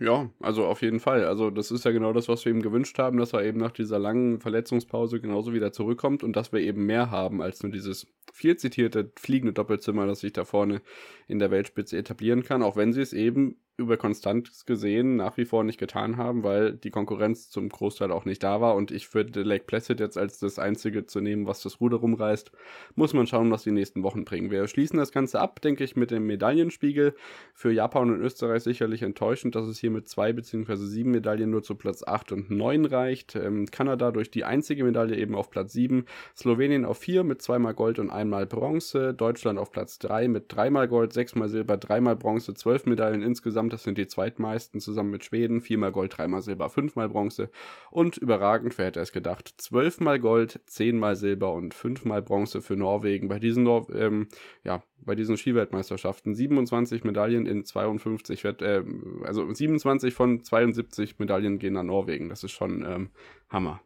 Ja, 0.00 0.30
also 0.40 0.64
auf 0.66 0.82
jeden 0.82 1.00
Fall. 1.00 1.24
Also 1.24 1.50
das 1.50 1.70
ist 1.70 1.84
ja 1.84 1.90
genau 1.90 2.12
das, 2.12 2.28
was 2.28 2.44
wir 2.44 2.52
ihm 2.52 2.62
gewünscht 2.62 2.98
haben, 2.98 3.18
dass 3.18 3.32
er 3.32 3.44
eben 3.44 3.58
nach 3.58 3.70
dieser 3.70 3.98
langen 3.98 4.40
Verletzungspause 4.40 5.20
genauso 5.20 5.52
wieder 5.52 5.72
zurückkommt 5.72 6.22
und 6.22 6.34
dass 6.34 6.52
wir 6.52 6.60
eben 6.60 6.86
mehr 6.86 7.10
haben 7.10 7.42
als 7.42 7.62
nur 7.62 7.70
dieses 7.70 8.06
viel 8.32 8.56
zitierte 8.56 9.12
fliegende 9.16 9.52
Doppelzimmer, 9.52 10.06
das 10.06 10.20
sich 10.20 10.32
da 10.32 10.44
vorne 10.44 10.82
in 11.28 11.38
der 11.38 11.50
Weltspitze 11.50 11.96
etablieren 11.96 12.42
kann, 12.42 12.62
auch 12.62 12.76
wenn 12.76 12.92
sie 12.92 13.02
es 13.02 13.12
eben 13.12 13.56
über 13.76 13.96
konstant 13.96 14.66
gesehen 14.66 15.16
nach 15.16 15.36
wie 15.36 15.44
vor 15.44 15.64
nicht 15.64 15.80
getan 15.80 16.16
haben, 16.16 16.44
weil 16.44 16.74
die 16.74 16.90
Konkurrenz 16.90 17.50
zum 17.50 17.68
Großteil 17.68 18.12
auch 18.12 18.24
nicht 18.24 18.42
da 18.42 18.60
war. 18.60 18.76
Und 18.76 18.92
ich 18.92 19.12
würde 19.14 19.42
Lake 19.42 19.64
Placid 19.64 19.98
jetzt 19.98 20.16
als 20.16 20.38
das 20.38 20.60
einzige 20.60 21.06
zu 21.06 21.20
nehmen, 21.20 21.48
was 21.48 21.60
das 21.62 21.80
Ruder 21.80 21.96
rumreißt. 21.96 22.52
Muss 22.94 23.14
man 23.14 23.26
schauen, 23.26 23.50
was 23.50 23.64
die 23.64 23.72
nächsten 23.72 24.04
Wochen 24.04 24.24
bringen. 24.24 24.52
Wir 24.52 24.68
schließen 24.68 24.96
das 24.96 25.10
Ganze 25.10 25.40
ab, 25.40 25.60
denke 25.60 25.82
ich, 25.82 25.96
mit 25.96 26.12
dem 26.12 26.24
Medaillenspiegel. 26.26 27.14
Für 27.52 27.72
Japan 27.72 28.10
und 28.10 28.20
Österreich 28.20 28.62
sicherlich 28.62 29.02
enttäuschend, 29.02 29.56
dass 29.56 29.66
es 29.66 29.78
hier 29.78 29.90
mit 29.90 30.08
zwei 30.08 30.32
beziehungsweise 30.32 30.86
sieben 30.86 31.10
Medaillen 31.10 31.50
nur 31.50 31.64
zu 31.64 31.74
Platz 31.74 32.04
acht 32.06 32.30
und 32.30 32.50
neun 32.50 32.84
reicht. 32.84 33.34
Ähm, 33.34 33.66
Kanada 33.66 34.12
durch 34.12 34.30
die 34.30 34.44
einzige 34.44 34.84
Medaille 34.84 35.16
eben 35.16 35.34
auf 35.34 35.50
Platz 35.50 35.72
sieben. 35.72 36.04
Slowenien 36.36 36.84
auf 36.84 36.98
vier 36.98 37.24
mit 37.24 37.42
zweimal 37.42 37.74
Gold 37.74 37.98
und 37.98 38.10
einmal 38.10 38.46
Bronze. 38.46 39.14
Deutschland 39.14 39.58
auf 39.58 39.72
Platz 39.72 39.98
drei 39.98 40.28
mit 40.28 40.44
dreimal 40.46 40.86
Gold, 40.86 41.12
sechsmal 41.12 41.48
Silber, 41.48 41.76
dreimal 41.76 42.14
Bronze, 42.14 42.54
zwölf 42.54 42.86
Medaillen 42.86 43.22
insgesamt 43.22 43.63
insgesamt. 43.64 43.72
Das 43.72 43.82
sind 43.82 43.98
die 43.98 44.06
zweitmeisten 44.06 44.80
zusammen 44.80 45.10
mit 45.10 45.24
Schweden. 45.24 45.60
Viermal 45.60 45.92
Gold, 45.92 46.16
dreimal 46.16 46.42
Silber, 46.42 46.70
fünfmal 46.70 47.08
Bronze. 47.08 47.50
Und 47.90 48.16
überragend, 48.16 48.76
wer 48.78 48.86
hätte 48.86 49.00
es 49.00 49.12
gedacht, 49.12 49.54
zwölfmal 49.58 50.18
Gold, 50.18 50.60
zehnmal 50.66 51.16
Silber 51.16 51.52
und 51.52 51.74
fünfmal 51.74 52.22
Bronze 52.22 52.62
für 52.62 52.76
Norwegen. 52.76 53.28
Bei 53.28 53.38
diesen, 53.38 53.64
Nor 53.64 53.88
ähm, 53.94 54.28
ja, 54.64 54.82
bei 54.98 55.14
diesen 55.14 55.36
Skiweltmeisterschaften 55.36 56.34
27 56.34 57.04
Medaillen 57.04 57.46
in 57.46 57.64
52 57.64 58.44
Wett 58.44 58.62
äh, 58.62 58.82
also 59.24 59.52
27 59.52 60.14
von 60.14 60.42
72 60.42 61.18
Medaillen 61.18 61.58
gehen 61.58 61.76
an 61.76 61.86
Norwegen. 61.86 62.28
Das 62.28 62.44
ist 62.44 62.52
schon 62.52 62.84
ähm, 62.84 63.10
Hammer. 63.48 63.80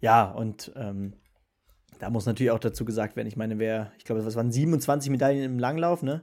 Ja, 0.00 0.30
und 0.30 0.72
ähm, 0.76 1.14
da 1.98 2.10
muss 2.10 2.26
natürlich 2.26 2.50
auch 2.50 2.58
dazu 2.58 2.84
gesagt 2.84 3.16
werden, 3.16 3.28
ich 3.28 3.36
meine, 3.36 3.58
wer, 3.58 3.92
ich 3.96 4.04
glaube, 4.04 4.24
was 4.24 4.36
waren 4.36 4.52
27 4.52 5.10
Medaillen 5.10 5.44
im 5.44 5.58
Langlauf, 5.58 6.02
ne? 6.02 6.22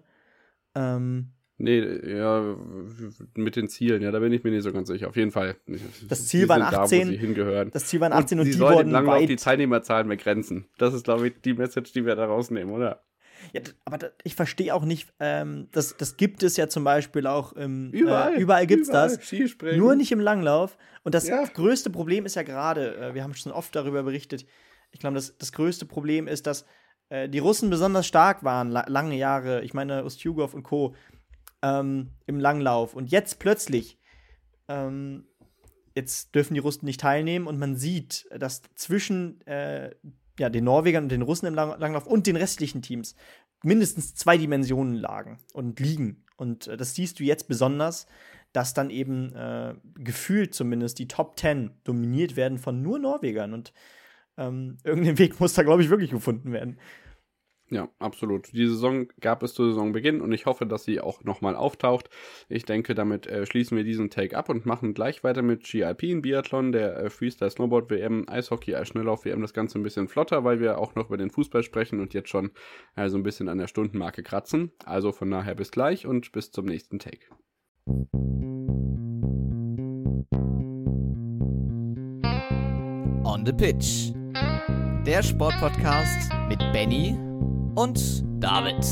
Ähm, 0.76 1.34
Nee, 1.64 1.80
ja, 2.18 2.58
mit 3.36 3.56
den 3.56 3.70
Zielen, 3.70 4.02
ja, 4.02 4.12
da 4.12 4.20
bin 4.20 4.34
ich 4.34 4.44
mir 4.44 4.52
nicht 4.52 4.64
so 4.64 4.74
ganz 4.74 4.90
sicher. 4.90 5.08
Auf 5.08 5.16
jeden 5.16 5.32
Fall. 5.32 5.56
Das 6.10 6.28
Ziel 6.28 6.50
waren 6.50 6.62
18. 6.62 6.78
Da, 7.00 7.08
sie 7.08 7.18
hingehören. 7.18 7.72
Das 7.72 7.86
Ziel 7.86 8.02
waren 8.02 8.12
18 8.12 8.38
und, 8.38 8.46
und 8.46 8.54
die 8.54 8.60
wurden 8.60 8.92
lange 8.92 9.08
weit. 9.08 9.30
die 9.30 9.38
Teilnehmerzahlen 9.38 10.10
begrenzen. 10.10 10.66
Das 10.78 10.94
ist, 10.94 11.06
glaube 11.06 11.30
ich, 11.30 11.36
die 11.46 11.54
Message, 11.54 11.94
die 11.94 12.06
wir 12.06 12.18
da 12.18 12.26
rausnehmen, 12.26 12.74
oder? 12.74 13.02
Ja, 13.54 13.62
aber 13.86 13.98
da, 13.98 14.08
ich 14.26 14.36
verstehe 14.36 14.76
auch 14.76 14.84
nicht, 14.84 15.14
ähm, 15.22 15.70
das, 15.72 15.96
das 15.96 16.18
gibt 16.18 16.44
es 16.44 16.58
ja 16.58 16.68
zum 16.68 16.84
Beispiel 16.84 17.28
auch 17.28 17.54
im, 17.54 17.92
überall, 17.92 18.36
äh, 18.36 18.42
überall 18.42 18.68
gibt 18.68 18.82
es 18.82 18.90
das. 18.90 19.26
Skispringen. 19.26 19.80
Nur 19.80 19.96
nicht 19.96 20.12
im 20.12 20.20
Langlauf. 20.20 20.78
Und 21.04 21.16
das 21.16 21.30
ja. 21.30 21.46
größte 21.46 21.90
Problem 21.92 22.26
ist 22.26 22.36
ja 22.36 22.44
gerade, 22.44 22.98
äh, 22.98 23.14
wir 23.14 23.24
haben 23.24 23.36
schon 23.36 23.54
oft 23.54 23.74
darüber 23.74 24.04
berichtet, 24.04 24.46
ich 24.92 25.00
glaube, 25.00 25.16
das, 25.16 25.38
das 25.38 25.54
größte 25.54 25.86
Problem 25.86 26.28
ist, 26.28 26.46
dass 26.46 26.66
äh, 27.08 27.30
die 27.30 27.40
Russen 27.40 27.70
besonders 27.70 28.06
stark 28.06 28.44
waren, 28.44 28.70
la 28.70 28.86
lange 28.88 29.16
Jahre. 29.16 29.62
Ich 29.64 29.74
meine, 29.74 30.04
Ustjugov 30.04 30.54
und 30.54 30.64
Co 30.64 30.94
ähm, 31.64 32.10
im 32.28 32.40
Langlauf. 32.40 32.94
Und 32.94 33.10
jetzt 33.10 33.40
plötzlich, 33.40 33.98
ähm, 34.68 35.26
jetzt 35.96 36.36
dürfen 36.36 36.54
die 36.54 36.60
Russen 36.60 36.86
nicht 36.86 37.00
teilnehmen 37.00 37.48
und 37.48 37.58
man 37.58 37.76
sieht, 37.76 38.28
dass 38.38 38.62
zwischen 38.76 39.42
äh, 39.48 39.96
ja, 40.38 40.50
den 40.50 40.66
Norwegern 40.66 41.04
und 41.04 41.12
den 41.12 41.22
Russen 41.22 41.48
im 41.48 41.56
Lang 41.56 41.80
Langlauf 41.80 42.06
und 42.06 42.28
den 42.28 42.36
restlichen 42.36 42.82
Teams 42.82 43.16
mindestens 43.64 44.14
zwei 44.14 44.38
Dimensionen 44.38 44.96
lagen 44.96 45.40
und 45.54 45.80
liegen. 45.80 46.26
Und 46.36 46.68
äh, 46.68 46.78
das 46.78 46.96
siehst 46.96 47.20
du 47.20 47.24
jetzt 47.24 47.48
besonders, 47.48 48.08
dass 48.52 48.74
dann 48.74 48.90
eben 48.90 49.34
äh, 49.34 49.74
gefühlt 49.96 50.54
zumindest 50.54 51.00
die 51.00 51.08
Top 51.08 51.38
Ten 51.38 51.72
dominiert 51.84 52.36
werden 52.36 52.60
von 52.60 52.82
nur 52.82 53.00
Norwegern. 53.00 53.54
Und 53.54 53.74
ähm, 54.38 54.78
irgendein 54.84 55.18
Weg 55.18 55.40
muss 55.40 55.54
da, 55.54 55.64
glaube 55.64 55.82
ich, 55.82 55.90
wirklich 55.90 56.12
gefunden 56.12 56.52
werden. 56.52 56.78
Ja, 57.70 57.90
absolut. 57.98 58.52
Die 58.54 58.68
Saison 58.68 59.08
gab 59.20 59.42
es 59.42 59.54
zu 59.54 59.68
Saisonbeginn 59.68 60.22
und 60.22 60.32
ich 60.32 60.46
hoffe, 60.46 60.66
dass 60.66 60.84
sie 60.84 61.00
auch 61.02 61.24
nochmal 61.24 61.56
auftaucht. 61.56 62.10
Ich 62.50 62.66
denke, 62.66 62.94
damit 62.94 63.26
äh, 63.26 63.46
schließen 63.46 63.76
wir 63.76 63.84
diesen 63.84 64.10
Take 64.10 64.38
ab 64.38 64.50
und 64.50 64.66
machen 64.66 64.94
gleich 64.94 65.24
weiter 65.24 65.42
mit 65.42 65.64
GIP 65.64 66.04
in 66.04 66.22
Biathlon, 66.22 66.72
der 66.72 66.98
äh, 66.98 67.10
Freestyle 67.10 67.50
Snowboard 67.50 67.90
WM, 67.90 68.28
Eishockey, 68.28 68.76
Eisschnelllauf 68.76 69.26
WM, 69.26 69.42
das 69.42 69.54
Ganze 69.54 69.80
ein 69.80 69.84
bisschen 69.84 70.08
flotter, 70.08 70.44
weil 70.44 70.60
wir 70.60 70.78
auch 70.78 70.94
noch 70.96 71.08
über 71.08 71.18
den 71.18 71.32
Fußball 71.32 71.64
sprechen 71.64 72.00
und 72.00 72.14
jetzt 72.14 72.30
schon 72.30 72.52
äh, 72.96 73.10
so 73.10 73.18
ein 73.18 73.24
bisschen 73.24 73.50
an 73.50 73.58
der 73.58 73.68
Stundenmarke 73.68 74.24
kratzen. 74.24 74.72
Also 74.86 75.12
von 75.12 75.32
daher 75.32 75.56
bis 75.56 75.72
gleich 75.72 76.06
und 76.06 76.32
bis 76.32 76.52
zum 76.52 76.66
nächsten 76.66 77.00
Take. 77.00 77.26
On 83.26 83.44
the 83.46 83.54
Pitch. 83.54 84.14
Der 85.06 85.22
Sportpodcast 85.22 86.32
mit 86.48 86.60
Benny 86.72 87.18
und 87.76 88.24
David. 88.42 88.86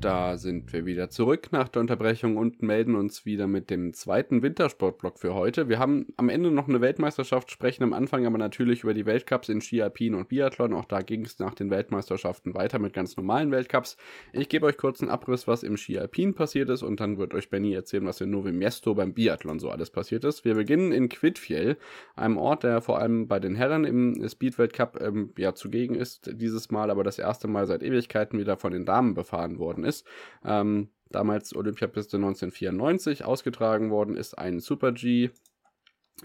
Da 0.00 0.36
sind 0.36 0.72
wir 0.72 0.86
wieder 0.86 1.10
zurück 1.10 1.48
nach 1.50 1.66
der 1.68 1.80
Unterbrechung 1.80 2.36
und 2.36 2.62
melden 2.62 2.94
uns 2.94 3.26
wieder 3.26 3.48
mit 3.48 3.68
dem 3.68 3.92
zweiten 3.94 4.42
Wintersportblock 4.42 5.18
für 5.18 5.34
heute. 5.34 5.68
Wir 5.68 5.80
haben 5.80 6.06
am 6.16 6.28
Ende 6.28 6.52
noch 6.52 6.68
eine 6.68 6.80
Weltmeisterschaft, 6.80 7.50
sprechen 7.50 7.82
am 7.82 7.92
Anfang 7.92 8.24
aber 8.24 8.38
natürlich 8.38 8.84
über 8.84 8.94
die 8.94 9.06
Weltcups 9.06 9.48
in 9.48 9.60
Ski 9.60 9.82
Alpin 9.82 10.14
und 10.14 10.28
Biathlon. 10.28 10.72
Auch 10.72 10.84
da 10.84 11.00
ging 11.00 11.24
es 11.24 11.40
nach 11.40 11.54
den 11.54 11.70
Weltmeisterschaften 11.70 12.54
weiter 12.54 12.78
mit 12.78 12.92
ganz 12.92 13.16
normalen 13.16 13.50
Weltcups. 13.50 13.96
Ich 14.32 14.48
gebe 14.48 14.66
euch 14.66 14.76
kurz 14.76 15.02
einen 15.02 15.10
Abriss, 15.10 15.48
was 15.48 15.64
im 15.64 15.76
Ski 15.76 15.98
Alpin 15.98 16.32
passiert 16.32 16.70
ist 16.70 16.84
und 16.84 17.00
dann 17.00 17.18
wird 17.18 17.34
euch 17.34 17.50
Benny 17.50 17.72
erzählen, 17.72 18.06
was 18.06 18.20
in 18.20 18.30
Novi 18.30 18.52
Miesto 18.52 18.94
beim 18.94 19.14
Biathlon 19.14 19.58
so 19.58 19.68
alles 19.68 19.90
passiert 19.90 20.22
ist. 20.22 20.44
Wir 20.44 20.54
beginnen 20.54 20.92
in 20.92 21.08
Quidfjell, 21.08 21.76
einem 22.14 22.36
Ort, 22.36 22.62
der 22.62 22.82
vor 22.82 23.00
allem 23.00 23.26
bei 23.26 23.40
den 23.40 23.56
Herren 23.56 23.82
im 23.82 24.28
Speed-Weltcup 24.28 25.00
ähm, 25.00 25.30
ja 25.36 25.56
zugegen 25.56 25.96
ist, 25.96 26.30
dieses 26.34 26.70
Mal 26.70 26.92
aber 26.92 27.02
das 27.02 27.18
erste 27.18 27.48
Mal 27.48 27.66
seit 27.66 27.82
Ewigkeiten 27.82 28.38
wieder 28.38 28.56
von 28.56 28.70
den 28.70 28.84
Damen 28.84 29.14
befahren 29.14 29.58
worden 29.58 29.82
ist 29.82 29.87
ist. 29.88 30.06
Ähm, 30.44 30.90
damals 31.10 31.54
Olympiapiste 31.54 32.16
1994 32.16 33.24
ausgetragen 33.24 33.90
worden 33.90 34.16
ist 34.16 34.38
ein 34.38 34.60
Super 34.60 34.92
G, 34.92 35.30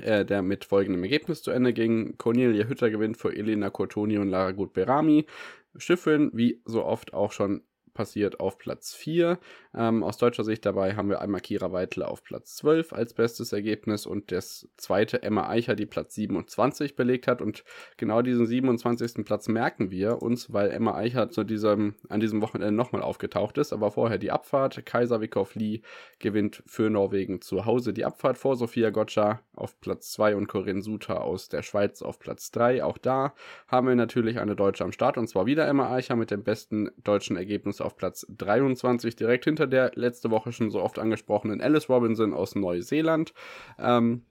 äh, 0.02 0.26
der 0.26 0.42
mit 0.42 0.66
folgendem 0.66 1.04
Ergebnis 1.04 1.42
zu 1.42 1.52
Ende 1.52 1.74
ging. 1.74 2.18
Cornelia 2.18 2.68
Hütter 2.68 2.90
gewinnt 2.90 3.18
vor 3.18 3.34
Elena 3.34 3.70
Cortoni 3.70 4.18
und 4.18 4.30
Lara 4.30 4.52
Gut-Berami. 4.52 5.26
Schiffeln, 5.78 6.30
wie 6.34 6.62
so 6.66 6.84
oft 6.84 7.14
auch 7.14 7.32
schon 7.32 7.64
passiert 7.94 8.40
auf 8.40 8.58
Platz 8.58 8.94
4. 8.94 9.40
Ähm, 9.76 10.04
aus 10.04 10.18
deutscher 10.18 10.44
Sicht 10.44 10.66
dabei 10.66 10.96
haben 10.96 11.10
wir 11.10 11.22
einmal 11.22 11.42
Kira 11.42 11.72
Weitler 11.72 12.10
auf 12.10 12.24
Platz 12.24 12.56
12 12.58 12.94
als 12.94 13.14
bestes 13.14 13.54
Ergebnis 13.54 14.06
und 14.06 14.32
das 14.32 14.68
zweite 14.78 15.24
Emma 15.24 15.50
Eicher, 15.50 15.76
die 15.76 15.86
Platz 15.86 16.16
27 16.16 16.96
belegt 16.96 17.28
hat. 17.28 17.42
Und 17.42 17.64
genau 17.98 18.22
diesen 18.22 18.46
27. 18.46 19.26
Platz 19.26 19.48
merken 19.48 19.92
wir 19.92 20.22
uns, 20.22 20.54
weil 20.54 20.72
Emma 20.72 20.96
Eicher 20.96 21.30
zu 21.30 21.44
diesem, 21.44 21.96
an 22.10 22.20
diesem 22.20 22.42
Wochenende 22.42 22.74
nochmal 22.74 23.02
aufgetaucht 23.02 23.58
ist. 23.58 23.74
Aber 23.74 23.92
vorher 23.92 24.18
die 24.18 24.32
Abfahrt. 24.32 24.86
Kaiser 24.86 25.22
Wikov 25.22 25.56
Lee 25.56 25.82
gewinnt 26.20 26.64
für 26.66 26.90
Norwegen 26.90 27.42
zu 27.42 27.66
Hause 27.66 27.94
die 27.94 28.06
Abfahrt 28.06 28.38
vor 28.38 28.56
Sophia 28.56 28.90
Gotcha 28.90 29.42
auf 29.56 29.80
Platz 29.82 30.12
2 30.14 30.36
und 30.36 30.48
Corinne 30.48 30.82
Suter 30.82 31.24
aus 31.24 31.50
der 31.50 31.62
Schweiz 31.62 32.02
auf 32.02 32.20
Platz 32.20 32.52
3. 32.52 32.84
Auch 32.84 32.98
da 32.98 33.34
haben 33.68 33.88
wir 33.88 33.96
natürlich 33.96 34.40
eine 34.40 34.56
Deutsche 34.56 34.84
am 34.84 34.92
Start 34.92 35.18
und 35.18 35.28
zwar 35.28 35.46
wieder 35.46 35.68
Emma 35.68 35.92
Eicher 35.92 36.16
mit 36.16 36.32
dem 36.32 36.44
besten 36.44 36.92
deutschen 37.04 37.38
Ergebnis 37.38 37.82
auf 37.84 37.98
Platz 37.98 38.26
23, 38.30 39.16
direkt 39.16 39.46
hinter 39.46 39.68
der 39.68 39.92
letzte 39.96 40.32
Woche 40.32 40.52
schon 40.52 40.72
so 40.72 40.82
oft 40.82 41.00
angesprochenen 41.00 41.62
Alice 41.62 41.90
Robinson 41.90 42.34
aus 42.34 42.56
Neuseeland. 42.56 43.34
Ähm, 43.78 44.24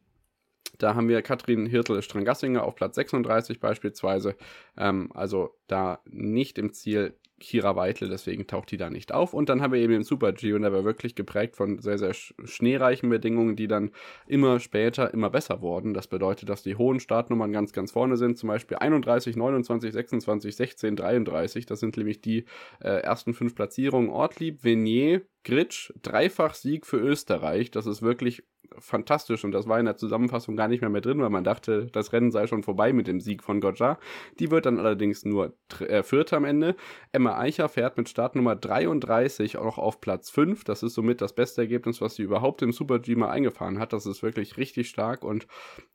da 0.79 0.95
haben 0.95 1.09
wir 1.09 1.23
Katrin 1.23 1.67
Hirtel-Strangassinger 1.67 2.65
auf 2.65 2.75
Platz 2.75 2.95
36 2.97 3.61
beispielsweise. 3.61 4.37
Ähm, 4.77 5.11
also 5.15 5.55
da 5.67 6.01
nicht 6.05 6.59
im 6.59 6.73
Ziel 6.73 7.15
Kira 7.43 7.77
Weitle, 7.77 8.09
deswegen 8.09 8.47
taucht 8.47 8.71
die 8.71 8.77
da 8.77 8.89
nicht 8.89 9.13
auf. 9.13 9.35
Und 9.35 9.49
dann 9.49 9.61
haben 9.61 9.73
wir 9.73 9.81
eben 9.81 9.93
den 9.93 10.05
Super 10.05 10.33
G 10.33 10.53
und 10.55 10.63
der 10.63 10.73
war 10.73 10.85
wirklich 10.85 11.15
geprägt 11.15 11.57
von 11.57 11.81
sehr, 11.81 11.99
sehr 11.99 12.15
schneereichen 12.15 13.11
Bedingungen, 13.11 13.57
die 13.57 13.67
dann 13.67 13.91
immer 14.27 14.61
später 14.61 15.13
immer 15.13 15.29
besser 15.29 15.61
wurden. 15.61 15.93
Das 15.93 16.07
bedeutet, 16.07 16.49
dass 16.49 16.63
die 16.63 16.77
hohen 16.77 17.01
Startnummern 17.01 17.53
ganz, 17.53 17.73
ganz 17.73 17.91
vorne 17.93 18.17
sind, 18.17 18.39
zum 18.39 18.49
Beispiel 18.49 18.79
31, 18.79 19.37
29, 19.37 19.93
26, 19.93 20.57
16, 20.57 20.97
33. 20.97 21.67
Das 21.67 21.81
sind 21.81 21.97
nämlich 21.97 22.21
die 22.21 22.45
äh, 22.81 23.03
ersten 23.03 23.35
fünf 23.35 23.55
Platzierungen. 23.55 24.09
Ortlieb, 24.09 24.65
Venier, 24.65 25.23
Gritsch, 25.45 25.93
Dreifach-Sieg 26.03 26.87
für 26.87 26.99
Österreich. 26.99 27.71
Das 27.71 27.87
ist 27.87 28.03
wirklich 28.03 28.45
fantastisch 28.79 29.45
und 29.45 29.53
das 29.53 29.69
war 29.69 29.79
in 29.79 29.87
der 29.87 29.97
Zusammenfassung 29.97 30.57
gar 30.57 30.69
nicht 30.69 30.81
mehr, 30.81 30.91
mehr 30.91 31.01
drin, 31.01 31.21
weil 31.21 31.31
man 31.31 31.45
dachte, 31.45 31.87
das 31.93 32.13
Rennen 32.13 32.31
sei 32.31 32.47
schon 32.47 32.63
vorbei 32.63 32.93
mit 32.93 33.07
dem 33.07 33.21
Sieg 33.21 33.43
von 33.43 33.61
Gotcha. 33.61 33.99
Die 34.39 34.51
wird 34.51 34.67
dann 34.67 34.79
allerdings 34.79 35.25
nur 35.25 35.55
äh, 35.81 36.03
Vierte 36.03 36.37
am 36.37 36.45
Ende. 36.45 36.77
Emma 37.13 37.39
Eicher 37.39 37.69
fährt 37.69 37.97
mit 37.97 38.09
Startnummer 38.09 38.57
33 38.57 39.59
auch 39.59 39.79
auf 39.79 40.01
Platz 40.01 40.31
5. 40.31 40.65
Das 40.65 40.83
ist 40.83 40.95
somit 40.95 41.21
das 41.21 41.35
beste 41.35 41.63
Ergebnis, 41.63 42.01
was 42.01 42.17
sie 42.17 42.23
überhaupt 42.23 42.63
im 42.63 42.73
Super 42.73 42.99
G 42.99 43.15
mal 43.15 43.31
eingefahren 43.31 43.79
hat. 43.79 43.93
Das 43.93 44.07
ist 44.07 44.23
wirklich 44.23 44.57
richtig 44.57 44.89
stark 44.89 45.25
und 45.25 45.47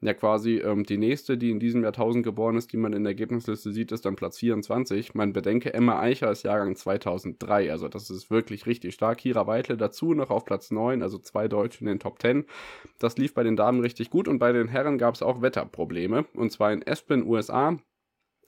ja 0.01 0.13
quasi 0.13 0.57
ähm, 0.57 0.83
die 0.83 0.97
nächste, 0.97 1.37
die 1.37 1.51
in 1.51 1.59
diesem 1.59 1.83
Jahrtausend 1.83 2.23
geboren 2.23 2.57
ist, 2.57 2.73
die 2.73 2.77
man 2.77 2.93
in 2.93 3.03
der 3.03 3.11
Ergebnisliste 3.11 3.71
sieht, 3.71 3.91
ist 3.91 4.05
dann 4.05 4.15
Platz 4.15 4.37
24. 4.39 5.15
Man 5.15 5.33
bedenke, 5.33 5.73
Emma 5.73 5.99
Eicher 5.99 6.31
ist 6.31 6.43
Jahrgang 6.43 6.75
2003, 6.75 7.71
also 7.71 7.87
das 7.87 8.09
ist 8.09 8.29
wirklich 8.29 8.65
richtig 8.65 8.93
stark. 8.93 9.19
Kira 9.19 9.47
Weitle 9.47 9.77
dazu 9.77 10.13
noch 10.13 10.29
auf 10.29 10.45
Platz 10.45 10.71
9, 10.71 11.01
also 11.01 11.17
zwei 11.17 11.47
Deutsche 11.47 11.81
in 11.81 11.87
den 11.87 11.99
Top 11.99 12.21
10. 12.21 12.45
Das 12.99 13.17
lief 13.17 13.33
bei 13.33 13.43
den 13.43 13.55
Damen 13.55 13.79
richtig 13.81 14.09
gut 14.09 14.27
und 14.27 14.39
bei 14.39 14.51
den 14.51 14.67
Herren 14.67 14.97
gab 14.97 15.15
es 15.15 15.21
auch 15.21 15.41
Wetterprobleme. 15.41 16.25
Und 16.33 16.51
zwar 16.51 16.71
in 16.71 16.87
Aspen, 16.87 17.25
USA. 17.25 17.77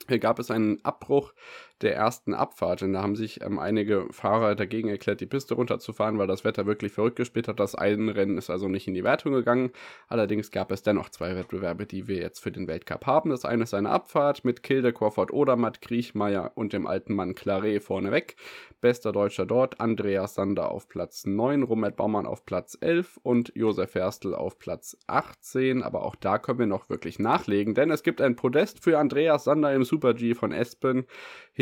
Hier 0.08 0.20
gab 0.20 0.40
es 0.40 0.50
einen 0.50 0.84
Abbruch 0.84 1.34
der 1.82 1.96
ersten 1.96 2.34
Abfahrt. 2.34 2.84
Und 2.84 2.94
da 2.94 3.02
haben 3.02 3.16
sich 3.16 3.42
ähm, 3.42 3.60
einige 3.60 4.08
Fahrer 4.12 4.56
dagegen 4.56 4.90
erklärt, 4.90 5.22
die 5.22 5.26
Piste 5.26 5.56
runterzufahren, 5.56 6.18
weil 6.18 6.28
das 6.28 6.44
Wetter 6.44 6.66
wirklich 6.66 6.92
verrückt 6.92 7.16
gespielt 7.16 7.48
hat. 7.48 7.60
Das 7.60 7.76
eine 7.76 8.16
Rennen 8.16 8.38
ist 8.38 8.50
also 8.50 8.68
nicht 8.68 8.88
in 8.88 8.94
die 8.94 9.04
Wertung 9.04 9.34
gegangen. 9.34 9.72
Allerdings 10.08 10.52
gab 10.52 10.72
es 10.72 10.84
dennoch 10.84 11.10
zwei 11.10 11.36
Wettbewerbe, 11.36 11.86
die 11.86 12.08
wir 12.08 12.18
jetzt 12.18 12.40
für 12.40 12.52
den 12.52 12.68
Weltcup 12.68 13.06
haben. 13.06 13.30
Das 13.30 13.46
eine 13.46 13.64
ist 13.64 13.74
eine 13.74 13.90
Abfahrt 13.90 14.46
mit 14.46 14.64
Kilde, 14.64 14.94
Crawford, 14.94 15.32
Odermatt, 15.32 15.82
Kriechmeier 15.82 16.52
und 16.56 16.74
dem 16.74 16.88
alten 16.88 17.14
Mann 17.14 17.36
Claret 17.36 17.84
vorneweg. 17.84 18.36
Bester 18.82 19.12
Deutscher 19.12 19.46
dort, 19.46 19.82
Andreas 19.82 20.36
Sander 20.36 20.72
auf 20.72 20.88
Platz 20.88 21.26
9, 21.26 21.64
Robert 21.64 21.98
Baumann 21.98 22.26
auf 22.26 22.46
Platz 22.46 22.78
11 22.80 23.20
und 23.24 23.52
Josef 23.54 23.92
Ferstl 23.92 24.34
auf 24.34 24.58
Platz 24.58 24.98
18. 25.08 25.84
Aber 25.84 26.04
auch 26.04 26.16
da 26.16 26.38
können 26.38 26.60
wir 26.60 26.66
noch 26.66 26.90
wirklich 26.90 27.20
nachlegen, 27.20 27.74
denn 27.74 27.92
es 27.92 28.04
gibt 28.04 28.22
ein 28.22 28.38
Podest 28.38 28.82
für 28.82 28.98
Andreas 28.98 29.44
Sander 29.44 29.74
im 29.74 29.84
Super 29.84 30.14
G 30.14 30.34
von 30.34 30.54
Espen 30.54 31.06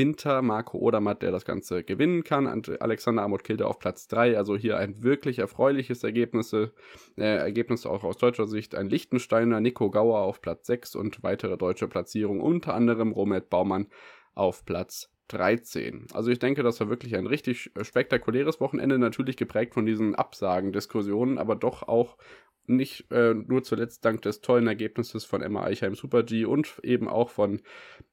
hinter 0.08 0.42
Marco 0.42 0.78
Odermatt, 0.78 1.22
der 1.22 1.32
das 1.32 1.44
Ganze 1.44 1.84
gewinnen 1.84 2.24
kann. 2.24 2.48
Alexander 2.80 3.24
Amut 3.24 3.44
Kilde 3.44 3.68
auf 3.68 3.78
Platz 3.78 4.08
3. 4.08 4.38
Also 4.38 4.56
hier 4.56 4.78
ein 4.78 5.04
wirklich 5.04 5.40
erfreuliches 5.40 6.04
Ergebnis. 6.04 6.54
Äh, 6.54 6.70
Ergebnis 7.18 7.86
auch 7.86 8.04
aus 8.06 8.18
deutscher 8.18 8.48
Sicht. 8.48 8.74
Ein 8.74 8.90
Lichtensteiner 8.90 9.60
Nico 9.60 9.90
Gauer 9.92 10.20
auf 10.22 10.42
Platz 10.42 10.68
6 10.68 10.96
und 10.96 11.24
weitere 11.24 11.58
deutsche 11.58 11.90
Platzierungen, 11.90 12.42
unter 12.42 12.74
anderem 12.74 13.12
Romet 13.12 13.50
Baumann 13.50 13.88
auf 14.34 14.64
Platz 14.66 15.12
13. 15.28 16.08
Also 16.14 16.32
ich 16.32 16.40
denke, 16.40 16.64
das 16.64 16.80
war 16.80 16.88
wirklich 16.88 17.18
ein 17.18 17.28
richtig 17.28 17.72
spektakuläres 17.82 18.62
Wochenende, 18.62 18.98
natürlich 18.98 19.36
geprägt 19.36 19.74
von 19.74 19.86
diesen 19.86 20.16
Absagen-Diskussionen, 20.16 21.38
aber 21.38 21.58
doch 21.58 21.84
auch 21.84 22.18
nicht 22.66 23.12
äh, 23.12 23.34
nur 23.34 23.62
zuletzt 23.64 24.06
dank 24.06 24.22
des 24.22 24.40
tollen 24.40 24.68
Ergebnisses 24.68 25.26
von 25.26 25.42
Emma 25.42 25.64
Eicher 25.64 25.88
im 25.88 25.96
Super 25.96 26.24
G 26.24 26.46
und 26.46 26.80
eben 26.84 27.10
auch 27.10 27.30
von 27.30 27.62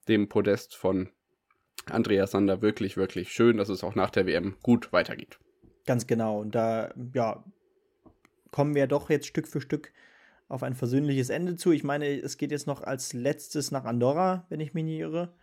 dem 0.08 0.28
Podest 0.28 0.74
von 0.74 1.08
Andreas 1.90 2.30
Sander 2.30 2.62
wirklich, 2.62 2.96
wirklich 2.96 3.32
schön, 3.32 3.56
dass 3.56 3.68
es 3.68 3.84
auch 3.84 3.94
nach 3.94 4.10
der 4.10 4.26
WM 4.26 4.56
gut 4.62 4.92
weitergeht. 4.92 5.38
Ganz 5.86 6.06
genau. 6.06 6.40
Und 6.40 6.54
da, 6.54 6.94
ja, 7.12 7.44
kommen 8.50 8.74
wir 8.74 8.86
doch 8.86 9.10
jetzt 9.10 9.26
Stück 9.26 9.48
für 9.48 9.60
Stück 9.60 9.92
auf 10.48 10.62
ein 10.62 10.74
versöhnliches 10.74 11.30
Ende 11.30 11.56
zu. 11.56 11.72
Ich 11.72 11.84
meine, 11.84 12.06
es 12.06 12.38
geht 12.38 12.50
jetzt 12.50 12.66
noch 12.66 12.82
als 12.82 13.12
letztes 13.12 13.70
nach 13.70 13.84
Andorra, 13.84 14.46
wenn 14.48 14.60
ich 14.60 14.74
mich 14.74 14.84
nicht 14.84 15.00
irre. 15.00 15.34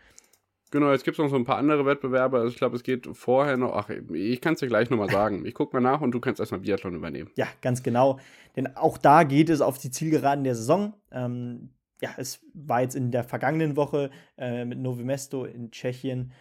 Genau, 0.72 0.90
jetzt 0.92 1.04
gibt 1.04 1.20
es 1.20 1.22
noch 1.22 1.30
so 1.30 1.36
ein 1.36 1.44
paar 1.44 1.58
andere 1.58 1.86
Wettbewerbe. 1.86 2.38
Also 2.38 2.50
ich 2.50 2.56
glaube, 2.56 2.78
es 2.78 2.84
geht 2.84 3.10
vorher 3.12 3.58
noch. 3.58 3.74
Ach, 3.74 3.90
ich 3.90 4.40
kann 4.40 4.54
es 4.54 4.62
dir 4.62 4.68
gleich 4.68 4.90
nochmal 4.90 5.10
sagen. 5.10 5.46
Ich 5.46 5.54
gucke 5.54 5.76
mal 5.76 5.82
nach 5.82 6.00
und 6.00 6.12
du 6.12 6.22
kannst 6.22 6.40
erstmal 6.40 6.62
Biathlon 6.62 6.96
übernehmen. 6.96 7.30
Ja, 7.36 7.48
ganz 7.62 7.84
genau. 7.84 8.20
Denn 8.56 8.78
auch 8.78 8.98
da 8.98 9.24
geht 9.24 9.50
es 9.50 9.60
auf 9.60 9.78
die 9.78 9.92
Zielgeraden 9.92 10.46
der 10.46 10.56
Saison. 10.56 10.94
Ähm, 11.12 11.72
ja, 12.02 12.10
es 12.18 12.41
war 12.54 12.82
jetzt 12.82 12.95
in 12.95 13.12
der 13.12 13.24
vergangenen 13.24 13.76
Woche 13.76 14.10
äh, 14.38 14.66
mit 14.66 14.80
Novi 14.80 15.04
Mesto 15.04 15.45
in 15.45 15.72
Tschechien 15.72 16.32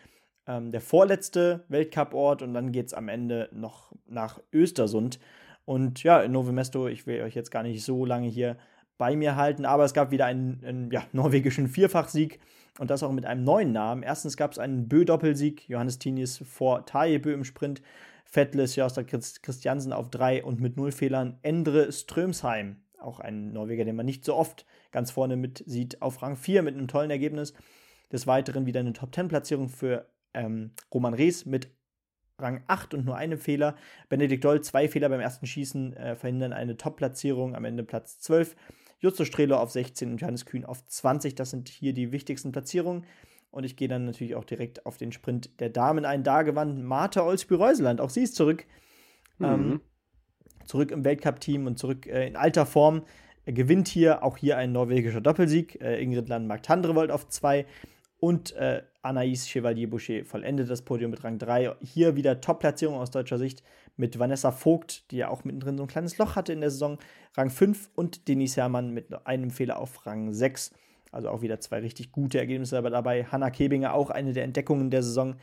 ähm, 0.47 0.73
der 0.73 0.81
vorletzte 0.81 1.65
Weltcup-Ort 1.69 2.43
und 2.43 2.55
dann 2.55 2.73
geht 2.73 2.87
es 2.87 2.95
am 2.95 3.09
Ende 3.09 3.49
noch 3.53 3.93
nach 4.07 4.41
Östersund. 4.53 5.21
Und 5.67 6.03
ja, 6.03 6.21
in 6.23 6.33
Novi 6.33 6.53
Mesto, 6.53 6.89
ich 6.89 7.07
will 7.07 7.23
euch 7.23 7.35
jetzt 7.35 7.51
gar 7.51 7.63
nicht 7.63 7.85
so 7.85 8.05
lange 8.05 8.29
hier 8.29 8.57
bei 8.97 9.17
mir 9.17 9.37
halten, 9.37 9.65
aber 9.65 9.85
es 9.85 9.95
gab 9.95 10.11
wieder 10.11 10.27
einen, 10.27 10.65
einen 10.65 10.91
ja, 10.91 11.05
norwegischen 11.13 11.69
Vierfachsieg 11.69 12.41
und 12.79 12.91
das 12.91 13.03
auch 13.03 13.13
mit 13.13 13.27
einem 13.27 13.45
neuen 13.45 13.73
Namen. 13.73 14.03
Erstens 14.03 14.37
gab 14.39 14.53
es 14.53 14.59
einen 14.59 14.89
Bö-Doppelsieg, 14.89 15.69
Johannes 15.69 15.99
Tinis 15.99 16.39
vor 16.39 16.87
Taje 16.87 17.21
Bö 17.21 17.35
im 17.35 17.45
Sprint, 17.45 17.83
Fettles 18.25 18.77
Jörster 18.77 19.05
Christiansen 19.05 19.93
auf 19.93 20.09
drei 20.09 20.43
und 20.43 20.61
mit 20.61 20.77
null 20.77 20.93
Fehlern 20.93 21.39
Endre 21.43 21.93
Strömsheim 21.93 22.77
auch 23.03 23.21
ein 23.21 23.53
Norweger, 23.53 23.85
den 23.85 23.97
man 23.97 24.07
nicht 24.07 24.25
so 24.25 24.35
oft 24.35 24.67
ganz 24.91 25.11
vorne 25.11 25.37
mit 25.37 25.63
sieht, 25.67 26.03
auf 26.03 26.23
Rang 26.23 26.37
4 26.37 26.63
mit 26.63 26.75
einem 26.75 26.89
tollen 26.89 27.11
Ergebnis. 27.11 27.55
Des 28.13 28.27
Weiteren 28.27 28.67
wieder 28.67 28.81
eine 28.81 28.93
Top-10-Platzierung 28.93 29.69
für 29.69 30.07
ähm, 30.35 30.73
Roman 30.93 31.15
Rees 31.15 31.47
mit 31.47 31.69
Rang 32.39 32.63
8 32.67 32.95
und 32.95 33.05
nur 33.05 33.17
einem 33.17 33.39
Fehler. 33.39 33.77
Benedikt 34.09 34.45
Doll, 34.45 34.63
zwei 34.63 34.89
Fehler 34.89 35.09
beim 35.09 35.21
ersten 35.21 35.47
Schießen, 35.47 35.97
äh, 35.97 36.17
verhindern 36.17 36.53
eine 36.53 36.77
Top-Platzierung, 36.77 37.55
am 37.55 37.65
Ende 37.65 37.85
Platz 37.85 38.19
12. 38.21 38.57
Jutzo 38.99 39.25
Strelo 39.25 39.57
auf 39.57 39.71
16 39.71 40.13
und 40.13 40.21
Johannes 40.21 40.45
Kühn 40.45 40.65
auf 40.65 40.87
20. 40.87 41.35
Das 41.35 41.51
sind 41.51 41.69
hier 41.69 41.93
die 41.93 42.13
wichtigsten 42.13 42.53
Platzierungen. 42.53 43.07
Und 43.51 43.65
ich 43.65 43.77
gehe 43.77 43.89
dann 43.89 44.05
natürlich 44.05 44.35
auch 44.35 44.45
direkt 44.45 44.87
auf 44.87 44.97
den 44.97 45.11
Sprint 45.11 45.59
der 45.61 45.71
Damen 45.71 46.05
ein. 46.05 46.23
Da 46.23 46.43
gewann 46.43 46.85
Martha 46.85 47.23
Olsby-Reuseland. 47.23 48.01
Auch 48.01 48.11
sie 48.11 48.23
ist 48.23 48.37
zurück. 48.37 48.65
Mhm. 49.39 49.47
Ähm, 49.47 49.81
zurück 50.71 50.93
im 50.93 51.05
Weltcup-Team 51.05 51.67
und 51.67 51.79
zurück 51.79 52.07
äh, 52.07 52.27
in 52.29 52.37
alter 52.37 52.65
Form. 52.65 53.03
Er 53.45 53.53
gewinnt 53.53 53.89
hier 53.89 54.23
auch 54.23 54.37
hier 54.37 54.57
ein 54.57 54.73
norwegischer 54.73 55.21
Doppelsieg. 55.21 55.81
Äh, 55.83 56.01
Ingrid 56.01 56.29
Landmark 56.29 56.63
Tandrevold 56.63 57.11
auf 57.11 57.29
2 57.29 57.67
und 58.19 58.53
äh, 58.53 58.83
Anaïs 59.03 59.49
Chevalier-Boucher 59.49 60.25
vollendet 60.25 60.71
das 60.71 60.83
Podium 60.83 61.11
mit 61.11 61.25
Rang 61.25 61.39
3. 61.39 61.75
Hier 61.83 62.15
wieder 62.17 62.41
Top-Platzierung 62.41 62.97
aus 62.97 63.11
deutscher 63.11 63.39
Sicht 63.39 63.65
mit 63.97 64.19
Vanessa 64.19 64.53
Vogt, 64.53 65.11
die 65.11 65.17
ja 65.17 65.29
auch 65.29 65.43
mittendrin 65.43 65.77
so 65.77 65.85
ein 65.85 65.89
kleines 65.89 66.19
Loch 66.19 66.37
hatte 66.37 66.53
in 66.53 66.61
der 66.61 66.71
Saison, 66.71 66.99
Rang 67.37 67.51
5 67.51 67.91
und 67.97 68.29
Denise 68.29 68.57
Herrmann 68.59 68.91
mit 68.91 69.27
einem 69.27 69.51
Fehler 69.51 69.79
auf 69.79 70.07
Rang 70.07 70.33
6. 70.33 70.73
Also 71.11 71.31
auch 71.31 71.43
wieder 71.43 71.59
zwei 71.59 71.81
richtig 71.81 72.13
gute 72.13 72.39
Ergebnisse 72.39 72.81
dabei. 72.81 73.25
Hanna 73.25 73.51
Kebinger 73.51 73.95
auch 73.95 74.11
eine 74.11 74.33
der 74.33 74.45
Entdeckungen 74.45 74.91
der 74.91 75.03
Saison 75.03 75.35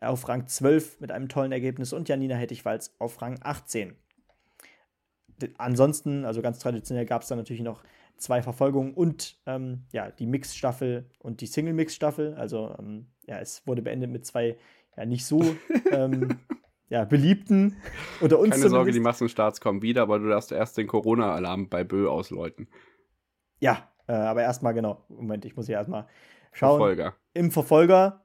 auf 0.00 0.28
Rang 0.28 0.46
12 0.46 1.00
mit 1.00 1.10
einem 1.10 1.28
tollen 1.28 1.50
Ergebnis 1.50 1.92
und 1.92 2.08
Janina 2.08 2.36
Hettigwalz 2.36 2.94
auf 3.00 3.20
Rang 3.20 3.40
18 3.42 3.96
ansonsten, 5.58 6.24
also 6.24 6.42
ganz 6.42 6.58
traditionell, 6.58 7.06
gab 7.06 7.22
es 7.22 7.28
dann 7.28 7.38
natürlich 7.38 7.62
noch 7.62 7.82
zwei 8.16 8.42
Verfolgungen 8.42 8.94
und 8.94 9.38
ähm, 9.46 9.84
ja, 9.92 10.10
die 10.10 10.26
Mix-Staffel 10.26 11.06
und 11.20 11.40
die 11.40 11.46
Single-Mix-Staffel. 11.46 12.34
Also 12.34 12.74
ähm, 12.78 13.06
ja, 13.26 13.38
es 13.38 13.66
wurde 13.66 13.82
beendet 13.82 14.10
mit 14.10 14.24
zwei 14.26 14.56
ja 14.96 15.04
nicht 15.04 15.26
so 15.26 15.42
ähm, 15.90 16.38
ja, 16.88 17.04
beliebten 17.04 17.76
oder 18.20 18.38
uns. 18.38 18.54
Keine 18.54 18.70
Sorge, 18.70 18.92
die 18.92 19.00
Massenstarts 19.00 19.60
kommen 19.60 19.82
wieder, 19.82 20.02
aber 20.02 20.18
du 20.18 20.28
darfst 20.28 20.52
erst 20.52 20.78
den 20.78 20.86
Corona-Alarm 20.86 21.68
bei 21.68 21.84
Bö 21.84 22.08
ausläuten. 22.08 22.68
Ja, 23.58 23.90
äh, 24.06 24.12
aber 24.12 24.42
erstmal 24.42 24.74
genau. 24.74 25.04
Moment, 25.08 25.44
ich 25.44 25.56
muss 25.56 25.66
hier 25.66 25.76
erstmal 25.76 26.06
schauen. 26.52 26.78
Verfolger. 26.78 27.14
Im 27.34 27.50
Verfolger, 27.50 28.24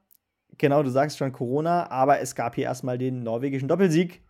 genau, 0.58 0.82
du 0.82 0.90
sagst 0.90 1.18
schon 1.18 1.32
Corona, 1.32 1.90
aber 1.90 2.20
es 2.20 2.34
gab 2.34 2.54
hier 2.54 2.64
erstmal 2.64 2.98
den 2.98 3.22
norwegischen 3.22 3.68
Doppelsieg. 3.68 4.22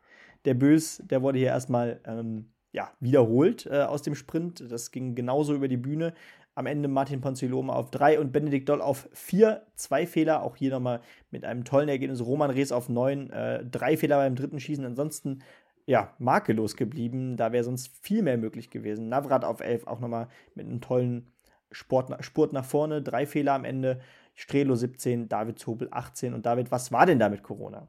Der 0.45 0.55
Bös, 0.55 1.03
der 1.05 1.23
wurde 1.23 1.39
hier 1.39 1.49
erstmal 1.49 2.01
ähm, 2.05 2.52
ja, 2.73 2.91
wiederholt 3.01 3.67
äh, 3.67 3.83
aus 3.83 4.03
dem 4.03 4.15
Sprint. 4.15 4.65
Das 4.71 4.91
ging 4.91 5.15
genauso 5.15 5.55
über 5.55 5.69
die 5.69 5.77
Bühne. 5.77 6.15
Am 6.55 6.67
Ende 6.67 6.89
Martin 6.89 7.21
Ponziloma 7.21 7.73
auf 7.75 7.91
3 7.91 8.21
und 8.21 8.33
Benedikt 8.33 8.69
Doll 8.69 8.83
auf 8.83 9.09
4. 9.13 9.63
Zwei 9.75 10.07
Fehler, 10.07 10.43
auch 10.43 10.57
hier 10.57 10.71
nochmal 10.71 11.01
mit 11.31 11.45
einem 11.45 11.65
tollen 11.65 11.89
Ergebnis. 11.89 12.25
Roman 12.25 12.51
Rees 12.51 12.73
auf 12.73 12.89
9. 12.89 13.31
Äh, 13.31 13.65
drei 13.65 13.97
Fehler 13.97 14.19
beim 14.19 14.35
dritten 14.35 14.61
Schießen. 14.61 14.85
Ansonsten, 14.85 15.43
ja, 15.87 16.15
makellos 16.19 16.77
geblieben. 16.77 17.37
Da 17.37 17.53
wäre 17.53 17.65
sonst 17.65 17.91
viel 18.01 18.23
mehr 18.23 18.37
möglich 18.39 18.71
gewesen. 18.71 19.09
Navrat 19.09 19.45
auf 19.45 19.61
11 19.61 19.87
auch 19.87 20.01
nochmal 20.01 20.29
mit 20.55 20.67
einem 20.67 20.81
tollen 20.81 21.33
Sport, 21.71 22.23
Spurt 22.25 22.53
nach 22.53 22.65
vorne. 22.65 23.03
Drei 23.03 23.27
Fehler 23.27 23.53
am 23.55 23.65
Ende. 23.65 24.01
Strelo 24.35 24.75
17, 24.75 25.29
David 25.29 25.59
Zobel 25.59 25.89
18. 25.91 26.33
Und 26.33 26.47
David, 26.47 26.71
was 26.71 26.91
war 26.91 27.05
denn 27.05 27.19
da 27.19 27.29
mit 27.29 27.43
Corona? 27.43 27.89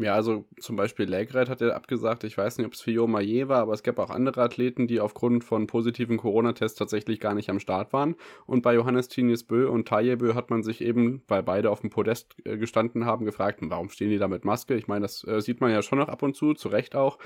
Ja, 0.00 0.14
also 0.14 0.44
zum 0.60 0.76
Beispiel 0.76 1.06
Lägreit 1.06 1.48
hat 1.48 1.60
er 1.60 1.74
abgesagt. 1.74 2.22
Ich 2.22 2.38
weiß 2.38 2.58
nicht, 2.58 2.66
ob 2.68 2.74
es 2.74 2.80
für 2.80 2.92
Jo 2.92 3.08
Maillet 3.08 3.48
war, 3.48 3.62
aber 3.62 3.72
es 3.72 3.82
gab 3.82 3.98
auch 3.98 4.10
andere 4.10 4.42
Athleten, 4.42 4.86
die 4.86 5.00
aufgrund 5.00 5.42
von 5.42 5.66
positiven 5.66 6.18
Corona-Tests 6.18 6.78
tatsächlich 6.78 7.18
gar 7.18 7.34
nicht 7.34 7.50
am 7.50 7.58
Start 7.58 7.92
waren. 7.92 8.14
Und 8.46 8.62
bei 8.62 8.74
Johannes 8.74 9.08
Tinius 9.08 9.42
Bö 9.42 9.68
und 9.68 9.90
Bö 9.90 10.34
hat 10.34 10.50
man 10.50 10.62
sich 10.62 10.82
eben, 10.82 11.22
weil 11.26 11.42
beide 11.42 11.70
auf 11.70 11.80
dem 11.80 11.90
Podest 11.90 12.36
äh, 12.44 12.56
gestanden 12.56 13.06
haben, 13.06 13.24
gefragt, 13.24 13.58
warum 13.62 13.88
stehen 13.88 14.10
die 14.10 14.18
da 14.18 14.28
mit 14.28 14.44
Maske? 14.44 14.76
Ich 14.76 14.86
meine, 14.86 15.02
das 15.02 15.26
äh, 15.26 15.40
sieht 15.40 15.60
man 15.60 15.72
ja 15.72 15.82
schon 15.82 15.98
noch 15.98 16.08
ab 16.08 16.22
und 16.22 16.36
zu, 16.36 16.54
zu 16.54 16.68
Recht 16.68 16.94
auch 16.94 17.18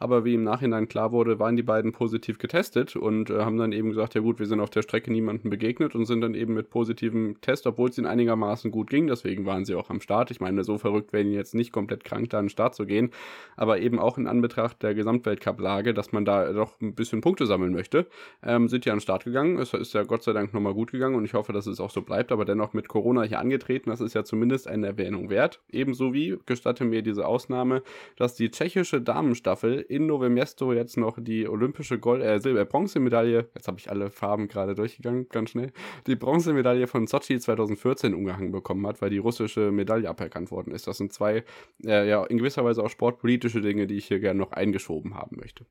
aber 0.00 0.24
wie 0.24 0.34
im 0.34 0.42
Nachhinein 0.42 0.88
klar 0.88 1.12
wurde, 1.12 1.38
waren 1.38 1.56
die 1.56 1.62
beiden 1.62 1.92
positiv 1.92 2.38
getestet 2.38 2.96
und 2.96 3.28
äh, 3.28 3.40
haben 3.40 3.58
dann 3.58 3.70
eben 3.70 3.90
gesagt, 3.90 4.14
ja 4.14 4.22
gut, 4.22 4.38
wir 4.38 4.46
sind 4.46 4.58
auf 4.58 4.70
der 4.70 4.80
Strecke 4.80 5.12
niemandem 5.12 5.50
begegnet 5.50 5.94
und 5.94 6.06
sind 6.06 6.22
dann 6.22 6.34
eben 6.34 6.54
mit 6.54 6.70
positivem 6.70 7.38
Test, 7.42 7.66
obwohl 7.66 7.90
es 7.90 7.98
ihnen 7.98 8.06
einigermaßen 8.06 8.70
gut 8.70 8.88
ging, 8.88 9.06
deswegen 9.06 9.44
waren 9.44 9.66
sie 9.66 9.74
auch 9.74 9.90
am 9.90 10.00
Start. 10.00 10.30
Ich 10.30 10.40
meine, 10.40 10.64
so 10.64 10.78
verrückt 10.78 11.12
wären 11.12 11.26
die 11.26 11.34
jetzt 11.34 11.54
nicht 11.54 11.70
komplett 11.70 12.02
krank, 12.02 12.19
da 12.28 12.38
an 12.38 12.46
den 12.46 12.50
Start 12.50 12.74
zu 12.74 12.86
gehen, 12.86 13.10
aber 13.56 13.78
eben 13.80 13.98
auch 13.98 14.18
in 14.18 14.26
Anbetracht 14.26 14.82
der 14.82 14.94
Gesamtweltcup-Lage, 14.94 15.94
dass 15.94 16.12
man 16.12 16.24
da 16.24 16.52
doch 16.52 16.80
ein 16.80 16.94
bisschen 16.94 17.20
Punkte 17.20 17.46
sammeln 17.46 17.72
möchte, 17.72 18.06
ähm, 18.42 18.68
sind 18.68 18.84
die 18.84 18.90
an 18.90 18.96
den 18.96 19.02
Start 19.02 19.24
gegangen. 19.24 19.58
Es 19.58 19.74
ist 19.74 19.94
ja 19.94 20.02
Gott 20.02 20.22
sei 20.22 20.32
Dank 20.32 20.52
nochmal 20.54 20.74
gut 20.74 20.92
gegangen 20.92 21.14
und 21.14 21.24
ich 21.24 21.34
hoffe, 21.34 21.52
dass 21.52 21.66
es 21.66 21.80
auch 21.80 21.90
so 21.90 22.02
bleibt, 22.02 22.32
aber 22.32 22.44
dennoch 22.44 22.72
mit 22.72 22.88
Corona 22.88 23.22
hier 23.22 23.38
angetreten, 23.38 23.90
das 23.90 24.00
ist 24.00 24.14
ja 24.14 24.24
zumindest 24.24 24.68
eine 24.68 24.86
Erwähnung 24.86 25.30
wert. 25.30 25.60
Ebenso 25.70 26.12
wie, 26.12 26.38
gestatte 26.46 26.84
mir 26.84 27.02
diese 27.02 27.26
Ausnahme, 27.26 27.82
dass 28.16 28.34
die 28.34 28.50
tschechische 28.50 29.00
Damenstaffel 29.00 29.80
in 29.88 30.06
Nové 30.06 30.28
Město 30.28 30.72
jetzt 30.72 30.96
noch 30.96 31.18
die 31.20 31.48
olympische 31.48 31.98
Gold 31.98 32.22
äh, 32.22 32.40
Silber 32.40 32.64
Bronzemedaille, 32.64 33.48
jetzt 33.54 33.68
habe 33.68 33.78
ich 33.78 33.90
alle 33.90 34.10
Farben 34.10 34.48
gerade 34.48 34.74
durchgegangen, 34.74 35.28
ganz 35.28 35.50
schnell, 35.50 35.72
die 36.06 36.16
Bronzemedaille 36.16 36.86
von 36.86 37.06
Sochi 37.06 37.38
2014 37.38 38.14
umgehangen 38.14 38.52
bekommen 38.52 38.86
hat, 38.86 39.00
weil 39.02 39.10
die 39.10 39.18
russische 39.18 39.70
Medaille 39.70 40.08
aberkannt 40.08 40.50
worden 40.50 40.72
ist. 40.72 40.86
Das 40.86 40.98
sind 40.98 41.12
zwei, 41.12 41.44
äh, 41.84 42.08
ja, 42.10 42.24
in 42.24 42.38
gewisser 42.38 42.64
Weise 42.64 42.82
auch 42.82 42.90
sportpolitische 42.90 43.60
Dinge, 43.60 43.86
die 43.86 43.96
ich 43.96 44.06
hier 44.06 44.20
gerne 44.20 44.38
noch 44.38 44.52
eingeschoben 44.52 45.14
haben 45.14 45.36
möchte. 45.36 45.64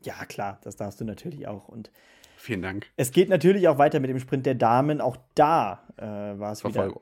Ja, 0.00 0.24
klar, 0.24 0.60
das 0.62 0.76
darfst 0.76 1.00
du 1.00 1.04
natürlich 1.04 1.46
auch. 1.46 1.68
Und 1.68 1.90
Vielen 2.36 2.62
Dank. 2.62 2.86
Es 2.96 3.12
geht 3.12 3.28
natürlich 3.28 3.66
auch 3.68 3.78
weiter 3.78 3.98
mit 3.98 4.10
dem 4.10 4.18
Sprint 4.18 4.46
der 4.46 4.54
Damen. 4.54 5.00
Auch 5.00 5.16
da 5.34 5.84
äh, 5.96 6.04
war 6.04 6.52
es 6.52 6.64
wieder. 6.64 6.92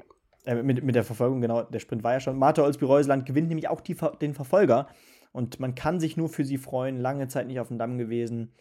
Äh, 0.46 0.62
mit, 0.62 0.82
mit 0.84 0.94
der 0.94 1.04
Verfolgung, 1.04 1.40
genau. 1.40 1.62
Der 1.62 1.80
Sprint 1.80 2.04
war 2.04 2.12
ja 2.12 2.20
schon. 2.20 2.38
Martha 2.38 2.62
Olsby-Reuseland 2.62 3.26
gewinnt 3.26 3.48
nämlich 3.48 3.68
auch 3.68 3.80
die, 3.80 3.96
den 4.20 4.34
Verfolger. 4.34 4.88
Und 5.32 5.58
man 5.58 5.74
kann 5.74 6.00
sich 6.00 6.16
nur 6.16 6.28
für 6.28 6.44
sie 6.44 6.58
freuen. 6.58 6.98
Lange 6.98 7.28
Zeit 7.28 7.46
nicht 7.48 7.58
auf 7.60 7.68
dem 7.68 7.78
Damm 7.78 7.98
gewesen. 7.98 8.52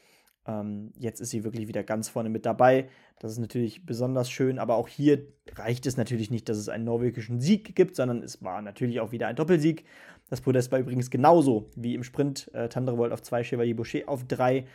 Ähm, 0.46 0.91
jetzt 0.98 1.22
ist 1.22 1.30
sie 1.30 1.44
wirklich 1.44 1.68
wieder 1.68 1.84
ganz 1.84 2.10
vorne 2.10 2.30
mit 2.30 2.46
dabei. 2.46 2.89
Das 3.20 3.32
ist 3.32 3.39
natürlich 3.39 3.86
besonders 3.86 4.30
schön, 4.30 4.60
aber 4.60 4.76
auch 4.76 4.88
hier 4.88 5.26
reicht 5.56 5.86
es 5.86 5.98
natürlich 5.98 6.32
nicht, 6.32 6.50
dass 6.50 6.58
es 6.58 6.70
einen 6.70 6.84
norwegischen 6.84 7.39
Sieg 7.39 7.76
gibt, 7.76 7.96
sondern 7.96 8.22
es 8.22 8.44
war 8.44 8.62
natürlich 8.62 9.00
auch 9.00 9.12
wieder 9.12 9.28
ein 9.28 9.36
Doppelsieg. 9.36 9.86
Das 10.30 10.41
Podest 10.41 10.72
war 10.72 10.80
übrigens 10.80 11.10
genauso 11.10 11.70
wie 11.76 11.96
im 11.96 12.04
Sprint. 12.04 12.54
Äh, 12.54 12.70
Tandrevold 12.70 13.14
auf 13.14 13.22
2, 13.22 13.44
Chevalier 13.44 13.76
Boucher 13.76 14.02
auf 14.08 14.26
3. 14.26 14.66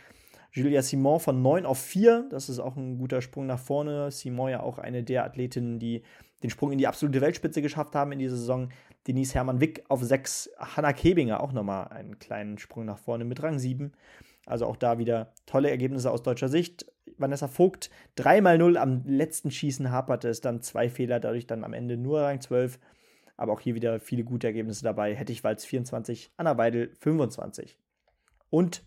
Julia 0.51 0.81
Simon 0.81 1.19
von 1.19 1.41
9 1.41 1.65
auf 1.65 1.79
4. 1.79 2.27
Das 2.31 2.49
ist 2.49 2.59
auch 2.59 2.75
ein 2.75 2.97
guter 2.97 3.21
Sprung 3.21 3.45
nach 3.45 3.59
vorne. 3.59 4.09
Simon 4.09 4.49
ja 4.49 4.63
auch 4.63 4.79
eine 4.79 5.03
der 5.03 5.25
Athletinnen, 5.25 5.77
die 5.79 6.01
den 6.41 6.49
Sprung 6.49 6.71
in 6.71 6.77
die 6.77 6.87
absolute 6.87 7.21
Weltspitze 7.21 7.61
geschafft 7.61 7.93
haben 7.95 8.11
in 8.11 8.19
dieser 8.19 8.37
Saison. 8.37 8.69
Denise 9.07 9.35
Hermann 9.35 9.61
Wick 9.61 9.83
auf 9.89 10.03
6, 10.03 10.51
Hanna 10.57 10.93
Kebinger 10.93 11.41
auch 11.43 11.51
nochmal 11.51 11.89
einen 11.89 12.19
kleinen 12.19 12.57
Sprung 12.57 12.85
nach 12.85 12.97
vorne 12.97 13.25
mit 13.25 13.43
Rang 13.43 13.59
7. 13.59 13.91
Also 14.49 14.65
auch 14.65 14.75
da 14.75 14.97
wieder 14.97 15.31
tolle 15.45 15.69
Ergebnisse 15.69 16.09
aus 16.11 16.23
deutscher 16.23 16.49
Sicht. 16.49 16.91
Vanessa 17.17 17.47
Vogt 17.47 17.91
3x0 18.17 18.77
am 18.77 19.03
letzten 19.05 19.51
Schießen 19.51 19.91
haperte 19.91 20.27
es 20.27 20.41
dann 20.41 20.61
zwei 20.61 20.89
Fehler, 20.89 21.19
dadurch 21.19 21.45
dann 21.45 21.63
am 21.63 21.73
Ende 21.73 21.97
nur 21.97 22.21
Rang 22.21 22.41
12. 22.41 22.79
Aber 23.37 23.53
auch 23.53 23.61
hier 23.61 23.75
wieder 23.75 23.99
viele 23.99 24.23
gute 24.23 24.47
Ergebnisse 24.47 24.83
dabei. 24.83 25.15
Hettich 25.15 25.43
Walz 25.43 25.65
24, 25.65 26.31
Anna 26.35 26.57
Weidel 26.57 26.91
25. 26.99 27.77
Und 28.49 28.83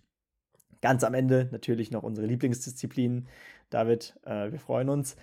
ganz 0.81 1.05
am 1.05 1.15
Ende 1.15 1.49
natürlich 1.53 1.93
noch 1.93 2.03
unsere 2.03 2.27
Lieblingsdisziplin. 2.27 3.29
David, 3.71 4.19
äh, 4.25 4.51
wir 4.51 4.59
freuen 4.59 4.89
uns. 4.89 5.17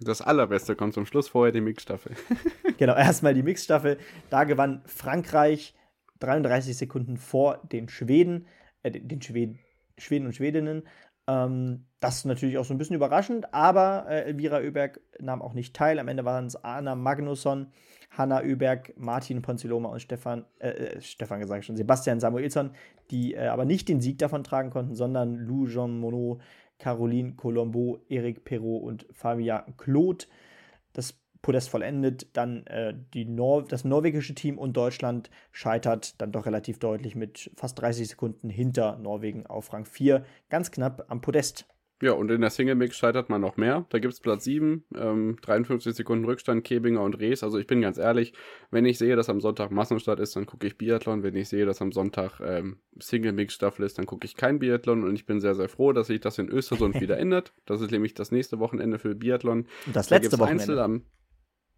Das 0.00 0.22
Allerbeste 0.22 0.76
kommt 0.76 0.94
zum 0.94 1.04
Schluss, 1.04 1.28
vorher 1.28 1.52
die 1.52 1.60
Mixstaffel. 1.60 2.12
genau, 2.78 2.94
erstmal 2.94 3.34
die 3.34 3.42
Mixstaffel. 3.42 3.98
Da 4.30 4.44
gewann 4.44 4.82
Frankreich 4.86 5.74
33 6.20 6.76
Sekunden 6.76 7.16
vor 7.16 7.58
den 7.72 7.88
Schweden, 7.88 8.46
äh, 8.82 8.90
den 8.90 9.22
Schweden, 9.22 9.58
Schweden 9.96 10.26
und 10.26 10.34
Schwedinnen. 10.34 10.82
Ähm, 11.28 11.84
das 12.00 12.18
ist 12.18 12.24
natürlich 12.24 12.58
auch 12.58 12.64
so 12.64 12.72
ein 12.72 12.78
bisschen 12.78 12.96
überraschend, 12.96 13.52
aber 13.52 14.06
äh, 14.08 14.22
Elvira 14.22 14.58
Oeberg 14.58 15.00
nahm 15.20 15.42
auch 15.42 15.52
nicht 15.52 15.74
teil. 15.74 15.98
Am 15.98 16.08
Ende 16.08 16.24
waren 16.24 16.46
es 16.46 16.56
Anna 16.56 16.94
Magnusson, 16.94 17.72
Hanna 18.10 18.42
Oeberg, 18.42 18.94
Martin 18.96 19.42
Ponziloma 19.42 19.90
und 19.90 20.00
Stefan, 20.00 20.46
äh, 20.58 20.68
äh 20.68 21.00
Stefan 21.00 21.40
gesagt 21.40 21.64
schon, 21.64 21.76
Sebastian 21.76 22.20
Samuelsson, 22.20 22.70
die 23.10 23.34
äh, 23.34 23.48
aber 23.48 23.66
nicht 23.66 23.88
den 23.88 24.00
Sieg 24.00 24.18
davon 24.18 24.42
tragen 24.42 24.70
konnten, 24.70 24.94
sondern 24.94 25.34
Lou 25.36 25.66
Jean 25.66 25.98
Monod, 25.98 26.40
Caroline 26.78 27.34
Colombo, 27.34 27.98
Eric 28.08 28.44
Perrault 28.44 28.84
und 28.84 29.06
Fabia 29.12 29.66
Claude. 29.76 30.24
Das 30.92 31.20
Podest 31.42 31.68
vollendet, 31.68 32.26
dann 32.32 32.66
äh, 32.66 32.94
die 33.14 33.24
Nor 33.24 33.64
das 33.64 33.84
norwegische 33.84 34.34
Team 34.34 34.58
und 34.58 34.76
Deutschland 34.76 35.30
scheitert 35.52 36.20
dann 36.20 36.32
doch 36.32 36.46
relativ 36.46 36.78
deutlich 36.78 37.14
mit 37.14 37.50
fast 37.56 37.80
30 37.80 38.08
Sekunden 38.08 38.50
hinter 38.50 38.98
Norwegen 38.98 39.46
auf 39.46 39.72
Rang 39.72 39.84
4, 39.84 40.24
ganz 40.48 40.70
knapp 40.70 41.06
am 41.08 41.20
Podest. 41.20 41.66
Ja, 42.00 42.12
und 42.12 42.30
in 42.30 42.40
der 42.40 42.50
Single-Mix 42.50 42.96
scheitert 42.96 43.28
man 43.28 43.40
noch 43.40 43.56
mehr. 43.56 43.84
Da 43.88 43.98
gibt 43.98 44.14
es 44.14 44.20
Platz 44.20 44.44
7, 44.44 44.84
ähm, 44.96 45.36
53 45.42 45.94
Sekunden 45.94 46.24
Rückstand, 46.26 46.62
Kebinger 46.62 47.02
und 47.02 47.18
Rees. 47.18 47.42
Also 47.42 47.58
ich 47.58 47.66
bin 47.66 47.80
ganz 47.80 47.98
ehrlich, 47.98 48.34
wenn 48.70 48.84
ich 48.84 48.98
sehe, 48.98 49.16
dass 49.16 49.28
am 49.28 49.40
Sonntag 49.40 49.72
Massenstart 49.72 50.20
ist, 50.20 50.36
dann 50.36 50.46
gucke 50.46 50.68
ich 50.68 50.78
Biathlon. 50.78 51.24
Wenn 51.24 51.34
ich 51.34 51.48
sehe, 51.48 51.66
dass 51.66 51.82
am 51.82 51.90
Sonntag 51.90 52.40
ähm, 52.40 52.78
Single-Mix-Staffel 53.00 53.84
ist, 53.84 53.98
dann 53.98 54.06
gucke 54.06 54.26
ich 54.26 54.36
kein 54.36 54.60
Biathlon. 54.60 55.02
Und 55.02 55.16
ich 55.16 55.26
bin 55.26 55.40
sehr, 55.40 55.56
sehr 55.56 55.68
froh, 55.68 55.92
dass 55.92 56.06
sich 56.06 56.20
das 56.20 56.38
in 56.38 56.48
Östersund 56.48 56.94
wieder 57.00 57.18
ändert. 57.18 57.52
Das 57.66 57.80
ist 57.80 57.90
nämlich 57.90 58.14
das 58.14 58.30
nächste 58.30 58.60
Wochenende 58.60 59.00
für 59.00 59.16
Biathlon. 59.16 59.66
Und 59.86 59.96
das 59.96 60.10
letzte 60.10 60.36
da 60.36 60.38
Wochenende? 60.38 60.62
Einzel 60.62 60.78
am, 60.78 61.02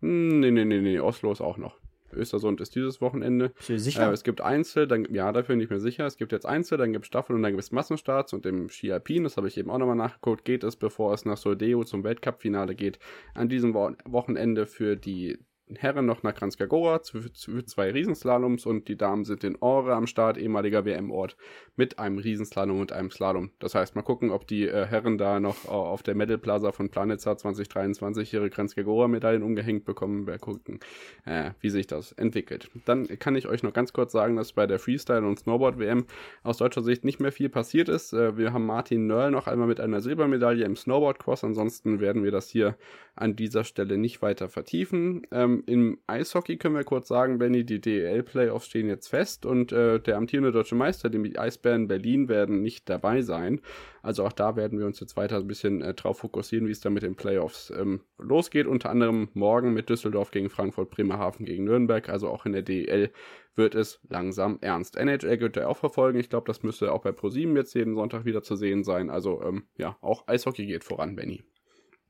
nee, 0.00 0.50
nee, 0.50 0.64
nee, 0.64 0.80
nee, 0.80 1.00
Oslo 1.00 1.32
ist 1.32 1.40
auch 1.40 1.58
noch. 1.58 1.78
Östersund 2.12 2.60
ist 2.60 2.74
dieses 2.74 3.00
Wochenende. 3.00 3.50
Bist 3.50 3.68
du 3.68 3.78
sicher? 3.78 4.10
Äh, 4.10 4.12
es 4.12 4.24
gibt 4.24 4.40
Einzel, 4.40 4.86
dann, 4.86 5.06
ja, 5.12 5.32
dafür 5.32 5.56
nicht 5.56 5.70
mehr 5.70 5.80
sicher. 5.80 6.06
Es 6.06 6.16
gibt 6.16 6.32
jetzt 6.32 6.46
Einzel, 6.46 6.78
dann 6.78 6.92
gibt 6.92 7.04
es 7.04 7.08
Staffel 7.08 7.36
und 7.36 7.42
dann 7.42 7.52
gibt 7.52 7.62
es 7.62 7.72
Massenstarts 7.72 8.32
und 8.32 8.46
im 8.46 8.68
Ski 8.68 8.92
Alpin, 8.92 9.24
das 9.24 9.36
habe 9.36 9.48
ich 9.48 9.56
eben 9.56 9.70
auch 9.70 9.78
nochmal 9.78 9.96
nachgeguckt, 9.96 10.44
geht 10.44 10.64
es, 10.64 10.76
bevor 10.76 11.14
es 11.14 11.24
nach 11.24 11.36
Soldeo 11.36 11.84
zum 11.84 12.04
Weltcup-Finale 12.04 12.74
geht, 12.74 12.98
an 13.34 13.48
diesem 13.48 13.74
Wochenende 13.74 14.66
für 14.66 14.96
die 14.96 15.38
Herren 15.78 16.06
noch 16.06 16.22
nach 16.22 16.34
Kranjska 16.34 16.66
für 17.02 17.64
zwei 17.64 17.90
Riesenslaloms 17.90 18.66
und 18.66 18.88
die 18.88 18.96
Damen 18.96 19.24
sind 19.24 19.44
in 19.44 19.56
Ore 19.60 19.94
am 19.94 20.06
Start, 20.06 20.38
ehemaliger 20.38 20.84
WM-Ort, 20.84 21.36
mit 21.76 21.98
einem 21.98 22.18
Riesenslalom 22.18 22.80
und 22.80 22.92
einem 22.92 23.10
Slalom. 23.10 23.50
Das 23.58 23.74
heißt, 23.74 23.94
mal 23.94 24.02
gucken, 24.02 24.30
ob 24.30 24.46
die 24.46 24.66
äh, 24.66 24.86
Herren 24.86 25.18
da 25.18 25.40
noch 25.40 25.64
äh, 25.64 25.68
auf 25.68 26.02
der 26.02 26.14
Medal 26.14 26.38
Plaza 26.38 26.72
von 26.72 26.90
Planitza 26.90 27.36
2023 27.36 28.32
ihre 28.34 28.50
Kranjska 28.50 28.80
Medaillen 29.08 29.42
umgehängt 29.42 29.84
bekommen. 29.84 30.26
Wir 30.26 30.38
gucken, 30.38 30.80
äh, 31.24 31.50
wie 31.60 31.70
sich 31.70 31.86
das 31.86 32.12
entwickelt. 32.12 32.70
Dann 32.84 33.06
kann 33.18 33.36
ich 33.36 33.46
euch 33.46 33.62
noch 33.62 33.72
ganz 33.72 33.92
kurz 33.92 34.12
sagen, 34.12 34.36
dass 34.36 34.52
bei 34.52 34.66
der 34.66 34.78
Freestyle- 34.78 35.26
und 35.26 35.38
Snowboard-WM 35.38 36.06
aus 36.42 36.58
deutscher 36.58 36.82
Sicht 36.82 37.04
nicht 37.04 37.20
mehr 37.20 37.32
viel 37.32 37.48
passiert 37.48 37.88
ist. 37.88 38.12
Äh, 38.12 38.36
wir 38.36 38.52
haben 38.52 38.66
Martin 38.66 39.06
Nörl 39.06 39.30
noch 39.30 39.46
einmal 39.46 39.68
mit 39.68 39.80
einer 39.80 40.00
Silbermedaille 40.00 40.64
im 40.64 40.76
Snowboard-Cross. 40.76 41.44
Ansonsten 41.44 42.00
werden 42.00 42.24
wir 42.24 42.30
das 42.30 42.48
hier 42.48 42.76
an 43.14 43.36
dieser 43.36 43.64
Stelle 43.64 43.98
nicht 43.98 44.22
weiter 44.22 44.48
vertiefen. 44.48 45.26
Ähm, 45.30 45.59
Im 45.66 45.98
Eishockey 46.06 46.56
können 46.56 46.74
wir 46.74 46.84
kurz 46.84 47.08
sagen, 47.08 47.38
Benny, 47.38 47.64
die 47.64 47.80
DEL-Playoffs 47.80 48.66
stehen 48.66 48.88
jetzt 48.88 49.08
fest 49.08 49.46
und 49.46 49.72
äh, 49.72 50.00
der 50.00 50.16
amtierende 50.16 50.52
deutsche 50.52 50.74
Meister, 50.74 51.10
die 51.10 51.38
Eisbären 51.38 51.88
Berlin, 51.88 52.28
werden 52.28 52.62
nicht 52.62 52.88
dabei 52.88 53.22
sein. 53.22 53.60
Also 54.02 54.24
auch 54.24 54.32
da 54.32 54.56
werden 54.56 54.78
wir 54.78 54.86
uns 54.86 55.00
jetzt 55.00 55.16
weiter 55.16 55.36
ein 55.36 55.46
bisschen 55.46 55.82
äh, 55.82 55.94
drauf 55.94 56.18
fokussieren, 56.18 56.66
wie 56.66 56.72
es 56.72 56.80
da 56.80 56.90
mit 56.90 57.02
den 57.02 57.16
Playoffs 57.16 57.72
ähm, 57.76 58.00
losgeht. 58.18 58.66
Unter 58.66 58.90
anderem 58.90 59.28
morgen 59.34 59.72
mit 59.72 59.88
Düsseldorf 59.88 60.30
gegen 60.30 60.50
Frankfurt, 60.50 60.90
Bremerhaven 60.90 61.44
gegen 61.44 61.64
Nürnberg. 61.64 62.08
Also 62.08 62.28
auch 62.28 62.46
in 62.46 62.52
der 62.52 62.62
DEL 62.62 63.10
wird 63.56 63.74
es 63.74 64.00
langsam 64.08 64.58
ernst. 64.60 64.96
NHL 64.96 65.40
wird 65.40 65.56
er 65.56 65.68
auch 65.68 65.76
verfolgen. 65.76 66.18
Ich 66.18 66.30
glaube, 66.30 66.46
das 66.46 66.62
müsste 66.62 66.92
auch 66.92 67.02
bei 67.02 67.12
ProSieben 67.12 67.56
jetzt 67.56 67.74
jeden 67.74 67.94
Sonntag 67.94 68.24
wieder 68.24 68.42
zu 68.42 68.56
sehen 68.56 68.84
sein. 68.84 69.10
Also 69.10 69.42
ähm, 69.42 69.64
ja, 69.76 69.96
auch 70.00 70.26
Eishockey 70.26 70.66
geht 70.66 70.84
voran, 70.84 71.16
Benny. 71.16 71.42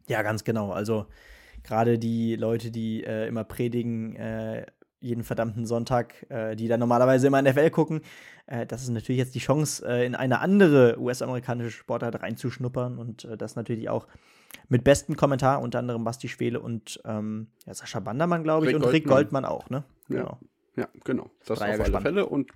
Ja, 0.07 0.23
ganz 0.23 0.45
genau. 0.45 0.73
Also 0.73 1.07
gerade 1.63 1.99
die 1.99 2.37
Leute, 2.37 2.71
die 2.71 3.05
äh, 3.05 3.27
immer 3.29 3.45
predigen, 3.45 4.17
äh, 4.17 4.67
jeden 5.01 5.25
verdammten 5.25 5.67
Sonntag, 5.67 6.27
äh, 6.29 6.55
die 6.55 6.69
dann 6.69 6.81
normalerweise 6.81 7.27
immer 7.27 7.41
NFL 7.41 7.71
gucken, 7.71 8.03
äh, 8.47 8.67
das 8.67 8.83
ist 8.83 8.91
natürlich 8.91 9.19
jetzt 9.19 9.35
die 9.35 9.41
Chance, 9.41 9.87
äh, 9.87 10.05
in 10.05 10.15
eine 10.15 10.41
andere 10.41 11.01
US-amerikanische 11.01 11.71
Sportart 11.71 12.23
reinzuschnuppern 12.23 12.99
und 12.99 13.27
das 13.39 13.57
natürlich 13.57 13.89
auch 13.89 14.07
mit 14.69 14.85
besten 14.85 15.17
Kommentar, 15.17 15.63
unter 15.63 15.79
anderem 15.79 16.05
Basti 16.05 16.29
Schwele 16.29 16.61
und 16.61 17.01
ähm, 17.05 17.49
ja, 17.67 17.75
Sascha 17.75 18.01
Bandermann, 18.01 18.43
glaube 18.43 18.67
ich, 18.67 18.75
Rick 18.75 18.83
und 18.83 18.93
Rick 18.93 19.07
Goldmann 19.07 19.45
auch, 19.45 19.71
ne? 19.71 19.85
Genau. 20.09 20.39
Ja, 20.77 20.83
ja 20.83 20.89
genau. 21.05 21.31
Das 21.47 21.61
auf 21.61 21.67
alle 21.67 22.01
Fälle 22.01 22.27
und 22.27 22.51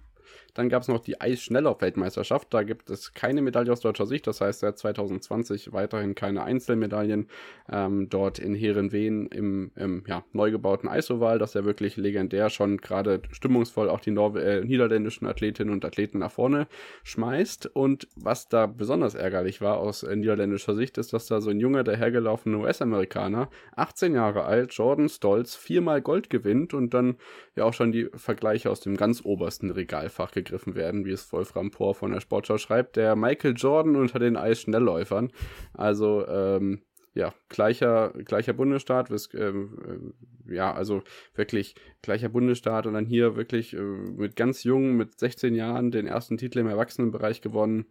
Dann 0.55 0.69
gab 0.69 0.83
es 0.83 0.89
noch 0.89 1.01
die 1.01 1.21
Eisschnelllauf-Weltmeisterschaft. 1.21 2.53
Da 2.55 2.63
gibt 2.63 2.89
es 2.91 3.13
keine 3.13 3.43
Medaille 3.43 3.73
aus 3.73 3.81
deutscher 3.81 4.07
Sicht. 4.07 4.27
Das 4.27 4.41
heißt, 4.41 4.61
seit 4.61 4.79
2020 4.79 5.73
weiterhin 5.73 6.15
keine 6.15 6.45
Einzelmedaillen. 6.45 7.29
Ähm, 7.71 8.09
dort 8.09 8.39
in 8.39 8.55
Herenveen 8.55 9.27
im, 9.27 9.73
im 9.77 10.05
ja, 10.07 10.25
neu 10.33 10.51
gebauten 10.51 10.89
Eisoval. 10.89 11.39
Das 11.39 11.55
ja 11.55 11.65
wirklich 11.65 11.97
legendär 11.97 12.51
schon 12.51 12.79
gerade 12.79 13.23
stimmungsvoll 13.31 13.89
auch 13.89 14.01
die 14.01 14.13
Nor 14.13 14.37
äh, 14.37 14.65
niederländischen 14.65 15.27
Athletinnen 15.27 15.73
und 15.73 15.85
Athleten 15.85 16.19
nach 16.19 16.31
vorne 16.31 16.69
schmeißt. 17.03 17.67
Und 17.75 18.09
was 18.17 18.49
da 18.49 18.67
besonders 18.67 19.15
ärgerlich 19.15 19.61
war 19.61 19.79
aus 19.79 20.03
äh, 20.03 20.15
niederländischer 20.15 20.75
Sicht, 20.75 20.99
ist, 20.99 21.13
dass 21.13 21.27
da 21.27 21.41
so 21.41 21.51
ein 21.51 21.61
junger, 21.61 21.85
dahergelaufener 21.85 22.59
US-Amerikaner, 22.59 23.51
18 23.77 24.15
Jahre 24.15 24.45
alt, 24.45 24.73
Jordan 24.73 25.09
Stolz, 25.09 25.57
viermal 25.57 26.01
Gold 26.01 26.31
gewinnt 26.31 26.75
und 26.75 26.95
dann 26.95 27.17
ja 27.57 27.65
auch 27.65 27.75
schon 27.75 27.93
die 27.93 28.09
Vergleiche 28.15 28.71
aus 28.71 28.81
dem 28.81 28.97
ganz 28.97 29.25
obersten 29.25 29.71
Regalfach 29.71 30.31
gegriffen 30.45 30.75
werden, 30.75 31.05
wie 31.05 31.13
es 31.13 31.33
Wolfram 31.33 31.71
Pohr 31.71 31.95
von 31.95 32.13
der 32.13 32.21
Sportschau 32.21 32.59
schreibt. 32.59 32.97
Der 32.97 33.17
Michael 33.17 33.55
Jordan 33.57 33.97
unter 33.97 34.19
den 34.19 34.37
Eisschnellläufern. 34.37 35.33
Also, 35.73 36.27
ähm, 36.29 36.83
ja, 37.15 37.33
gleicher, 37.49 38.13
gleicher 38.25 38.53
Bundesstaat, 38.53 39.09
ähm, 39.35 40.15
äh, 40.49 40.55
ja, 40.55 40.73
also 40.73 41.03
wirklich 41.35 41.77
gleicher 42.03 42.29
Bundesstaat 42.29 42.87
und 42.87 42.95
dann 42.95 43.07
hier 43.07 43.37
wirklich 43.37 43.73
äh, 43.75 43.81
mit 43.81 44.37
ganz 44.37 44.65
jung, 44.65 44.97
mit 44.97 45.19
16 45.19 45.55
Jahren 45.55 45.91
den 45.93 46.07
ersten 46.07 46.37
Titel 46.37 46.59
im 46.59 46.67
Erwachsenenbereich 46.67 47.41
gewonnen. 47.41 47.87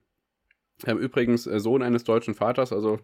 Ähm, 0.86 0.98
übrigens 0.98 1.48
äh, 1.48 1.60
Sohn 1.60 1.82
eines 1.82 2.04
deutschen 2.04 2.34
Vaters, 2.34 2.74
also 2.74 3.00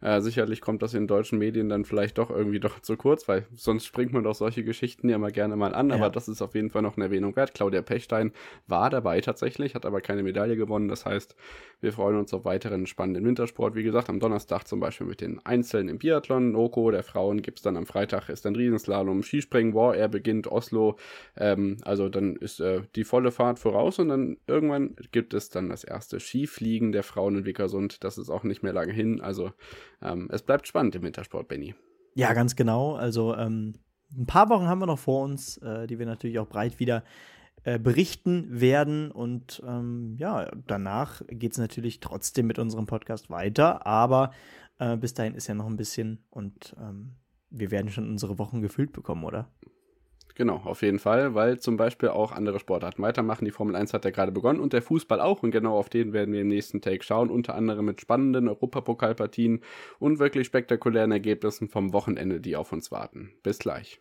äh, 0.00 0.20
sicherlich 0.20 0.60
kommt 0.60 0.82
das 0.82 0.94
in 0.94 1.06
deutschen 1.06 1.38
Medien 1.38 1.68
dann 1.68 1.84
vielleicht 1.84 2.18
doch 2.18 2.30
irgendwie 2.30 2.60
doch 2.60 2.80
zu 2.80 2.96
kurz, 2.96 3.26
weil 3.28 3.46
sonst 3.54 3.86
springt 3.86 4.12
man 4.12 4.22
doch 4.22 4.34
solche 4.34 4.64
Geschichten 4.64 5.08
ja 5.08 5.16
immer 5.16 5.30
gerne 5.30 5.56
mal 5.56 5.74
an, 5.74 5.88
ja. 5.88 5.96
aber 5.96 6.10
das 6.10 6.28
ist 6.28 6.42
auf 6.42 6.54
jeden 6.54 6.70
Fall 6.70 6.82
noch 6.82 6.96
eine 6.96 7.06
Erwähnung 7.06 7.34
wert. 7.36 7.54
Claudia 7.54 7.82
Pechstein 7.82 8.32
war 8.66 8.90
dabei 8.90 9.20
tatsächlich, 9.20 9.74
hat 9.74 9.86
aber 9.86 10.00
keine 10.00 10.22
Medaille 10.22 10.56
gewonnen. 10.56 10.88
Das 10.88 11.04
heißt, 11.04 11.34
wir 11.80 11.92
freuen 11.92 12.16
uns 12.16 12.32
auf 12.32 12.44
weiteren 12.44 12.86
spannenden 12.86 13.24
Wintersport. 13.24 13.74
Wie 13.74 13.82
gesagt, 13.82 14.08
am 14.08 14.20
Donnerstag 14.20 14.66
zum 14.66 14.80
Beispiel 14.80 15.06
mit 15.06 15.20
den 15.20 15.44
Einzelnen 15.44 15.88
im 15.88 15.98
Biathlon, 15.98 16.52
Noko 16.52 16.90
der 16.90 17.02
Frauen 17.02 17.42
gibt 17.42 17.58
es 17.58 17.62
dann 17.62 17.76
am 17.76 17.86
Freitag, 17.86 18.28
ist 18.28 18.44
dann 18.44 18.56
Riesenslalom, 18.56 19.22
Skispringen, 19.22 19.74
War 19.74 19.94
Air 19.94 20.08
beginnt, 20.08 20.46
Oslo, 20.46 20.96
ähm, 21.36 21.78
also 21.82 22.08
dann 22.08 22.36
ist 22.36 22.60
äh, 22.60 22.82
die 22.94 23.04
volle 23.04 23.32
Fahrt 23.32 23.58
voraus 23.58 23.98
und 23.98 24.08
dann 24.08 24.36
irgendwann 24.46 24.96
gibt 25.12 25.34
es 25.34 25.48
dann 25.48 25.68
das 25.68 25.84
erste 25.84 26.20
Skifliegen 26.20 26.92
der 26.92 27.02
Frauen 27.02 27.23
Frauen 27.24 27.36
in 27.36 27.44
Wickersund. 27.46 28.04
Das 28.04 28.18
ist 28.18 28.28
auch 28.28 28.44
nicht 28.44 28.62
mehr 28.62 28.72
lange 28.72 28.92
hin. 28.92 29.20
Also 29.20 29.52
ähm, 30.02 30.28
es 30.30 30.42
bleibt 30.42 30.66
spannend 30.66 30.94
im 30.94 31.02
Wintersport, 31.02 31.48
Benny. 31.48 31.74
Ja, 32.14 32.34
ganz 32.34 32.54
genau. 32.54 32.94
Also 32.94 33.34
ähm, 33.34 33.74
ein 34.16 34.26
paar 34.26 34.50
Wochen 34.50 34.66
haben 34.66 34.80
wir 34.80 34.86
noch 34.86 34.98
vor 34.98 35.24
uns, 35.24 35.56
äh, 35.58 35.86
die 35.86 35.98
wir 35.98 36.06
natürlich 36.06 36.38
auch 36.38 36.48
breit 36.48 36.78
wieder 36.78 37.02
äh, 37.64 37.78
berichten 37.78 38.60
werden. 38.60 39.10
Und 39.10 39.62
ähm, 39.66 40.16
ja, 40.18 40.50
danach 40.66 41.22
geht 41.28 41.52
es 41.52 41.58
natürlich 41.58 42.00
trotzdem 42.00 42.46
mit 42.46 42.58
unserem 42.58 42.86
Podcast 42.86 43.30
weiter. 43.30 43.86
Aber 43.86 44.32
äh, 44.78 44.96
bis 44.98 45.14
dahin 45.14 45.34
ist 45.34 45.46
ja 45.46 45.54
noch 45.54 45.66
ein 45.66 45.76
bisschen 45.76 46.24
und 46.28 46.76
ähm, 46.78 47.16
wir 47.48 47.70
werden 47.70 47.90
schon 47.90 48.08
unsere 48.10 48.38
Wochen 48.38 48.60
gefüllt 48.60 48.92
bekommen, 48.92 49.24
oder? 49.24 49.48
Genau, 50.36 50.56
auf 50.64 50.82
jeden 50.82 50.98
Fall, 50.98 51.34
weil 51.34 51.60
zum 51.60 51.76
Beispiel 51.76 52.08
auch 52.08 52.32
andere 52.32 52.58
Sportarten 52.58 53.02
weitermachen. 53.02 53.44
Die 53.44 53.52
Formel 53.52 53.76
1 53.76 53.94
hat 53.94 54.04
ja 54.04 54.10
gerade 54.10 54.32
begonnen 54.32 54.58
und 54.58 54.72
der 54.72 54.82
Fußball 54.82 55.20
auch. 55.20 55.44
Und 55.44 55.52
genau 55.52 55.78
auf 55.78 55.88
den 55.88 56.12
werden 56.12 56.34
wir 56.34 56.40
im 56.40 56.48
nächsten 56.48 56.80
Take 56.80 57.04
schauen. 57.04 57.30
Unter 57.30 57.54
anderem 57.54 57.84
mit 57.84 58.00
spannenden 58.00 58.48
Europapokalpartien 58.48 59.60
und 60.00 60.18
wirklich 60.18 60.46
spektakulären 60.48 61.12
Ergebnissen 61.12 61.68
vom 61.68 61.92
Wochenende, 61.92 62.40
die 62.40 62.56
auf 62.56 62.72
uns 62.72 62.90
warten. 62.90 63.30
Bis 63.44 63.60
gleich. 63.60 64.00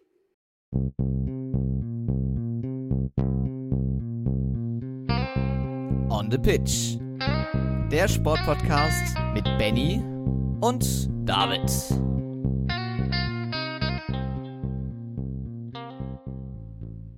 On 6.09 6.31
the 6.31 6.37
Pitch. 6.39 6.97
Der 7.91 8.07
Sportpodcast 8.07 9.15
mit 9.35 9.43
Benny 9.59 10.01
und 10.61 11.09
David. 11.27 11.69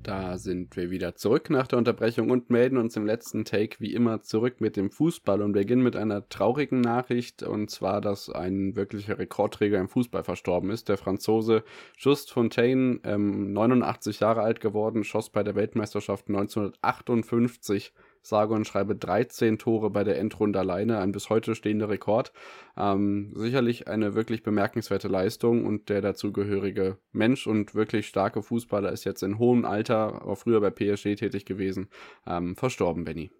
Da 0.06 0.38
sind 0.38 0.76
wir 0.76 0.91
wieder 0.91 1.15
zurück 1.15 1.49
nach 1.49 1.65
der 1.65 1.80
Unterbrechung 1.80 2.30
und 2.30 2.52
melden 2.52 2.77
uns 2.77 2.95
im 2.95 3.07
letzten 3.07 3.44
Take 3.44 3.77
wie 3.80 3.91
immer 3.91 4.22
zurück 4.22 4.61
mit 4.61 4.77
dem 4.77 4.91
Fußball 4.91 5.41
und 5.41 5.53
beginnen 5.53 5.82
mit 5.82 5.95
einer 5.95 6.30
traurigen 6.30 6.80
Nachricht 6.80 7.41
und 7.41 7.72
zwar, 7.72 8.02
dass 8.02 8.30
ein 8.30 8.76
wirklicher 8.76 9.18
Rekordträger 9.18 9.80
im 9.80 9.90
Fußball 9.90 10.23
verstorben 10.23 10.69
ist. 10.69 10.90
Der 10.90 10.98
Franzose 10.98 11.64
Just 11.98 12.32
Fontaine, 12.32 12.99
ähm, 13.03 13.52
89 13.52 14.19
Jahre 14.19 14.41
alt 14.41 14.60
geworden, 14.60 15.03
schoss 15.03 15.32
bei 15.32 15.41
der 15.41 15.56
Weltmeisterschaft 15.56 16.27
1958 16.27 17.91
sage 18.27 18.53
und 18.53 18.65
schreibe 18.65 18.95
13 18.95 19.57
Tore 19.57 19.89
bei 19.89 20.03
der 20.03 20.18
Endrunde 20.18 20.60
alleine, 20.60 20.99
ein 20.99 21.11
bis 21.11 21.30
heute 21.30 21.56
stehender 21.56 21.89
Rekord. 21.89 22.34
Ähm, 22.77 23.34
sicherlich 23.35 23.88
eine 23.88 24.15
wirklich 24.15 24.43
bemerkenswerte 24.43 25.07
Leistung 25.07 25.65
und 25.65 25.89
der 25.89 26.02
dazugehörige 26.02 26.97
Mensch 27.11 27.47
und 27.47 27.76
wirklich 27.76 28.07
starke 28.07 28.41
Fußballer 28.41 28.91
ist 28.91 29.03
jetzt 29.03 29.23
in 29.23 29.39
hohem 29.39 29.65
Alter, 29.65 30.26
auch 30.26 30.38
früher 30.38 30.61
bei 30.61 30.72
PSG 30.72 31.15
tätig 31.15 31.45
gewesen, 31.45 31.89
ähm, 32.26 32.56
verstorben, 32.56 33.03
Benny. 33.03 33.31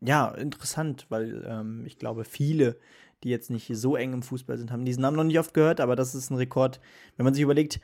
Ja, 0.00 0.28
interessant, 0.28 1.06
weil 1.08 1.44
ähm, 1.48 1.84
ich 1.86 1.98
glaube, 1.98 2.24
viele, 2.24 2.76
die 3.24 3.30
jetzt 3.30 3.50
nicht 3.50 3.70
so 3.74 3.96
eng 3.96 4.12
im 4.12 4.22
Fußball 4.22 4.58
sind, 4.58 4.70
haben 4.70 4.84
diesen 4.84 5.00
Namen 5.00 5.16
noch 5.16 5.24
nicht 5.24 5.38
oft 5.38 5.54
gehört, 5.54 5.80
aber 5.80 5.96
das 5.96 6.14
ist 6.14 6.30
ein 6.30 6.36
Rekord. 6.36 6.80
Wenn 7.16 7.24
man 7.24 7.32
sich 7.32 7.42
überlegt, 7.42 7.80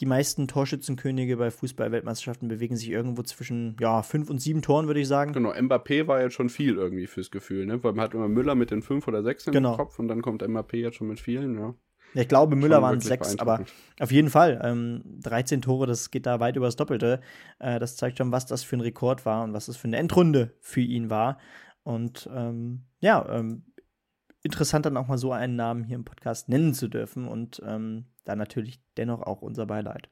die 0.00 0.06
meisten 0.06 0.48
Torschützenkönige 0.48 1.36
bei 1.36 1.50
Fußball-Weltmeisterschaften 1.50 2.48
bewegen 2.48 2.76
sich 2.76 2.90
irgendwo 2.90 3.22
zwischen 3.22 3.76
ja, 3.80 4.02
fünf 4.02 4.28
und 4.28 4.40
sieben 4.40 4.60
Toren, 4.60 4.86
würde 4.86 5.00
ich 5.00 5.08
sagen. 5.08 5.32
Genau, 5.32 5.52
Mbappé 5.52 6.06
war 6.08 6.20
jetzt 6.20 6.34
schon 6.34 6.48
viel 6.48 6.76
irgendwie 6.76 7.06
fürs 7.06 7.30
Gefühl, 7.30 7.66
ne? 7.66 7.82
Weil 7.84 7.92
man 7.92 8.04
hat 8.04 8.14
immer 8.14 8.28
Müller 8.28 8.54
mit 8.54 8.70
den 8.70 8.82
fünf 8.82 9.06
oder 9.06 9.22
sechs 9.22 9.46
im 9.46 9.52
genau. 9.52 9.76
Kopf 9.76 9.98
und 9.98 10.08
dann 10.08 10.20
kommt 10.22 10.42
Mbappé 10.42 10.76
jetzt 10.78 10.96
schon 10.96 11.08
mit 11.08 11.20
vielen, 11.20 11.58
ja. 11.58 11.74
Ich 12.14 12.28
glaube, 12.28 12.54
Müller 12.54 12.80
waren 12.80 13.00
sechs, 13.00 13.38
aber 13.38 13.64
auf 13.98 14.12
jeden 14.12 14.30
Fall. 14.30 14.60
Ähm, 14.62 15.02
13 15.22 15.62
Tore, 15.62 15.86
das 15.86 16.12
geht 16.12 16.26
da 16.26 16.38
weit 16.38 16.54
über 16.54 16.66
das 16.66 16.76
Doppelte. 16.76 17.20
Äh, 17.58 17.80
das 17.80 17.96
zeigt 17.96 18.18
schon, 18.18 18.30
was 18.30 18.46
das 18.46 18.62
für 18.62 18.76
ein 18.76 18.80
Rekord 18.80 19.26
war 19.26 19.42
und 19.42 19.52
was 19.52 19.66
das 19.66 19.76
für 19.76 19.88
eine 19.88 19.96
Endrunde 19.96 20.54
für 20.60 20.80
ihn 20.80 21.10
war. 21.10 21.38
Und 21.82 22.28
ähm, 22.32 22.84
ja, 23.00 23.26
ähm, 23.28 23.64
interessant 24.44 24.86
dann 24.86 24.96
auch 24.96 25.08
mal 25.08 25.18
so 25.18 25.32
einen 25.32 25.56
Namen 25.56 25.82
hier 25.82 25.96
im 25.96 26.04
Podcast 26.04 26.48
nennen 26.48 26.74
zu 26.74 26.86
dürfen 26.86 27.26
und 27.26 27.60
ähm, 27.66 28.04
dann 28.24 28.38
natürlich 28.38 28.80
dennoch 28.96 29.22
auch 29.22 29.42
unser 29.42 29.66
Beileid. 29.66 30.08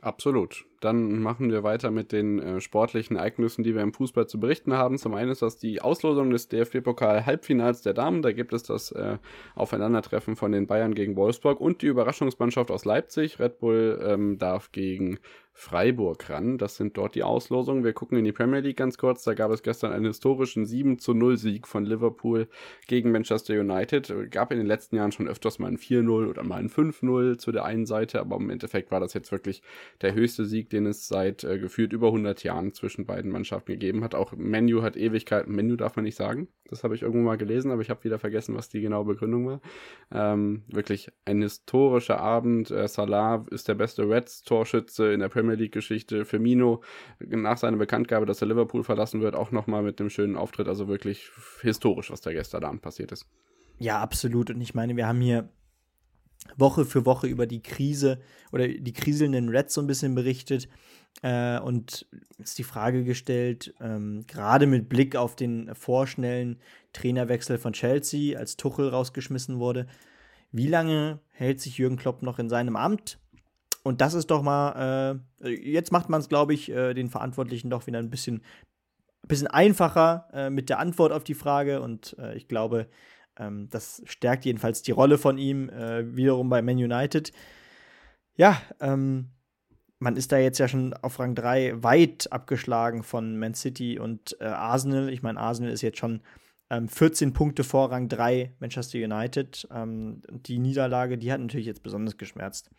Absolut. 0.00 0.64
Dann 0.80 1.20
machen 1.20 1.50
wir 1.50 1.62
weiter 1.62 1.90
mit 1.90 2.12
den 2.12 2.38
äh, 2.38 2.60
sportlichen 2.60 3.16
Ereignissen, 3.16 3.64
die 3.64 3.74
wir 3.74 3.82
im 3.82 3.92
Fußball 3.92 4.26
zu 4.26 4.38
berichten 4.38 4.74
haben. 4.74 4.98
Zum 4.98 5.14
einen 5.14 5.30
ist 5.30 5.42
das 5.42 5.58
die 5.58 5.80
Auslosung 5.80 6.30
des 6.30 6.48
DFB-Pokal-Halbfinals 6.48 7.82
der 7.82 7.94
Damen. 7.94 8.22
Da 8.22 8.32
gibt 8.32 8.52
es 8.52 8.62
das 8.62 8.92
äh, 8.92 9.18
Aufeinandertreffen 9.54 10.36
von 10.36 10.52
den 10.52 10.66
Bayern 10.66 10.94
gegen 10.94 11.16
Wolfsburg 11.16 11.60
und 11.60 11.82
die 11.82 11.86
Überraschungsmannschaft 11.86 12.70
aus 12.70 12.84
Leipzig. 12.84 13.38
Red 13.38 13.58
Bull 13.58 14.00
ähm, 14.04 14.38
darf 14.38 14.72
gegen 14.72 15.18
Freiburg 15.58 16.28
ran. 16.28 16.58
Das 16.58 16.76
sind 16.76 16.98
dort 16.98 17.14
die 17.14 17.22
Auslosungen. 17.22 17.82
Wir 17.82 17.94
gucken 17.94 18.18
in 18.18 18.24
die 18.24 18.32
Premier 18.32 18.60
League 18.60 18.76
ganz 18.76 18.98
kurz. 18.98 19.24
Da 19.24 19.32
gab 19.32 19.50
es 19.50 19.62
gestern 19.62 19.90
einen 19.90 20.04
historischen 20.04 20.66
7 20.66 20.98
zu 20.98 21.14
0 21.14 21.38
Sieg 21.38 21.66
von 21.66 21.86
Liverpool 21.86 22.46
gegen 22.86 23.10
Manchester 23.10 23.58
United. 23.58 24.30
Gab 24.30 24.52
in 24.52 24.58
den 24.58 24.66
letzten 24.66 24.96
Jahren 24.96 25.12
schon 25.12 25.28
öfters 25.28 25.58
mal 25.58 25.68
ein 25.68 25.78
4-0 25.78 26.28
oder 26.28 26.44
mal 26.44 26.58
ein 26.58 26.68
5-0 26.68 27.38
zu 27.38 27.52
der 27.52 27.64
einen 27.64 27.86
Seite, 27.86 28.20
aber 28.20 28.36
im 28.36 28.50
Endeffekt 28.50 28.90
war 28.90 29.00
das 29.00 29.14
jetzt 29.14 29.32
wirklich 29.32 29.62
der 30.02 30.12
höchste 30.12 30.44
Sieg, 30.44 30.65
den 30.72 30.86
es 30.86 31.08
seit 31.08 31.44
äh, 31.44 31.58
gefühlt 31.58 31.92
über 31.92 32.08
100 32.08 32.42
Jahren 32.42 32.72
zwischen 32.72 33.06
beiden 33.06 33.30
Mannschaften 33.30 33.72
gegeben 33.72 34.04
hat. 34.04 34.14
Auch 34.14 34.32
Menu 34.32 34.82
hat 34.82 34.96
Ewigkeiten. 34.96 35.54
Menu 35.54 35.76
darf 35.76 35.96
man 35.96 36.04
nicht 36.04 36.16
sagen. 36.16 36.48
Das 36.68 36.84
habe 36.84 36.94
ich 36.94 37.02
irgendwo 37.02 37.24
mal 37.24 37.36
gelesen, 37.36 37.70
aber 37.70 37.82
ich 37.82 37.90
habe 37.90 38.02
wieder 38.04 38.18
vergessen, 38.18 38.54
was 38.54 38.68
die 38.68 38.80
genaue 38.80 39.04
Begründung 39.04 39.46
war. 39.46 39.60
Ähm, 40.12 40.64
wirklich 40.68 41.10
ein 41.24 41.42
historischer 41.42 42.20
Abend. 42.20 42.70
Äh, 42.70 42.88
Salah 42.88 43.46
ist 43.50 43.68
der 43.68 43.74
beste 43.74 44.08
Reds-Torschütze 44.08 45.12
in 45.12 45.20
der 45.20 45.28
Premier 45.28 45.54
League-Geschichte. 45.54 46.24
Firmino 46.24 46.82
nach 47.18 47.58
seiner 47.58 47.76
Bekanntgabe, 47.76 48.26
dass 48.26 48.40
er 48.40 48.48
Liverpool 48.48 48.84
verlassen 48.84 49.20
wird, 49.20 49.34
auch 49.34 49.50
nochmal 49.50 49.82
mit 49.82 50.00
einem 50.00 50.10
schönen 50.10 50.36
Auftritt. 50.36 50.68
Also 50.68 50.88
wirklich 50.88 51.30
historisch, 51.60 52.10
was 52.10 52.20
da 52.20 52.32
gestern 52.32 52.64
Abend 52.64 52.82
passiert 52.82 53.12
ist. 53.12 53.26
Ja, 53.78 54.00
absolut. 54.00 54.50
Und 54.50 54.60
ich 54.60 54.74
meine, 54.74 54.96
wir 54.96 55.06
haben 55.06 55.20
hier 55.20 55.48
Woche 56.56 56.84
für 56.84 57.06
Woche 57.06 57.26
über 57.26 57.46
die 57.46 57.62
Krise 57.62 58.20
oder 58.52 58.68
die 58.68 58.92
kriselnden 58.92 59.48
Reds 59.48 59.74
so 59.74 59.80
ein 59.80 59.86
bisschen 59.86 60.14
berichtet 60.14 60.68
äh, 61.22 61.58
und 61.58 62.06
ist 62.38 62.58
die 62.58 62.64
Frage 62.64 63.04
gestellt, 63.04 63.74
ähm, 63.80 64.24
gerade 64.26 64.66
mit 64.66 64.88
Blick 64.88 65.16
auf 65.16 65.36
den 65.36 65.74
vorschnellen 65.74 66.58
Trainerwechsel 66.92 67.58
von 67.58 67.72
Chelsea, 67.72 68.38
als 68.38 68.56
Tuchel 68.56 68.88
rausgeschmissen 68.88 69.58
wurde, 69.58 69.86
wie 70.52 70.68
lange 70.68 71.20
hält 71.32 71.60
sich 71.60 71.78
Jürgen 71.78 71.96
Klopp 71.96 72.22
noch 72.22 72.38
in 72.38 72.48
seinem 72.48 72.76
Amt? 72.76 73.18
Und 73.82 74.00
das 74.00 74.14
ist 74.14 74.30
doch 74.30 74.42
mal, 74.42 75.20
äh, 75.42 75.48
jetzt 75.48 75.92
macht 75.92 76.08
man 76.08 76.20
es, 76.20 76.28
glaube 76.28 76.54
ich, 76.54 76.70
äh, 76.70 76.92
den 76.92 77.08
Verantwortlichen 77.08 77.70
doch 77.70 77.86
wieder 77.86 77.98
ein 77.98 78.10
bisschen, 78.10 78.42
bisschen 79.22 79.46
einfacher 79.46 80.28
äh, 80.32 80.50
mit 80.50 80.68
der 80.68 80.80
Antwort 80.80 81.12
auf 81.12 81.24
die 81.24 81.34
Frage. 81.34 81.80
Und 81.80 82.16
äh, 82.18 82.36
ich 82.36 82.48
glaube, 82.48 82.88
ähm, 83.38 83.68
das 83.70 84.02
stärkt 84.06 84.44
jedenfalls 84.44 84.82
die 84.82 84.92
Rolle 84.92 85.18
von 85.18 85.38
ihm 85.38 85.68
äh, 85.68 86.16
wiederum 86.16 86.48
bei 86.48 86.62
Man 86.62 86.76
United. 86.76 87.32
Ja, 88.36 88.60
ähm, 88.80 89.30
man 89.98 90.16
ist 90.16 90.32
da 90.32 90.38
jetzt 90.38 90.58
ja 90.58 90.68
schon 90.68 90.92
auf 90.94 91.18
Rang 91.18 91.34
3 91.34 91.82
weit 91.82 92.30
abgeschlagen 92.30 93.02
von 93.02 93.38
Man 93.38 93.54
City 93.54 93.98
und 93.98 94.36
äh, 94.40 94.44
Arsenal. 94.44 95.10
Ich 95.10 95.22
meine, 95.22 95.40
Arsenal 95.40 95.72
ist 95.72 95.82
jetzt 95.82 95.98
schon 95.98 96.20
ähm, 96.68 96.88
14 96.88 97.32
Punkte 97.32 97.64
vor 97.64 97.90
Rang 97.90 98.08
3 98.08 98.54
Manchester 98.58 98.98
United. 98.98 99.66
Ähm, 99.72 100.22
die 100.28 100.58
Niederlage, 100.58 101.16
die 101.16 101.32
hat 101.32 101.40
natürlich 101.40 101.66
jetzt 101.66 101.82
besonders 101.82 102.18
geschmerzt. 102.18 102.70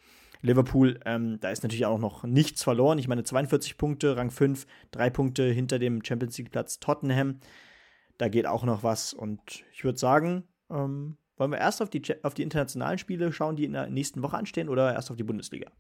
Liverpool, 0.42 1.00
ähm, 1.06 1.40
da 1.40 1.50
ist 1.50 1.64
natürlich 1.64 1.88
auch 1.88 2.00
noch 2.00 2.24
nichts 2.24 2.64
verloren. 2.64 3.00
Ich 3.00 3.08
meine, 3.08 3.24
42 3.24 3.78
Punkte, 3.78 4.16
Rang 4.16 4.30
5, 4.30 4.68
drei 4.92 5.10
Punkte 5.10 5.44
hinter 5.52 5.80
dem 5.80 6.04
Champions 6.04 6.38
League-Platz 6.38 6.80
Tottenham. 6.80 7.40
Da 8.18 8.30
geht 8.30 8.48
auch 8.48 8.64
noch 8.64 8.84
was. 8.84 9.14
Und 9.14 9.64
ich 9.72 9.84
würde 9.84 9.98
sagen, 9.98 10.44
ähm, 10.70 11.18
wollen 11.38 11.52
wir 11.52 11.60
erst 11.60 11.82
auf 11.82 11.90
die, 11.90 12.02
auf 12.24 12.34
die 12.34 12.44
internationalen 12.44 12.98
Spiele 12.98 13.32
schauen, 13.32 13.56
die 13.56 13.66
in 13.66 13.74
der 13.74 13.88
nächsten 13.90 14.24
Woche 14.24 14.38
anstehen, 14.38 14.70
oder 14.70 14.94
erst 14.94 15.12
auf 15.12 15.18
die 15.18 15.24
Bundesliga? 15.24 15.72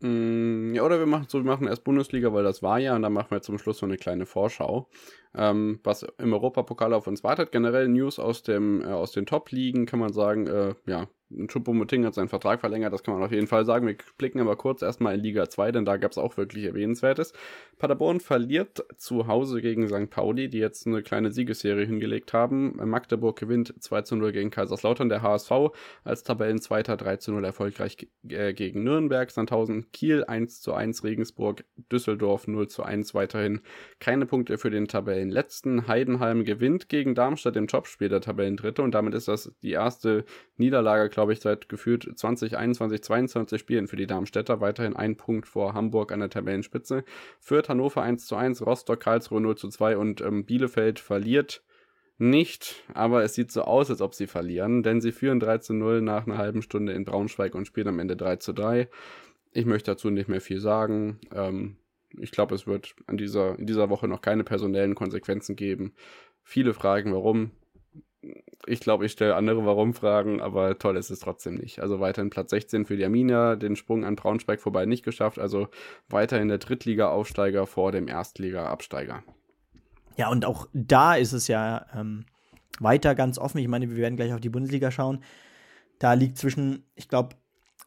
Mm, 0.00 0.74
ja, 0.74 0.82
oder 0.82 0.98
wir 0.98 1.06
machen 1.06 1.26
so, 1.28 1.38
wir 1.38 1.50
machen 1.50 1.68
erst 1.68 1.84
Bundesliga, 1.84 2.32
weil 2.32 2.42
das 2.42 2.62
war 2.62 2.78
ja, 2.78 2.96
und 2.96 3.02
dann 3.02 3.12
machen 3.12 3.30
wir 3.30 3.42
zum 3.42 3.58
Schluss 3.58 3.78
so 3.78 3.86
eine 3.86 3.96
kleine 3.96 4.26
Vorschau 4.26 4.88
ähm, 5.34 5.80
was 5.82 6.04
im 6.18 6.32
Europapokal 6.32 6.92
auf 6.92 7.06
uns 7.06 7.24
wartet. 7.24 7.52
Generell 7.52 7.88
News 7.88 8.18
aus 8.18 8.42
dem 8.42 8.82
äh, 8.82 8.86
aus 8.86 9.12
den 9.12 9.26
Top-Ligen 9.26 9.86
kann 9.86 9.98
man 9.98 10.12
sagen, 10.12 10.46
äh, 10.46 10.74
ja, 10.86 11.08
Choupo-Moting 11.46 12.04
hat 12.04 12.14
seinen 12.14 12.28
Vertrag 12.28 12.60
verlängert, 12.60 12.92
das 12.92 13.02
kann 13.02 13.14
man 13.14 13.22
auf 13.22 13.32
jeden 13.32 13.46
Fall 13.46 13.64
sagen. 13.64 13.86
Wir 13.86 13.96
blicken 14.18 14.40
aber 14.40 14.56
kurz 14.56 14.82
erstmal 14.82 15.14
in 15.14 15.20
Liga 15.20 15.48
2, 15.48 15.72
denn 15.72 15.84
da 15.84 15.96
gab 15.96 16.10
es 16.10 16.18
auch 16.18 16.36
wirklich 16.36 16.64
Erwähnenswertes. 16.64 17.32
Paderborn 17.78 18.20
verliert 18.20 18.84
zu 18.96 19.26
Hause 19.26 19.60
gegen 19.60 19.88
St. 19.88 20.10
Pauli, 20.10 20.48
die 20.48 20.58
jetzt 20.58 20.86
eine 20.86 21.02
kleine 21.02 21.32
Siegesserie 21.32 21.86
hingelegt 21.86 22.32
haben. 22.32 22.78
Magdeburg 22.84 23.38
gewinnt 23.38 23.74
2 23.78 24.02
zu 24.02 24.16
0 24.16 24.32
gegen 24.32 24.50
Kaiserslautern. 24.50 25.08
Der 25.08 25.22
HSV 25.22 25.52
als 26.04 26.22
Tabellenzweiter 26.22 26.96
3 26.96 27.16
zu 27.16 27.32
0 27.32 27.44
erfolgreich 27.44 27.96
äh, 28.28 28.52
gegen 28.54 28.82
Nürnberg. 28.82 29.30
Sandhausen 29.30 29.90
Kiel 29.92 30.24
1 30.24 30.60
zu 30.60 30.74
1, 30.74 31.04
Regensburg, 31.04 31.64
Düsseldorf 31.90 32.46
0 32.46 32.68
zu 32.68 32.82
1 32.82 33.14
weiterhin. 33.14 33.60
Keine 34.00 34.26
Punkte 34.26 34.58
für 34.58 34.70
den 34.70 34.88
Tabellen 34.88 35.12
Tabellenletzten. 35.12 35.88
Heidenheim 35.88 36.44
gewinnt 36.44 36.88
gegen 36.88 37.14
Darmstadt 37.14 37.56
im 37.56 37.68
Topspiel 37.68 38.08
der 38.08 38.20
Tabellendritte 38.20 38.82
und 38.82 38.92
damit 38.94 39.14
ist 39.14 39.28
das 39.28 39.52
die 39.62 39.72
erste 39.72 40.24
Niederlage, 40.56 41.08
glaube 41.08 41.21
ich, 41.30 41.40
seit 41.40 41.68
gefühlt 41.68 42.18
2021, 42.18 43.02
22 43.02 43.60
Spielen 43.60 43.86
für 43.86 43.96
die 43.96 44.08
Darmstädter. 44.08 44.60
Weiterhin 44.60 44.96
ein 44.96 45.16
Punkt 45.16 45.46
vor 45.46 45.74
Hamburg 45.74 46.10
an 46.10 46.20
der 46.20 46.30
Tabellenspitze. 46.30 47.04
Führt 47.38 47.68
Hannover 47.68 48.02
1 48.02 48.26
zu 48.26 48.34
1, 48.34 48.66
Rostock, 48.66 48.98
Karlsruhe 48.98 49.40
0 49.40 49.56
zu 49.56 49.68
2 49.68 49.96
und 49.96 50.20
ähm, 50.20 50.44
Bielefeld 50.44 50.98
verliert 50.98 51.62
nicht, 52.18 52.84
aber 52.94 53.24
es 53.24 53.34
sieht 53.34 53.50
so 53.50 53.62
aus, 53.62 53.90
als 53.90 54.00
ob 54.00 54.14
sie 54.14 54.26
verlieren, 54.26 54.82
denn 54.82 55.00
sie 55.00 55.12
führen 55.12 55.40
3 55.40 55.58
zu 55.58 55.74
0 55.74 56.02
nach 56.02 56.26
einer 56.26 56.38
halben 56.38 56.62
Stunde 56.62 56.92
in 56.92 57.04
Braunschweig 57.04 57.54
und 57.54 57.66
spielen 57.66 57.88
am 57.88 57.98
Ende 57.98 58.16
3 58.16 58.36
zu 58.36 58.52
3. 58.52 58.88
Ich 59.52 59.66
möchte 59.66 59.90
dazu 59.90 60.10
nicht 60.10 60.28
mehr 60.28 60.40
viel 60.40 60.60
sagen. 60.60 61.18
Ähm, 61.34 61.76
ich 62.18 62.30
glaube, 62.30 62.54
es 62.54 62.66
wird 62.66 62.94
an 63.06 63.16
dieser, 63.16 63.58
in 63.58 63.66
dieser 63.66 63.90
Woche 63.90 64.08
noch 64.08 64.20
keine 64.20 64.44
personellen 64.44 64.94
Konsequenzen 64.94 65.56
geben. 65.56 65.94
Viele 66.42 66.74
fragen, 66.74 67.12
warum. 67.12 67.50
Ich 68.66 68.80
glaube, 68.80 69.06
ich 69.06 69.12
stelle 69.12 69.34
andere 69.34 69.66
Warum-Fragen, 69.66 70.40
aber 70.40 70.78
toll 70.78 70.96
ist 70.96 71.10
es 71.10 71.18
trotzdem 71.18 71.56
nicht. 71.56 71.80
Also 71.80 71.98
weiterhin 71.98 72.30
Platz 72.30 72.50
16 72.50 72.86
für 72.86 72.96
die 72.96 73.04
Arminia, 73.04 73.56
den 73.56 73.74
Sprung 73.74 74.04
an 74.04 74.14
Braunschweig 74.14 74.60
vorbei 74.60 74.86
nicht 74.86 75.04
geschafft. 75.04 75.38
Also 75.38 75.68
weiterhin 76.08 76.48
der 76.48 76.58
Drittliga-Aufsteiger 76.58 77.66
vor 77.66 77.90
dem 77.90 78.06
Erstliga-Absteiger. 78.06 79.24
Ja, 80.16 80.30
und 80.30 80.44
auch 80.44 80.68
da 80.72 81.14
ist 81.14 81.32
es 81.32 81.48
ja 81.48 81.86
ähm, 81.94 82.24
weiter 82.78 83.14
ganz 83.14 83.38
offen. 83.38 83.58
Ich 83.58 83.68
meine, 83.68 83.90
wir 83.90 83.96
werden 83.96 84.16
gleich 84.16 84.32
auf 84.32 84.40
die 84.40 84.50
Bundesliga 84.50 84.90
schauen. 84.90 85.24
Da 85.98 86.14
liegt 86.14 86.38
zwischen, 86.38 86.84
ich 86.94 87.08
glaube, 87.08 87.36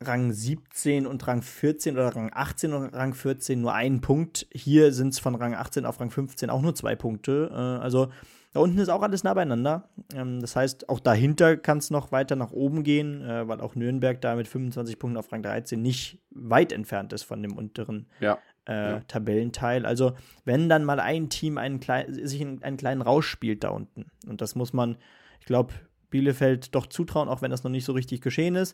Rang 0.01 0.31
17 0.31 1.07
und 1.07 1.25
Rang 1.27 1.41
14 1.41 1.95
oder 1.95 2.15
Rang 2.15 2.31
18 2.33 2.73
und 2.73 2.93
Rang 2.93 3.13
14 3.13 3.61
nur 3.61 3.73
ein 3.73 4.01
Punkt. 4.01 4.47
Hier 4.51 4.91
sind 4.91 5.09
es 5.09 5.19
von 5.19 5.35
Rang 5.35 5.55
18 5.55 5.85
auf 5.85 5.99
Rang 5.99 6.11
15 6.11 6.49
auch 6.49 6.61
nur 6.61 6.75
zwei 6.75 6.95
Punkte. 6.95 7.49
Äh, 7.51 7.83
also 7.83 8.09
da 8.55 8.61
unten 8.61 8.77
ist 8.77 8.87
auch 8.87 9.01
alles 9.01 9.25
nah 9.25 9.33
beieinander. 9.33 9.89
Ähm, 10.13 10.39
das 10.39 10.55
heißt, 10.55 10.87
auch 10.87 11.01
dahinter 11.01 11.57
kann 11.57 11.77
es 11.79 11.91
noch 11.91 12.13
weiter 12.13 12.37
nach 12.37 12.51
oben 12.51 12.83
gehen, 12.83 13.21
äh, 13.21 13.47
weil 13.47 13.59
auch 13.59 13.75
Nürnberg 13.75 14.21
da 14.21 14.35
mit 14.35 14.47
25 14.47 14.97
Punkten 14.97 15.17
auf 15.17 15.29
Rang 15.31 15.43
13 15.43 15.81
nicht 15.81 16.19
weit 16.29 16.71
entfernt 16.71 17.11
ist 17.11 17.23
von 17.23 17.41
dem 17.41 17.57
unteren 17.57 18.07
ja. 18.21 18.37
Äh, 18.65 18.73
ja. 18.73 18.99
Tabellenteil. 19.09 19.85
Also, 19.85 20.13
wenn 20.45 20.69
dann 20.69 20.85
mal 20.85 21.01
ein 21.01 21.29
Team 21.29 21.57
einen 21.57 21.81
klein, 21.81 22.13
sich 22.13 22.41
einen 22.41 22.77
kleinen 22.77 23.01
Rausch 23.01 23.27
spielt 23.27 23.63
da 23.65 23.69
unten, 23.69 24.05
und 24.25 24.39
das 24.39 24.55
muss 24.55 24.71
man, 24.71 24.97
ich 25.41 25.45
glaube, 25.45 25.73
Bielefeld 26.15 26.73
doch 26.73 26.85
zutrauen, 26.85 27.27
auch 27.27 27.41
wenn 27.41 27.51
das 27.51 27.65
noch 27.65 27.71
nicht 27.71 27.83
so 27.83 27.91
richtig 27.91 28.21
geschehen 28.21 28.55
ist. 28.55 28.73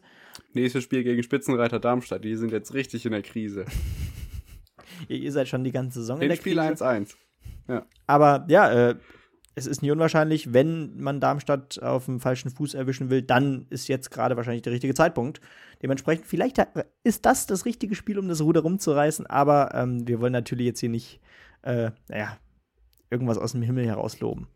Nächstes 0.54 0.84
Spiel 0.84 1.04
gegen 1.04 1.24
Spitzenreiter 1.24 1.80
Darmstadt, 1.80 2.24
die 2.24 2.36
sind 2.36 2.52
jetzt 2.52 2.76
richtig 2.76 3.04
in 3.08 3.14
der 3.14 3.24
Krise. 3.24 3.66
ihr, 5.08 5.32
seid 5.32 5.48
schon 5.48 5.64
die 5.64 5.72
ganze 5.72 6.02
Saison 6.02 6.18
in, 6.18 6.24
in 6.24 6.30
der 6.30 6.36
Spiel 6.36 6.56
Krise. 6.56 6.76
Spiel 6.76 6.88
1-1. 6.88 7.16
Ja. 7.68 7.86
Aber 8.06 8.46
ja, 8.48 8.90
äh, 8.90 8.96
es 9.56 9.66
ist 9.66 9.82
nicht 9.82 9.90
unwahrscheinlich, 9.90 10.54
wenn 10.54 10.96
man 11.02 11.20
Darmstadt 11.20 11.82
auf 11.82 12.06
dem 12.06 12.20
falschen 12.20 12.52
Fuß 12.52 12.76
erwischen 12.76 13.10
will, 13.10 13.24
dann 13.24 13.66
ist 13.72 13.88
jetzt 13.88 14.12
gerade 14.12 14.38
wahrscheinlich 14.38 14.62
der 14.62 14.74
richtige 14.74 14.94
Zeitpunkt. 14.94 15.42
Dementsprechend, 15.82 16.28
vielleicht 16.28 16.64
ist 17.04 17.26
das 17.26 17.48
das 17.48 17.66
richtige 17.66 17.96
Spiel, 17.96 18.20
um 18.20 18.28
das 18.28 18.42
Ruder 18.42 18.62
rumzureißen, 18.62 19.26
aber 19.26 19.74
ähm, 19.74 20.08
wir 20.08 20.22
wollen 20.22 20.34
natürlich 20.34 20.68
jetzt 20.68 20.80
hier 20.80 20.90
nicht, 20.90 21.20
äh, 21.64 21.90
naja, 22.08 22.38
irgendwas 23.10 23.40
aus 23.40 23.54
dem 23.54 23.64
Himmel 23.64 23.88
heraus 23.88 24.20
loben. 24.20 24.48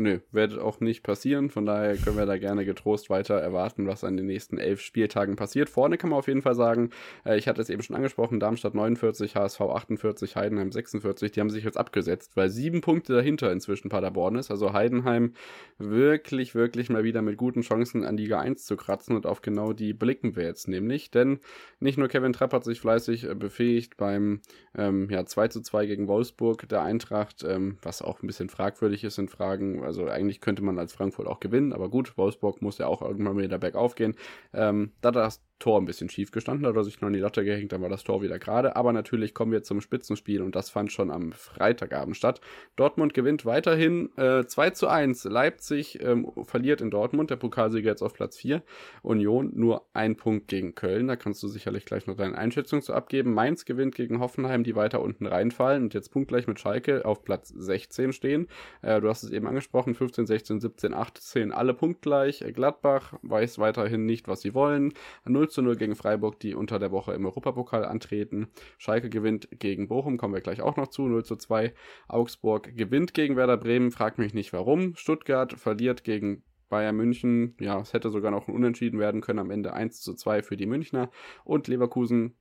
Nö, 0.00 0.20
wird 0.30 0.56
auch 0.56 0.78
nicht 0.78 1.02
passieren. 1.02 1.50
Von 1.50 1.66
daher 1.66 1.96
können 1.96 2.16
wir 2.16 2.24
da 2.24 2.38
gerne 2.38 2.64
getrost 2.64 3.10
weiter 3.10 3.34
erwarten, 3.34 3.88
was 3.88 4.04
an 4.04 4.16
den 4.16 4.26
nächsten 4.26 4.56
elf 4.56 4.80
Spieltagen 4.80 5.34
passiert. 5.34 5.68
Vorne 5.68 5.98
kann 5.98 6.10
man 6.10 6.20
auf 6.20 6.28
jeden 6.28 6.42
Fall 6.42 6.54
sagen, 6.54 6.90
äh, 7.26 7.36
ich 7.36 7.48
hatte 7.48 7.60
es 7.60 7.68
eben 7.68 7.82
schon 7.82 7.96
angesprochen, 7.96 8.38
Darmstadt 8.38 8.76
49, 8.76 9.34
HSV 9.34 9.60
48, 9.60 10.36
Heidenheim 10.36 10.70
46. 10.70 11.32
Die 11.32 11.40
haben 11.40 11.50
sich 11.50 11.64
jetzt 11.64 11.76
abgesetzt, 11.76 12.36
weil 12.36 12.48
sieben 12.48 12.80
Punkte 12.80 13.12
dahinter 13.12 13.50
inzwischen 13.50 13.88
Paderborn 13.88 14.36
ist. 14.36 14.52
Also 14.52 14.72
Heidenheim 14.72 15.32
wirklich, 15.78 16.54
wirklich 16.54 16.90
mal 16.90 17.02
wieder 17.02 17.20
mit 17.20 17.36
guten 17.36 17.62
Chancen 17.62 18.04
an 18.04 18.16
Liga 18.16 18.38
1 18.38 18.66
zu 18.66 18.76
kratzen 18.76 19.16
und 19.16 19.26
auf 19.26 19.42
genau 19.42 19.72
die 19.72 19.94
blicken 19.94 20.36
wir 20.36 20.44
jetzt 20.44 20.68
nämlich. 20.68 21.10
Denn 21.10 21.40
nicht 21.80 21.98
nur 21.98 22.06
Kevin 22.06 22.32
Trapp 22.32 22.52
hat 22.52 22.62
sich 22.62 22.78
fleißig 22.78 23.24
äh, 23.24 23.34
befähigt 23.34 23.96
beim 23.96 24.42
ähm, 24.76 25.08
ja, 25.10 25.26
2 25.26 25.48
zu 25.48 25.60
2 25.60 25.86
gegen 25.86 26.06
Wolfsburg 26.06 26.68
der 26.68 26.82
Eintracht, 26.82 27.42
ähm, 27.42 27.78
was 27.82 28.00
auch 28.00 28.22
ein 28.22 28.28
bisschen 28.28 28.48
fragwürdig 28.48 29.02
ist 29.02 29.18
in 29.18 29.26
Fragen 29.26 29.87
also 29.88 30.06
eigentlich 30.06 30.40
könnte 30.40 30.62
man 30.62 30.78
als 30.78 30.92
Frankfurt 30.92 31.26
auch 31.26 31.40
gewinnen, 31.40 31.72
aber 31.72 31.88
gut, 31.88 32.16
Wolfsburg 32.16 32.62
muss 32.62 32.78
ja 32.78 32.86
auch 32.86 33.02
irgendwann 33.02 33.36
wieder 33.38 33.58
bergauf 33.58 33.96
gehen. 33.96 34.14
Ähm, 34.52 34.92
da 35.00 35.10
das 35.10 35.42
Tor 35.58 35.80
ein 35.80 35.86
bisschen 35.86 36.08
schief 36.08 36.30
gestanden 36.30 36.66
hat 36.66 36.72
oder 36.72 36.84
sich 36.84 37.00
noch 37.00 37.08
in 37.08 37.14
die 37.14 37.20
Latte 37.20 37.44
gehängt, 37.44 37.72
dann 37.72 37.82
war 37.82 37.88
das 37.88 38.04
Tor 38.04 38.22
wieder 38.22 38.38
gerade. 38.38 38.76
Aber 38.76 38.92
natürlich 38.92 39.34
kommen 39.34 39.50
wir 39.50 39.62
zum 39.62 39.80
Spitzenspiel 39.80 40.40
und 40.42 40.54
das 40.54 40.70
fand 40.70 40.92
schon 40.92 41.10
am 41.10 41.32
Freitagabend 41.32 42.16
statt. 42.16 42.40
Dortmund 42.76 43.12
gewinnt 43.12 43.44
weiterhin 43.44 44.16
äh, 44.16 44.44
2 44.46 44.70
zu 44.70 44.86
1. 44.88 45.24
Leipzig 45.24 46.00
ähm, 46.00 46.30
verliert 46.44 46.80
in 46.80 46.90
Dortmund, 46.90 47.30
der 47.30 47.36
Pokalsieger 47.36 47.90
jetzt 47.90 48.02
auf 48.02 48.14
Platz 48.14 48.36
4. 48.36 48.62
Union 49.02 49.50
nur 49.54 49.86
ein 49.94 50.16
Punkt 50.16 50.46
gegen 50.46 50.76
Köln. 50.76 51.08
Da 51.08 51.16
kannst 51.16 51.42
du 51.42 51.48
sicherlich 51.48 51.84
gleich 51.84 52.06
noch 52.06 52.16
deine 52.16 52.38
Einschätzung 52.38 52.80
zu 52.80 52.94
abgeben. 52.94 53.34
Mainz 53.34 53.64
gewinnt 53.64 53.96
gegen 53.96 54.20
Hoffenheim, 54.20 54.62
die 54.62 54.76
weiter 54.76 55.02
unten 55.02 55.26
reinfallen 55.26 55.84
und 55.84 55.94
jetzt 55.94 56.10
punktgleich 56.10 56.46
mit 56.46 56.60
Schalke 56.60 57.04
auf 57.04 57.24
Platz 57.24 57.48
16 57.48 58.12
stehen. 58.12 58.46
Äh, 58.82 59.00
du 59.00 59.08
hast 59.08 59.24
es 59.24 59.30
eben 59.30 59.48
angesprochen, 59.48 59.94
15, 59.94 60.26
16, 60.26 60.60
17, 60.60 60.94
18, 60.94 61.52
alle 61.52 61.74
punktgleich. 61.74 62.44
Gladbach 62.54 63.14
weiß 63.22 63.58
weiterhin 63.58 64.06
nicht, 64.06 64.28
was 64.28 64.42
sie 64.42 64.54
wollen. 64.54 64.94
0 65.24 65.47
0 65.48 65.50
zu 65.50 65.62
0 65.62 65.76
gegen 65.76 65.96
Freiburg, 65.96 66.38
die 66.40 66.54
unter 66.54 66.78
der 66.78 66.90
Woche 66.90 67.14
im 67.14 67.24
Europapokal 67.24 67.84
antreten. 67.84 68.48
Schalke 68.76 69.08
gewinnt 69.08 69.48
gegen 69.50 69.88
Bochum, 69.88 70.18
kommen 70.18 70.34
wir 70.34 70.40
gleich 70.40 70.60
auch 70.60 70.76
noch 70.76 70.88
zu, 70.88 71.08
0 71.08 71.24
zu 71.24 71.36
2. 71.36 71.74
Augsburg 72.06 72.76
gewinnt 72.76 73.14
gegen 73.14 73.36
Werder 73.36 73.56
Bremen, 73.56 73.90
fragt 73.90 74.18
mich 74.18 74.34
nicht 74.34 74.52
warum. 74.52 74.94
Stuttgart 74.96 75.54
verliert 75.54 76.04
gegen 76.04 76.42
Bayern 76.68 76.96
München, 76.96 77.56
ja, 77.60 77.80
es 77.80 77.94
hätte 77.94 78.10
sogar 78.10 78.30
noch 78.30 78.46
ein 78.46 78.54
Unentschieden 78.54 79.00
werden 79.00 79.22
können, 79.22 79.38
am 79.38 79.50
Ende 79.50 79.72
1 79.72 80.02
zu 80.02 80.14
2 80.14 80.42
für 80.42 80.56
die 80.58 80.66
Münchner. 80.66 81.10
Und 81.44 81.66
Leverkusen 81.66 82.36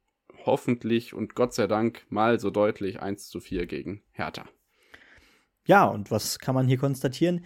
hoffentlich 0.46 1.14
und 1.14 1.34
Gott 1.34 1.54
sei 1.54 1.68
Dank 1.68 2.06
mal 2.10 2.40
so 2.40 2.50
deutlich 2.50 3.02
1 3.02 3.30
zu 3.30 3.40
4 3.40 3.66
gegen 3.68 4.04
Hertha. 4.12 4.46
Ja, 5.66 5.86
und 5.86 6.12
was 6.12 6.40
kann 6.40 6.56
man 6.56 6.68
hier 6.68 6.78
konstatieren? 6.78 7.46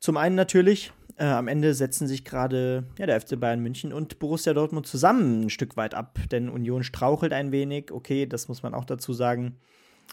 Zum 0.00 0.18
einen 0.18 0.36
natürlich, 0.36 0.92
äh, 1.18 1.24
am 1.24 1.48
Ende 1.48 1.72
setzen 1.74 2.06
sich 2.06 2.24
gerade 2.24 2.84
ja, 2.98 3.06
der 3.06 3.20
FC 3.20 3.38
Bayern 3.40 3.60
München 3.60 3.92
und 3.92 4.18
Borussia 4.18 4.52
Dortmund 4.52 4.86
zusammen 4.86 5.42
ein 5.42 5.50
Stück 5.50 5.76
weit 5.76 5.94
ab, 5.94 6.18
denn 6.30 6.48
Union 6.48 6.82
strauchelt 6.82 7.32
ein 7.32 7.52
wenig. 7.52 7.90
Okay, 7.90 8.26
das 8.26 8.48
muss 8.48 8.62
man 8.62 8.74
auch 8.74 8.84
dazu 8.84 9.12
sagen. 9.12 9.56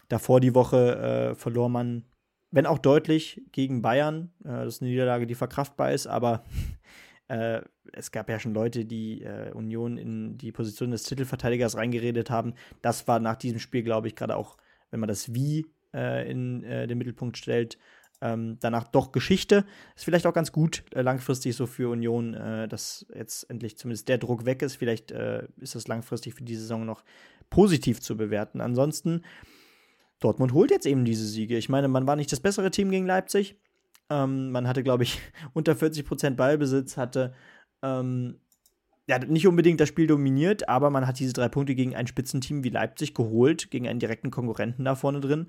Davor 0.08 0.40
die 0.40 0.54
Woche 0.54 1.32
äh, 1.32 1.34
verlor 1.34 1.68
man, 1.68 2.04
wenn 2.50 2.66
auch 2.66 2.78
deutlich, 2.78 3.42
gegen 3.52 3.82
Bayern. 3.82 4.32
Äh, 4.44 4.64
das 4.64 4.76
ist 4.76 4.82
eine 4.82 4.90
Niederlage, 4.90 5.26
die 5.26 5.34
verkraftbar 5.34 5.92
ist, 5.92 6.06
aber 6.06 6.44
äh, 7.28 7.60
es 7.92 8.10
gab 8.10 8.30
ja 8.30 8.40
schon 8.40 8.54
Leute, 8.54 8.86
die 8.86 9.22
äh, 9.22 9.52
Union 9.52 9.98
in 9.98 10.38
die 10.38 10.52
Position 10.52 10.90
des 10.90 11.02
Titelverteidigers 11.02 11.76
reingeredet 11.76 12.30
haben. 12.30 12.54
Das 12.80 13.06
war 13.06 13.20
nach 13.20 13.36
diesem 13.36 13.58
Spiel, 13.58 13.82
glaube 13.82 14.08
ich, 14.08 14.16
gerade 14.16 14.36
auch, 14.36 14.56
wenn 14.90 15.00
man 15.00 15.08
das 15.08 15.34
Wie 15.34 15.66
äh, 15.92 16.30
in 16.30 16.62
den 16.62 16.96
Mittelpunkt 16.96 17.36
stellt, 17.36 17.78
ähm, 18.24 18.56
danach 18.60 18.88
doch 18.88 19.12
Geschichte. 19.12 19.66
Ist 19.94 20.04
vielleicht 20.04 20.26
auch 20.26 20.32
ganz 20.32 20.50
gut 20.50 20.82
äh, 20.94 21.02
langfristig 21.02 21.54
so 21.54 21.66
für 21.66 21.90
Union, 21.90 22.32
äh, 22.32 22.66
dass 22.66 23.06
jetzt 23.14 23.48
endlich 23.50 23.76
zumindest 23.76 24.08
der 24.08 24.16
Druck 24.16 24.46
weg 24.46 24.62
ist. 24.62 24.76
Vielleicht 24.76 25.12
äh, 25.12 25.46
ist 25.58 25.74
das 25.74 25.86
langfristig 25.86 26.34
für 26.34 26.42
die 26.42 26.56
Saison 26.56 26.86
noch 26.86 27.04
positiv 27.50 28.00
zu 28.00 28.16
bewerten. 28.16 28.62
Ansonsten, 28.62 29.22
Dortmund 30.20 30.54
holt 30.54 30.70
jetzt 30.70 30.86
eben 30.86 31.04
diese 31.04 31.26
Siege. 31.26 31.58
Ich 31.58 31.68
meine, 31.68 31.86
man 31.86 32.06
war 32.06 32.16
nicht 32.16 32.32
das 32.32 32.40
bessere 32.40 32.70
Team 32.70 32.90
gegen 32.90 33.04
Leipzig. 33.04 33.56
Ähm, 34.08 34.50
man 34.50 34.66
hatte, 34.66 34.82
glaube 34.82 35.02
ich, 35.02 35.20
unter 35.52 35.76
40 35.76 36.06
Prozent 36.06 36.36
Ballbesitz, 36.38 36.96
hatte 36.96 37.34
ähm, 37.82 38.40
ja, 39.06 39.18
nicht 39.18 39.46
unbedingt 39.46 39.80
das 39.80 39.90
Spiel 39.90 40.06
dominiert, 40.06 40.66
aber 40.66 40.88
man 40.88 41.06
hat 41.06 41.18
diese 41.18 41.34
drei 41.34 41.50
Punkte 41.50 41.74
gegen 41.74 41.94
ein 41.94 42.06
Spitzenteam 42.06 42.64
wie 42.64 42.70
Leipzig 42.70 43.12
geholt, 43.12 43.70
gegen 43.70 43.86
einen 43.86 44.00
direkten 44.00 44.30
Konkurrenten 44.30 44.86
da 44.86 44.94
vorne 44.94 45.20
drin 45.20 45.48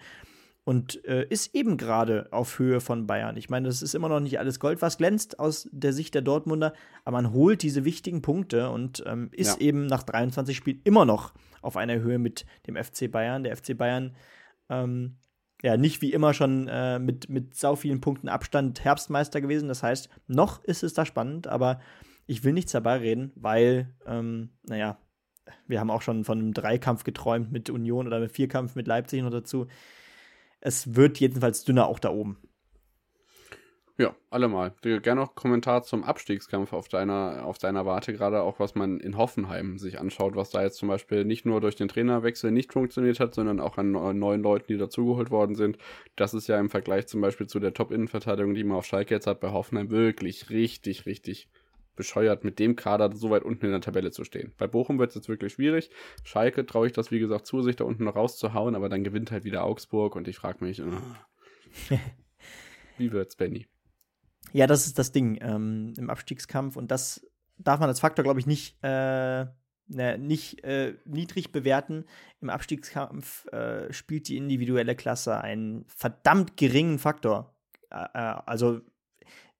und 0.65 1.05
äh, 1.05 1.25
ist 1.29 1.53
eben 1.53 1.77
gerade 1.77 2.27
auf 2.31 2.57
Höhe 2.57 2.81
von 2.81 3.05
Bayern. 3.05 3.37
Ich 3.37 3.49
meine, 3.49 3.67
das 3.67 3.83
ist 3.83 3.93
immer 3.93 4.09
noch 4.09 4.19
nicht 4.19 4.39
alles 4.39 4.59
Gold, 4.59 4.81
was 4.81 4.97
glänzt 4.97 5.39
aus 5.39 5.69
der 5.71 5.93
Sicht 5.93 6.15
der 6.15 6.23
Dortmunder, 6.23 6.73
aber 7.05 7.21
man 7.21 7.31
holt 7.31 7.61
diese 7.61 7.85
wichtigen 7.85 8.23
Punkte 8.23 8.71
und 8.71 9.03
ähm, 9.05 9.29
ist 9.31 9.61
ja. 9.61 9.67
eben 9.67 9.85
nach 9.85 10.01
23 10.03 10.57
Spielen 10.57 10.81
immer 10.83 11.05
noch 11.05 11.33
auf 11.61 11.77
einer 11.77 11.99
Höhe 11.99 12.17
mit 12.17 12.47
dem 12.65 12.75
FC 12.75 13.11
Bayern. 13.11 13.43
Der 13.43 13.55
FC 13.55 13.77
Bayern, 13.77 14.15
ähm, 14.69 15.17
ja, 15.61 15.77
nicht 15.77 16.01
wie 16.01 16.11
immer 16.11 16.33
schon 16.33 16.67
äh, 16.67 16.97
mit, 16.97 17.29
mit 17.29 17.55
sau 17.55 17.75
vielen 17.75 18.01
Punkten 18.01 18.27
Abstand 18.27 18.83
Herbstmeister 18.83 19.41
gewesen. 19.41 19.67
Das 19.67 19.83
heißt, 19.83 20.09
noch 20.27 20.63
ist 20.63 20.81
es 20.81 20.95
da 20.95 21.05
spannend, 21.05 21.45
aber 21.45 21.79
ich 22.25 22.43
will 22.43 22.53
nichts 22.53 22.71
dabei 22.71 22.97
reden, 22.97 23.31
weil, 23.35 23.93
ähm, 24.07 24.49
naja, 24.63 24.97
wir 25.67 25.79
haben 25.79 25.91
auch 25.91 26.01
schon 26.01 26.23
von 26.23 26.39
einem 26.39 26.53
Dreikampf 26.55 27.03
geträumt 27.03 27.51
mit 27.51 27.69
Union 27.69 28.07
oder 28.07 28.19
mit 28.19 28.31
Vierkampf 28.31 28.73
mit 28.75 28.87
Leipzig 28.87 29.21
noch 29.21 29.29
dazu 29.29 29.67
es 30.61 30.95
wird 30.95 31.19
jedenfalls 31.19 31.63
dünner 31.63 31.87
auch 31.87 31.99
da 31.99 32.09
oben. 32.09 32.37
Ja, 33.97 34.13
allemal. 34.29 34.73
Gerne 34.81 35.21
noch 35.21 35.35
Kommentar 35.35 35.83
zum 35.83 36.03
Abstiegskampf 36.03 36.73
auf 36.73 36.89
deiner, 36.89 37.45
auf 37.45 37.59
deiner 37.59 37.85
Warte, 37.85 38.11
gerade 38.11 38.41
auch 38.41 38.59
was 38.59 38.75
man 38.75 38.99
in 38.99 39.15
Hoffenheim 39.15 39.77
sich 39.77 39.99
anschaut, 40.01 40.35
was 40.35 40.49
da 40.49 40.61
jetzt 40.63 40.77
zum 40.77 40.89
Beispiel 40.89 41.23
nicht 41.23 41.45
nur 41.45 41.61
durch 41.61 41.77
den 41.77 41.87
Trainerwechsel 41.87 42.51
nicht 42.51 42.73
funktioniert 42.73 43.21
hat, 43.21 43.33
sondern 43.33 43.61
auch 43.61 43.77
an 43.77 43.91
neuen 43.91 44.41
Leuten, 44.41 44.65
die 44.67 44.77
dazugeholt 44.77 45.31
worden 45.31 45.55
sind. 45.55 45.77
Das 46.17 46.33
ist 46.33 46.47
ja 46.47 46.59
im 46.59 46.69
Vergleich 46.69 47.07
zum 47.07 47.21
Beispiel 47.21 47.47
zu 47.47 47.61
der 47.61 47.73
Top-Innenverteidigung, 47.73 48.53
die 48.53 48.65
man 48.65 48.77
auf 48.77 48.85
Schalke 48.85 49.15
jetzt 49.15 49.27
hat, 49.27 49.39
bei 49.39 49.51
Hoffenheim 49.51 49.89
wirklich 49.89 50.49
richtig, 50.49 51.05
richtig 51.05 51.47
bescheuert, 51.95 52.43
mit 52.43 52.59
dem 52.59 52.75
Kader 52.75 53.15
so 53.15 53.29
weit 53.29 53.43
unten 53.43 53.65
in 53.65 53.71
der 53.71 53.81
Tabelle 53.81 54.11
zu 54.11 54.23
stehen. 54.23 54.53
Bei 54.57 54.67
Bochum 54.67 54.99
wird 54.99 55.09
es 55.09 55.15
jetzt 55.15 55.29
wirklich 55.29 55.53
schwierig. 55.53 55.89
Schalke 56.23 56.65
traue 56.65 56.87
ich 56.87 56.93
das, 56.93 57.11
wie 57.11 57.19
gesagt, 57.19 57.45
zu, 57.45 57.61
sich 57.61 57.75
da 57.75 57.83
unten 57.83 58.03
noch 58.03 58.15
rauszuhauen, 58.15 58.75
aber 58.75 58.89
dann 58.89 59.03
gewinnt 59.03 59.31
halt 59.31 59.43
wieder 59.43 59.63
Augsburg 59.63 60.15
und 60.15 60.27
ich 60.27 60.37
frage 60.37 60.63
mich, 60.63 60.79
äh, 60.79 60.85
wie 62.97 63.11
wird's, 63.11 63.35
Benny? 63.35 63.67
Ja, 64.53 64.67
das 64.67 64.85
ist 64.85 64.99
das 64.99 65.11
Ding 65.11 65.37
ähm, 65.41 65.93
im 65.97 66.09
Abstiegskampf 66.09 66.75
und 66.75 66.91
das 66.91 67.25
darf 67.57 67.79
man 67.79 67.89
als 67.89 67.99
Faktor, 67.99 68.23
glaube 68.23 68.39
ich, 68.39 68.47
nicht, 68.47 68.77
äh, 68.83 69.45
ne, 69.87 70.17
nicht 70.17 70.63
äh, 70.63 70.95
niedrig 71.05 71.51
bewerten. 71.51 72.05
Im 72.41 72.49
Abstiegskampf 72.49 73.45
äh, 73.47 73.91
spielt 73.91 74.27
die 74.27 74.37
individuelle 74.37 74.95
Klasse 74.95 75.41
einen 75.41 75.85
verdammt 75.87 76.57
geringen 76.57 76.99
Faktor. 76.99 77.55
Äh, 77.89 78.05
äh, 78.13 78.35
also 78.45 78.81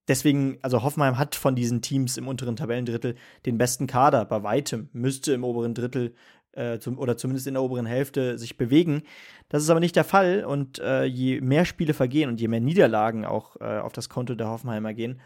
deswegen, 0.07 0.57
also 0.61 0.83
Hoffenheim 0.83 1.17
hat 1.17 1.35
von 1.35 1.55
diesen 1.55 1.81
Teams 1.81 2.17
im 2.17 2.27
unteren 2.27 2.55
Tabellendrittel 2.55 3.15
den 3.45 3.57
besten 3.57 3.87
Kader 3.87 4.25
bei 4.25 4.43
weitem, 4.43 4.89
müsste 4.93 5.33
im 5.33 5.43
oberen 5.43 5.73
Drittel 5.73 6.13
äh, 6.53 6.79
zum, 6.79 6.97
oder 6.97 7.17
zumindest 7.17 7.47
in 7.47 7.55
der 7.55 7.63
oberen 7.63 7.85
Hälfte 7.85 8.37
sich 8.37 8.57
bewegen. 8.57 9.03
Das 9.49 9.63
ist 9.63 9.69
aber 9.69 9.79
nicht 9.79 9.95
der 9.95 10.03
Fall 10.03 10.45
und 10.45 10.79
äh, 10.79 11.03
je 11.03 11.41
mehr 11.41 11.65
Spiele 11.65 11.93
vergehen 11.93 12.29
und 12.29 12.39
je 12.39 12.47
mehr 12.47 12.61
Niederlagen 12.61 13.25
auch 13.25 13.57
äh, 13.59 13.79
auf 13.79 13.93
das 13.93 14.09
Konto 14.09 14.35
der 14.35 14.49
Hoffenheimer 14.49 14.93
gehen, 14.93 15.21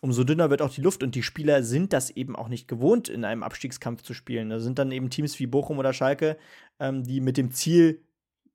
umso 0.00 0.24
dünner 0.24 0.50
wird 0.50 0.62
auch 0.62 0.70
die 0.70 0.82
Luft 0.82 1.02
und 1.02 1.14
die 1.14 1.22
Spieler 1.22 1.62
sind 1.62 1.92
das 1.92 2.10
eben 2.10 2.36
auch 2.36 2.48
nicht 2.48 2.68
gewohnt, 2.68 3.08
in 3.08 3.24
einem 3.24 3.42
Abstiegskampf 3.42 4.02
zu 4.02 4.14
spielen. 4.14 4.50
Da 4.50 4.60
sind 4.60 4.78
dann 4.78 4.92
eben 4.92 5.10
Teams 5.10 5.38
wie 5.38 5.46
Bochum 5.46 5.78
oder 5.78 5.92
Schalke, 5.92 6.36
ähm, 6.80 7.04
die 7.04 7.20
mit 7.20 7.36
dem 7.36 7.52
Ziel, 7.52 8.02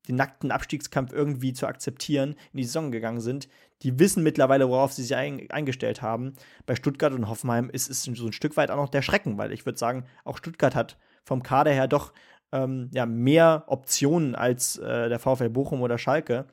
den 0.08 0.16
nackten 0.16 0.52
Abstiegskampf 0.52 1.14
irgendwie 1.14 1.54
zu 1.54 1.68
akzeptieren, 1.68 2.32
in 2.54 2.58
die 2.58 2.64
Saison 2.64 2.92
gegangen 2.92 3.22
sind, 3.22 3.48
die 3.84 4.00
wissen 4.00 4.24
mittlerweile, 4.24 4.70
worauf 4.70 4.94
sie 4.94 5.04
sich 5.04 5.16
ein, 5.16 5.50
eingestellt 5.50 6.02
haben. 6.02 6.34
Bei 6.66 6.76
Stuttgart 6.76 7.14
und 7.14 7.28
Hoffenheim 7.28 7.70
ist 7.70 7.90
es 7.90 8.04
so 8.04 8.12
ein 8.12 8.34
Stück 8.34 8.58
weit 8.58 8.72
auch 8.72 8.78
noch 8.78 8.90
der 8.90 9.02
Schrecken, 9.02 9.38
weil 9.38 9.52
ich 9.52 9.66
würde 9.66 9.80
sagen, 9.80 10.06
auch 10.24 10.38
Stuttgart 10.38 10.76
hat 10.76 10.98
vom 11.24 11.44
Kader 11.44 11.72
her 11.72 11.88
doch 11.88 12.14
ähm, 12.52 12.90
ja, 12.94 13.06
mehr 13.06 13.66
Optionen 13.68 14.36
als 14.36 14.78
äh, 14.78 15.10
der 15.10 15.20
VfL 15.20 15.50
Bochum 15.50 15.82
oder 15.82 15.98
Schalke. 15.98 16.46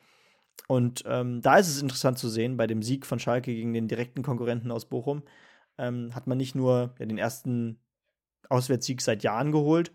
Und 0.66 1.04
ähm, 1.06 1.40
da 1.40 1.56
ist 1.56 1.68
es 1.68 1.82
interessant 1.82 2.18
zu 2.18 2.28
sehen, 2.28 2.56
bei 2.56 2.66
dem 2.66 2.82
Sieg 2.82 3.06
von 3.06 3.18
Schalke 3.18 3.54
gegen 3.54 3.72
den 3.72 3.88
direkten 3.88 4.22
Konkurrenten 4.22 4.70
aus 4.70 4.86
Bochum 4.86 5.22
ähm, 5.78 6.14
hat 6.14 6.26
man 6.26 6.38
nicht 6.38 6.54
nur 6.54 6.94
ja, 6.98 7.06
den 7.06 7.18
ersten 7.18 7.78
Auswärtssieg 8.48 9.00
seit 9.00 9.22
Jahren 9.22 9.52
geholt, 9.52 9.92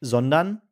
sondern 0.00 0.62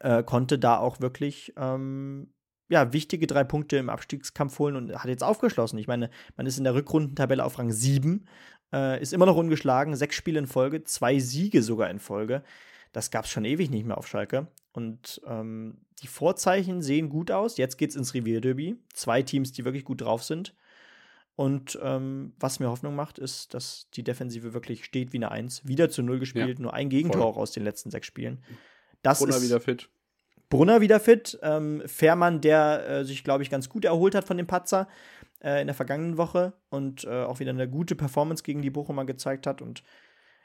äh, 0.00 0.22
konnte 0.22 0.58
da 0.58 0.78
auch 0.78 1.00
wirklich 1.00 1.54
ähm, 1.56 2.32
ja, 2.70 2.92
wichtige 2.92 3.26
drei 3.26 3.44
Punkte 3.44 3.76
im 3.76 3.90
Abstiegskampf 3.90 4.58
holen 4.60 4.76
und 4.76 4.94
hat 4.94 5.08
jetzt 5.08 5.24
aufgeschlossen. 5.24 5.78
Ich 5.78 5.88
meine, 5.88 6.08
man 6.36 6.46
ist 6.46 6.56
in 6.56 6.64
der 6.64 6.74
Rückrundentabelle 6.74 7.44
auf 7.44 7.58
Rang 7.58 7.72
7, 7.72 8.26
äh, 8.72 9.02
ist 9.02 9.12
immer 9.12 9.26
noch 9.26 9.36
ungeschlagen, 9.36 9.96
sechs 9.96 10.14
Spiele 10.14 10.38
in 10.38 10.46
Folge, 10.46 10.84
zwei 10.84 11.18
Siege 11.18 11.62
sogar 11.62 11.90
in 11.90 11.98
Folge. 11.98 12.42
Das 12.92 13.10
gab 13.10 13.24
es 13.24 13.30
schon 13.30 13.44
ewig 13.44 13.70
nicht 13.70 13.86
mehr 13.86 13.98
auf 13.98 14.06
Schalke. 14.06 14.46
Und 14.72 15.20
ähm, 15.26 15.78
die 16.00 16.06
Vorzeichen 16.06 16.80
sehen 16.80 17.08
gut 17.08 17.32
aus. 17.32 17.56
Jetzt 17.56 17.76
geht's 17.76 17.96
ins 17.96 18.14
Revierderby. 18.14 18.76
Zwei 18.94 19.22
Teams, 19.22 19.52
die 19.52 19.64
wirklich 19.64 19.84
gut 19.84 20.00
drauf 20.00 20.22
sind. 20.22 20.54
Und 21.34 21.78
ähm, 21.82 22.34
was 22.38 22.60
mir 22.60 22.68
Hoffnung 22.68 22.94
macht, 22.94 23.18
ist, 23.18 23.54
dass 23.54 23.88
die 23.94 24.04
Defensive 24.04 24.54
wirklich 24.54 24.84
steht 24.84 25.12
wie 25.12 25.18
eine 25.18 25.30
Eins. 25.30 25.66
Wieder 25.66 25.90
zu 25.90 26.02
Null 26.02 26.20
gespielt, 26.20 26.58
ja, 26.58 26.62
nur 26.62 26.74
ein 26.74 26.88
Gegentor 26.88 27.24
auch 27.24 27.36
aus 27.36 27.52
den 27.52 27.64
letzten 27.64 27.90
sechs 27.90 28.06
Spielen. 28.06 28.44
Das 29.02 29.18
Brunner 29.18 29.36
ist 29.36 29.44
wieder 29.44 29.60
fit. 29.60 29.88
Brunner 30.50 30.82
wieder 30.82 31.00
fit. 31.00 31.38
Ähm, 31.42 31.82
Fährmann, 31.86 32.42
der 32.42 32.88
äh, 32.88 33.04
sich, 33.04 33.24
glaube 33.24 33.42
ich, 33.42 33.50
ganz 33.50 33.68
gut 33.68 33.86
erholt 33.86 34.14
hat 34.14 34.24
von 34.24 34.36
dem 34.36 34.46
Patzer 34.46 34.88
äh, 35.42 35.60
in 35.60 35.68
der 35.68 35.74
vergangenen 35.74 36.18
Woche 36.18 36.52
und 36.68 37.04
äh, 37.04 37.22
auch 37.22 37.40
wieder 37.40 37.50
eine 37.50 37.68
gute 37.68 37.94
Performance 37.94 38.42
gegen 38.42 38.60
die 38.60 38.70
Bochumer 38.70 39.06
gezeigt 39.06 39.46
hat. 39.46 39.62
Und 39.62 39.82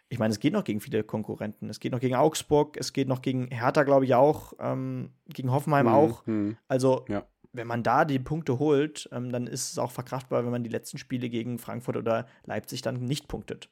ich 0.07 0.19
meine, 0.19 0.32
es 0.32 0.40
geht 0.40 0.53
noch 0.53 0.64
gegen 0.64 0.80
viele 0.80 1.03
Konkurrenten. 1.03 1.69
Es 1.69 1.80
geht 1.80 1.91
noch 1.91 1.99
gegen 1.99 2.15
Augsburg, 2.15 2.77
es 2.77 2.94
geht 2.94 3.07
noch 3.07 3.22
gegen 3.22 3.48
Hertha, 3.48 3.84
glaube 3.84 4.06
ich, 4.06 4.14
auch, 4.14 4.53
ähm, 4.60 5.11
gegen 5.27 5.52
Hoffenheim 5.52 5.88
mhm. 5.88 5.94
auch. 5.94 6.26
Mhm. 6.27 6.57
Also, 6.68 7.06
ja. 7.10 7.26
wenn 7.52 7.68
man 7.68 7.82
da 7.82 8.06
die 8.06 8.19
Punkte 8.19 8.60
holt, 8.60 9.10
ähm, 9.11 9.32
dann 9.32 9.48
ist 9.48 9.72
es 9.72 9.80
auch 9.80 9.91
verkraftbar, 9.91 10.45
wenn 10.45 10.52
man 10.52 10.64
die 10.64 10.69
letzten 10.69 10.99
Spiele 10.99 11.30
gegen 11.30 11.57
Frankfurt 11.57 11.98
oder 11.98 12.27
Leipzig 12.45 12.84
dann 12.84 13.03
nicht 13.03 13.27
punktet. 13.27 13.69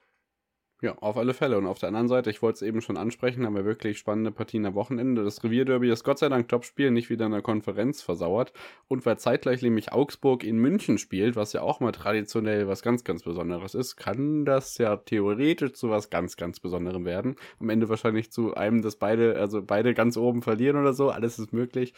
Ja, 0.84 0.98
auf 1.00 1.16
alle 1.16 1.34
Fälle. 1.34 1.58
Und 1.58 1.66
auf 1.66 1.80
der 1.80 1.88
anderen 1.88 2.10
Seite, 2.10 2.30
ich 2.30 2.42
wollte 2.42 2.58
es 2.58 2.62
eben 2.62 2.82
schon 2.82 2.98
ansprechen, 2.98 3.46
haben 3.46 3.56
wir 3.56 3.64
wirklich 3.64 3.98
spannende 3.98 4.32
Partien 4.32 4.66
am 4.66 4.76
Wochenende. 4.76 5.24
Das 5.24 5.42
Revierderby 5.42 5.90
ist 5.90 6.04
Gott 6.04 6.20
sei 6.20 6.28
Dank 6.28 6.50
Topspiel, 6.50 6.92
nicht 6.92 7.10
wieder 7.10 7.26
in 7.26 7.32
der 7.32 7.42
Konferenz 7.42 8.02
versauert. 8.02 8.52
Und 8.90 9.06
weil 9.06 9.18
zeitgleich 9.18 9.62
nämlich 9.62 9.94
Augsburg 9.94 10.44
in 10.44 10.58
München 10.58 10.98
spielt, 10.98 11.38
was 11.38 11.54
ja 11.54 11.62
auch 11.62 11.80
mal 11.80 11.94
traditionell 11.94 12.68
was 12.68 12.82
ganz, 12.82 13.06
ganz 13.06 13.24
Besonderes 13.24 13.76
ist, 13.76 13.96
kann 13.96 14.44
das 14.44 14.78
ja 14.78 14.98
theoretisch 14.98 15.72
zu 15.72 15.90
was 15.90 16.10
ganz, 16.10 16.36
ganz 16.36 16.60
Besonderem 16.60 17.06
werden. 17.06 17.38
Am 17.62 17.70
Ende 17.70 17.88
wahrscheinlich 17.88 18.30
zu 18.34 18.54
einem, 18.54 18.82
dass 18.82 18.98
beide, 18.98 19.38
also 19.38 19.62
beide 19.62 19.94
ganz 19.94 20.18
oben 20.18 20.42
verlieren 20.42 20.76
oder 20.76 20.92
so. 20.92 21.12
Alles 21.12 21.40
ist 21.40 21.54
möglich. 21.54 21.94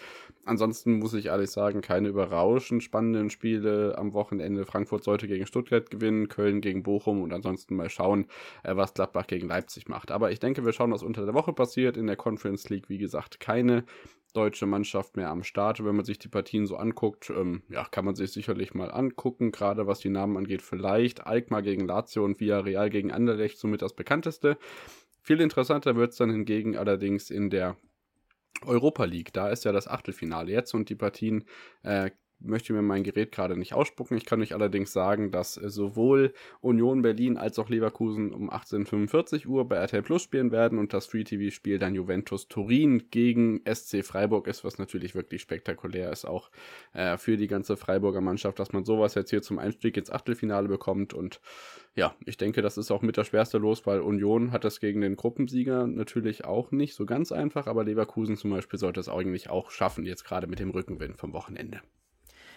Ansonsten 0.45 0.99
muss 0.99 1.15
ich 1.15 1.25
ehrlich 1.25 1.49
sagen, 1.49 1.81
keine 1.81 2.09
überraschend 2.09 2.83
spannenden 2.83 3.31
Spiele 3.31 3.95
am 3.97 4.13
Wochenende. 4.13 4.67
Frankfurt 4.67 5.03
sollte 5.03 5.27
gegen 5.27 5.47
Stuttgart 5.47 5.89
gewinnen, 5.89 6.27
Köln 6.27 6.61
gegen 6.61 6.83
Bochum 6.83 7.23
und 7.23 7.33
ansonsten 7.33 7.75
mal 7.75 7.89
schauen, 7.89 8.27
äh, 8.61 8.74
was 8.77 8.93
Gladbach 8.93 9.27
gegen 9.27 9.47
Leipzig 9.47 9.87
macht. 9.87 10.11
Aber 10.11 10.31
ich 10.31 10.39
denke, 10.39 10.65
wir 10.65 10.73
schauen, 10.73 10.91
was 10.91 11.03
unter 11.03 11.25
der 11.25 11.33
Woche 11.33 11.53
passiert. 11.53 11.97
In 11.97 12.07
der 12.07 12.15
Conference 12.15 12.69
League, 12.69 12.89
wie 12.89 12.97
gesagt, 12.97 13.39
keine 13.39 13.85
deutsche 14.33 14.65
Mannschaft 14.65 15.17
mehr 15.17 15.29
am 15.29 15.43
Start. 15.43 15.83
Wenn 15.83 15.95
man 15.95 16.05
sich 16.05 16.19
die 16.19 16.27
Partien 16.27 16.65
so 16.65 16.75
anguckt, 16.75 17.29
ähm, 17.29 17.63
ja, 17.69 17.85
kann 17.85 18.05
man 18.05 18.15
sich 18.15 18.31
sicherlich 18.31 18.73
mal 18.73 18.91
angucken, 18.91 19.51
gerade 19.51 19.87
was 19.87 19.99
die 19.99 20.09
Namen 20.09 20.37
angeht. 20.37 20.61
Vielleicht 20.61 21.25
Alkmaar 21.25 21.61
gegen 21.61 21.87
Lazio 21.87 22.23
und 22.23 22.39
Villarreal 22.39 22.89
gegen 22.89 23.11
Anderlecht 23.11 23.57
somit 23.57 23.81
das 23.81 23.93
bekannteste. 23.93 24.57
Viel 25.21 25.41
interessanter 25.41 25.95
wird 25.95 26.11
es 26.11 26.17
dann 26.17 26.29
hingegen 26.29 26.77
allerdings 26.77 27.31
in 27.31 27.49
der 27.49 27.77
Europa 28.63 29.05
League. 29.05 29.33
Da 29.33 29.49
ist 29.49 29.65
ja 29.65 29.71
das 29.71 29.87
Achtelfinale 29.87 30.51
jetzt 30.51 30.73
und 30.73 30.89
die 30.89 30.95
Partien 30.95 31.45
äh, 31.83 32.11
möchte 32.39 32.73
mir 32.73 32.81
mein 32.81 33.03
Gerät 33.03 33.31
gerade 33.31 33.57
nicht 33.57 33.73
ausspucken. 33.73 34.17
Ich 34.17 34.25
kann 34.25 34.41
euch 34.41 34.53
allerdings 34.53 34.93
sagen, 34.93 35.31
dass 35.31 35.57
äh, 35.57 35.69
sowohl 35.69 36.33
Union 36.61 37.01
Berlin 37.01 37.37
als 37.37 37.59
auch 37.59 37.69
Leverkusen 37.69 38.33
um 38.33 38.49
18.45 38.51 39.47
Uhr 39.47 39.67
bei 39.67 39.77
RTL 39.77 40.03
Plus 40.03 40.21
spielen 40.23 40.51
werden 40.51 40.77
und 40.77 40.93
das 40.93 41.07
Free-TV-Spiel 41.07 41.79
dann 41.79 41.95
Juventus 41.95 42.47
Turin 42.47 43.09
gegen 43.09 43.61
SC 43.71 44.03
Freiburg 44.03 44.47
ist, 44.47 44.63
was 44.63 44.77
natürlich 44.77 45.15
wirklich 45.15 45.41
spektakulär 45.41 46.11
ist, 46.11 46.25
auch 46.25 46.49
äh, 46.93 47.17
für 47.17 47.37
die 47.37 47.47
ganze 47.47 47.77
Freiburger 47.77 48.21
Mannschaft, 48.21 48.59
dass 48.59 48.73
man 48.73 48.85
sowas 48.85 49.15
jetzt 49.15 49.29
hier 49.29 49.41
zum 49.41 49.59
Einstieg 49.59 49.97
ins 49.97 50.11
Achtelfinale 50.11 50.67
bekommt 50.67 51.13
und 51.13 51.39
ja, 51.95 52.13
ich 52.25 52.35
denke, 52.35 52.61
das 52.61 52.77
ist 52.77 52.91
auch 52.91 53.01
mit 53.01 53.15
der 53.15 53.23
schwerste 53.23 53.57
los, 53.57 53.85
weil 53.85 54.01
Union 54.01 54.51
hat 54.51 54.65
das 54.65 54.81
gegen 54.81 54.99
den 54.99 55.15
Gruppensieger 55.15 55.87
natürlich 55.87 56.43
auch 56.43 56.71
nicht 56.71 56.93
so 56.93 57.05
ganz 57.05 57.31
einfach, 57.31 57.67
aber 57.67 57.85
Leverkusen 57.85 58.35
zum 58.35 58.51
Beispiel 58.51 58.77
sollte 58.77 58.99
es 58.99 59.07
eigentlich 59.07 59.49
auch 59.49 59.71
schaffen, 59.71 60.05
jetzt 60.05 60.25
gerade 60.25 60.47
mit 60.47 60.59
dem 60.59 60.71
Rückenwind 60.71 61.17
vom 61.17 61.31
Wochenende. 61.31 61.81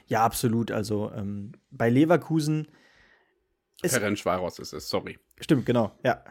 Ja, 0.09 0.25
absolut. 0.25 0.71
Also 0.71 1.13
ähm, 1.15 1.53
bei 1.71 1.89
Leverkusen 1.91 2.69
ist. 3.83 3.95
Ferencvaros 3.95 4.59
ist 4.59 4.73
es, 4.73 4.89
sorry. 4.89 5.19
Stimmt, 5.41 5.67
genau. 5.67 5.93
Ja, 6.03 6.25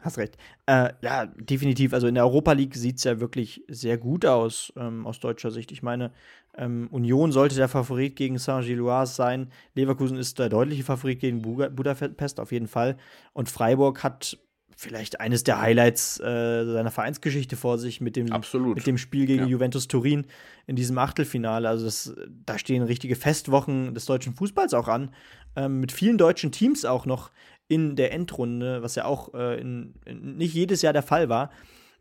hast 0.00 0.18
recht. 0.18 0.36
Äh, 0.66 0.92
ja, 1.00 1.26
definitiv. 1.26 1.94
Also 1.94 2.08
in 2.08 2.14
der 2.14 2.24
Europa 2.24 2.52
League 2.52 2.74
sieht 2.74 2.98
es 2.98 3.04
ja 3.04 3.20
wirklich 3.20 3.64
sehr 3.68 3.98
gut 3.98 4.26
aus, 4.26 4.72
ähm, 4.76 5.06
aus 5.06 5.20
deutscher 5.20 5.50
Sicht. 5.50 5.72
Ich 5.72 5.82
meine, 5.82 6.12
ähm, 6.56 6.88
Union 6.90 7.32
sollte 7.32 7.54
der 7.54 7.68
Favorit 7.68 8.16
gegen 8.16 8.38
Saint-Gilloise 8.38 9.14
sein. 9.14 9.52
Leverkusen 9.74 10.18
ist 10.18 10.38
der 10.38 10.48
deutliche 10.48 10.84
Favorit 10.84 11.20
gegen 11.20 11.42
Budapest 11.42 12.40
auf 12.40 12.52
jeden 12.52 12.68
Fall. 12.68 12.98
Und 13.32 13.48
Freiburg 13.48 14.02
hat 14.02 14.38
vielleicht 14.80 15.20
eines 15.20 15.44
der 15.44 15.60
Highlights 15.60 16.18
äh, 16.20 16.64
seiner 16.64 16.90
Vereinsgeschichte 16.90 17.54
vor 17.54 17.76
sich 17.76 18.00
mit 18.00 18.16
dem, 18.16 18.28
mit 18.74 18.86
dem 18.86 18.96
Spiel 18.96 19.26
gegen 19.26 19.42
ja. 19.42 19.48
Juventus 19.48 19.88
Turin 19.88 20.24
in 20.66 20.74
diesem 20.74 20.96
Achtelfinale. 20.96 21.68
Also 21.68 21.84
das, 21.84 22.14
da 22.46 22.58
stehen 22.58 22.82
richtige 22.82 23.14
Festwochen 23.14 23.94
des 23.94 24.06
deutschen 24.06 24.32
Fußballs 24.32 24.72
auch 24.72 24.88
an, 24.88 25.14
ähm, 25.54 25.80
mit 25.80 25.92
vielen 25.92 26.16
deutschen 26.16 26.50
Teams 26.50 26.86
auch 26.86 27.04
noch 27.04 27.30
in 27.68 27.94
der 27.94 28.14
Endrunde, 28.14 28.82
was 28.82 28.94
ja 28.94 29.04
auch 29.04 29.34
äh, 29.34 29.60
in, 29.60 29.94
in 30.06 30.38
nicht 30.38 30.54
jedes 30.54 30.80
Jahr 30.80 30.94
der 30.94 31.02
Fall 31.02 31.28
war. 31.28 31.50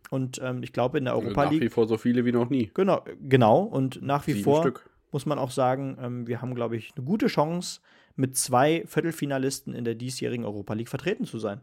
Und 0.10 0.40
ähm, 0.42 0.64
ich 0.64 0.72
glaube, 0.72 1.00
in 1.00 1.04
der 1.04 1.16
Europa 1.16 1.44
League. 1.44 1.60
Nach 1.60 1.66
wie 1.66 1.70
vor 1.70 1.86
so 1.86 1.98
viele 1.98 2.24
wie 2.24 2.32
noch 2.32 2.50
nie. 2.50 2.72
Genau, 2.74 3.04
genau. 3.22 3.62
Und 3.62 4.02
nach 4.02 4.26
wie 4.26 4.32
Sieben 4.32 4.46
vor 4.46 4.62
Stück. 4.62 4.90
muss 5.12 5.26
man 5.26 5.38
auch 5.38 5.52
sagen, 5.52 5.98
ähm, 6.02 6.28
wir 6.28 6.42
haben, 6.42 6.56
glaube 6.56 6.78
ich, 6.78 6.94
eine 6.96 7.06
gute 7.06 7.28
Chance, 7.28 7.82
mit 8.16 8.38
zwei 8.38 8.84
Viertelfinalisten 8.86 9.74
in 9.74 9.84
der 9.84 9.96
diesjährigen 9.96 10.46
Europa 10.46 10.74
League 10.74 10.90
vertreten 10.90 11.26
zu 11.26 11.40
sein. 11.40 11.60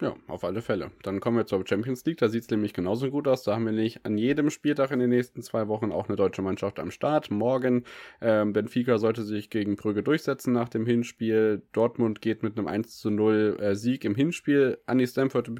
Ja, 0.00 0.16
auf 0.28 0.44
alle 0.44 0.62
Fälle. 0.62 0.92
Dann 1.02 1.20
kommen 1.20 1.36
wir 1.36 1.44
zur 1.44 1.62
Champions 1.66 2.06
League. 2.06 2.18
Da 2.18 2.28
sieht 2.30 2.44
es 2.44 2.50
nämlich 2.50 2.72
genauso 2.72 3.10
gut 3.10 3.28
aus. 3.28 3.42
Da 3.42 3.54
haben 3.54 3.66
wir 3.66 3.72
nämlich 3.72 4.06
an 4.06 4.16
jedem 4.16 4.48
Spieltag 4.48 4.92
in 4.92 4.98
den 4.98 5.10
nächsten 5.10 5.42
zwei 5.42 5.68
Wochen 5.68 5.92
auch 5.92 6.08
eine 6.08 6.16
deutsche 6.16 6.40
Mannschaft 6.40 6.78
am 6.78 6.90
Start. 6.90 7.30
Morgen 7.30 7.84
ähm, 8.22 8.54
Benfica 8.54 8.96
sollte 8.96 9.24
sich 9.24 9.50
gegen 9.50 9.76
Brügge 9.76 10.02
durchsetzen 10.02 10.54
nach 10.54 10.70
dem 10.70 10.86
Hinspiel. 10.86 11.62
Dortmund 11.72 12.22
geht 12.22 12.42
mit 12.42 12.56
einem 12.56 12.66
1 12.66 12.98
zu 12.98 13.10
0 13.10 13.58
äh, 13.60 13.74
Sieg 13.74 14.06
im 14.06 14.14
Hinspiel 14.14 14.78
an 14.86 14.96
die 14.96 15.06
Stamford 15.06 15.50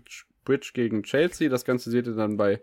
Bridge 0.45 0.71
gegen 0.73 1.03
Chelsea. 1.03 1.51
Das 1.51 1.67
Ganze 1.67 1.91
seht 1.91 2.07
ihr 2.07 2.15
dann 2.15 2.39
bei 2.39 2.63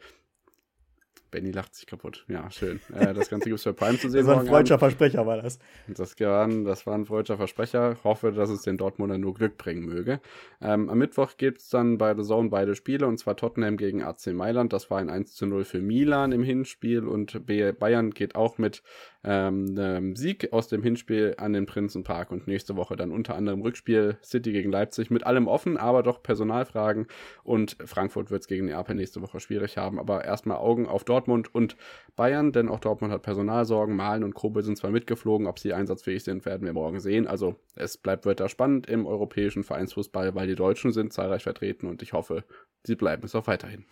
Benny 1.32 1.52
lacht 1.52 1.76
sich 1.76 1.86
kaputt. 1.86 2.26
Ja, 2.28 2.49
schön. 2.52 2.80
Äh, 2.94 3.14
das 3.14 3.30
Ganze 3.30 3.49
gibt 3.49 3.58
es 3.58 3.64
für 3.64 3.74
Prime 3.74 3.98
zu 3.98 4.10
sehen. 4.10 4.26
das 4.26 4.36
war 4.36 4.41
ein 4.41 4.48
freudscher 4.48 4.80
Versprecher, 4.80 5.26
war 5.26 5.41
das. 5.41 5.60
Das, 5.88 6.20
waren, 6.20 6.64
das 6.66 6.86
war 6.86 6.95
ein 6.95 7.06
freudscher 7.06 7.38
Versprecher. 7.38 7.94
Ich 7.94 8.04
hoffe, 8.04 8.32
dass 8.32 8.49
es 8.49 8.62
den 8.62 8.78
Dortmunder 8.78 9.18
nur 9.18 9.34
Glück 9.34 9.58
bringen 9.58 9.86
möge. 9.86 10.20
Ähm, 10.62 10.90
am 10.90 10.98
Mittwoch 10.98 11.38
gibt 11.38 11.60
es 11.62 11.70
dann 11.70 11.98
bei 11.98 12.16
The 12.16 12.24
Zone 12.24 12.49
beide 12.49 12.76
Spiele, 12.76 13.08
und 13.08 13.18
zwar 13.18 13.36
Tottenham 13.36 13.78
gegen 13.78 14.04
AC 14.04 14.28
Mailand. 14.28 14.74
Das 14.74 14.90
war 14.90 14.99
ein 14.99 15.10
1 15.10 15.36
zu 15.36 15.45
0 15.45 15.66
für 15.66 15.80
Milan 15.80 16.32
im 16.32 16.44
Hinspiel 16.44 17.06
und 17.06 17.45
Bayern 17.45 18.12
geht 18.12 18.36
auch 18.36 18.58
mit 18.58 18.84
ähm, 19.23 19.76
einem 19.77 20.15
Sieg 20.15 20.53
aus 20.53 20.68
dem 20.68 20.84
Hinspiel 20.84 21.35
an 21.38 21.53
den 21.53 21.65
Prinzenpark 21.65 22.31
und 22.31 22.48
nächste 22.48 22.76
Woche 22.76 22.95
dann 22.95 23.11
unter 23.11 23.35
anderem 23.35 23.61
Rückspiel 23.61 24.18
City 24.23 24.52
gegen 24.52 24.72
Leipzig 24.72 25.10
mit 25.10 25.26
allem 25.26 25.48
offen, 25.48 25.77
aber 25.77 26.03
doch 26.03 26.23
Personalfragen 26.23 27.07
und 27.44 27.77
Frankfurt 27.85 28.31
wird 28.31 28.41
es 28.41 28.48
gegen 28.48 28.65
Neapel 28.65 28.95
nächste 28.95 29.22
Woche 29.22 29.39
schwierig 29.39 29.77
haben. 29.77 29.99
Aber 29.99 30.26
erstmal 30.26 30.57
Augen 30.57 30.85
auf 30.88 31.03
Dortmund 31.03 31.53
und 31.53 31.76
Bayern, 32.15 32.52
denn 32.52 32.69
auch 32.69 32.80
Dortmund 32.80 33.14
hat 33.14 33.22
Personalsorgen. 33.22 33.95
Malen 33.95 34.23
und 34.23 34.34
Kobel 34.34 34.64
sind 34.64 34.77
zwar 34.77 34.91
mitgeflogen, 34.91 35.48
ob 35.48 35.60
sie 35.60 35.73
einsatzfähig 35.73 36.23
sind, 36.23 36.45
werden 36.45 36.65
wir 36.65 36.73
morgen 36.73 36.99
sehen. 36.99 37.27
Also 37.27 37.56
es 37.76 37.98
bleibt 37.98 38.26
weiter 38.26 38.49
spannend 38.49 38.88
im 38.88 39.06
europäischen 39.06 39.64
Vereinsfußball, 39.64 40.35
weil 40.35 40.48
die 40.48 40.56
Deutschen 40.56 40.91
sind 40.91 41.14
zahlreich 41.14 41.44
vertreten 41.44 41.88
und 41.88 42.02
ich 42.02 42.14
hoffe, 42.14 42.44
sie 42.84 42.95
bleiben 42.95 43.23
es 43.26 43.35
auch 43.35 43.48
weiterhin. 43.48 43.85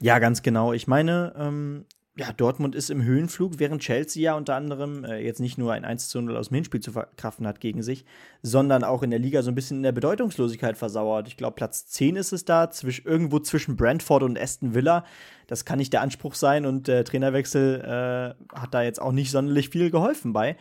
Ja, 0.00 0.18
ganz 0.18 0.42
genau. 0.42 0.72
Ich 0.72 0.86
meine, 0.86 1.34
ähm, 1.38 1.86
ja, 2.18 2.32
Dortmund 2.32 2.74
ist 2.74 2.88
im 2.88 3.02
Höhenflug, 3.02 3.58
während 3.58 3.82
Chelsea 3.82 4.22
ja 4.22 4.34
unter 4.34 4.54
anderem 4.54 5.04
äh, 5.04 5.18
jetzt 5.18 5.38
nicht 5.38 5.58
nur 5.58 5.74
ein 5.74 5.84
1 5.84 6.08
zu 6.08 6.22
0 6.22 6.34
aus 6.36 6.48
dem 6.48 6.54
Hinspiel 6.54 6.80
zu 6.80 6.92
verkraften 6.92 7.46
hat 7.46 7.60
gegen 7.60 7.82
sich, 7.82 8.06
sondern 8.42 8.84
auch 8.84 9.02
in 9.02 9.10
der 9.10 9.18
Liga 9.18 9.42
so 9.42 9.50
ein 9.50 9.54
bisschen 9.54 9.78
in 9.78 9.82
der 9.82 9.92
Bedeutungslosigkeit 9.92 10.78
versauert. 10.78 11.28
Ich 11.28 11.36
glaube, 11.36 11.56
Platz 11.56 11.86
10 11.88 12.16
ist 12.16 12.32
es 12.32 12.46
da, 12.46 12.70
zwisch 12.70 13.02
irgendwo 13.04 13.38
zwischen 13.38 13.76
Brentford 13.76 14.22
und 14.22 14.38
Aston 14.38 14.74
Villa. 14.74 15.04
Das 15.46 15.66
kann 15.66 15.78
nicht 15.78 15.92
der 15.92 16.00
Anspruch 16.00 16.34
sein 16.34 16.64
und 16.64 16.88
der 16.88 17.04
Trainerwechsel 17.04 17.82
äh, 17.82 18.58
hat 18.58 18.72
da 18.72 18.82
jetzt 18.82 19.00
auch 19.00 19.12
nicht 19.12 19.30
sonderlich 19.30 19.68
viel 19.68 19.90
geholfen 19.90 20.32
bei. 20.32 20.56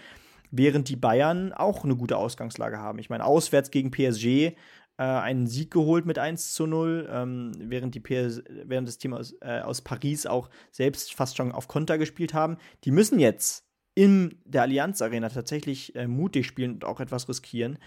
Während 0.51 0.89
die 0.89 0.97
Bayern 0.97 1.53
auch 1.53 1.85
eine 1.85 1.95
gute 1.95 2.17
Ausgangslage 2.17 2.79
haben. 2.79 2.99
Ich 2.99 3.09
meine, 3.09 3.23
auswärts 3.23 3.71
gegen 3.71 3.91
PSG 3.91 4.55
äh, 4.97 5.03
einen 5.03 5.47
Sieg 5.47 5.71
geholt 5.71 6.05
mit 6.05 6.19
1 6.19 6.53
zu 6.53 6.67
0, 6.67 7.09
ähm, 7.11 7.51
während, 7.57 7.95
die 7.95 7.99
PS, 7.99 8.43
während 8.47 8.87
das 8.87 8.97
Team 8.97 9.13
aus, 9.13 9.35
äh, 9.41 9.59
aus 9.59 9.81
Paris 9.81 10.25
auch 10.25 10.49
selbst 10.71 11.13
fast 11.13 11.37
schon 11.37 11.51
auf 11.51 11.67
Konter 11.67 11.97
gespielt 11.97 12.33
haben. 12.33 12.57
Die 12.83 12.91
müssen 12.91 13.19
jetzt 13.19 13.65
in 13.93 14.39
der 14.45 14.63
Allianz 14.63 15.01
Arena 15.01 15.29
tatsächlich 15.29 15.95
äh, 15.95 16.07
mutig 16.07 16.45
spielen 16.45 16.73
und 16.73 16.85
auch 16.85 16.99
etwas 16.99 17.27
riskieren. 17.29 17.77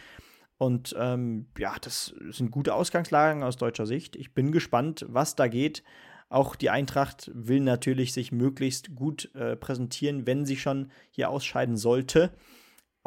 Und 0.57 0.95
ähm, 0.99 1.47
ja, 1.57 1.77
das 1.81 2.15
sind 2.31 2.51
gute 2.51 2.75
Ausgangslagen 2.75 3.43
aus 3.43 3.57
deutscher 3.57 3.87
Sicht. 3.87 4.17
Ich 4.17 4.35
bin 4.35 4.51
gespannt, 4.51 5.07
was 5.09 5.37
da 5.37 5.47
geht. 5.47 5.85
Auch 6.31 6.57
die 6.57 6.69
Eintracht 6.69 7.31
will 7.33 7.61
natürlich 7.61 8.13
sich 8.13 8.33
möglichst 8.33 8.95
gut 8.95 9.31
äh, 9.35 9.57
präsentieren, 9.57 10.27
wenn 10.27 10.45
sie 10.45 10.57
schon 10.57 10.91
hier 11.11 11.31
ausscheiden 11.31 11.77
sollte 11.77 12.33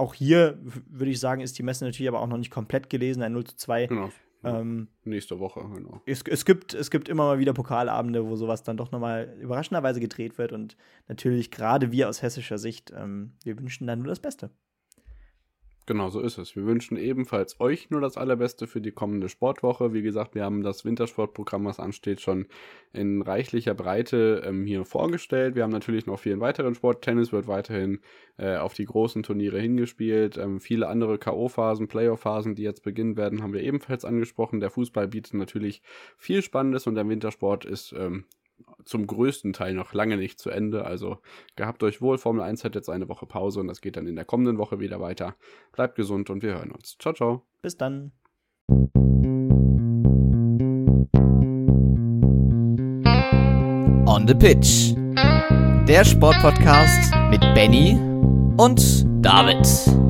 auch 0.01 0.13
hier 0.13 0.57
würde 0.61 1.11
ich 1.11 1.19
sagen, 1.19 1.41
ist 1.41 1.57
die 1.57 1.63
Messe 1.63 1.85
natürlich 1.85 2.09
aber 2.09 2.19
auch 2.19 2.27
noch 2.27 2.37
nicht 2.37 2.51
komplett 2.51 2.89
gelesen, 2.89 3.21
ein 3.21 3.33
0 3.33 3.45
zu 3.45 3.55
2. 3.55 3.87
Genau. 3.87 4.09
Ähm, 4.43 4.87
Nächste 5.03 5.39
Woche, 5.39 5.61
genau. 5.61 6.01
Es, 6.07 6.23
es, 6.23 6.45
gibt, 6.45 6.73
es 6.73 6.89
gibt 6.89 7.09
immer 7.09 7.25
mal 7.25 7.37
wieder 7.39 7.53
Pokalabende, 7.53 8.25
wo 8.25 8.35
sowas 8.35 8.63
dann 8.63 8.75
doch 8.75 8.91
nochmal 8.91 9.37
überraschenderweise 9.39 9.99
gedreht 9.99 10.39
wird. 10.39 10.51
Und 10.51 10.75
natürlich, 11.07 11.51
gerade 11.51 11.91
wir 11.91 12.09
aus 12.09 12.23
hessischer 12.23 12.57
Sicht, 12.57 12.91
ähm, 12.95 13.33
wir 13.43 13.57
wünschen 13.59 13.85
dann 13.85 13.99
nur 13.99 14.07
das 14.07 14.19
Beste. 14.19 14.49
Genau, 15.91 16.07
so 16.09 16.21
ist 16.21 16.37
es. 16.37 16.55
Wir 16.55 16.65
wünschen 16.65 16.95
ebenfalls 16.95 17.59
euch 17.59 17.89
nur 17.89 17.99
das 17.99 18.15
Allerbeste 18.15 18.65
für 18.65 18.79
die 18.79 18.93
kommende 18.93 19.27
Sportwoche. 19.27 19.91
Wie 19.91 20.01
gesagt, 20.01 20.35
wir 20.35 20.45
haben 20.45 20.63
das 20.63 20.85
Wintersportprogramm, 20.85 21.65
was 21.65 21.81
ansteht, 21.81 22.21
schon 22.21 22.47
in 22.93 23.21
reichlicher 23.21 23.73
Breite 23.73 24.41
ähm, 24.45 24.65
hier 24.65 24.85
vorgestellt. 24.85 25.55
Wir 25.55 25.63
haben 25.63 25.71
natürlich 25.71 26.05
noch 26.05 26.17
vielen 26.17 26.39
weiteren 26.39 26.75
Sport. 26.75 27.01
Tennis 27.01 27.33
wird 27.33 27.49
weiterhin 27.49 27.99
äh, 28.37 28.55
auf 28.55 28.73
die 28.73 28.85
großen 28.85 29.21
Turniere 29.21 29.59
hingespielt. 29.59 30.37
Ähm, 30.37 30.61
viele 30.61 30.87
andere 30.87 31.17
K.O.-Phasen, 31.17 31.87
Playoff-Phasen, 31.87 32.55
die 32.55 32.63
jetzt 32.63 32.83
beginnen 32.83 33.17
werden, 33.17 33.43
haben 33.43 33.51
wir 33.51 33.61
ebenfalls 33.61 34.05
angesprochen. 34.05 34.61
Der 34.61 34.69
Fußball 34.69 35.09
bietet 35.09 35.33
natürlich 35.33 35.81
viel 36.15 36.41
Spannendes 36.41 36.87
und 36.87 36.95
der 36.95 37.09
Wintersport 37.09 37.65
ist 37.65 37.93
ähm, 37.97 38.23
zum 38.85 39.07
größten 39.07 39.53
Teil 39.53 39.73
noch 39.73 39.93
lange 39.93 40.17
nicht 40.17 40.39
zu 40.39 40.49
Ende. 40.49 40.85
Also 40.85 41.17
gehabt 41.55 41.83
euch 41.83 42.01
wohl. 42.01 42.17
Formel 42.17 42.43
1 42.43 42.63
hat 42.63 42.75
jetzt 42.75 42.89
eine 42.89 43.09
Woche 43.09 43.25
Pause 43.25 43.59
und 43.59 43.67
das 43.67 43.81
geht 43.81 43.97
dann 43.97 44.07
in 44.07 44.15
der 44.15 44.25
kommenden 44.25 44.57
Woche 44.57 44.79
wieder 44.79 44.99
weiter. 44.99 45.35
Bleibt 45.71 45.95
gesund 45.95 46.29
und 46.29 46.43
wir 46.43 46.55
hören 46.55 46.71
uns. 46.71 46.97
Ciao, 46.99 47.13
ciao. 47.13 47.43
Bis 47.61 47.77
dann. 47.77 48.11
On 54.07 54.27
the 54.27 54.35
Pitch. 54.35 54.93
Der 55.87 56.03
Sportpodcast 56.03 57.13
mit 57.29 57.41
Benny 57.53 57.97
und 58.57 59.05
David. 59.25 60.00